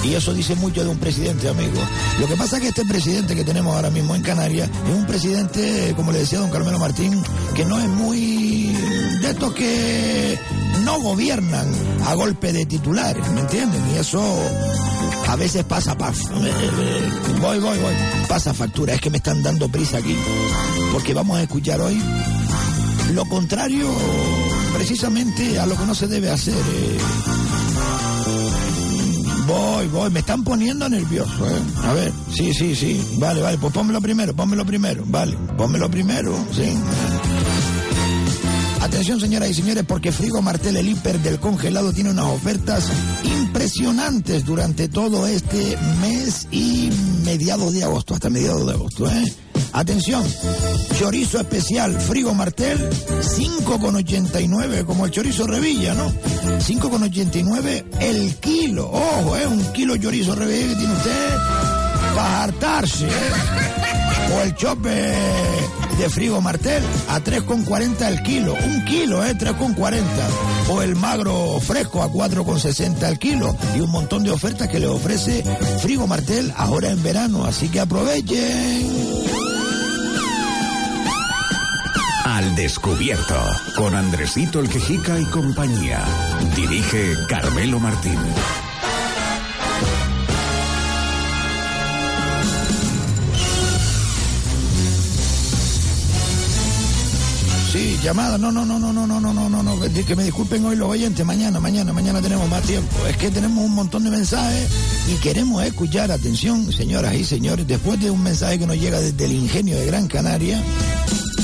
Y 0.05 0.15
eso 0.15 0.33
dice 0.35 0.55
mucho 0.55 0.85
de 0.85 0.91
un 0.91 0.99
presidente, 0.99 1.49
amigo. 1.49 1.81
Lo 2.21 2.29
que 2.29 2.37
pasa 2.37 2.57
es 2.57 2.63
que 2.63 2.69
este 2.69 2.85
presidente 2.85 3.35
que 3.35 3.43
tenemos 3.43 3.75
ahora 3.75 3.91
mismo 3.91 4.15
en 4.15 4.23
Canarias 4.23 4.71
es 4.87 4.95
un 4.95 5.07
presidente, 5.07 5.95
como 5.97 6.13
le 6.13 6.21
decía 6.21 6.39
don 6.39 6.51
Carmelo 6.51 6.79
Martín, 6.79 7.21
que 7.57 7.65
no 7.65 7.81
es 7.81 7.89
muy 7.89 8.73
de 9.21 9.31
estos 9.31 9.53
que 9.55 10.39
no 10.85 11.01
gobiernan 11.01 11.67
a 12.07 12.15
golpe 12.15 12.53
de 12.53 12.67
titulares, 12.67 13.27
¿me 13.33 13.41
entienden? 13.41 13.83
Y 13.95 13.99
eso 13.99 14.23
a 15.29 15.37
veces 15.37 15.65
pasa, 15.65 15.97
paf, 15.97 16.19
voy, 17.41 17.59
voy, 17.59 17.79
voy, 17.79 17.95
pasa 18.29 18.53
factura, 18.55 18.95
es 18.95 19.01
que 19.01 19.11
me 19.11 19.19
están 19.19 19.43
dando 19.43 19.69
prisa 19.69 19.99
aquí, 19.99 20.17
porque 20.93 21.15
vamos 21.15 21.39
a 21.39 21.43
escuchar 21.43 21.81
hoy 21.81 22.01
lo 23.13 23.25
contrario 23.27 23.89
precisamente 24.77 25.59
a 25.61 25.67
lo 25.67 25.77
que 25.77 25.85
no 25.85 25.95
se 25.95 26.09
debe 26.09 26.31
hacer. 26.31 26.55
eh. 26.55 26.99
Voy, 29.47 29.87
voy, 29.89 30.11
me 30.11 30.21
están 30.21 30.43
poniendo 30.43 30.89
nervioso, 30.89 31.47
¿eh? 31.47 31.61
A 31.85 31.93
ver, 31.93 32.13
sí, 32.33 32.55
sí, 32.55 32.75
sí, 32.75 33.17
vale, 33.19 33.43
vale, 33.43 33.59
pues 33.59 33.73
pónmelo 33.75 34.01
primero, 34.01 34.35
pónmelo 34.35 34.65
primero, 34.65 35.03
vale, 35.07 35.37
pónmelo 35.57 35.91
primero, 35.91 36.35
sí. 36.51 36.73
Atención, 38.95 39.19
señoras 39.19 39.51
y 39.51 39.55
señores, 39.55 39.83
porque 39.89 40.13
Frigo 40.13 40.41
Martel, 40.41 40.77
el 40.77 40.89
hiper 40.89 41.19
del 41.19 41.41
congelado, 41.41 41.93
tiene 41.93 42.11
unas 42.11 42.27
ofertas 42.27 42.85
impresionantes 43.25 44.45
durante 44.45 44.89
todo 44.89 45.27
este 45.27 45.77
mes 46.01 46.47
y 46.53 46.91
mediados 47.25 47.73
de 47.73 47.83
agosto, 47.83 48.15
hasta 48.15 48.31
mediados 48.31 48.65
de 48.65 48.73
agosto, 48.73 49.11
¿eh? 49.11 49.35
Atención, 49.73 50.23
chorizo 50.97 51.41
especial 51.41 52.01
Frigo 52.01 52.35
Martel, 52.35 52.89
5,89, 52.89 54.85
como 54.85 55.07
el 55.07 55.11
chorizo 55.11 55.49
Revilla, 55.49 55.95
¿no? 55.95 56.13
5,89 56.61 57.85
el 57.99 58.37
kilo. 58.37 58.89
Ojo, 58.93 59.37
¿eh? 59.37 59.45
Un 59.49 59.73
kilo 59.73 59.97
chorizo 59.97 60.37
Revilla 60.37 60.69
que 60.69 60.77
tiene 60.77 60.95
usted 60.95 61.37
para 62.15 62.45
hartarse, 62.45 63.07
¿eh? 63.07 64.35
O 64.37 64.41
el 64.43 64.55
chope 64.55 65.15
de 65.99 66.09
Frigo 66.11 66.41
Martel 66.41 66.83
a 67.09 67.21
3,40 67.21 68.09
el 68.09 68.23
kilo. 68.23 68.55
Un 68.55 68.85
kilo, 68.85 69.25
¿eh? 69.25 69.35
3,40. 69.37 70.03
O 70.71 70.83
el 70.83 70.97
magro 70.97 71.61
fresco 71.61 72.03
a 72.03 72.11
4,60 72.11 73.09
el 73.09 73.19
kilo. 73.19 73.57
Y 73.77 73.81
un 73.81 73.91
montón 73.91 74.25
de 74.25 74.31
ofertas 74.31 74.69
que 74.69 74.81
le 74.81 74.87
ofrece 74.87 75.45
Frigo 75.81 76.07
Martel 76.07 76.53
ahora 76.57 76.91
en 76.91 77.03
verano. 77.03 77.45
Así 77.45 77.69
que 77.69 77.81
aprovechen. 77.81 78.91
Al 82.25 82.57
descubierto 82.57 83.37
con 83.77 83.95
Andresito 83.95 84.61
el 84.61 84.69
Quejica 84.69 85.19
y 85.19 85.25
compañía. 85.27 86.03
Dirige 86.57 87.15
Carmelo 87.29 87.79
Martín. 87.79 88.19
Llamada, 98.05 98.37
no, 98.37 98.53
no, 98.53 98.67
no, 98.67 98.79
no, 98.79 98.93
no, 98.93 99.07
no, 99.07 99.19
no, 99.19 99.33
no, 99.33 99.49
no, 99.49 99.63
no, 99.63 99.81
que 99.81 100.15
me 100.15 100.25
disculpen 100.25 100.63
hoy 100.67 100.77
los 100.77 100.91
oyentes, 100.91 101.25
mañana, 101.25 101.59
mañana, 101.59 101.91
mañana 101.95 102.21
tenemos 102.21 102.47
más 102.51 102.63
tiempo. 102.63 102.95
Es 103.07 103.17
que 103.17 103.31
tenemos 103.31 103.65
un 103.65 103.73
montón 103.73 104.05
de 104.05 104.11
mensajes 104.11 104.69
y 105.09 105.15
queremos 105.23 105.65
escuchar, 105.65 106.13
atención, 106.13 106.71
señoras 106.71 107.15
y 107.15 107.25
señores, 107.25 107.67
después 107.67 107.99
de 107.99 108.11
un 108.11 108.23
mensaje 108.23 108.59
que 108.59 108.67
nos 108.67 108.77
llega 108.77 109.01
desde 109.01 109.25
el 109.25 109.33
ingenio 109.33 109.79
de 109.79 109.87
Gran 109.87 110.07
Canaria, 110.07 110.63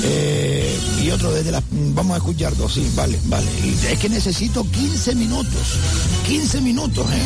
Eh, 0.03 0.79
y 1.03 1.11
otro 1.11 1.31
desde 1.31 1.51
las... 1.51 1.63
Vamos 1.69 2.15
a 2.15 2.17
escuchar 2.17 2.55
dos, 2.55 2.73
sí, 2.73 2.91
vale, 2.95 3.19
vale. 3.25 3.45
Y 3.63 3.85
es 3.85 3.99
que 3.99 4.09
necesito 4.09 4.63
15 4.63 5.13
minutos. 5.13 5.77
15 6.25 6.61
minutos, 6.61 7.05
¿eh? 7.11 7.21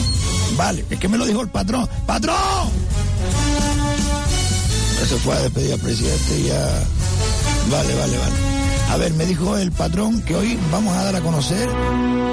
Vale, 0.58 0.84
es 0.90 1.00
que 1.00 1.08
me 1.08 1.18
lo 1.18 1.26
dijo 1.26 1.42
el 1.42 1.48
patrón. 1.50 1.88
¡Patrón! 2.06 2.70
Se 5.08 5.16
fue 5.18 5.36
a 5.36 5.42
despedir 5.42 5.72
al 5.74 5.80
presidente 5.80 6.44
ya... 6.44 6.84
Vale, 7.72 7.96
vale, 7.96 8.18
vale. 8.18 8.65
A 8.90 8.98
ver, 8.98 9.14
me 9.14 9.26
dijo 9.26 9.58
el 9.58 9.72
patrón 9.72 10.22
que 10.22 10.36
hoy 10.36 10.58
vamos 10.72 10.96
a 10.96 11.04
dar 11.04 11.16
a 11.16 11.22
conocer, 11.22 11.68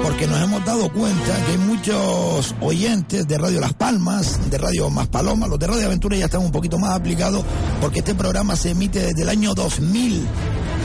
porque 0.01 0.27
nos 0.27 0.41
hemos 0.41 0.63
dado 0.63 0.91
cuenta 0.91 1.45
que 1.45 1.51
hay 1.51 1.57
muchos 1.57 2.55
oyentes 2.61 3.27
de 3.27 3.37
Radio 3.37 3.59
Las 3.59 3.73
Palmas, 3.73 4.49
de 4.49 4.57
Radio 4.57 4.89
Más 4.89 5.07
Paloma, 5.07 5.47
los 5.47 5.59
de 5.59 5.67
Radio 5.67 5.87
Aventura 5.87 6.15
ya 6.15 6.25
están 6.25 6.41
un 6.41 6.51
poquito 6.51 6.77
más 6.77 6.91
aplicados, 6.91 7.43
porque 7.81 7.99
este 7.99 8.15
programa 8.15 8.55
se 8.55 8.71
emite 8.71 8.99
desde 8.99 9.23
el 9.23 9.29
año 9.29 9.53
2000 9.53 10.25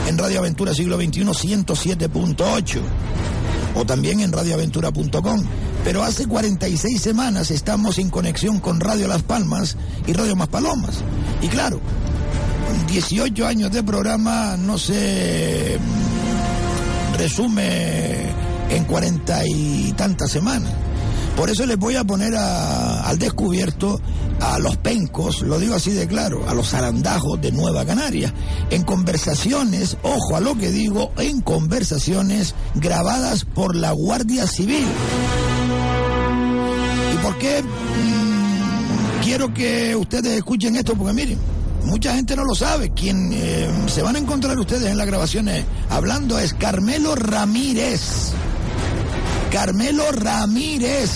en 0.09 0.19
Radio 0.19 0.41
Aventura 0.41 0.75
Siglo 0.75 0.97
XXI 0.97 1.23
107.8 1.23 2.81
o 3.75 3.85
también 3.85 4.21
en 4.21 4.33
radioaventura.com. 4.33 5.45
Pero 5.85 6.03
hace 6.03 6.27
46 6.27 7.01
semanas 7.01 7.51
estamos 7.51 7.99
en 7.99 8.11
conexión 8.11 8.59
con 8.59 8.81
Radio 8.81 9.07
Las 9.07 9.23
Palmas 9.23 9.77
y 10.07 10.13
Radio 10.13 10.35
Más 10.35 10.49
Palomas. 10.49 11.05
Y 11.41 11.49
claro, 11.49 11.81
18 12.89 13.47
años 13.47 13.71
de 13.71 13.83
programa 13.83 14.57
no 14.57 14.79
se 14.79 15.79
resume 17.17 18.31
en 18.71 18.85
cuarenta 18.85 19.43
y 19.47 19.93
tantas 19.93 20.31
semanas. 20.31 20.73
Por 21.37 21.51
eso 21.51 21.67
les 21.67 21.77
voy 21.79 21.95
a 21.95 22.03
poner 22.03 22.35
al 22.35 23.17
descubierto 23.19 24.01
a 24.41 24.59
los 24.59 24.77
pencos, 24.77 25.43
lo 25.43 25.59
digo 25.59 25.75
así 25.75 25.93
de 25.93 26.09
claro, 26.09 26.49
a 26.49 26.55
los 26.55 26.71
zarandajos 26.71 27.41
de 27.41 27.53
Nueva 27.53 27.85
Canaria, 27.85 28.35
en 28.71 28.83
conversaciones, 28.83 29.97
ojo 30.03 30.37
a 30.37 30.41
lo 30.41 30.57
que 30.57 30.71
digo, 30.71 31.13
en 31.17 31.41
conversaciones 31.41 32.55
grabadas 32.75 33.45
por 33.45 33.77
la 33.77 33.93
Guardia 33.93 34.47
Civil. 34.47 34.87
¿Y 37.15 37.17
por 37.19 37.39
qué 37.39 37.63
mm, 37.63 39.23
quiero 39.23 39.55
que 39.55 39.95
ustedes 39.95 40.39
escuchen 40.39 40.75
esto? 40.77 40.95
Porque 40.97 41.13
miren, 41.13 41.39
mucha 41.85 42.15
gente 42.15 42.37
no 42.37 42.45
lo 42.45 42.55
sabe. 42.55 42.91
Quien 42.91 43.31
eh, 43.33 43.69
se 43.89 44.03
van 44.03 44.17
a 44.17 44.19
encontrar 44.19 44.59
ustedes 44.59 44.91
en 44.91 44.99
las 44.99 45.07
grabaciones 45.07 45.65
hablando 45.91 46.39
es 46.39 46.55
Carmelo 46.55 47.15
Ramírez. 47.15 48.33
Carmelo 49.51 50.13
Ramírez, 50.13 51.11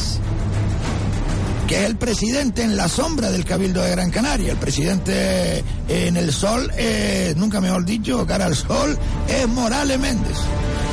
que 1.66 1.80
es 1.80 1.84
el 1.84 1.96
presidente 1.96 2.62
en 2.62 2.76
la 2.76 2.88
sombra 2.88 3.30
del 3.30 3.44
Cabildo 3.44 3.82
de 3.82 3.90
Gran 3.90 4.10
Canaria. 4.10 4.52
El 4.52 4.58
presidente 4.58 5.62
en 5.88 6.16
el 6.16 6.32
sol, 6.32 6.70
eh, 6.76 7.34
nunca 7.36 7.60
mejor 7.60 7.84
dicho, 7.84 8.26
cara 8.26 8.46
al 8.46 8.56
sol, 8.56 8.98
es 9.28 9.46
Morales 9.48 9.98
Méndez. 9.98 10.38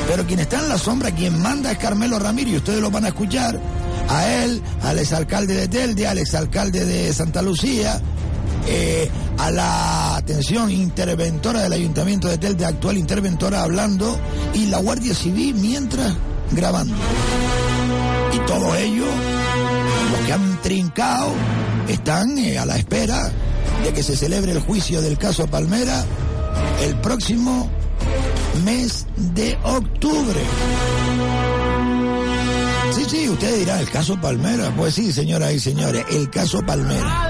Pero 0.06 0.26
quien 0.26 0.40
está 0.40 0.58
en 0.58 0.68
la 0.68 0.76
sombra, 0.76 1.14
quien 1.14 1.40
manda 1.40 1.72
es 1.72 1.78
Carmelo 1.78 2.18
Ramírez, 2.18 2.54
y 2.54 2.56
ustedes 2.58 2.80
lo 2.80 2.90
van 2.90 3.04
a 3.06 3.08
escuchar 3.08 3.58
a 4.08 4.26
él, 4.26 4.60
al 4.82 4.98
exalcalde 4.98 5.54
de 5.54 5.68
Telde, 5.68 6.06
al 6.06 6.18
exalcalde 6.18 6.84
de 6.84 7.12
Santa 7.14 7.42
Lucía, 7.42 8.00
eh, 8.66 9.10
a 9.38 9.50
la 9.50 10.16
atención 10.16 10.70
interventora 10.70 11.62
del 11.62 11.72
Ayuntamiento 11.72 12.28
de 12.28 12.38
Telde, 12.38 12.64
actual 12.64 12.98
interventora, 12.98 13.62
hablando, 13.62 14.18
y 14.54 14.66
la 14.66 14.78
Guardia 14.78 15.14
Civil 15.14 15.54
mientras 15.54 16.14
grabando. 16.52 16.96
Y 18.34 18.38
todos 18.46 18.76
ellos, 18.76 19.08
los 20.12 20.26
que 20.26 20.32
han 20.32 20.62
trincado, 20.62 21.32
están 21.88 22.38
eh, 22.38 22.58
a 22.58 22.66
la 22.66 22.76
espera 22.76 23.30
de 23.84 23.92
que 23.92 24.02
se 24.02 24.16
celebre 24.16 24.52
el 24.52 24.60
juicio 24.60 25.00
del 25.00 25.18
caso 25.18 25.46
Palmera 25.46 26.04
el 26.82 26.96
próximo 26.96 27.70
mes 28.64 29.06
de 29.16 29.56
octubre. 29.62 30.40
Sí, 32.92 33.04
sí, 33.08 33.28
ustedes 33.28 33.60
dirán, 33.60 33.80
el 33.80 33.90
caso 33.90 34.20
Palmera. 34.20 34.74
Pues 34.76 34.94
sí, 34.94 35.12
señoras 35.12 35.52
y 35.52 35.60
señores, 35.60 36.04
el 36.10 36.30
caso 36.30 36.60
Palmera. 36.62 37.29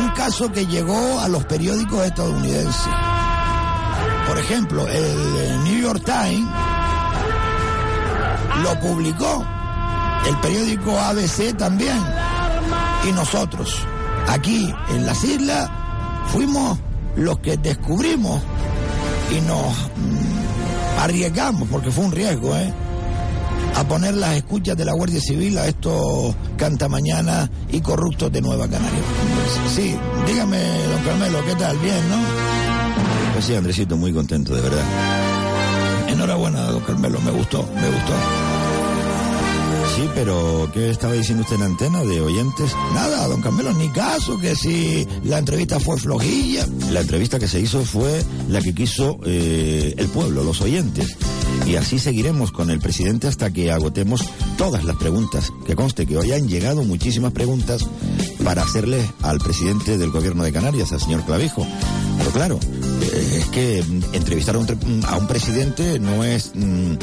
Un 0.00 0.08
caso 0.10 0.50
que 0.50 0.66
llegó 0.66 1.20
a 1.20 1.28
los 1.28 1.44
periódicos 1.44 2.06
estadounidenses. 2.06 2.92
Por 4.26 4.38
ejemplo, 4.38 4.88
el 4.88 5.64
New 5.64 5.82
York 5.82 6.02
Times 6.04 6.48
lo 8.62 8.80
publicó, 8.80 9.44
el 10.26 10.36
periódico 10.38 10.98
ABC 10.98 11.56
también, 11.56 11.98
y 13.08 13.12
nosotros, 13.12 13.76
aquí 14.28 14.74
en 14.90 15.04
las 15.04 15.22
islas, 15.24 15.68
fuimos 16.28 16.78
los 17.16 17.38
que 17.40 17.56
descubrimos 17.56 18.40
y 19.30 19.40
nos 19.42 19.76
mm, 19.96 21.00
arriesgamos, 21.00 21.68
porque 21.68 21.90
fue 21.90 22.04
un 22.04 22.12
riesgo, 22.12 22.56
¿eh? 22.56 22.72
A 23.76 23.88
poner 23.88 24.14
las 24.14 24.36
escuchas 24.36 24.76
de 24.76 24.84
la 24.84 24.92
Guardia 24.92 25.20
Civil 25.20 25.58
a 25.58 25.66
estos 25.66 26.34
cantamañanas 26.56 27.50
y 27.70 27.80
corruptos 27.80 28.30
de 28.32 28.40
Nueva 28.40 28.68
Canaria. 28.68 29.00
Sí, 29.74 29.96
dígame, 30.26 30.58
don 30.58 31.02
Carmelo, 31.04 31.44
¿qué 31.46 31.54
tal? 31.54 31.78
Bien, 31.78 32.08
¿no? 32.08 32.16
Pues 33.32 33.44
sí, 33.44 33.54
Andresito, 33.54 33.96
muy 33.96 34.12
contento, 34.12 34.54
de 34.54 34.60
verdad. 34.60 34.84
Enhorabuena, 36.08 36.62
don 36.64 36.82
Carmelo, 36.82 37.20
me 37.20 37.30
gustó, 37.30 37.62
me 37.74 37.86
gustó. 37.86 38.12
Sí, 39.96 40.08
pero 40.14 40.70
¿qué 40.72 40.90
estaba 40.90 41.14
diciendo 41.14 41.42
usted 41.42 41.56
en 41.56 41.62
antena 41.62 42.00
de 42.02 42.20
oyentes? 42.20 42.74
Nada, 42.94 43.26
don 43.26 43.42
Carmelo, 43.42 43.72
ni 43.72 43.88
caso, 43.88 44.38
que 44.38 44.54
si 44.54 45.06
la 45.24 45.38
entrevista 45.38 45.80
fue 45.80 45.98
flojilla. 45.98 46.66
La 46.90 47.00
entrevista 47.00 47.38
que 47.38 47.48
se 47.48 47.60
hizo 47.60 47.84
fue 47.84 48.24
la 48.48 48.60
que 48.60 48.72
quiso 48.72 49.18
eh, 49.26 49.94
el 49.96 50.06
pueblo, 50.08 50.44
los 50.44 50.60
oyentes. 50.60 51.16
Y 51.66 51.76
así 51.76 51.98
seguiremos 51.98 52.50
con 52.50 52.70
el 52.70 52.80
presidente 52.80 53.28
hasta 53.28 53.52
que 53.52 53.70
agotemos 53.70 54.22
todas 54.58 54.84
las 54.84 54.96
preguntas. 54.96 55.52
Que 55.66 55.76
conste 55.76 56.06
que 56.06 56.16
hoy 56.16 56.32
han 56.32 56.48
llegado 56.48 56.82
muchísimas 56.82 57.32
preguntas 57.32 57.86
para 58.44 58.62
hacerle 58.62 59.08
al 59.22 59.38
presidente 59.38 59.96
del 59.98 60.10
gobierno 60.10 60.42
de 60.42 60.52
Canarias, 60.52 60.92
al 60.92 61.00
señor 61.00 61.24
Clavijo. 61.24 61.66
Pero 62.18 62.30
claro, 62.32 62.60
eh, 63.12 63.38
es 63.40 63.44
que 63.46 63.78
entrevistar 64.12 64.56
a 64.56 64.58
un, 64.58 64.66
tre- 64.66 65.04
a 65.06 65.16
un 65.16 65.26
presidente 65.28 65.98
no 66.00 66.24
es 66.24 66.50
mm, 66.54 66.94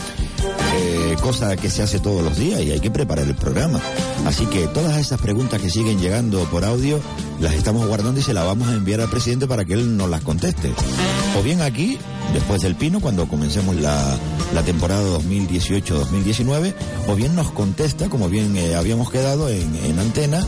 eh, 0.78 1.16
cosa 1.22 1.56
que 1.56 1.70
se 1.70 1.84
hace 1.84 2.00
todos 2.00 2.24
los 2.24 2.38
días 2.38 2.62
y 2.62 2.72
hay 2.72 2.80
que 2.80 2.92
preparar 2.92 3.26
el 3.28 3.36
programa. 3.36 3.80
Así 4.26 4.46
que 4.46 4.68
todas 4.68 4.98
esas 4.98 5.20
preguntas 5.20 5.62
que 5.62 5.70
siguen 5.70 6.00
llegando 6.00 6.44
por 6.46 6.64
audio 6.66 7.00
las 7.40 7.54
estamos 7.54 7.86
guardando 7.88 8.20
y 8.20 8.24
se 8.24 8.34
las 8.34 8.46
vamos 8.46 8.68
a 8.68 8.74
enviar 8.74 9.02
al 9.02 9.10
presidente 9.10 9.48
para 9.48 9.66
que 9.66 9.74
él 9.74 9.98
nos 9.98 10.10
las 10.10 10.22
conteste. 10.22 10.72
O 11.38 11.44
bien 11.44 11.62
aquí, 11.62 11.98
después 12.34 12.62
del 12.62 12.76
Pino, 12.76 13.00
cuando 13.00 13.28
comencemos 13.28 13.76
la, 13.76 14.18
la 14.54 14.64
temporada 14.64 15.04
2018-2019, 15.20 16.74
o 17.08 17.16
bien 17.16 17.36
nos 17.36 17.52
contesta, 17.52 18.10
como 18.10 18.30
bien 18.30 18.56
eh, 18.58 18.76
habíamos 18.76 19.12
quedado 19.12 19.50
en, 19.50 19.76
en 19.76 20.00
antena, 20.00 20.46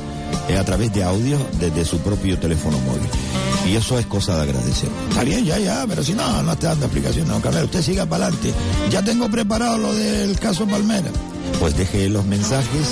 eh, 0.48 0.58
a 0.58 0.66
través 0.66 0.94
de 0.94 1.04
audio 1.04 1.38
desde 1.60 1.86
su 1.86 2.00
propio 2.00 2.40
teléfono 2.40 2.78
móvil. 2.80 3.49
Y 3.68 3.76
eso 3.76 4.00
es 4.00 4.06
cosa 4.08 4.36
de 4.38 4.44
agradecer. 4.44 4.90
Está 5.10 5.24
bien, 5.24 5.46
ya, 5.46 5.60
ya, 5.60 5.86
pero 5.88 6.04
si 6.04 6.14
no, 6.14 6.42
no 6.42 6.52
está 6.54 6.70
dando 6.70 6.86
explicación, 6.86 7.28
no, 7.28 7.40
Carmelo, 7.42 7.66
usted 7.66 7.82
siga 7.84 8.06
para 8.06 8.26
adelante. 8.26 8.52
Ya 8.90 9.04
tengo 9.04 9.30
preparado 9.30 9.78
lo 9.78 9.94
del 9.94 10.40
caso 10.40 10.66
Palmera. 10.66 11.10
Pues 11.60 11.76
deje 11.76 12.10
los 12.10 12.26
mensajes, 12.26 12.88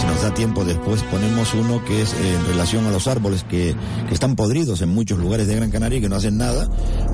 si 0.00 0.06
nos 0.06 0.22
da 0.22 0.32
tiempo 0.32 0.64
después 0.64 1.02
ponemos 1.10 1.54
uno 1.54 1.82
que 1.84 2.02
es 2.02 2.12
eh, 2.12 2.34
en 2.38 2.46
relación 2.46 2.86
a 2.86 2.90
los 2.90 3.06
árboles 3.08 3.42
que, 3.44 3.74
que 4.06 4.14
están 4.14 4.36
podridos 4.36 4.80
en 4.82 4.90
muchos 4.90 5.18
lugares 5.18 5.48
de 5.48 5.56
Gran 5.56 5.70
Canaria 5.70 5.98
y 5.98 6.02
que 6.02 6.08
no 6.08 6.16
hacen 6.16 6.36
nada, 6.36 6.68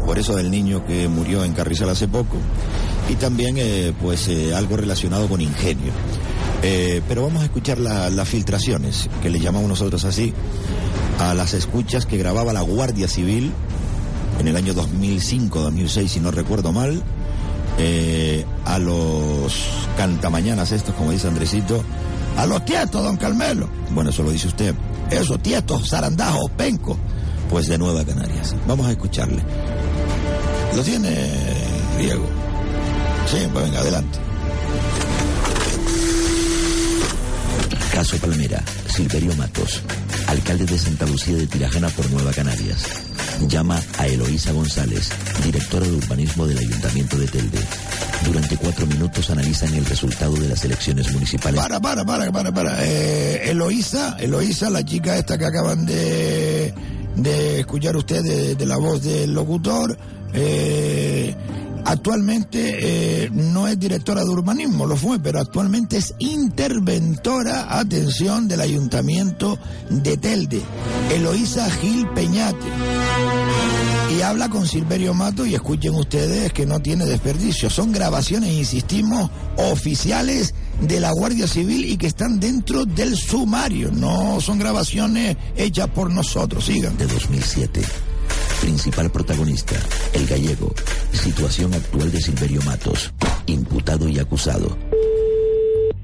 por 0.05 0.19
eso 0.19 0.35
del 0.37 0.51
niño 0.51 0.85
que 0.85 1.09
murió 1.09 1.45
en 1.45 1.55
Carrizal 1.55 1.89
hace 1.89 2.09
poco, 2.09 2.37
y 3.09 3.15
también 3.15 3.57
eh, 3.59 3.93
pues 4.03 4.27
eh, 4.29 4.55
algo 4.55 4.77
relacionado 4.77 5.29
con 5.29 5.41
ingenio. 5.41 5.93
Eh, 6.65 7.01
pero 7.09 7.23
vamos 7.23 7.43
a 7.43 7.47
escuchar 7.47 7.79
la- 7.79 8.11
las 8.11 8.29
filtraciones, 8.29 9.09
que 9.23 9.31
le 9.31 9.39
llamamos 9.41 9.69
nosotros 9.69 10.05
así, 10.05 10.33
a 11.31 11.35
las 11.35 11.55
escuchas 11.55 12.07
que 12.07 12.17
grababa 12.19 12.53
la 12.53 12.63
Guardia 12.63 13.07
Civil 13.09 13.53
en 14.41 14.49
el 14.49 14.57
año 14.57 14.75
2005-2006, 14.75 16.09
si 16.09 16.21
no 16.21 16.31
recuerdo 16.31 16.73
mal, 16.73 17.03
eh, 17.79 18.45
a 18.65 18.79
los 18.79 19.53
cantamañanas 19.97 20.73
estos, 20.73 20.95
como 20.95 21.11
dice 21.13 21.29
Andresito, 21.29 21.83
A 22.37 22.47
los 22.47 22.65
tietos, 22.65 23.03
don 23.05 23.17
Carmelo. 23.19 23.69
bueno, 23.91 24.11
eso 24.11 24.23
lo 24.23 24.31
dice 24.31 24.49
usted, 24.49 24.75
Eso, 25.11 25.39
tietos, 25.39 25.89
zarandajos, 25.91 26.51
pencos. 26.57 26.97
pues 27.51 27.67
de 27.69 27.77
Nueva 27.77 28.03
Canarias. 28.05 28.55
Vamos 28.67 28.87
a 28.87 28.91
escucharle. 28.93 29.43
¿Lo 30.75 30.83
tiene, 30.83 31.11
Diego? 31.99 32.25
Sí, 33.31 33.37
pues 33.53 33.65
venga, 33.67 33.81
adelante. 33.81 34.19
Caso 37.93 38.17
Palmera, 38.17 38.63
Silverio 38.89 39.35
Matos, 39.37 39.83
alcalde 40.33 40.65
de 40.67 40.79
Santa 40.79 41.07
Lucía 41.07 41.37
de 41.37 41.47
Tirajana 41.47 41.89
por 41.91 42.11
Nueva 42.11 42.33
Canarias. 42.33 42.85
Llama 43.49 43.81
a 43.99 44.07
Eloísa 44.07 44.53
González, 44.53 45.11
directora 45.45 45.87
de 45.87 45.93
urbanismo 45.93 46.47
del 46.47 46.59
Ayuntamiento 46.59 47.19
de 47.19 47.27
Telde. 47.27 47.59
Durante 48.25 48.57
cuatro 48.57 48.87
minutos 48.87 49.31
analizan 49.31 49.75
el 49.75 49.85
resultado 49.85 50.35
de 50.35 50.49
las 50.49 50.65
elecciones 50.65 51.13
municipales. 51.13 51.61
Para, 51.61 51.81
para, 51.81 52.05
para, 52.05 52.33
para, 52.33 52.53
para. 52.53 52.85
Eh, 52.85 53.51
Eloísa, 53.51 54.17
Eloísa, 54.19 54.71
la 54.71 54.85
chica 54.85 55.19
esta 55.19 55.37
que 55.37 55.45
acaban 55.45 55.85
de 55.87 56.73
de 57.17 57.61
escuchar 57.61 57.97
usted 57.97 58.23
de, 58.23 58.55
de 58.55 58.67
la 58.67 58.77
voz 58.77 59.03
del 59.03 59.35
locutor. 59.35 59.97
Eh, 60.33 61.35
actualmente 61.85 63.25
eh, 63.25 63.31
no 63.33 63.69
es 63.69 63.79
directora 63.79 64.23
de 64.23 64.31
urbanismo, 64.31 64.87
lo 64.87 64.97
fue, 64.97 65.19
pero 65.19 65.41
actualmente 65.41 65.97
es 65.99 66.15
interventora, 66.19 67.79
atención, 67.79 68.49
del 68.49 68.61
ayuntamiento 68.61 69.59
de 69.91 70.17
Telde, 70.17 70.63
Eloísa 71.11 71.71
Gil 71.71 72.07
Peñate. 72.09 72.67
Y 74.17 74.21
habla 74.21 74.51
con 74.51 74.67
Silverio 74.67 75.15
Mato 75.15 75.47
y 75.47 75.55
escuchen 75.55 75.95
ustedes 75.95 76.53
que 76.53 76.67
no 76.67 76.81
tiene 76.81 77.07
desperdicio. 77.07 77.71
Son 77.71 77.93
grabaciones, 77.93 78.53
insistimos, 78.53 79.31
oficiales 79.57 80.55
de 80.83 81.01
la 81.01 81.13
Guardia 81.13 81.47
Civil 81.47 81.87
y 81.87 81.97
que 81.97 82.09
están 82.09 82.39
dentro 82.39 82.85
del 82.85 83.17
sumario. 83.17 83.91
No 83.91 84.41
son 84.41 84.59
grabaciones 84.59 85.37
hechas 85.57 85.89
por 85.89 86.11
nosotros. 86.11 86.67
Sigan. 86.67 86.97
De 86.99 87.07
2007. 87.07 87.81
Principal 88.63 89.11
protagonista, 89.11 89.75
el 90.15 90.25
gallego. 90.27 90.73
Situación 91.11 91.75
actual 91.75 92.11
de 92.13 92.19
Silverio 92.21 92.61
Matos. 92.63 93.13
Imputado 93.47 94.09
y 94.09 94.19
acusado. 94.21 94.79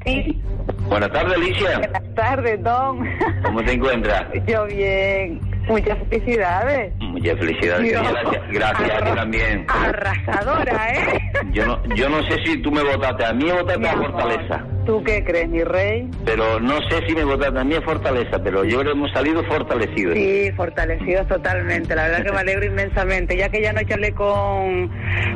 Sí. 0.05 0.43
Buenas 0.89 1.11
tardes, 1.13 1.37
Alicia. 1.37 1.79
Buenas 1.79 2.15
tardes, 2.17 2.63
Don. 2.65 3.07
¿Cómo 3.45 3.63
te 3.63 3.73
encuentras? 3.75 4.25
Yo 4.49 4.67
bien. 4.67 5.41
Muchas 5.69 5.99
felicidades. 6.11 6.93
Muchas 6.99 7.39
felicidades. 7.39 7.85
Dios. 7.91 8.03
Gracias, 8.03 8.43
gracias 8.53 8.91
a 8.91 9.05
ti 9.05 9.11
también. 9.15 9.67
Arrasadora, 9.69 10.93
¿eh? 10.95 11.21
Yo 11.53 11.65
no, 11.67 11.95
yo 11.95 12.09
no 12.09 12.23
sé 12.29 12.37
si 12.45 12.61
tú 12.63 12.73
me 12.73 12.83
votaste 12.83 13.25
a 13.25 13.33
mí 13.35 13.49
o 13.51 13.57
votaste 13.57 13.79
Mi 13.81 13.87
a 13.87 13.93
amor. 13.93 14.11
Fortaleza. 14.11 14.65
¿Tú 14.89 15.05
qué 15.05 15.23
crees, 15.23 15.51
mi 15.51 15.63
rey? 15.65 16.09
Pero 16.25 16.59
no 16.61 16.81
sé 16.89 17.07
si 17.07 17.15
me 17.15 17.23
votaste 17.23 17.59
a 17.59 17.63
mí 17.63 17.75
Fortaleza, 17.85 18.43
pero 18.43 18.65
yo 18.65 18.81
creo 18.81 18.93
que 18.95 18.99
hemos 18.99 19.13
salido 19.13 19.45
fortalecidos. 19.45 20.15
Sí, 20.15 20.51
fortalecidos 20.57 21.29
totalmente. 21.29 21.95
La 21.95 22.05
verdad 22.09 22.25
que 22.25 22.33
me 22.33 22.39
alegro 22.39 22.65
inmensamente. 22.65 23.37
Ya 23.37 23.51
que 23.51 23.61
ya 23.61 23.69
anoche 23.69 23.93
hablé 23.93 24.13
con, 24.13 24.91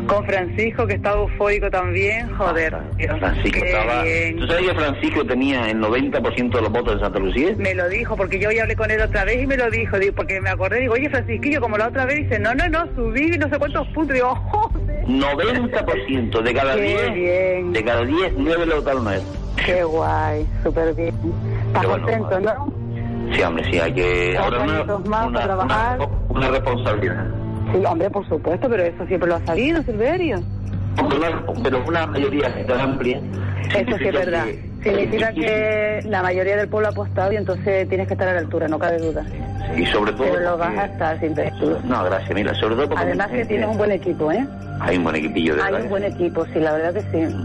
con 0.06 0.24
Francisco, 0.24 0.86
que 0.86 0.94
estaba 0.94 1.20
eufórico 1.20 1.70
también. 1.70 2.34
Joder. 2.34 2.78
Dios, 2.96 3.18
Francisco 3.18 3.60
qué 3.60 3.66
estaba... 3.66 4.04
bien. 4.04 4.38
¿Tú 4.38 4.46
sabes 4.46 4.68
que 4.70 4.74
Francisco 4.74 5.26
tenía 5.26 5.68
el 5.70 5.80
90% 5.80 6.50
de 6.50 6.62
los 6.62 6.72
votos 6.72 6.94
de 6.94 7.00
Santa 7.00 7.18
Lucía? 7.18 7.54
Me 7.58 7.74
lo 7.74 7.90
dijo, 7.90 8.16
porque 8.16 8.38
yo 8.38 8.50
ya 8.50 8.62
hablé 8.62 8.74
con 8.74 8.90
él 8.90 9.02
otra 9.02 9.26
vez 9.26 9.42
y 9.42 9.46
me 9.46 9.58
lo 9.58 9.70
dijo, 9.70 9.98
digo, 9.98 10.14
porque 10.14 10.40
me 10.40 10.48
acordé, 10.48 10.80
digo, 10.80 10.94
oye, 10.94 11.10
Francisquillo, 11.10 11.60
como 11.60 11.76
la 11.76 11.88
otra 11.88 12.06
vez, 12.06 12.20
dice, 12.20 12.38
no, 12.38 12.54
no, 12.54 12.66
no, 12.70 12.86
subí 12.96 13.28
no 13.36 13.50
sé 13.50 13.58
cuántos 13.58 13.86
puntos, 13.88 14.14
digo, 14.14 14.34
joder, 14.34 15.06
90% 15.08 16.42
de 16.42 16.54
cada 16.54 16.74
Qué 16.76 16.82
10, 16.82 17.14
bien. 17.14 17.72
de 17.74 17.84
cada 17.84 18.02
10, 18.06 18.32
9 18.38 18.66
le 18.66 18.74
votaron 18.76 19.08
a 19.08 19.16
él. 19.16 19.22
Qué 19.56 19.84
guay, 19.84 20.46
súper 20.62 20.94
bien. 20.94 21.14
¿Estás 21.68 21.86
bueno, 21.86 22.06
contento, 22.06 22.40
no? 22.40 22.72
Sí, 23.34 23.42
hombre, 23.42 23.64
sí, 23.70 23.78
hay 23.78 23.92
que... 23.92 24.36
Ahora 24.36 24.62
una, 24.62 24.84
más 24.84 25.26
una, 25.26 25.32
para 25.40 25.44
trabajar. 25.44 25.98
una, 25.98 26.08
una 26.28 26.48
responsabilidad. 26.50 27.26
Sí, 27.72 27.84
hombre, 27.86 28.10
por 28.10 28.28
supuesto, 28.28 28.68
pero 28.68 28.82
eso 28.82 29.06
siempre 29.06 29.28
lo 29.28 29.36
ha 29.36 29.46
sabido, 29.46 29.82
Silverio. 29.82 30.42
Pero 31.62 31.82
una 31.86 32.06
mayoría 32.06 32.66
tan 32.66 32.80
amplia. 32.80 33.20
Eso 33.74 33.96
sí 33.98 34.04
es 34.08 34.12
verdad. 34.12 34.44
que- 34.46 34.72
Significa 34.82 35.32
que 35.32 36.00
la 36.06 36.22
mayoría 36.22 36.56
del 36.56 36.68
pueblo 36.68 36.88
ha 36.88 36.90
apostado 36.90 37.32
y 37.32 37.36
entonces 37.36 37.88
tienes 37.88 38.08
que 38.08 38.14
estar 38.14 38.26
a 38.28 38.32
la 38.32 38.40
altura, 38.40 38.66
no 38.66 38.80
cabe 38.80 38.98
duda. 38.98 39.24
Y 39.76 39.86
sobre 39.86 40.12
todo... 40.12 40.24
Pero 40.24 40.40
lo 40.40 40.58
vas 40.58 40.76
a 40.76 40.84
estar 40.86 41.20
sin. 41.20 41.34
No, 41.84 42.02
gracias, 42.04 42.34
mira, 42.34 42.52
sobre 42.56 42.74
todo 42.74 42.88
porque... 42.88 43.04
Además 43.04 43.28
que 43.28 43.44
tienes 43.44 43.68
un 43.68 43.78
buen 43.78 43.92
equipo, 43.92 44.32
¿eh? 44.32 44.44
Hay 44.80 44.96
un 44.98 45.04
buen 45.04 45.14
equipillo 45.16 45.54
de 45.54 45.62
Hay 45.62 45.70
verdad. 45.70 45.84
un 45.84 45.90
buen 45.90 46.04
equipo, 46.04 46.44
sí, 46.46 46.58
la 46.58 46.72
verdad 46.72 46.94
que 46.94 47.02
sí. 47.12 47.36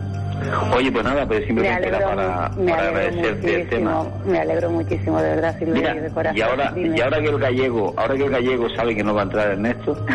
Oye, 0.76 0.92
pues 0.92 1.04
nada, 1.04 1.26
pues 1.28 1.42
Me 1.42 1.48
simplemente 1.48 1.88
era 1.88 2.00
para, 2.00 2.50
me 2.58 2.72
para 2.72 2.88
agradecerte 2.90 3.62
el 3.62 3.70
tema. 3.70 4.04
me 4.26 4.40
alegro 4.40 4.70
muchísimo, 4.70 5.22
de 5.22 5.30
verdad, 5.30 5.58
Silverio, 5.58 5.82
Mira, 5.94 6.02
de 6.02 6.10
corazón. 6.10 6.38
y 6.38 6.42
ahora, 6.42 6.72
Dime. 6.76 6.98
y 6.98 7.02
ahora 7.02 7.20
que 7.22 7.28
el 7.30 7.40
gallego, 7.40 7.94
ahora 7.98 8.16
que 8.16 8.24
el 8.24 8.30
gallego 8.30 8.70
sabe 8.76 8.96
que 8.96 9.04
no 9.04 9.14
va 9.14 9.22
a 9.22 9.24
entrar 9.24 9.52
Ernesto, 9.52 10.06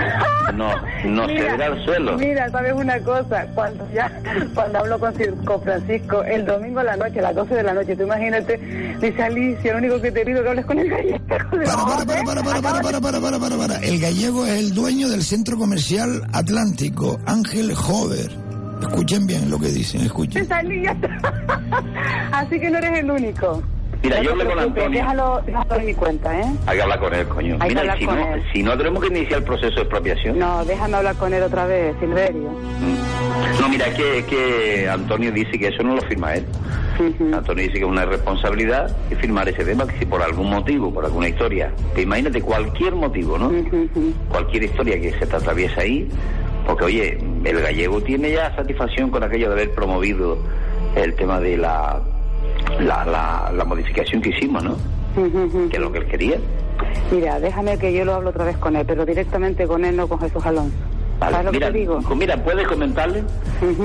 no, 0.54 0.70
no 1.04 1.26
Mira, 1.26 1.42
cederá 1.44 1.66
al 1.66 1.84
suelo. 1.84 2.18
Mira, 2.18 2.48
sabes 2.50 2.72
una 2.72 2.98
cosa, 3.00 3.46
cuando 3.54 3.86
ya, 3.92 4.10
cuando 4.54 4.78
hablo 4.78 4.98
con, 5.00 5.12
con 5.44 5.62
Francisco, 5.62 6.22
el 6.22 6.44
domingo 6.46 6.80
a 6.80 6.84
la 6.84 6.96
noche, 6.96 7.18
a 7.18 7.22
las 7.22 7.34
12 7.34 7.54
de 7.54 7.62
la 7.62 7.72
noche, 7.74 7.96
tú 7.96 8.02
imagínate, 8.04 8.58
dice 9.00 9.22
Alicia, 9.22 9.72
lo 9.72 9.78
único 9.78 10.00
que 10.00 10.12
te 10.12 10.24
pido 10.24 10.42
que 10.42 10.48
hables 10.48 10.66
con 10.66 10.78
el 10.78 10.88
gallego. 10.88 11.18
Para, 11.26 11.44
para, 11.46 12.04
para, 12.04 12.24
para, 12.24 12.42
para, 12.42 12.62
para, 12.62 12.80
para, 12.80 13.00
para, 13.00 13.20
para, 13.20 13.38
para, 13.38 13.56
para. 13.56 13.76
El 13.80 14.00
gallego 14.00 14.46
es 14.46 14.58
el 14.60 14.74
dueño 14.74 15.08
del 15.08 15.22
centro 15.22 15.56
comercial 15.58 16.22
Atlántico, 16.32 17.18
Ángel 17.26 17.72
Hover. 17.72 18.30
Escuchen 18.82 19.26
bien 19.26 19.50
lo 19.50 19.58
que 19.58 19.68
dicen, 19.68 20.00
escuchen. 20.02 20.46
Te. 20.46 20.54
Así 22.32 22.60
que 22.60 22.70
no 22.70 22.78
eres 22.78 22.98
el 23.00 23.10
único. 23.10 23.62
Mira, 24.02 24.16
No 24.16 24.22
yo 24.24 24.34
te 24.34 24.42
hablé 24.42 24.54
con 24.54 24.58
Antonio. 24.64 24.90
Déjalo, 25.00 25.42
déjalo 25.46 25.74
en 25.76 25.86
mi 25.86 25.94
cuenta, 25.94 26.40
¿eh? 26.40 26.44
Hay 26.66 26.76
que 26.76 26.82
hablar 26.82 26.98
con 26.98 27.14
él, 27.14 27.28
coño. 27.28 27.56
Hay 27.60 27.68
Mira, 27.68 27.96
si 27.96 28.04
con 28.04 28.16
no, 28.18 28.34
él. 28.34 28.42
si 28.52 28.62
no 28.64 28.76
tenemos 28.76 29.00
que 29.02 29.08
iniciar 29.16 29.38
el 29.38 29.44
proceso 29.44 29.74
de 29.76 29.80
expropiación. 29.82 30.38
No, 30.40 30.64
déjame 30.64 30.96
hablar 30.96 31.14
con 31.16 31.32
él 31.32 31.42
otra 31.44 31.66
vez, 31.66 31.94
Silverio. 32.00 32.50
No, 33.60 33.68
mira, 33.68 33.86
es 33.86 33.94
que, 33.94 34.18
es 34.18 34.24
que 34.24 34.88
Antonio 34.90 35.30
dice 35.30 35.52
que 35.56 35.68
eso 35.68 35.84
no 35.84 35.94
lo 35.94 36.02
firma 36.02 36.34
él. 36.34 36.44
Antonio 37.32 37.62
dice 37.62 37.74
que 37.74 37.78
es 37.80 37.84
una 37.90 38.04
responsabilidad 38.04 38.94
y 39.10 39.14
firmar 39.14 39.48
ese 39.48 39.64
tema, 39.64 39.86
que 39.86 39.98
si 40.00 40.04
por 40.06 40.20
algún 40.20 40.50
motivo, 40.50 40.92
por 40.92 41.04
alguna 41.04 41.28
historia, 41.28 41.72
que 41.94 42.02
imagínate 42.02 42.40
cualquier 42.42 42.94
motivo, 42.96 43.38
¿no? 43.38 43.52
Cualquier 44.28 44.64
historia 44.64 45.00
que 45.00 45.12
se 45.12 45.26
te 45.26 45.36
atraviesa 45.36 45.80
ahí, 45.80 46.08
porque 46.66 46.84
oye, 46.84 47.18
el 47.44 47.60
gallego 47.60 48.00
tiene 48.02 48.30
ya 48.32 48.54
satisfacción 48.54 49.10
con 49.10 49.22
aquello 49.22 49.48
de 49.48 49.52
haber 49.54 49.70
promovido 49.74 50.38
el 50.96 51.14
tema 51.14 51.40
de 51.40 51.56
la, 51.56 52.00
la, 52.80 53.04
la, 53.04 53.52
la 53.54 53.64
modificación 53.64 54.20
que 54.22 54.30
hicimos, 54.30 54.62
¿no? 54.62 54.76
Que 55.68 55.76
es 55.76 55.82
lo 55.82 55.92
que 55.92 55.98
él 55.98 56.06
quería. 56.06 56.36
Mira, 57.10 57.38
déjame 57.40 57.78
que 57.78 57.92
yo 57.92 58.04
lo 58.04 58.14
hablo 58.14 58.30
otra 58.30 58.44
vez 58.44 58.56
con 58.58 58.76
él, 58.76 58.84
pero 58.86 59.04
directamente 59.04 59.66
con 59.66 59.84
él, 59.84 59.96
no 59.96 60.08
con 60.08 60.18
Jesús 60.20 60.44
Alonso. 60.44 60.74
Vale, 61.18 61.32
¿Sabes 61.32 61.46
lo 61.46 61.52
mira, 61.52 61.70
digo? 61.70 62.00
pues 62.06 62.18
mira, 62.18 62.36
puedes 62.42 62.66
comentarle 62.66 63.22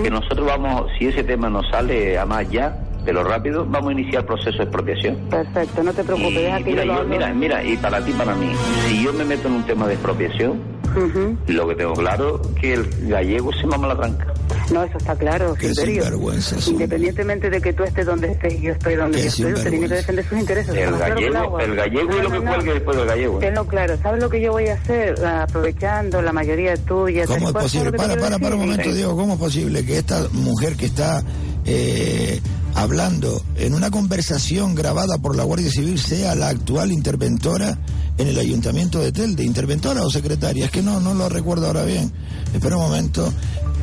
que 0.03 0.09
nosotros 0.09 0.47
vamos, 0.47 0.89
si 0.97 1.07
ese 1.07 1.23
tema 1.23 1.49
nos 1.49 1.67
sale 1.69 2.17
a 2.17 2.25
más 2.25 2.49
ya, 2.49 2.75
de 3.07 3.13
lo 3.13 3.23
rápido, 3.23 3.65
vamos 3.65 3.89
a 3.89 3.93
iniciar 3.93 4.21
el 4.21 4.25
proceso 4.25 4.57
de 4.57 4.63
expropiación. 4.65 5.15
Perfecto, 5.29 5.81
no 5.81 5.93
te 5.93 6.03
preocupes, 6.03 6.31
Y 6.33 6.43
deja 6.43 6.57
que 6.57 6.71
mira, 6.71 6.83
yo 6.85 7.03
mira, 7.05 7.33
mira, 7.33 7.63
y 7.63 7.77
para 7.77 8.03
ti, 8.03 8.11
para 8.11 8.35
mí, 8.35 8.51
si 8.89 9.01
yo 9.03 9.13
me 9.13 9.23
meto 9.23 9.47
en 9.47 9.53
un 9.55 9.65
tema 9.65 9.87
de 9.87 9.93
expropiación, 9.93 10.59
Ujú. 10.93 11.37
lo 11.47 11.67
que 11.69 11.75
tengo 11.75 11.93
claro 11.93 12.41
que 12.59 12.73
el 12.73 12.85
gallego 13.07 13.53
se 13.53 13.65
mama 13.65 13.87
la 13.87 13.95
tranca. 13.95 14.33
No, 14.73 14.83
eso 14.83 14.97
está 14.97 15.15
claro, 15.15 15.55
sinvergüenza, 15.57 16.59
sí. 16.59 16.71
Independientemente 16.71 17.49
de 17.49 17.61
que 17.61 17.71
tú 17.71 17.83
estés 17.83 18.05
donde 18.05 18.29
estés 18.31 18.55
y 18.55 18.61
yo 18.63 18.73
estoy 18.73 18.95
donde 18.95 19.21
yo 19.21 19.27
estoy, 19.27 19.53
usted 19.53 19.69
tiene 19.69 19.87
que 19.87 19.95
defender 19.95 20.25
sus 20.27 20.37
intereses. 20.39 20.75
El 20.75 20.89
claro 20.89 21.15
gallego, 21.15 21.59
el 21.61 21.75
gallego 21.75 22.11
y 22.11 22.15
No, 22.17 22.23
lo 22.23 22.29
no, 22.29 22.29
que 22.39 22.39
no. 22.45 22.51
cuelgue 22.53 22.73
después 22.73 22.97
del 22.97 23.05
gallego. 23.07 23.39
Tenlo 23.39 23.65
claro. 23.67 23.97
¿Sabes 24.03 24.21
lo 24.21 24.29
que 24.29 24.41
yo 24.41 24.51
voy 24.51 24.67
a 24.67 24.73
hacer? 24.73 25.25
Aprovechando 25.25 26.21
la 26.21 26.33
mayoría 26.33 26.75
tuya. 26.75 27.25
¿Cómo 27.25 27.39
y 27.39 27.45
es 27.45 27.51
posible? 27.53 27.69
¿sabes 27.69 27.85
lo 27.85 27.91
que 27.93 27.97
Para, 27.97 28.19
para, 28.19 28.39
para 28.39 28.55
un 28.55 28.61
momento, 28.61 28.91
Diego. 28.93 29.15
¿Cómo 29.15 29.33
es 29.35 29.39
posible 29.39 29.85
que 29.85 29.97
esta 29.99 30.27
mujer 30.33 30.75
que 30.75 30.87
está 30.87 31.23
eh, 31.65 32.41
hablando 32.77 33.43
en 33.55 33.73
una 33.73 33.89
conversación 33.89 34.75
grabada 34.75 35.17
por 35.17 35.35
la 35.35 35.43
Guardia 35.43 35.71
Civil 35.71 35.99
sea 35.99 36.35
la 36.35 36.49
actual 36.49 36.91
interventora 36.91 37.77
en 38.19 38.27
el 38.27 38.37
ayuntamiento 38.37 38.99
de 38.99 39.11
Telde? 39.11 39.43
¿Interventora 39.43 40.03
o 40.03 40.11
secretaria? 40.11 40.65
Es 40.65 40.71
que 40.71 40.83
no, 40.83 40.99
no 40.99 41.15
lo 41.15 41.27
recuerdo 41.27 41.65
ahora 41.65 41.83
bien. 41.83 42.11
Espera 42.53 42.77
un 42.77 42.83
momento. 42.83 43.33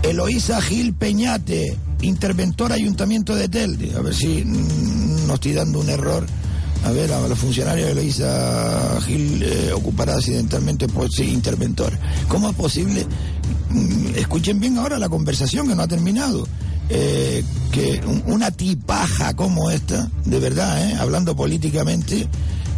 Eloísa 0.02 0.60
Gil 0.60 0.94
Peñate, 0.94 1.76
interventora 2.02 2.76
ayuntamiento 2.76 3.34
de 3.34 3.48
Telde. 3.48 3.92
A 3.96 4.00
ver 4.00 4.14
si 4.14 4.44
mm, 4.44 5.26
no 5.26 5.34
estoy 5.34 5.52
dando 5.54 5.80
un 5.80 5.90
error. 5.90 6.24
A 6.84 6.92
ver, 6.92 7.12
a 7.12 7.26
los 7.26 7.38
funcionarios 7.38 7.96
de 7.96 9.00
Gil 9.06 9.42
eh, 9.42 9.72
ocupará 9.72 10.14
accidentalmente 10.14 10.86
por 10.86 11.10
sí, 11.10 11.24
interventora. 11.24 11.98
¿Cómo 12.28 12.48
es 12.48 12.54
posible? 12.54 13.04
Mm, 13.70 14.14
Escuchen 14.16 14.60
bien 14.60 14.78
ahora 14.78 15.00
la 15.00 15.08
conversación 15.08 15.66
que 15.66 15.74
no 15.74 15.82
ha 15.82 15.88
terminado. 15.88 16.46
Eh, 16.90 17.42
que 17.72 18.00
un- 18.06 18.22
una 18.26 18.50
tipaja 18.50 19.34
como 19.34 19.70
esta, 19.70 20.08
de 20.26 20.38
verdad, 20.38 20.90
eh, 20.90 20.94
hablando 20.96 21.34
políticamente, 21.34 22.28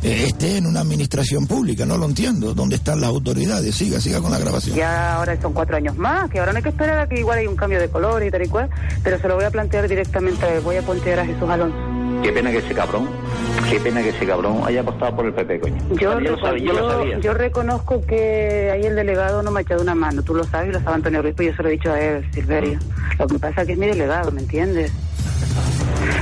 esté 0.07 0.59
en 0.59 0.67
una 0.67 0.81
administración 0.81 1.47
pública. 1.47 1.85
No 1.87 1.97
lo 1.97 2.07
entiendo. 2.07 2.55
¿Dónde 2.55 2.77
están 2.77 3.01
las 3.01 3.11
autoridades? 3.11 3.75
Siga, 3.75 4.01
siga 4.01 4.21
con 4.21 4.31
la 4.31 4.39
grabación. 4.39 4.77
Ya 4.77 5.15
ahora 5.15 5.41
son 5.41 5.53
cuatro 5.53 5.77
años 5.77 5.97
más, 5.97 6.31
que 6.31 6.39
ahora 6.39 6.53
no 6.53 6.59
hay 6.59 6.63
que 6.63 6.71
esperar 6.71 6.99
a 6.99 7.09
que 7.09 7.19
igual 7.21 7.39
hay 7.39 7.47
un 7.47 7.57
cambio 7.57 7.81
de 7.81 7.89
color 7.89 8.23
y 8.25 8.31
tal 8.31 8.43
y 8.43 8.49
cual, 8.49 8.71
pero 9.03 9.19
se 9.19 9.29
lo 9.29 9.37
voy 9.37 9.45
a 9.45 9.51
plantear 9.51 9.89
directamente. 9.89 10.61
Voy 10.61 10.77
a 10.77 10.83
plantear 10.83 11.21
a 11.21 11.27
Jesús 11.27 11.49
Alonso. 11.49 11.97
Qué 12.23 12.33
pena 12.33 12.51
que 12.51 12.59
ese 12.59 12.75
cabrón, 12.75 13.09
qué 13.69 13.79
pena 13.79 14.03
que 14.03 14.09
ese 14.09 14.27
cabrón 14.27 14.63
haya 14.65 14.81
apostado 14.81 15.17
por 15.17 15.27
el 15.27 15.35
PP, 15.35 15.61
coño. 15.61 15.77
Yo, 15.91 16.19
yo, 16.19 16.21
lo 16.21 16.39
sabía, 16.41 16.65
yo 16.65 16.73
lo 16.73 16.91
sabía. 16.91 17.19
yo 17.19 17.35
reconozco 17.35 18.01
que 18.07 18.71
ahí 18.73 18.85
el 18.85 18.97
delegado 18.97 19.43
no 19.43 19.51
me 19.51 19.61
ha 19.61 19.63
echado 19.63 19.83
una 19.83 19.95
mano. 19.95 20.23
Tú 20.23 20.35
lo 20.35 20.45
sabes 20.45 20.71
y 20.71 20.73
lo 20.73 20.81
sabe 20.81 20.97
Antonio 20.97 21.23
Ruiz, 21.23 21.35
pues 21.37 21.51
yo 21.51 21.57
se 21.57 21.63
lo 21.63 21.69
he 21.69 21.73
dicho 21.73 21.93
a 21.93 22.01
él, 22.01 22.25
Silverio. 22.33 22.79
Lo 23.19 23.27
que 23.27 23.39
pasa 23.39 23.61
es 23.61 23.67
que 23.67 23.73
es 23.75 23.79
mi 23.79 23.87
delegado, 23.87 24.33
¿me 24.33 24.41
entiendes? 24.41 24.93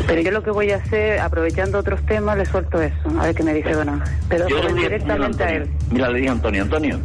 Pero 0.06 0.20
yo 0.20 0.30
lo 0.30 0.42
que 0.42 0.50
voy 0.50 0.70
a 0.70 0.76
hacer, 0.76 1.20
aprovechando 1.20 1.78
otros 1.78 2.04
temas, 2.06 2.36
le 2.36 2.46
suelto 2.46 2.80
eso. 2.80 3.08
A 3.18 3.26
ver 3.26 3.34
qué 3.34 3.42
me 3.42 3.54
dice, 3.54 3.74
bueno. 3.74 4.00
Pero 4.28 4.48
Yo 4.48 4.62
le 4.62 4.74
dije, 4.74 4.88
directamente 4.88 5.44
a 5.44 5.50
él. 5.50 5.70
Mira, 5.90 6.10
le 6.10 6.18
dije 6.18 6.28
a 6.28 6.32
Antonio, 6.32 6.62
Antonio, 6.62 7.00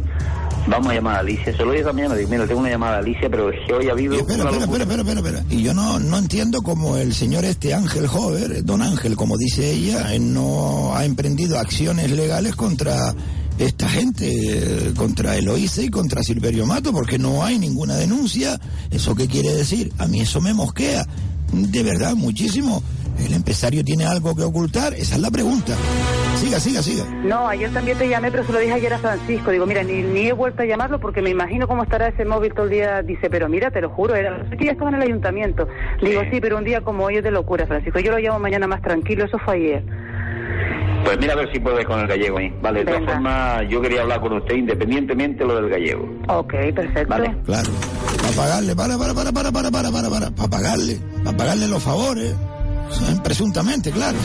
vamos 0.66 0.88
a 0.88 0.94
llamar 0.94 1.16
a 1.16 1.18
Alicia. 1.20 1.56
Se 1.56 1.64
lo 1.64 1.70
dije 1.70 1.80
esta 1.80 1.92
mañana, 1.92 2.14
digo, 2.14 2.28
mira, 2.30 2.46
tengo 2.46 2.60
una 2.60 2.70
llamada 2.70 2.96
a 2.96 2.98
Alicia, 2.98 3.28
pero 3.30 3.50
es 3.50 3.58
que 3.66 3.72
hoy 3.72 3.88
ha 3.88 3.92
habido 3.92 4.14
Espera, 4.14 4.42
una 4.42 4.50
espera, 4.50 4.64
espera, 4.64 4.82
espera, 4.82 5.02
espera, 5.02 5.38
espera. 5.38 5.44
Y 5.50 5.62
yo 5.62 5.74
no, 5.74 5.98
no 5.98 6.18
entiendo 6.18 6.62
cómo 6.62 6.96
el 6.96 7.14
señor 7.14 7.44
este 7.44 7.74
Ángel 7.74 8.06
Hover, 8.06 8.64
don 8.64 8.82
Ángel, 8.82 9.16
como 9.16 9.36
dice 9.36 9.70
ella, 9.70 10.06
no 10.20 10.94
ha 10.94 11.04
emprendido 11.04 11.58
acciones 11.58 12.10
legales 12.10 12.54
contra 12.54 13.14
esta 13.58 13.88
gente 13.90 14.92
contra 14.96 15.36
Eloísa 15.36 15.82
y 15.82 15.90
contra 15.90 16.22
Silverio 16.22 16.64
Mato 16.64 16.92
porque 16.92 17.18
no 17.18 17.44
hay 17.44 17.58
ninguna 17.58 17.94
denuncia. 17.96 18.58
¿Eso 18.90 19.14
qué 19.14 19.28
quiere 19.28 19.52
decir? 19.52 19.92
A 19.98 20.06
mí 20.06 20.20
eso 20.20 20.40
me 20.40 20.54
mosquea. 20.54 21.06
De 21.52 21.82
verdad, 21.82 22.14
muchísimo. 22.14 22.82
¿El 23.18 23.34
empresario 23.34 23.84
tiene 23.84 24.06
algo 24.06 24.34
que 24.34 24.42
ocultar? 24.42 24.94
Esa 24.94 25.16
es 25.16 25.20
la 25.20 25.30
pregunta. 25.30 25.74
Siga, 26.36 26.58
siga, 26.58 26.82
siga. 26.82 27.04
No, 27.22 27.48
ayer 27.48 27.70
también 27.70 27.98
te 27.98 28.08
llamé, 28.08 28.30
pero 28.30 28.44
se 28.46 28.52
lo 28.52 28.58
dije 28.58 28.72
ayer 28.72 28.94
a 28.94 28.98
Francisco. 28.98 29.50
Digo, 29.50 29.66
mira, 29.66 29.82
ni, 29.82 30.02
ni 30.02 30.28
he 30.28 30.32
vuelto 30.32 30.62
a 30.62 30.64
llamarlo 30.64 30.98
porque 30.98 31.20
me 31.20 31.30
imagino 31.30 31.68
cómo 31.68 31.82
estará 31.82 32.08
ese 32.08 32.24
móvil 32.24 32.54
todo 32.54 32.64
el 32.64 32.70
día. 32.70 33.02
Dice, 33.02 33.28
pero 33.28 33.48
mira, 33.48 33.70
te 33.70 33.82
lo 33.82 33.90
juro, 33.90 34.14
era 34.14 34.46
que 34.58 34.64
ya 34.64 34.72
estaba 34.72 34.90
en 34.90 34.96
el 34.96 35.02
ayuntamiento. 35.02 35.68
Digo, 36.00 36.22
sí, 36.30 36.40
pero 36.40 36.56
un 36.56 36.64
día 36.64 36.80
como 36.80 37.04
hoy 37.04 37.16
es 37.16 37.24
de 37.24 37.30
locura, 37.30 37.66
Francisco. 37.66 38.00
Yo 38.00 38.12
lo 38.12 38.18
llamo 38.18 38.38
mañana 38.38 38.66
más 38.66 38.80
tranquilo, 38.80 39.24
eso 39.26 39.38
fue 39.44 39.56
ayer. 39.56 39.84
Pues 41.04 41.18
mira 41.18 41.32
a 41.32 41.36
ver 41.36 41.52
si 41.52 41.60
puedes 41.60 41.86
con 41.86 42.00
el 42.00 42.06
gallego 42.06 42.38
ahí. 42.38 42.52
Vale, 42.62 42.84
de 42.84 42.92
todas 42.92 43.04
formas, 43.04 43.62
yo 43.68 43.80
quería 43.80 44.02
hablar 44.02 44.20
con 44.20 44.32
usted 44.34 44.54
independientemente 44.54 45.38
de 45.40 45.46
lo 45.46 45.56
del 45.56 45.70
gallego. 45.70 46.08
Ok, 46.28 46.52
perfecto. 46.74 47.08
Vale. 47.08 47.36
Claro. 47.44 47.70
Para 48.22 48.32
pagarle, 48.32 48.76
para, 48.76 48.98
para, 48.98 49.14
para, 49.14 49.32
para, 49.32 49.52
para, 49.52 49.70
para, 49.70 49.90
para, 49.90 50.10
para, 50.10 50.30
para 50.30 50.48
pagarle, 50.48 50.98
para 51.24 51.36
pagarle 51.36 51.68
los 51.68 51.82
favores. 51.82 52.34
Presuntamente, 53.22 53.90
claro. 53.90 54.18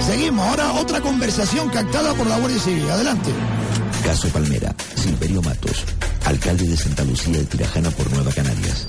Seguimos. 0.00 0.46
Ahora 0.46 0.72
otra 0.72 1.00
conversación 1.00 1.68
captada 1.68 2.14
por 2.14 2.26
la 2.26 2.38
Guardia 2.38 2.58
Civil. 2.58 2.90
Adelante. 2.90 3.30
Caso 4.04 4.28
Palmera, 4.30 4.74
Silverio 4.96 5.40
Matos, 5.42 5.84
alcalde 6.24 6.66
de 6.66 6.76
Santa 6.76 7.04
Lucía 7.04 7.38
de 7.38 7.44
Tirajana 7.44 7.90
por 7.90 8.10
Nueva 8.12 8.32
Canarias. 8.32 8.88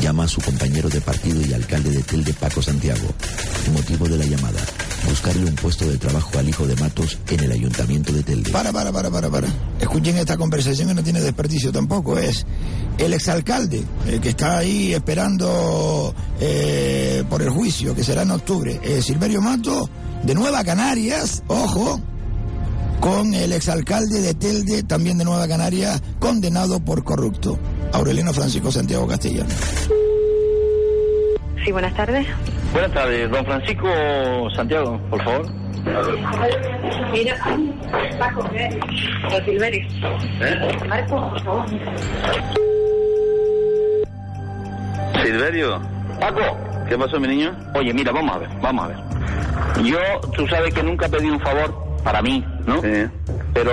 Llama 0.00 0.24
a 0.24 0.28
su 0.28 0.40
compañero 0.40 0.88
de 0.88 1.00
partido 1.00 1.40
y 1.44 1.52
alcalde 1.52 1.90
de 1.90 2.02
Telde, 2.02 2.32
Paco 2.34 2.62
Santiago. 2.62 3.08
Motivo 3.72 4.08
de 4.08 4.18
la 4.18 4.24
llamada, 4.24 4.60
buscarle 5.08 5.44
un 5.46 5.56
puesto 5.56 5.84
de 5.88 5.96
trabajo 5.98 6.38
al 6.38 6.48
hijo 6.48 6.66
de 6.66 6.76
Matos 6.76 7.18
en 7.28 7.40
el 7.40 7.50
ayuntamiento 7.50 8.12
de 8.12 8.22
Telde. 8.22 8.52
Para, 8.52 8.72
para, 8.72 8.92
para, 8.92 9.10
para, 9.10 9.28
para. 9.28 9.48
Escuchen 9.80 10.16
esta 10.16 10.36
conversación 10.36 10.88
que 10.88 10.94
no 10.94 11.02
tiene 11.02 11.20
desperdicio 11.20 11.72
tampoco. 11.72 12.18
Es 12.18 12.46
el 12.98 13.14
exalcalde 13.14 13.82
eh, 14.06 14.20
que 14.22 14.28
está 14.28 14.58
ahí 14.58 14.94
esperando 14.94 16.14
eh, 16.40 17.24
por 17.28 17.42
el 17.42 17.50
juicio, 17.50 17.94
que 17.94 18.04
será 18.04 18.22
en 18.22 18.30
octubre. 18.30 18.80
Eh, 18.84 19.02
Silverio 19.02 19.40
Mato, 19.40 19.90
de 20.22 20.34
Nueva 20.34 20.62
Canarias, 20.62 21.42
ojo, 21.48 22.00
con 23.00 23.34
el 23.34 23.52
exalcalde 23.52 24.20
de 24.20 24.34
Telde, 24.34 24.82
también 24.82 25.18
de 25.18 25.24
Nueva 25.24 25.46
Canarias, 25.48 26.02
condenado 26.18 26.80
por 26.80 27.04
corrupto. 27.04 27.58
Aureliano 27.92 28.32
Francisco 28.32 28.70
Santiago 28.70 29.06
Castellano. 29.06 29.50
Sí, 31.64 31.72
buenas 31.72 31.94
tardes. 31.94 32.26
Buenas 32.72 32.92
tardes, 32.92 33.30
don 33.30 33.44
Francisco 33.44 33.88
Santiago, 34.54 35.00
por 35.10 35.22
favor. 35.24 35.50
Mira, 37.12 37.36
Paco, 38.18 38.48
¿eh? 38.54 38.78
Silverio. 39.44 39.86
Marco, 40.88 41.30
por 41.30 41.44
favor. 41.44 41.66
Silverio. 45.24 45.80
Paco. 46.20 46.40
¿Qué 46.88 46.96
pasó, 46.96 47.18
mi 47.18 47.28
niño? 47.28 47.56
Oye, 47.74 47.92
mira, 47.92 48.12
vamos 48.12 48.36
a 48.36 48.38
ver, 48.38 48.48
vamos 48.60 48.84
a 48.84 48.88
ver. 48.88 48.96
Yo, 49.84 49.98
tú 50.36 50.46
sabes 50.46 50.72
que 50.72 50.82
nunca 50.82 51.08
pedí 51.08 51.28
un 51.28 51.40
favor 51.40 51.85
para 52.06 52.22
mí, 52.22 52.44
¿no? 52.66 52.80
Pero 53.52 53.72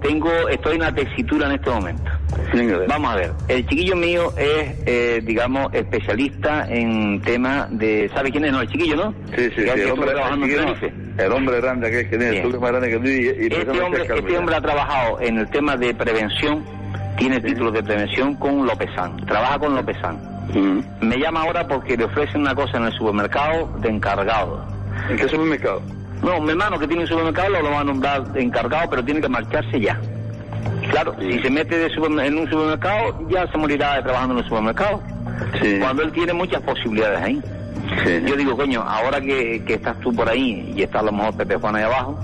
tengo, 0.00 0.30
estoy 0.48 0.76
en 0.76 0.82
la 0.82 0.94
tesitura 0.94 1.46
en 1.48 1.54
este 1.54 1.70
momento. 1.70 2.04
Vamos 2.86 3.10
a 3.10 3.16
ver, 3.16 3.32
el 3.48 3.66
chiquillo 3.66 3.96
mío 3.96 4.32
es, 4.36 4.76
eh, 4.86 5.20
digamos, 5.24 5.74
especialista 5.74 6.68
en 6.68 7.20
temas 7.22 7.66
de... 7.76 8.08
¿Sabe 8.14 8.30
quién 8.30 8.44
es? 8.44 8.52
No, 8.52 8.60
el 8.60 8.68
chiquillo, 8.68 8.94
¿no? 8.94 9.14
Sí, 9.34 9.50
sí, 9.56 9.64
Que 9.64 9.72
sí, 9.72 9.80
el 9.80 9.90
hombre, 9.90 10.12
el, 10.12 10.18
el 11.18 11.32
hombre 11.32 11.60
grande 11.60 11.90
que 11.90 12.04
tú 12.04 12.18
que 12.18 12.38
es 12.38 12.60
más 12.60 12.70
grande 12.70 12.90
que 12.90 12.98
tú 12.98 13.08
y, 13.08 13.46
y 13.46 13.52
Este 13.52 13.80
hombre, 13.80 14.04
es 14.04 14.10
este 14.10 14.38
hombre 14.38 14.54
ha 14.54 14.60
trabajado 14.60 15.20
en 15.20 15.38
el 15.38 15.50
tema 15.50 15.76
de 15.76 15.92
prevención, 15.94 16.64
tiene 17.16 17.40
títulos 17.40 17.72
de 17.72 17.82
prevención 17.82 18.36
con 18.36 18.66
Lopezán, 18.66 19.16
trabaja 19.26 19.58
con 19.58 19.74
Lopezán. 19.74 20.16
Me 21.00 21.18
llama 21.18 21.42
ahora 21.42 21.66
porque 21.66 21.96
le 21.96 22.04
ofrecen 22.04 22.42
una 22.42 22.54
cosa 22.54 22.76
en 22.76 22.84
el 22.84 22.92
supermercado 22.92 23.68
de 23.80 23.88
encargado. 23.88 24.64
¿En 25.10 25.16
qué 25.16 25.28
supermercado? 25.28 25.82
No, 26.22 26.40
mi 26.40 26.50
hermano 26.50 26.78
que 26.78 26.86
tiene 26.86 27.02
un 27.02 27.08
supermercado 27.08 27.50
lo, 27.50 27.62
lo 27.62 27.70
va 27.70 27.80
a 27.80 27.84
nombrar 27.84 28.24
encargado, 28.34 28.90
pero 28.90 29.04
tiene 29.04 29.20
que 29.20 29.28
marcharse 29.28 29.80
ya. 29.80 30.00
Claro, 30.90 31.14
si 31.20 31.38
se 31.40 31.50
mete 31.50 31.76
de 31.78 31.86
en 31.86 32.38
un 32.38 32.48
supermercado, 32.48 33.28
ya 33.28 33.46
se 33.50 33.58
morirá 33.58 34.02
trabajando 34.02 34.34
en 34.34 34.38
un 34.38 34.44
supermercado. 34.44 35.02
Cuando 35.80 36.02
él 36.02 36.12
tiene 36.12 36.32
muchas 36.32 36.62
posibilidades 36.62 37.22
ahí. 37.22 37.42
Yo 38.26 38.36
digo, 38.36 38.56
coño, 38.56 38.82
ahora 38.82 39.20
que, 39.20 39.62
que 39.66 39.74
estás 39.74 39.98
tú 40.00 40.12
por 40.12 40.28
ahí 40.28 40.72
y 40.76 40.82
está 40.82 41.00
a 41.00 41.02
lo 41.02 41.12
mejor 41.12 41.34
Pepe 41.34 41.56
Juan 41.56 41.76
ahí 41.76 41.84
abajo, 41.84 42.18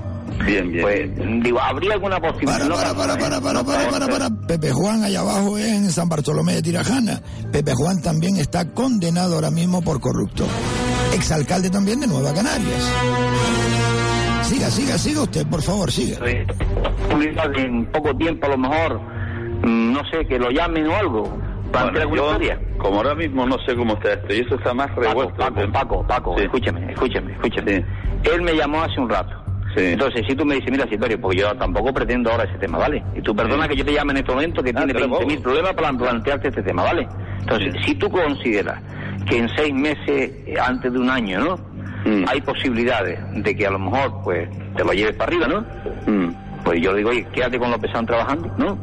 bien, 0.44 0.70
bien, 0.72 0.82
pues 0.82 1.42
digo, 1.42 1.60
¿habría 1.60 1.94
alguna 1.94 2.20
posibilidad? 2.20 2.68
Para, 2.68 2.94
para, 2.94 3.16
para, 3.16 3.40
para, 3.40 3.40
para, 3.40 3.64
para, 3.64 3.90
para, 3.90 4.08
para. 4.08 4.30
Pepe 4.46 4.72
Juan 4.72 5.04
allá 5.04 5.20
abajo 5.20 5.56
es 5.56 5.66
en 5.66 5.90
San 5.90 6.08
Bartolomé 6.08 6.56
de 6.56 6.62
Tirajana. 6.62 7.20
Pepe 7.50 7.72
Juan 7.74 8.02
también 8.02 8.36
está 8.36 8.70
condenado 8.72 9.36
ahora 9.36 9.50
mismo 9.50 9.80
por 9.82 10.00
corrupto. 10.00 10.44
Exalcalde 11.14 11.70
también 11.70 12.00
de 12.00 12.06
Nueva 12.06 12.34
Canarias. 12.34 12.82
Siga, 14.48 14.70
siga, 14.70 14.98
siga 14.98 15.22
usted, 15.22 15.46
por 15.46 15.62
favor, 15.62 15.90
siga. 15.90 16.18
en 17.56 17.86
poco 17.86 18.14
tiempo 18.16 18.46
a 18.46 18.50
lo 18.50 18.58
mejor, 18.58 19.00
mm, 19.64 19.92
no 19.92 20.00
sé, 20.10 20.26
que 20.26 20.38
lo 20.38 20.50
llamen 20.50 20.86
o 20.86 20.96
algo, 20.96 21.38
para 21.72 21.86
Bueno, 21.86 22.00
alguna 22.00 22.16
yo, 22.22 22.26
historia. 22.32 22.60
como 22.78 22.96
ahora 22.98 23.14
mismo 23.14 23.46
no 23.46 23.56
sé 23.66 23.74
cómo 23.74 23.94
está 23.94 24.12
esto, 24.12 24.34
y 24.34 24.40
eso 24.40 24.54
está 24.56 24.74
más 24.74 24.94
revuelto. 24.94 25.34
Paco, 25.36 25.72
Paco, 25.72 26.06
Paco, 26.06 26.34
Sí. 26.38 26.44
escúchame, 26.44 26.92
escúchame, 26.92 27.32
escúchame. 27.32 27.84
Él 28.24 28.42
me 28.42 28.54
llamó 28.54 28.82
hace 28.82 29.00
un 29.00 29.08
rato. 29.08 29.34
Entonces, 29.76 30.22
si 30.28 30.36
tú 30.36 30.44
me 30.44 30.54
dices, 30.54 30.70
mira, 30.70 30.86
Silverio, 30.88 31.20
porque 31.20 31.38
yo 31.38 31.52
tampoco 31.56 31.92
pretendo 31.92 32.30
ahora 32.30 32.44
ese 32.44 32.56
tema, 32.58 32.78
¿vale? 32.78 33.02
Y 33.16 33.20
tú 33.22 33.34
perdona 33.34 33.66
que 33.66 33.74
yo 33.74 33.84
te 33.84 33.92
llame 33.92 34.12
en 34.12 34.18
este 34.18 34.30
momento 34.32 34.62
que 34.62 34.72
tiene 34.72 34.92
te 34.92 35.00
lo 35.00 35.08
20.000 35.08 35.42
problemas 35.42 35.72
para 35.74 35.92
plantearte 35.92 36.48
este 36.48 36.62
tema, 36.62 36.84
¿vale? 36.84 37.08
Entonces, 37.40 37.74
si 37.84 37.94
tú 37.96 38.08
consideras 38.08 38.80
que 39.28 39.38
en 39.38 39.48
seis 39.56 39.74
meses, 39.74 40.30
eh, 40.46 40.54
antes 40.64 40.92
de 40.92 40.98
un 40.98 41.10
año, 41.10 41.40
¿no? 41.40 41.73
Hay 42.28 42.40
posibilidades 42.42 43.18
de 43.32 43.56
que 43.56 43.66
a 43.66 43.70
lo 43.70 43.78
mejor, 43.78 44.22
pues, 44.22 44.48
te 44.76 44.84
lo 44.84 44.92
lleves 44.92 45.14
para 45.16 45.28
arriba, 45.30 45.48
¿no? 45.48 45.64
Pues 46.64 46.80
yo 46.80 46.94
digo, 46.94 47.10
oye, 47.10 47.26
quédate 47.32 47.58
con 47.58 47.70
López 47.70 47.90
San 47.92 48.06
trabajando, 48.06 48.50
¿no? 48.58 48.78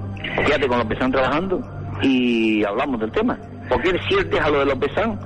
Quédate 0.45 0.67
con 0.67 0.79
López 0.79 0.97
San 0.99 1.11
trabajando 1.11 1.61
y 2.01 2.63
hablamos 2.63 2.99
del 2.99 3.11
tema. 3.11 3.37
Porque 3.69 3.89
él 3.89 3.99
él 4.09 4.29
deja 4.29 4.49
lo 4.49 4.59
de 4.59 4.65
López 4.65 4.91
San, 4.93 5.19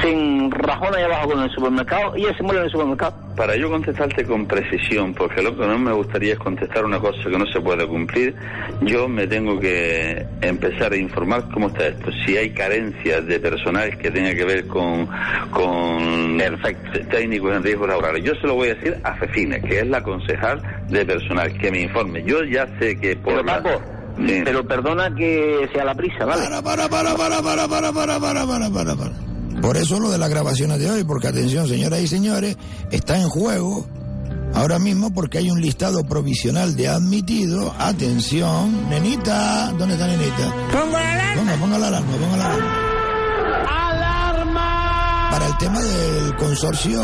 se 0.00 0.10
enrajona 0.12 0.98
ahí 0.98 1.04
abajo 1.04 1.30
con 1.30 1.42
el 1.42 1.50
supermercado 1.50 2.16
y 2.16 2.24
él 2.24 2.36
se 2.36 2.42
muere 2.42 2.58
en 2.60 2.64
el 2.66 2.70
supermercado. 2.70 3.14
Para 3.36 3.56
yo 3.56 3.70
contestarte 3.70 4.24
con 4.24 4.46
precisión, 4.46 5.14
porque 5.14 5.42
lo 5.42 5.56
que 5.56 5.66
no 5.66 5.78
me 5.78 5.92
gustaría 5.92 6.34
es 6.34 6.38
contestar 6.38 6.84
una 6.84 6.98
cosa 6.98 7.18
que 7.30 7.38
no 7.38 7.46
se 7.46 7.60
puede 7.60 7.86
cumplir, 7.86 8.34
yo 8.82 9.08
me 9.08 9.26
tengo 9.26 9.58
que 9.58 10.26
empezar 10.42 10.92
a 10.92 10.96
informar 10.96 11.44
cómo 11.52 11.68
está 11.68 11.86
esto. 11.88 12.10
Si 12.26 12.36
hay 12.36 12.50
carencias 12.50 13.26
de 13.26 13.40
personal 13.40 13.96
que 13.98 14.10
tenga 14.10 14.34
que 14.34 14.44
ver 14.44 14.66
con, 14.66 15.08
con 15.50 16.38
técnicos 17.10 17.54
en 17.56 17.62
riesgos 17.62 17.88
laborales. 17.88 18.22
Yo 18.24 18.34
se 18.36 18.46
lo 18.46 18.54
voy 18.54 18.68
a 18.70 18.74
decir 18.74 18.96
a 19.04 19.14
Fefina, 19.16 19.58
que 19.60 19.80
es 19.80 19.86
la 19.86 20.02
concejal 20.02 20.60
de 20.88 21.04
personal, 21.06 21.52
que 21.58 21.70
me 21.70 21.82
informe. 21.82 22.22
Yo 22.24 22.42
ya 22.44 22.66
sé 22.78 22.98
que 22.98 23.16
por 23.16 23.34
Pero, 23.34 23.44
la- 23.44 23.62
Paco, 23.62 23.82
Sí. 24.26 24.42
pero 24.44 24.62
perdona 24.66 25.14
que 25.14 25.68
sea 25.72 25.84
la 25.84 25.94
prisa, 25.94 26.24
¿vale? 26.26 26.42
Para, 26.42 26.60
para, 26.62 26.88
para, 26.88 27.14
para, 27.16 27.42
para, 27.42 27.68
para, 27.68 27.92
para, 27.92 28.20
para, 28.20 28.46
para, 28.46 28.96
para. 28.96 29.29
Por 29.60 29.76
eso 29.76 30.00
lo 30.00 30.10
de 30.10 30.18
las 30.18 30.30
grabaciones 30.30 30.78
de 30.78 30.90
hoy, 30.90 31.04
porque 31.04 31.28
atención, 31.28 31.68
señoras 31.68 32.00
y 32.00 32.08
señores, 32.08 32.56
está 32.90 33.18
en 33.18 33.28
juego 33.28 33.86
ahora 34.54 34.78
mismo 34.78 35.12
porque 35.12 35.38
hay 35.38 35.50
un 35.50 35.60
listado 35.60 36.02
provisional 36.04 36.74
de 36.76 36.88
admitido. 36.88 37.74
Atención, 37.78 38.88
nenita, 38.88 39.72
¿dónde 39.78 39.94
está 39.94 40.06
nenita? 40.06 40.54
Pongo 40.72 40.98
la 40.98 41.12
alarma. 41.12 41.40
Ponga, 41.40 41.56
ponga 41.56 41.78
la 41.78 41.88
alarma, 41.88 42.12
ponga 42.12 42.36
la 42.36 42.46
alarma. 42.46 42.90
¡Alarma! 43.68 45.28
Para 45.30 45.46
el 45.46 45.58
tema 45.58 45.80
del 45.80 46.36
consorcio 46.36 47.00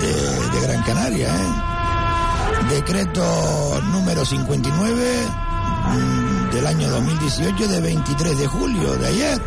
de, 0.00 0.60
de 0.60 0.66
Gran 0.66 0.82
Canaria, 0.84 1.28
¿eh? 1.28 2.74
Decreto 2.74 3.80
número 3.92 4.24
59 4.24 5.26
mm, 5.26 5.47
del 6.52 6.66
año 6.66 6.88
2018 6.90 7.68
de 7.68 7.80
23 7.80 8.38
de 8.38 8.46
julio 8.46 8.96
de 8.96 9.06
ayer. 9.06 9.40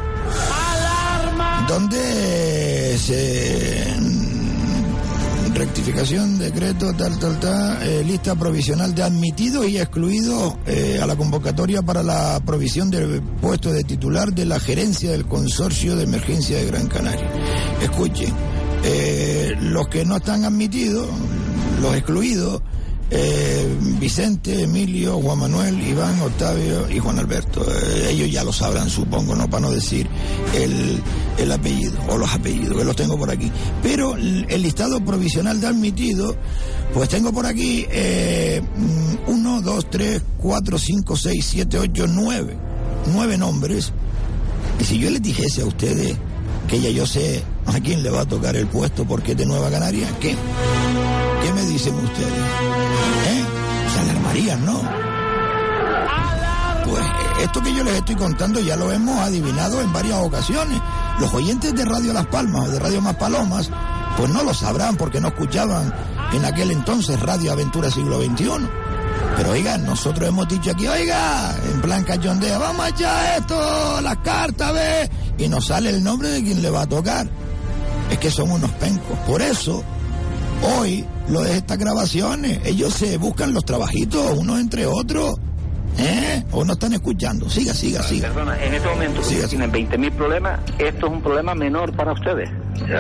Donde 1.68 2.98
se 2.98 3.96
mm, 4.00 5.54
rectificación, 5.54 6.40
decreto, 6.40 6.94
tal, 6.94 7.18
tal, 7.20 7.40
tal, 7.40 7.82
eh, 7.84 8.04
lista 8.06 8.36
provisional 8.36 8.94
de 8.96 9.04
admitidos 9.04 9.68
y 9.68 9.78
excluidos 9.78 10.56
eh, 10.66 11.00
a 11.02 11.06
la 11.06 11.16
convocatoria 11.16 11.82
para 11.82 12.04
la 12.04 12.42
provisión 12.46 12.90
del 12.90 13.22
puesto 13.22 13.72
de 13.72 13.84
titular 13.84 14.34
de 14.34 14.46
la 14.46 14.60
gerencia 14.60 15.12
del 15.12 15.26
consorcio 15.26 15.96
de 15.96 16.04
emergencia 16.04 16.58
de 16.58 16.66
Gran 16.66 16.88
Canaria. 16.88 17.30
Escuchen, 17.82 18.34
eh, 18.84 19.56
los 19.60 19.88
que 19.88 20.06
no 20.06 20.18
están 20.18 20.46
admitidos, 20.46 21.08
los 21.82 21.96
excluidos, 21.96 22.62
eh, 23.14 23.68
Vicente, 24.00 24.64
Emilio, 24.64 25.20
Juan 25.20 25.40
Manuel, 25.40 25.86
Iván, 25.86 26.20
Octavio 26.22 26.90
y 26.90 26.98
Juan 26.98 27.20
Alberto. 27.20 27.62
Eh, 27.70 28.12
ellos 28.12 28.32
ya 28.32 28.44
lo 28.44 28.54
sabrán, 28.54 28.90
supongo, 28.90 29.36
no 29.36 29.50
para 29.50 29.68
no 29.68 29.72
decir 29.72 30.08
el, 30.56 31.02
el 31.38 31.52
apellido 31.52 32.00
o 32.08 32.18
los 32.18 32.34
apellidos, 32.34 32.78
que 32.78 32.86
los 32.86 32.96
tengo 32.96 33.18
por 33.18 33.30
aquí. 33.30 33.52
Pero 33.84 34.16
el 34.16 34.62
listado 34.62 35.04
provisional 35.04 35.60
de 35.60 35.68
admitido, 35.68 36.36
pues 36.94 37.10
tengo 37.10 37.34
por 37.34 37.46
aquí 37.46 37.86
eh, 37.90 38.62
mm, 38.78 39.32
uno, 39.32 39.62
dos, 39.62 39.90
tres, 39.90 40.22
cuatro, 40.38 40.78
cinco, 40.80 41.18
seis, 41.18 41.46
siete, 41.50 41.78
ocho, 41.78 42.08
nueve. 42.08 42.58
Nueve 43.14 43.38
nombres. 43.38 43.92
Y 44.80 44.84
si 44.86 45.00
yo 45.00 45.10
les 45.10 45.22
dijese 45.22 45.64
a 45.64 45.66
ustedes 45.66 46.16
que 46.68 46.80
ya 46.80 46.90
yo 46.90 47.06
sé 47.06 47.44
a 47.66 47.80
quién 47.82 48.04
le 48.04 48.10
va 48.10 48.22
a 48.22 48.26
tocar 48.26 48.56
el 48.56 48.68
puesto 48.68 49.06
porque 49.06 49.32
es 49.34 49.38
de 49.38 49.46
Nueva 49.46 49.70
Canaria, 49.70 50.08
¿qué? 50.20 50.36
¿Qué 51.44 51.54
me 51.54 51.66
dicen 51.66 51.94
ustedes? 51.96 53.01
¿No? 54.32 54.82
Pues 56.86 57.04
esto 57.42 57.62
que 57.62 57.74
yo 57.74 57.84
les 57.84 57.96
estoy 57.96 58.16
contando 58.16 58.62
ya 58.62 58.78
lo 58.78 58.90
hemos 58.92 59.20
adivinado 59.20 59.82
en 59.82 59.92
varias 59.92 60.20
ocasiones. 60.20 60.80
Los 61.20 61.34
oyentes 61.34 61.74
de 61.76 61.84
Radio 61.84 62.14
Las 62.14 62.28
Palmas 62.28 62.68
o 62.68 62.72
de 62.72 62.80
Radio 62.80 63.02
Más 63.02 63.16
Palomas, 63.16 63.70
pues 64.18 64.30
no 64.30 64.44
lo 64.44 64.54
sabrán 64.54 64.96
porque 64.96 65.20
no 65.20 65.28
escuchaban 65.30 65.94
en 66.34 66.46
aquel 66.46 66.72
entonces 66.72 67.20
Radio 67.20 67.52
Aventura 67.52 67.92
Siglo 67.92 68.22
XXI. 68.22 68.48
Pero 69.36 69.52
oiga, 69.52 69.78
nosotros 69.78 70.30
hemos 70.30 70.48
dicho 70.48 70.72
aquí, 70.72 70.88
oiga, 70.88 71.54
en 71.74 71.82
plan 71.82 72.04
cachondeo, 72.04 72.60
vamos 72.60 72.86
a 72.86 72.90
echar 72.90 73.40
esto, 73.40 74.02
las 74.02 74.18
cartas, 74.18 74.74
ve, 74.74 75.10
y 75.38 75.50
nos 75.50 75.66
sale 75.68 75.90
el 75.90 76.02
nombre 76.02 76.30
de 76.30 76.44
quien 76.44 76.62
le 76.62 76.70
va 76.70 76.84
a 76.84 76.88
tocar. 76.88 77.28
Es 78.10 78.18
que 78.18 78.32
son 78.32 78.52
unos 78.52 78.72
pencos. 78.72 79.20
Por 79.28 79.42
eso, 79.42 79.84
hoy, 80.78 81.06
lo 81.32 81.42
de 81.42 81.58
estas 81.58 81.78
grabaciones, 81.78 82.60
ellos 82.66 82.94
se 82.94 83.18
buscan 83.18 83.54
los 83.54 83.64
trabajitos 83.64 84.38
unos 84.38 84.60
entre 84.60 84.86
otros. 84.86 85.36
¿Eh? 85.98 86.44
¿O 86.52 86.64
no 86.64 86.74
están 86.74 86.94
escuchando? 86.94 87.50
Siga, 87.50 87.74
siga, 87.74 88.02
siga. 88.02 88.30
Perdona, 88.30 88.62
en 88.64 88.74
este 88.74 88.88
momento 88.88 89.22
ustedes 89.22 89.50
tienen 89.50 89.72
20.000 89.72 90.12
problemas, 90.12 90.60
esto 90.78 91.08
es 91.08 91.12
un 91.12 91.22
problema 91.22 91.54
menor 91.54 91.94
para 91.96 92.14
ustedes. 92.14 92.50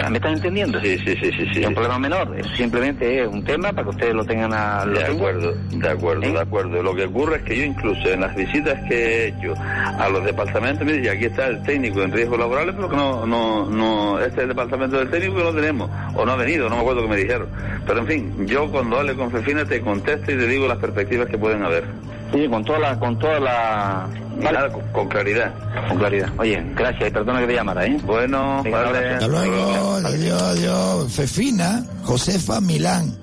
¿Me 0.09 0.17
están 0.17 0.33
entendiendo? 0.33 0.79
Sí, 0.81 0.97
sí, 0.99 1.15
sí, 1.21 1.31
sí. 1.53 1.61
Es 1.61 1.67
un 1.67 1.73
problema 1.73 1.97
menor. 1.99 2.33
Es 2.37 2.45
simplemente 2.55 3.21
es 3.23 3.27
un 3.27 3.43
tema 3.43 3.71
para 3.71 3.83
que 3.83 3.89
ustedes 3.89 4.13
lo 4.13 4.23
tengan 4.25 4.53
a... 4.53 4.85
Lo 4.85 4.93
De 4.93 4.99
tengan. 4.99 5.15
acuerdo, 5.17 5.53
de 5.71 5.89
acuerdo, 5.89 6.23
¿Eh? 6.23 6.31
de 6.31 6.39
acuerdo. 6.39 6.83
Lo 6.83 6.95
que 6.95 7.05
ocurre 7.05 7.37
es 7.37 7.41
que 7.43 7.57
yo 7.57 7.63
incluso 7.63 8.09
en 8.09 8.21
las 8.21 8.35
visitas 8.35 8.79
que 8.87 8.95
he 8.95 9.27
hecho 9.29 9.53
a 9.57 10.09
los 10.09 10.23
departamentos, 10.23 10.85
me 10.85 10.93
dicen, 10.93 11.15
aquí 11.17 11.25
está 11.25 11.47
el 11.47 11.61
técnico 11.63 12.01
en 12.03 12.11
riesgos 12.11 12.39
laborales, 12.39 12.73
pero 12.75 12.89
que 12.89 12.95
no, 12.95 13.25
no, 13.25 13.65
no, 13.69 14.19
este 14.19 14.35
es 14.37 14.41
el 14.43 14.47
departamento 14.49 14.97
del 14.97 15.09
técnico 15.09 15.35
que 15.37 15.43
no 15.43 15.53
tenemos, 15.53 15.89
o 16.15 16.25
no 16.25 16.31
ha 16.31 16.35
venido, 16.35 16.69
no 16.69 16.75
me 16.75 16.81
acuerdo 16.81 17.01
qué 17.03 17.07
me 17.09 17.17
dijeron. 17.17 17.47
Pero 17.85 17.99
en 17.99 18.07
fin, 18.07 18.47
yo 18.47 18.69
cuando 18.71 18.99
hable 18.99 19.15
con 19.15 19.31
Fefina 19.31 19.65
te 19.65 19.81
contesto 19.81 20.31
y 20.31 20.37
te 20.37 20.47
digo 20.47 20.67
las 20.67 20.77
perspectivas 20.77 21.27
que 21.27 21.37
pueden 21.37 21.63
haber. 21.63 21.85
Sí, 22.33 22.47
con 22.47 22.63
toda 22.63 22.79
la... 22.79 22.99
Con 22.99 23.19
toda 23.19 23.39
la... 23.39 24.07
Nada, 24.37 24.71
con, 24.71 24.81
con 24.91 25.07
claridad. 25.07 25.53
Con 25.89 25.97
claridad. 25.99 26.29
Oye, 26.37 26.63
gracias 26.75 27.09
y 27.09 27.11
perdona 27.11 27.41
que 27.41 27.47
te 27.47 27.53
llamara, 27.53 27.85
¿eh? 27.85 27.99
Bueno, 28.03 28.63
vale. 28.63 29.09
Hasta 29.09 29.27
luego, 29.27 29.93
adiós, 30.03 30.41
adiós. 30.41 31.11
Fefina, 31.11 31.83
Josefa 32.03 32.61
Milán. 32.61 33.13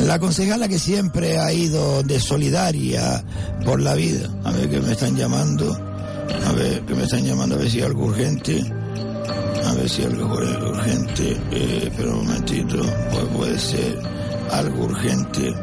La 0.00 0.18
concejala 0.18 0.68
que 0.68 0.78
siempre 0.78 1.38
ha 1.38 1.52
ido 1.52 2.02
de 2.02 2.18
solidaria 2.20 3.22
por 3.64 3.80
la 3.80 3.94
vida. 3.94 4.28
A 4.44 4.50
ver 4.52 4.68
que 4.68 4.80
me 4.80 4.92
están 4.92 5.16
llamando. 5.16 5.72
A 6.46 6.52
ver 6.52 6.80
que 6.82 6.94
me 6.94 7.04
están 7.04 7.24
llamando, 7.24 7.54
a 7.54 7.58
ver 7.58 7.70
si 7.70 7.78
hay 7.78 7.84
algo 7.84 8.06
urgente. 8.06 8.60
A 9.66 9.72
ver 9.74 9.88
si 9.88 10.02
hay 10.02 10.08
algo 10.08 10.34
urgente. 10.34 11.36
Eh, 11.52 11.92
pero 11.96 12.18
un 12.18 12.26
momentito, 12.26 12.76
pues 13.12 13.24
puede 13.36 13.58
ser 13.58 13.98
algo 14.52 14.84
urgente. 14.84 15.54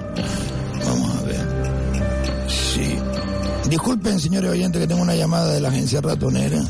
Sí. 2.73 2.97
Disculpen, 3.69 4.19
señores 4.19 4.51
oyentes, 4.51 4.81
que 4.81 4.87
tengo 4.87 5.01
una 5.01 5.15
llamada 5.15 5.53
de 5.53 5.59
la 5.59 5.69
agencia 5.69 5.99
ratonera. 6.01 6.61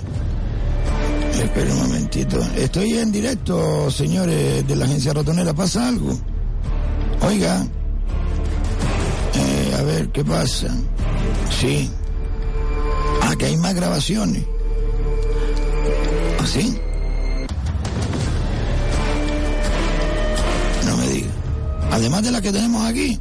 Esperen 1.34 1.72
un 1.74 1.80
momentito. 1.80 2.40
Estoy 2.56 2.98
en 2.98 3.12
directo, 3.12 3.90
señores 3.90 4.68
de 4.68 4.76
la 4.76 4.86
agencia 4.86 5.14
ratonera. 5.14 5.54
¿Pasa 5.54 5.88
algo? 5.88 6.18
Oiga. 7.22 7.66
Eh, 9.36 9.76
a 9.78 9.84
ver, 9.84 10.10
¿qué 10.10 10.24
pasa? 10.24 10.68
Sí. 11.60 11.90
Ah, 13.22 13.36
que 13.36 13.46
hay 13.46 13.58
más 13.58 13.74
grabaciones. 13.74 14.44
¿Ah, 16.40 16.48
sí? 16.48 16.80
No 20.86 20.98
me 20.98 21.08
diga. 21.08 21.28
Además 21.92 22.24
de 22.24 22.32
la 22.32 22.42
que 22.42 22.52
tenemos 22.52 22.86
aquí. 22.86 23.20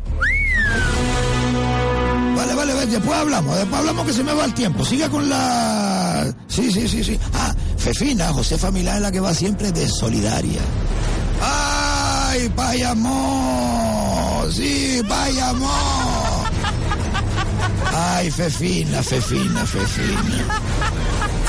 Después 2.87 3.19
hablamos, 3.19 3.57
después 3.57 3.81
hablamos 3.81 4.07
que 4.07 4.13
se 4.13 4.25
me 4.25 4.33
va 4.33 4.45
el 4.45 4.55
tiempo. 4.55 4.85
Siga 4.85 5.09
con 5.09 5.29
la... 5.29 6.33
Sí, 6.49 6.73
sí, 6.73 6.89
sí, 6.89 7.05
sí. 7.05 7.19
Ah, 7.35 7.55
Fefina, 7.77 8.33
Josefa 8.33 8.71
Milán 8.71 8.97
es 8.97 9.03
la 9.03 9.13
que 9.13 9.21
va 9.21 9.35
siempre 9.35 9.71
de 9.73 9.89
solidaria. 9.89 10.61
¡Ay, 11.43 12.49
payamó! 12.51 14.45
Sí, 14.51 15.03
payamó. 15.09 16.45
Ay, 17.93 18.31
Fefina, 18.31 19.03
Fefina, 19.03 19.67
Fefina. 19.67 20.61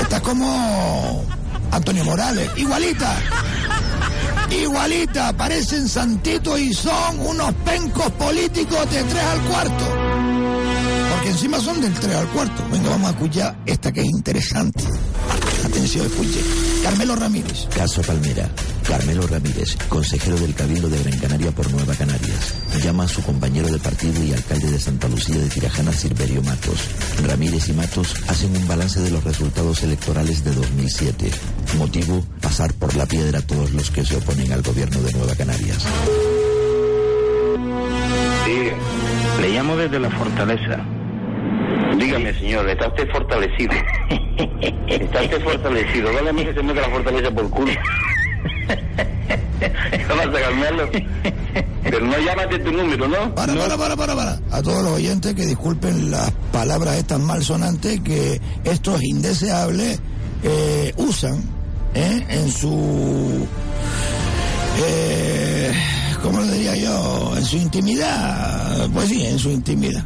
Estás 0.00 0.20
como 0.20 1.24
Antonio 1.70 2.04
Morales, 2.04 2.50
igualita. 2.56 3.16
Igualita, 4.50 5.32
parecen 5.32 5.88
santitos 5.88 6.60
y 6.60 6.74
son 6.74 7.20
unos 7.20 7.52
pencos 7.64 8.10
políticos 8.12 8.90
de 8.90 9.02
tres 9.04 9.24
al 9.24 9.40
cuarto. 9.42 10.01
Encima 11.32 11.58
son 11.60 11.80
del 11.80 11.94
3 11.94 12.14
al 12.14 12.28
cuarto. 12.28 12.62
Venga, 12.70 12.90
vamos 12.90 13.08
a 13.08 13.14
escuchar 13.14 13.56
esta 13.64 13.90
que 13.90 14.00
es 14.02 14.06
interesante. 14.06 14.84
Atención, 15.64 16.04
escuche. 16.04 16.40
Carmelo 16.82 17.16
Ramírez. 17.16 17.68
Caso 17.74 18.02
Palmera. 18.02 18.50
Carmelo 18.86 19.26
Ramírez, 19.26 19.78
consejero 19.88 20.36
del 20.36 20.54
Cabildo 20.54 20.90
de 20.90 21.02
Gran 21.02 21.18
Canaria 21.18 21.50
por 21.50 21.70
Nueva 21.70 21.94
Canarias, 21.94 22.52
llama 22.84 23.04
a 23.04 23.08
su 23.08 23.22
compañero 23.22 23.68
de 23.68 23.78
partido 23.78 24.22
y 24.22 24.34
alcalde 24.34 24.72
de 24.72 24.78
Santa 24.78 25.08
Lucía 25.08 25.38
de 25.38 25.48
Tirajana, 25.48 25.90
Silverio 25.92 26.42
Matos. 26.42 26.90
Ramírez 27.26 27.66
y 27.70 27.72
Matos 27.72 28.14
hacen 28.28 28.54
un 28.54 28.68
balance 28.68 29.00
de 29.00 29.10
los 29.10 29.24
resultados 29.24 29.82
electorales 29.82 30.44
de 30.44 30.54
2007. 30.54 31.30
Motivo, 31.78 32.22
pasar 32.42 32.74
por 32.74 32.94
la 32.94 33.06
piedra 33.06 33.38
a 33.38 33.46
todos 33.46 33.70
los 33.70 33.90
que 33.90 34.04
se 34.04 34.16
oponen 34.16 34.52
al 34.52 34.60
gobierno 34.60 35.00
de 35.00 35.12
Nueva 35.12 35.34
Canarias. 35.34 35.82
Sí, 38.44 39.40
le 39.40 39.48
llamo 39.48 39.76
desde 39.76 39.98
la 39.98 40.10
fortaleza. 40.10 41.01
Dígame, 41.98 42.32
señor, 42.34 42.68
está 42.68 42.88
usted 42.88 43.10
fortalecido. 43.10 43.72
Está 44.88 45.22
usted 45.22 45.42
fortalecido. 45.42 46.12
Dale 46.12 46.30
a 46.30 46.32
mí 46.32 46.44
que 46.44 46.54
se 46.54 46.62
mete 46.62 46.80
la 46.80 46.88
fortaleza 46.88 47.30
por 47.30 47.50
culo. 47.50 47.72
¿Qué 49.60 50.04
pasa, 50.08 50.30
Carmelo? 50.30 50.90
Pero 51.82 52.00
no 52.00 52.18
llamas 52.18 52.48
de 52.48 52.58
tu 52.58 52.72
número, 52.72 53.08
¿no? 53.08 53.34
Para, 53.34 53.54
para, 53.54 53.76
para, 53.76 53.96
para, 53.96 54.14
para. 54.16 54.40
A 54.50 54.62
todos 54.62 54.82
los 54.82 54.92
oyentes 54.92 55.34
que 55.34 55.46
disculpen 55.46 56.10
las 56.10 56.30
palabras 56.52 56.96
estas 56.96 57.20
malsonantes 57.20 58.00
que 58.00 58.40
estos 58.64 59.02
indeseables 59.02 60.00
eh, 60.42 60.92
usan 60.96 61.42
¿eh? 61.94 62.24
en 62.28 62.50
su... 62.50 63.46
Eh, 64.84 65.72
¿Cómo 66.22 66.40
lo 66.40 66.46
diría 66.46 66.76
yo? 66.76 67.34
En 67.36 67.44
su 67.44 67.56
intimidad. 67.56 68.88
Pues 68.92 69.08
sí, 69.08 69.24
en 69.26 69.38
su 69.38 69.50
intimidad. 69.50 70.04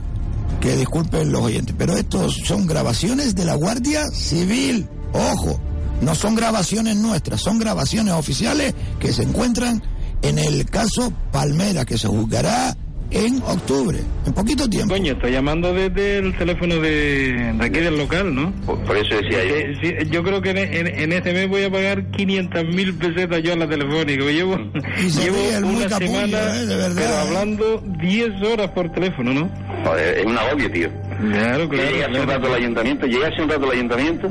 Que 0.60 0.76
disculpen 0.76 1.32
los 1.32 1.42
oyentes. 1.42 1.74
Pero 1.78 1.96
estos 1.96 2.40
son 2.44 2.66
grabaciones 2.66 3.34
de 3.34 3.44
la 3.44 3.54
Guardia 3.54 4.04
Civil. 4.12 4.88
Ojo, 5.12 5.60
no 6.00 6.14
son 6.14 6.34
grabaciones 6.34 6.96
nuestras, 6.96 7.40
son 7.40 7.58
grabaciones 7.58 8.14
oficiales 8.14 8.74
que 9.00 9.12
se 9.12 9.22
encuentran 9.22 9.82
en 10.22 10.38
el 10.38 10.66
caso 10.66 11.12
Palmera, 11.32 11.84
que 11.84 11.98
se 11.98 12.08
juzgará 12.08 12.76
en 13.16 13.42
octubre, 13.42 13.98
en 14.26 14.32
poquito 14.32 14.68
tiempo. 14.68 14.94
Coño, 14.94 15.12
estoy 15.12 15.32
llamando 15.32 15.72
desde 15.72 16.18
el 16.18 16.36
teléfono 16.36 16.76
de, 16.76 17.52
de 17.58 17.64
aquí 17.64 17.80
del 17.80 17.96
local, 17.96 18.34
¿no? 18.34 18.52
Por, 18.66 18.96
eso 18.96 19.16
decía 19.16 19.44
yo. 19.44 19.54
Eh, 19.56 19.74
sí, 19.82 19.94
yo 20.10 20.22
creo 20.22 20.40
que 20.42 20.50
en, 20.50 20.58
en- 20.58 20.86
en 20.86 21.12
este 21.12 21.32
mes 21.32 21.48
voy 21.48 21.64
a 21.64 21.70
pagar 21.70 22.10
500 22.10 22.64
mil 22.74 22.94
pesetas 22.94 23.42
yo 23.42 23.52
a 23.52 23.56
la 23.56 23.68
telefónica. 23.68 24.24
Llevo, 24.24 24.56
llevo 24.58 25.36
ríe 25.36 25.58
una 25.62 25.88
capullo, 25.88 26.12
semana, 26.12 26.56
eh, 26.56 26.66
de 26.66 26.76
verdad. 26.76 26.94
pero 26.96 27.16
hablando 27.16 27.82
10 28.00 28.42
horas 28.42 28.70
por 28.70 28.90
teléfono, 28.92 29.32
¿no? 29.32 29.50
Joder, 29.84 30.18
es 30.18 30.24
un 30.26 30.36
agobio, 30.38 30.70
tío. 30.70 30.88
Claro, 31.32 31.64
Yo 31.64 31.72
llegué 31.72 32.04
hace 32.04 32.20
un 32.20 32.28
rato 32.28 32.46
al 32.46 32.54
ayuntamiento, 32.54 33.06
llegué 33.06 33.26
hace 33.26 33.42
un 33.42 33.48
rato 33.48 33.64
al 33.64 33.70
ayuntamiento 33.72 34.28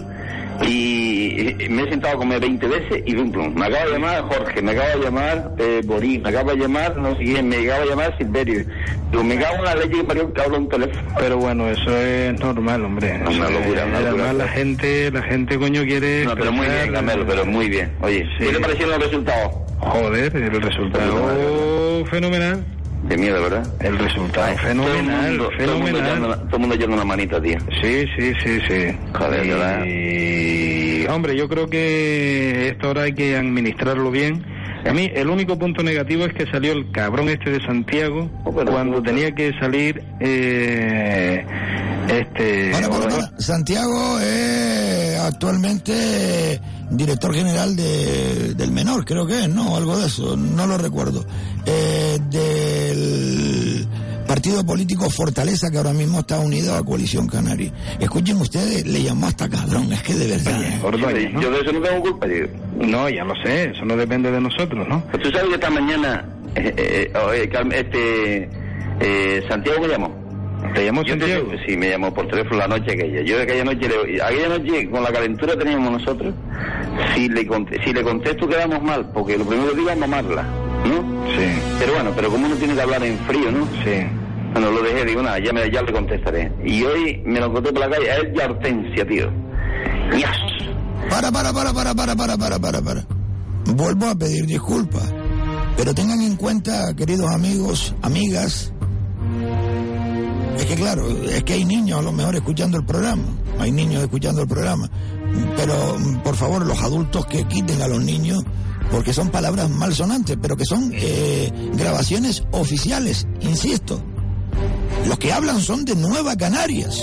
y 0.64 1.68
me 1.70 1.84
he 1.84 1.90
sentado 1.90 2.16
a 2.16 2.18
comer 2.18 2.40
20 2.40 2.68
veces 2.68 3.04
y 3.06 3.14
dum 3.14 3.32
plum. 3.32 3.54
Me 3.56 3.66
acaba 3.66 3.86
de 3.86 3.92
llamar 3.92 4.22
Jorge, 4.24 4.62
me 4.62 4.72
acaba 4.72 4.90
de 4.90 5.00
llamar 5.00 5.52
eh, 5.58 5.82
Boris, 5.86 6.22
me 6.22 6.30
acaba 6.30 6.54
de 6.54 6.58
llamar, 6.60 6.98
no 6.98 7.16
sé 7.18 7.24
quién, 7.24 7.50
me 7.50 7.58
acaba 7.58 7.80
de 7.80 7.86
llamar 7.90 8.18
Silverio. 8.18 8.66
Digo, 9.12 9.24
me 9.24 9.36
cago 9.38 9.56
en 9.58 9.64
la 9.66 9.76
leche 9.76 9.90
que 9.98 10.04
parió 10.04 10.34
que 10.34 10.42
habla 10.42 10.58
un 10.58 10.70
teléfono. 10.70 11.02
Pero 11.18 11.38
bueno, 11.38 11.70
eso 11.70 11.98
es 11.98 12.40
normal, 12.40 12.86
hombre. 12.86 13.18
No, 13.20 13.32
una 13.32 13.50
locura, 13.50 13.86
una 13.86 14.00
locura. 14.02 14.24
Además, 14.30 14.36
la 14.36 14.48
gente, 14.48 15.12
la 15.12 15.22
gente, 15.24 15.58
coño, 15.58 15.84
quiere... 15.84 16.26
No, 16.26 16.36
pero 16.36 16.52
muy 16.52 16.68
bien, 16.68 16.92
Carmelo, 16.94 17.26
pero 17.28 17.46
muy 17.46 17.70
bien. 17.70 17.92
Oye, 18.02 18.28
¿qué 18.38 18.46
Sí. 18.48 18.54
te 18.54 18.60
parecieron 18.60 18.92
los 19.00 19.04
resultados? 19.04 19.54
Joder, 19.80 20.36
el 20.36 20.62
resultado 20.62 22.06
fenomenal. 22.10 22.66
De 23.04 23.18
miedo, 23.18 23.42
¿verdad? 23.44 23.68
El 23.82 24.00
resultado 24.00 24.58
fenomenal, 24.58 25.38
Todo 25.38 25.52
el 25.52 25.70
mundo, 25.70 26.00
fenomenal. 26.00 26.40
todo 26.48 26.56
el 26.56 26.60
mundo 26.60 26.76
echando 26.76 26.96
una 26.96 27.06
manita, 27.06 27.40
tío. 27.42 27.58
Sí, 27.82 28.06
sí, 28.18 28.34
sí, 28.44 28.60
sí. 28.68 28.98
Joder, 29.14 29.46
y, 29.46 29.50
¿verdad? 29.50 31.16
hombre, 31.16 31.38
yo 31.38 31.48
creo 31.48 31.68
que 31.68 32.70
esto 32.70 32.88
ahora 32.88 33.04
hay 33.04 33.14
que 33.14 33.36
administrarlo 33.38 34.10
bien. 34.10 34.44
A 34.88 34.94
mí 34.94 35.12
el 35.16 35.30
único 35.30 35.58
punto 35.58 35.82
negativo 35.84 36.26
es 36.26 36.34
que 36.34 36.46
salió 36.52 36.72
el 36.72 36.92
cabrón 36.92 37.30
este 37.30 37.50
de 37.52 37.62
Santiago 37.66 38.30
cuando 38.44 39.02
tenía 39.02 39.34
que 39.34 39.52
salir 39.60 40.04
eh, 40.20 41.44
este... 42.08 42.72
Para, 42.72 42.90
para. 42.90 43.40
Santiago 43.40 44.20
es 44.20 45.20
actualmente 45.20 46.60
director 46.92 47.34
general 47.34 47.76
de, 47.76 48.54
del 48.54 48.72
menor, 48.72 49.06
creo 49.06 49.26
que 49.26 49.44
es, 49.44 49.50
¿no? 49.50 49.76
Algo 49.76 49.98
de 49.98 50.08
eso, 50.08 50.36
no 50.38 50.68
lo 50.68 50.78
recuerdo. 50.78 51.26
Eh, 51.66 52.20
del 52.30 53.88
partido 54.28 54.66
político 54.66 55.10
Fortaleza, 55.10 55.70
que 55.70 55.78
ahora 55.78 55.94
mismo 55.94 56.20
está 56.20 56.40
unido 56.40 56.76
a 56.76 56.84
Coalición 56.84 57.28
Canaria. 57.28 57.72
Escuchen 58.00 58.38
ustedes, 58.42 58.86
le 58.86 59.04
llamó 59.04 59.28
hasta 59.28 59.48
cabrón, 59.48 59.92
es 59.94 60.02
que 60.04 60.14
de 60.14 60.28
verdad. 60.28 60.62
¿eh? 60.64 60.80
Ordóñez, 60.84 61.34
¿no? 61.34 61.42
Yo 61.42 61.52
de 61.52 61.60
eso 61.62 61.72
no 61.72 61.82
tengo 61.82 62.02
culpa, 62.02 62.28
tío. 62.28 62.48
No, 62.88 63.10
ya 63.10 63.24
lo 63.24 63.36
sé, 63.44 63.72
eso 63.72 63.86
no 63.86 63.96
depende 63.96 64.32
de 64.32 64.42
nosotros, 64.42 64.88
¿no? 64.88 65.04
Tú 65.22 65.32
sabes 65.32 65.50
que 65.50 65.56
esta 65.56 65.70
mañana, 65.70 66.26
eh, 66.56 66.74
eh, 66.78 67.12
eh, 67.14 67.70
este, 67.74 68.50
eh, 69.00 69.44
Santiago 69.48 69.82
me 69.82 69.88
llamó. 69.88 70.25
¿Te 70.74 70.86
llamó 70.86 71.04
Yo 71.04 71.14
te- 71.18 71.20
Santiago? 71.22 71.52
sí, 71.66 71.78
me 71.78 71.90
llamó 71.90 72.14
por 72.14 72.28
teléfono 72.28 72.58
la 72.58 72.68
noche 72.68 72.94
aquella. 72.94 73.22
Yo 73.22 73.38
de 73.38 73.44
aquella 73.44 73.64
noche, 73.64 73.88
le, 73.88 74.22
aquella 74.22 74.50
noche 74.50 74.90
con 74.90 75.04
la 75.04 75.12
calentura 75.12 75.54
que 75.54 75.60
teníamos 75.60 75.92
nosotros, 75.92 76.34
si 77.14 77.30
le, 77.30 77.48
si 77.84 77.94
le 77.94 78.04
contesto 78.04 78.48
quedamos 78.48 78.82
mal, 78.82 79.10
porque 79.14 79.38
lo 79.38 79.46
primero 79.46 79.72
que 79.72 79.78
digo 79.78 79.90
es 79.90 79.98
mamarla, 79.98 80.44
¿no? 80.86 81.02
Sí. 81.38 81.46
Pero 81.80 81.94
bueno, 81.94 82.12
pero 82.16 82.30
como 82.30 82.46
uno 82.48 82.56
tiene 82.56 82.74
que 82.76 82.82
hablar 82.82 83.04
en 83.04 83.18
frío, 83.20 83.52
¿no? 83.52 83.66
Sí. 83.84 84.06
Bueno, 84.54 84.72
lo 84.72 84.82
dejé, 84.84 85.04
digo, 85.06 85.22
nada, 85.22 85.38
ya, 85.40 85.52
me, 85.52 85.70
ya 85.70 85.82
le 85.82 85.92
contestaré. 85.92 86.52
Y 86.64 86.82
hoy 86.84 87.22
me 87.26 87.40
lo 87.40 87.48
encontré 87.48 87.74
por 87.74 87.82
la 87.82 87.90
calle, 87.90 88.08
es 88.10 88.34
de 88.34 88.44
Hortensia, 88.44 89.06
tío. 89.08 89.30
¡Ñas! 90.16 90.38
Para, 91.10 91.32
para, 91.32 91.52
para, 91.54 91.74
para, 91.74 91.94
para, 91.94 92.16
para, 92.16 92.38
para, 92.38 92.60
para, 92.60 92.82
para. 92.82 93.06
Vuelvo 93.66 94.08
a 94.08 94.16
pedir 94.16 94.46
disculpas. 94.46 95.14
Pero 95.78 95.94
tengan 95.94 96.22
en 96.22 96.38
cuenta, 96.38 96.94
queridos 96.96 97.30
amigos, 97.30 97.94
amigas, 98.02 98.72
es 100.58 100.66
que 100.66 100.76
claro, 100.76 101.08
es 101.24 101.44
que 101.44 101.54
hay 101.54 101.66
niños 101.66 102.00
a 102.00 102.02
lo 102.02 102.12
mejor 102.12 102.36
escuchando 102.36 102.78
el 102.78 102.86
programa. 102.86 103.24
Hay 103.60 103.72
niños 103.72 104.04
escuchando 104.04 104.42
el 104.42 104.48
programa. 104.48 104.90
Pero, 105.58 105.98
por 106.24 106.36
favor, 106.36 106.66
los 106.66 106.82
adultos 106.82 107.26
que 107.26 107.46
quiten 107.46 107.82
a 107.82 107.88
los 107.88 108.04
niños, 108.04 108.44
porque 108.92 109.14
son 109.14 109.30
palabras 109.30 109.70
malsonantes, 109.70 110.38
pero 110.42 110.56
que 110.56 110.66
son 110.66 110.92
eh, 110.94 111.52
grabaciones 111.74 112.44
oficiales, 112.52 113.28
insisto. 113.42 114.02
Los 115.08 115.20
que 115.20 115.34
hablan 115.34 115.60
son 115.62 115.84
de 115.84 115.96
Nueva 115.96 116.36
Canarias. 116.36 117.02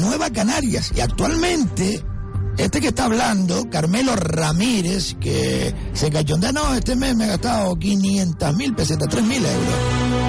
Nueva 0.00 0.30
Canarias. 0.30 0.92
Y 0.96 1.00
actualmente, 1.00 2.02
este 2.58 2.80
que 2.80 2.88
está 2.88 3.04
hablando, 3.04 3.68
Carmelo 3.70 4.16
Ramírez, 4.16 5.16
que 5.20 5.74
se 5.92 6.10
cachondea, 6.10 6.52
no, 6.52 6.74
este 6.74 6.96
mes 6.96 7.14
me 7.14 7.24
he 7.24 7.28
gastado 7.28 7.78
500 7.78 8.56
mil 8.56 8.74
pesetas, 8.74 9.08
3 9.08 9.24
mil 9.24 9.44
euros. 9.44 10.21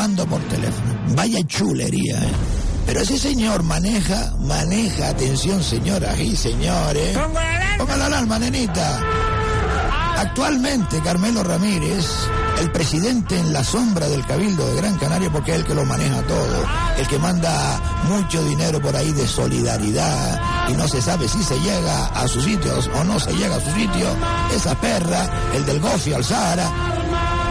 Llamando 0.00 0.26
por 0.26 0.40
teléfono. 0.44 0.98
Vaya 1.08 1.46
chulería, 1.46 2.16
¿eh? 2.22 2.32
Pero 2.86 3.00
ese 3.00 3.18
señor 3.18 3.62
maneja, 3.62 4.34
maneja, 4.40 5.10
atención 5.10 5.62
señoras 5.62 6.18
y 6.18 6.34
señores. 6.34 7.18
Ponga 7.76 7.98
la 7.98 8.06
alarma, 8.06 8.38
nenita. 8.38 8.98
Actualmente 10.16 11.02
Carmelo 11.02 11.44
Ramírez, 11.44 12.06
el 12.60 12.72
presidente 12.72 13.38
en 13.38 13.52
la 13.52 13.62
sombra 13.62 14.08
del 14.08 14.24
Cabildo 14.24 14.66
de 14.68 14.76
Gran 14.76 14.96
Canaria, 14.96 15.30
porque 15.30 15.52
es 15.52 15.58
el 15.58 15.66
que 15.66 15.74
lo 15.74 15.84
maneja 15.84 16.22
todo, 16.22 16.64
el 16.96 17.06
que 17.06 17.18
manda 17.18 17.78
mucho 18.08 18.42
dinero 18.44 18.80
por 18.80 18.96
ahí 18.96 19.12
de 19.12 19.28
solidaridad 19.28 20.40
y 20.70 20.72
no 20.72 20.88
se 20.88 21.02
sabe 21.02 21.28
si 21.28 21.42
se 21.42 21.60
llega 21.60 22.06
a 22.06 22.26
sus 22.26 22.44
sitios 22.44 22.88
o 22.98 23.04
no 23.04 23.20
se 23.20 23.34
llega 23.34 23.56
a 23.56 23.60
su 23.60 23.70
sitio, 23.72 24.16
esa 24.56 24.74
perra, 24.80 25.28
el 25.54 25.66
del 25.66 25.78
Gofi 25.78 26.14
al 26.14 26.24
Sahara, 26.24 26.99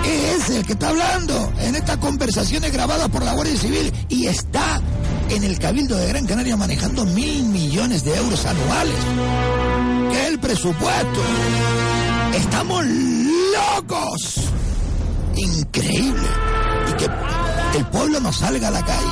es 0.06 0.50
el 0.50 0.66
que 0.66 0.74
está 0.74 0.90
hablando 0.90 1.52
en 1.60 1.76
estas 1.76 1.98
conversaciones 1.98 2.72
grabadas 2.72 3.10
por 3.10 3.24
la 3.24 3.34
Guardia 3.34 3.58
Civil 3.58 3.94
y 4.10 4.28
está 4.28 4.82
en 5.30 5.44
el 5.44 5.60
Cabildo 5.60 5.96
de 5.96 6.08
Gran 6.08 6.26
Canaria 6.26 6.58
manejando 6.58 7.06
mil 7.06 7.44
millones 7.46 8.04
de 8.04 8.16
euros 8.16 8.46
anuales, 8.46 8.96
que 10.12 10.22
es 10.22 10.28
el 10.30 10.40
presupuesto. 10.40 11.22
Estamos 12.34 12.86
locos. 12.86 14.36
Increíble. 15.36 16.28
Y 16.90 16.94
que 16.94 17.78
el 17.78 17.86
pueblo 17.86 18.20
no 18.20 18.34
salga 18.34 18.68
a 18.70 18.72
la 18.72 18.84
calle. 18.84 19.08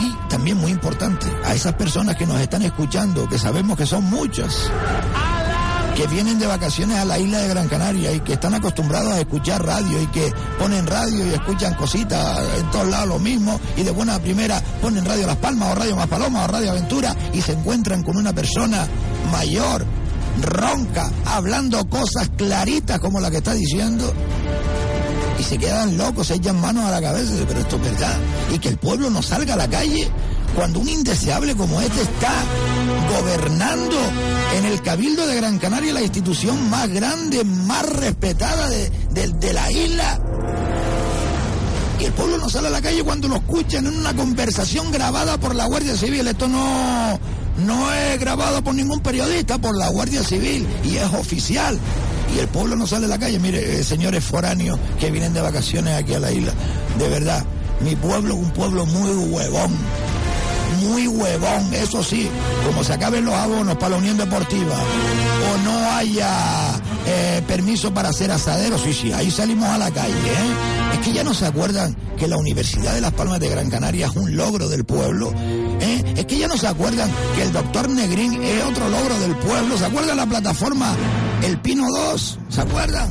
Y 0.00 0.28
también 0.28 0.56
muy 0.58 0.70
importante, 0.70 1.26
a 1.44 1.54
esas 1.54 1.74
personas 1.74 2.16
que 2.16 2.26
nos 2.26 2.40
están 2.40 2.62
escuchando, 2.62 3.28
que 3.28 3.38
sabemos 3.38 3.76
que 3.76 3.86
son 3.86 4.04
muchas, 4.04 4.70
que 6.00 6.06
vienen 6.06 6.38
de 6.38 6.46
vacaciones 6.46 6.96
a 6.96 7.04
la 7.04 7.18
isla 7.18 7.40
de 7.40 7.48
Gran 7.48 7.68
Canaria 7.68 8.10
y 8.10 8.20
que 8.20 8.32
están 8.32 8.54
acostumbrados 8.54 9.12
a 9.12 9.20
escuchar 9.20 9.62
radio 9.62 10.00
y 10.00 10.06
que 10.06 10.32
ponen 10.58 10.86
radio 10.86 11.26
y 11.26 11.34
escuchan 11.34 11.74
cositas 11.74 12.38
en 12.58 12.70
todos 12.70 12.88
lados 12.88 13.08
lo 13.08 13.18
mismo 13.18 13.60
y 13.76 13.82
de 13.82 13.90
buena 13.90 14.18
primera 14.18 14.62
ponen 14.80 15.04
radio 15.04 15.26
Las 15.26 15.36
Palmas 15.36 15.72
o 15.72 15.74
radio 15.74 15.96
Más 15.96 16.06
Paloma 16.06 16.44
o 16.44 16.46
radio 16.46 16.70
Aventura 16.70 17.14
y 17.34 17.42
se 17.42 17.52
encuentran 17.52 18.02
con 18.02 18.16
una 18.16 18.32
persona 18.32 18.88
mayor, 19.30 19.84
ronca, 20.40 21.10
hablando 21.26 21.86
cosas 21.86 22.30
claritas 22.34 22.98
como 22.98 23.20
la 23.20 23.30
que 23.30 23.36
está 23.36 23.52
diciendo 23.52 24.10
y 25.38 25.42
se 25.42 25.58
quedan 25.58 25.98
locos, 25.98 26.28
se 26.28 26.36
echan 26.36 26.58
manos 26.60 26.84
a 26.84 26.92
la 26.92 27.02
cabeza, 27.02 27.32
pero 27.46 27.60
esto 27.60 27.76
es 27.76 27.82
verdad. 27.82 28.16
Y 28.52 28.58
que 28.58 28.68
el 28.68 28.76
pueblo 28.76 29.08
no 29.10 29.22
salga 29.22 29.54
a 29.54 29.56
la 29.56 29.68
calle 29.68 30.10
cuando 30.54 30.80
un 30.80 30.88
indeseable 30.88 31.54
como 31.54 31.80
este 31.80 32.02
está 32.02 32.32
gobernando 33.18 33.96
en 34.56 34.64
el 34.66 34.82
Cabildo 34.82 35.26
de 35.26 35.36
Gran 35.36 35.58
Canaria, 35.58 35.92
la 35.92 36.02
institución 36.02 36.68
más 36.70 36.88
grande, 36.88 37.44
más 37.44 37.86
respetada 37.88 38.68
de, 38.68 38.90
de- 39.12 39.52
la 39.52 39.70
isla. 39.70 40.20
Y 42.00 42.04
el 42.04 42.12
pueblo 42.12 42.38
no 42.38 42.48
sale 42.48 42.68
a 42.68 42.70
la 42.70 42.80
calle 42.80 43.02
cuando 43.04 43.28
lo 43.28 43.36
escuchan 43.36 43.86
en 43.86 43.96
una 43.98 44.14
conversación 44.14 44.90
grabada 44.90 45.38
por 45.38 45.54
la 45.54 45.66
Guardia 45.66 45.96
Civil. 45.96 46.26
Esto 46.26 46.48
no, 46.48 47.18
no 47.64 47.92
es 47.92 48.18
grabado 48.18 48.62
por 48.64 48.74
ningún 48.74 49.00
periodista, 49.00 49.58
por 49.58 49.76
la 49.76 49.88
Guardia 49.88 50.22
Civil 50.22 50.66
y 50.84 50.96
es 50.96 51.12
oficial. 51.14 51.78
Y 52.34 52.38
el 52.38 52.48
pueblo 52.48 52.76
no 52.76 52.86
sale 52.86 53.04
a 53.06 53.08
la 53.08 53.18
calle. 53.18 53.38
Mire, 53.38 53.80
eh, 53.80 53.84
señores 53.84 54.24
foráneos 54.24 54.78
que 54.98 55.10
vienen 55.10 55.34
de 55.34 55.42
vacaciones 55.42 55.94
aquí 55.94 56.14
a 56.14 56.20
la 56.20 56.32
isla, 56.32 56.52
de 56.98 57.08
verdad, 57.08 57.44
mi 57.84 57.94
pueblo 57.96 58.34
es 58.34 58.40
un 58.40 58.50
pueblo 58.52 58.86
muy 58.86 59.10
huevón. 59.10 59.72
Muy 60.80 61.06
huevón, 61.06 61.74
eso 61.74 62.02
sí, 62.02 62.28
como 62.66 62.82
se 62.82 62.94
acaben 62.94 63.24
los 63.24 63.34
abonos 63.34 63.76
para 63.76 63.90
la 63.90 63.96
Unión 63.98 64.16
Deportiva 64.16 64.74
o 65.52 65.58
no 65.58 65.90
haya 65.92 66.80
eh, 67.06 67.42
permiso 67.46 67.92
para 67.92 68.08
hacer 68.08 68.30
asaderos, 68.30 68.80
sí, 68.80 68.92
sí, 68.94 69.12
ahí 69.12 69.30
salimos 69.30 69.68
a 69.68 69.78
la 69.78 69.90
calle, 69.90 70.14
¿eh? 70.14 70.94
Es 70.94 70.98
que 71.00 71.12
ya 71.12 71.22
no 71.22 71.34
se 71.34 71.46
acuerdan 71.46 71.94
que 72.16 72.26
la 72.28 72.38
Universidad 72.38 72.94
de 72.94 73.00
Las 73.02 73.12
Palmas 73.12 73.40
de 73.40 73.48
Gran 73.50 73.68
Canaria 73.68 74.06
es 74.06 74.16
un 74.16 74.34
logro 74.36 74.68
del 74.68 74.84
pueblo, 74.84 75.32
¿eh? 75.80 76.14
Es 76.16 76.24
que 76.24 76.38
ya 76.38 76.48
no 76.48 76.56
se 76.56 76.66
acuerdan 76.66 77.10
que 77.36 77.42
el 77.42 77.52
doctor 77.52 77.88
Negrín 77.88 78.42
es 78.42 78.64
otro 78.64 78.88
logro 78.88 79.18
del 79.18 79.36
pueblo, 79.36 79.76
¿se 79.76 79.84
acuerdan 79.84 80.16
la 80.16 80.26
plataforma 80.26 80.94
El 81.42 81.58
Pino 81.58 81.86
2? 81.90 82.38
¿Se 82.48 82.60
acuerdan? 82.60 83.08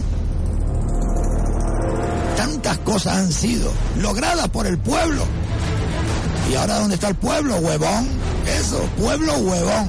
Tantas 2.35 2.77
cosas 2.79 3.17
han 3.17 3.31
sido 3.31 3.71
logradas 3.97 4.49
por 4.49 4.65
el 4.65 4.77
pueblo. 4.79 5.23
¿Y 6.51 6.55
ahora 6.55 6.79
dónde 6.79 6.95
está 6.95 7.09
el 7.09 7.15
pueblo, 7.15 7.55
huevón? 7.57 8.07
Eso, 8.59 8.79
pueblo 8.97 9.33
huevón. 9.37 9.87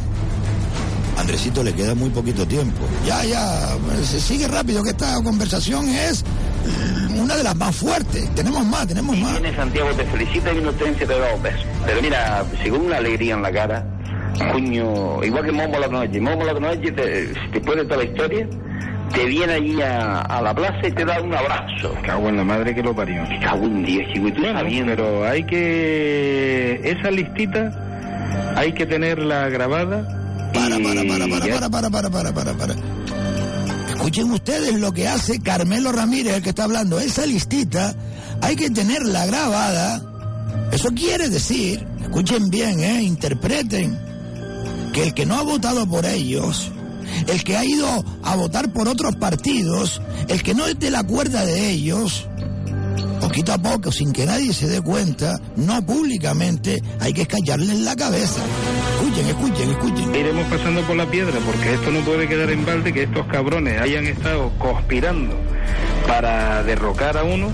Andresito 1.17 1.63
le 1.63 1.73
queda 1.75 1.95
muy 1.95 2.11
poquito 2.11 2.47
tiempo. 2.47 2.81
Ya, 3.07 3.25
ya, 3.25 3.77
se 4.05 4.21
sigue 4.21 4.49
rápido 4.49 4.83
que 4.83 4.91
esta 4.91 5.23
conversación 5.23 5.89
es 5.89 6.25
una 7.19 7.37
de 7.37 7.43
las 7.43 7.57
más 7.57 7.75
fuertes. 7.77 8.29
Tenemos 8.35 8.65
más, 8.67 8.87
tenemos 8.87 9.17
más. 9.19 9.33
Viene 9.41 9.55
Santiago, 9.57 9.91
te 9.95 10.05
felicita 10.05 10.53
y 10.53 10.59
Inocencia 10.59 11.07
te 11.07 11.19
da 11.19 11.35
un 11.35 11.43
beso. 11.43 11.65
Pero 11.87 12.03
mira, 12.03 12.45
según 12.63 12.87
una 12.87 12.97
alegría 12.99 13.35
en 13.35 13.43
la 13.43 13.53
cara, 13.53 13.85
coño, 14.53 15.23
igual 15.25 15.45
que 15.45 15.53
Momo 15.53 15.79
la 15.79 15.89
noche. 15.89 16.21
Momo 16.21 16.45
la 16.45 16.55
noche, 16.55 16.93
te- 16.93 17.33
después 17.53 17.77
de 17.77 17.85
toda 17.85 17.97
la 17.99 18.05
historia, 18.05 18.47
te 19.13 19.25
viene 19.27 19.53
allí 19.55 19.81
a, 19.83 20.21
a 20.21 20.43
la 20.43 20.55
plaza 20.55 20.87
y 20.87 20.93
te 20.93 21.05
da 21.05 21.21
un 21.21 21.35
abrazo. 21.35 21.95
Cago 22.05 22.29
en 22.29 22.37
la 22.37 22.45
madre 22.45 22.75
que 22.75 22.83
lo 22.83 22.95
parió. 22.95 23.23
Cago 23.43 23.65
en 23.67 23.85
Dios, 23.85 24.03
chico, 24.13 24.29
y 24.29 24.33
tú 24.33 24.41
Bueno, 24.43 24.59
sabiendo. 24.61 24.93
pero 24.97 25.25
hay 25.27 25.45
que... 25.45 26.81
Esa 26.85 27.11
listita 27.11 28.53
hay 28.57 28.73
que 28.73 28.87
tenerla 28.87 29.49
grabada. 29.49 30.51
Para, 30.55 30.79
y 30.79 30.83
para, 30.85 31.03
para, 31.03 31.27
para, 31.29 31.49
para, 31.49 31.71
para, 31.71 31.91
para, 31.91 32.11
para, 32.11 32.33
para, 32.33 32.55
para. 32.55 32.75
Escuchen 33.89 34.31
ustedes 34.33 34.75
lo 34.81 34.93
que 34.93 35.07
hace 35.09 35.41
Carmelo 35.41 35.93
Ramírez, 35.93 36.35
el 36.37 36.43
que 36.43 36.51
está 36.51 36.65
hablando. 36.65 36.99
Esa 36.99 37.27
listita 37.27 37.95
hay 38.43 38.57
que 38.57 38.71
tenerla 38.71 39.27
grabada. 39.27 40.03
Eso 40.73 40.89
quiere 40.95 41.29
decir, 41.29 41.87
escuchen 42.01 42.49
bien, 42.51 42.81
¿eh? 42.81 43.03
interpreten, 43.03 43.99
que 44.93 45.05
el 45.05 45.15
que 45.15 45.27
no 45.27 45.37
ha 45.37 45.43
votado 45.43 45.87
por 45.87 46.07
ellos 46.07 46.73
el 47.27 47.45
que 47.45 47.57
ha 47.57 47.65
ido 47.65 48.05
a 48.23 48.37
votar 48.37 48.73
por 48.73 48.89
otros 48.89 49.17
partidos, 49.17 50.01
el 50.29 50.43
que 50.43 50.55
no 50.55 50.67
es 50.67 50.79
de 50.79 50.91
la 50.91 51.03
cuerda 51.03 51.45
de 51.45 51.71
ellos, 51.71 52.29
poquito 53.21 53.53
a 53.53 53.59
poco, 53.59 53.93
sin 53.93 54.13
que 54.13 54.27
nadie 54.27 54.53
se 54.53 54.69
dé 54.69 54.81
cuenta, 54.81 55.41
no 55.57 55.85
públicamente, 55.85 56.83
hay 57.01 57.13
que 57.13 57.23
escallarle 57.23 57.73
en 57.73 57.85
la 57.85 57.95
cabeza. 57.95 58.41
Escuchen, 58.97 59.27
escuchen, 59.27 59.71
escuchen. 59.71 60.15
Iremos 60.15 60.47
pasando 60.47 60.83
por 60.83 60.97
la 60.97 61.11
piedra 61.11 61.39
porque 61.45 61.75
esto 61.75 61.91
no 61.91 62.01
puede 62.01 62.29
quedar 62.29 62.51
en 62.51 62.65
balde 62.65 62.93
que 62.93 63.05
estos 63.05 63.27
cabrones 63.27 63.81
hayan 63.81 64.07
estado 64.07 64.51
conspirando 64.59 65.35
para 66.07 66.63
derrocar 66.63 67.17
a 67.17 67.25
uno 67.25 67.51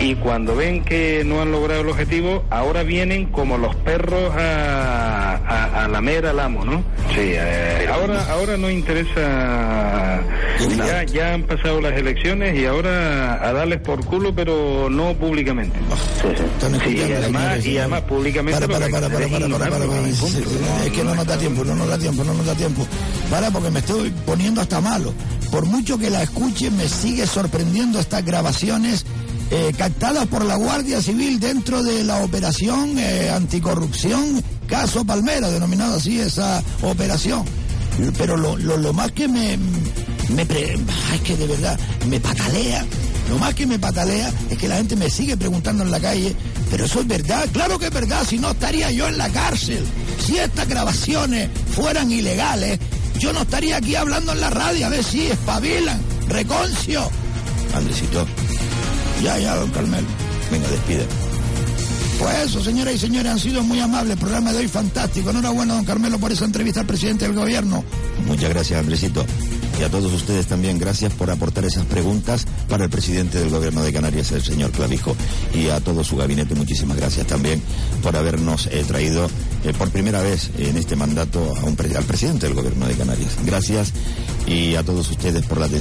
y 0.00 0.14
cuando 0.14 0.56
ven 0.56 0.82
que 0.82 1.22
no 1.26 1.42
han 1.42 1.52
logrado 1.52 1.82
el 1.82 1.88
objetivo, 1.88 2.44
ahora 2.48 2.82
vienen 2.82 3.26
como 3.26 3.58
los 3.58 3.74
perros 3.76 4.32
a, 4.34 5.36
a, 5.36 5.84
a 5.84 5.88
lamer 5.88 6.26
al 6.26 6.40
amo, 6.40 6.64
¿no? 6.64 6.82
Sí, 7.14 7.32
eh, 7.34 7.86
ahora, 7.92 8.24
ahora 8.30 8.56
no 8.56 8.70
interesa, 8.70 10.22
ya, 10.76 11.04
ya 11.04 11.34
han 11.34 11.42
pasado 11.42 11.80
las 11.80 11.92
elecciones 11.98 12.58
y 12.58 12.64
ahora 12.64 13.46
a 13.46 13.52
darles 13.52 13.80
por 13.80 14.04
culo, 14.04 14.34
pero 14.34 14.88
no 14.90 15.12
públicamente. 15.14 15.78
Sí, 16.84 16.96
y 16.96 17.12
además, 17.12 17.66
y 17.66 17.78
además 17.78 18.02
públicamente... 18.02 18.66
Para, 18.66 18.72
para, 18.72 18.90
para, 18.90 19.08
para, 19.08 19.28
para, 19.28 19.46
es 19.46 19.52
para, 19.52 19.70
para. 19.70 20.12
Sí, 20.12 20.44
Es 20.86 20.92
que 20.92 21.04
no 21.04 21.14
nos 21.14 21.26
da 21.26 21.36
tiempo, 21.36 21.64
no 21.64 21.74
nos 21.74 21.88
da 21.88 21.98
tiempo, 21.98 22.24
no 22.24 22.32
nos 22.32 22.46
da 22.46 22.54
tiempo. 22.54 22.86
Para, 23.30 23.50
porque 23.50 23.70
me 23.70 23.80
estoy 23.80 24.10
poniendo 24.24 24.60
hasta 24.60 24.80
malo. 24.80 25.12
Por 25.50 25.66
mucho 25.66 25.98
que 25.98 26.08
la 26.08 26.22
escuche, 26.22 26.70
me 26.70 26.88
sigue 26.88 27.26
sorprendiendo 27.26 27.98
estas 27.98 28.24
grabaciones 28.24 29.04
eh, 29.50 29.72
captadas 29.76 30.26
por 30.28 30.44
la 30.44 30.56
Guardia 30.56 31.00
Civil 31.02 31.38
dentro 31.40 31.82
de 31.82 32.04
la 32.04 32.22
operación 32.22 32.98
eh, 32.98 33.30
anticorrupción 33.30 34.42
Caso 34.66 35.04
Palmera, 35.04 35.50
denominada 35.50 35.96
así 35.96 36.20
esa 36.20 36.62
operación. 36.82 37.44
Pero 38.16 38.36
lo, 38.36 38.56
lo, 38.56 38.76
lo 38.76 38.92
más 38.92 39.10
que 39.12 39.26
me, 39.28 39.58
me 40.34 40.46
pre- 40.46 40.78
que 41.24 41.36
de 41.36 41.46
verdad 41.46 41.78
me 42.08 42.18
patalea, 42.20 42.86
lo 43.28 43.38
más 43.38 43.54
que 43.54 43.66
me 43.66 43.78
patalea 43.78 44.32
es 44.48 44.56
que 44.56 44.68
la 44.68 44.76
gente 44.76 44.96
me 44.96 45.10
sigue 45.10 45.36
preguntando 45.36 45.82
en 45.82 45.90
la 45.90 46.00
calle, 46.00 46.34
pero 46.70 46.84
eso 46.86 47.00
es 47.00 47.08
verdad, 47.08 47.46
claro 47.52 47.78
que 47.78 47.86
es 47.86 47.92
verdad, 47.92 48.22
si 48.26 48.38
no 48.38 48.52
estaría 48.52 48.90
yo 48.92 49.06
en 49.08 49.18
la 49.18 49.28
cárcel. 49.28 49.84
Si 50.24 50.38
estas 50.38 50.66
grabaciones 50.68 51.50
fueran 51.74 52.10
ilegales, 52.10 52.78
yo 53.18 53.32
no 53.32 53.42
estaría 53.42 53.76
aquí 53.78 53.96
hablando 53.96 54.32
en 54.32 54.40
la 54.40 54.50
radio, 54.50 54.86
a 54.86 54.88
ver 54.88 55.04
si 55.04 55.26
espabilan, 55.26 56.00
reconcio. 56.28 57.10
Andresito, 57.74 58.26
ya, 59.22 59.38
ya, 59.38 59.56
don 59.56 59.70
Carmelo. 59.70 60.06
Venga, 60.50 60.68
despide. 60.68 61.06
Pues 62.20 62.36
eso, 62.44 62.62
señoras 62.62 62.94
y 62.94 62.98
señores, 62.98 63.32
han 63.32 63.38
sido 63.38 63.62
muy 63.62 63.80
amables. 63.80 64.12
El 64.12 64.18
programa 64.18 64.52
de 64.52 64.58
hoy 64.58 64.68
fantástico. 64.68 65.30
Enhorabuena, 65.30 65.74
don 65.74 65.86
Carmelo, 65.86 66.18
por 66.18 66.30
esa 66.30 66.44
entrevista 66.44 66.80
al 66.80 66.86
presidente 66.86 67.24
del 67.24 67.34
gobierno. 67.34 67.82
Muchas 68.26 68.50
gracias, 68.50 68.78
Andresito. 68.78 69.24
Y 69.80 69.82
a 69.82 69.88
todos 69.88 70.12
ustedes 70.12 70.46
también, 70.46 70.78
gracias 70.78 71.14
por 71.14 71.30
aportar 71.30 71.64
esas 71.64 71.86
preguntas 71.86 72.46
para 72.68 72.84
el 72.84 72.90
presidente 72.90 73.38
del 73.38 73.48
gobierno 73.48 73.82
de 73.82 73.90
Canarias, 73.90 74.32
el 74.32 74.42
señor 74.42 74.70
Clavijo. 74.72 75.16
Y 75.54 75.68
a 75.68 75.80
todo 75.80 76.04
su 76.04 76.18
gabinete, 76.18 76.54
muchísimas 76.54 76.98
gracias 76.98 77.26
también 77.26 77.62
por 78.02 78.14
habernos 78.14 78.66
eh, 78.66 78.84
traído 78.86 79.30
eh, 79.64 79.72
por 79.72 79.88
primera 79.88 80.20
vez 80.20 80.50
en 80.58 80.76
este 80.76 80.96
mandato 80.96 81.54
al 81.64 82.04
presidente 82.04 82.46
del 82.46 82.54
gobierno 82.54 82.86
de 82.86 82.94
Canarias. 82.94 83.30
Gracias 83.46 83.94
y 84.46 84.74
a 84.74 84.82
todos 84.82 85.10
ustedes 85.10 85.46
por 85.46 85.56
la 85.56 85.64
atención. 85.64 85.78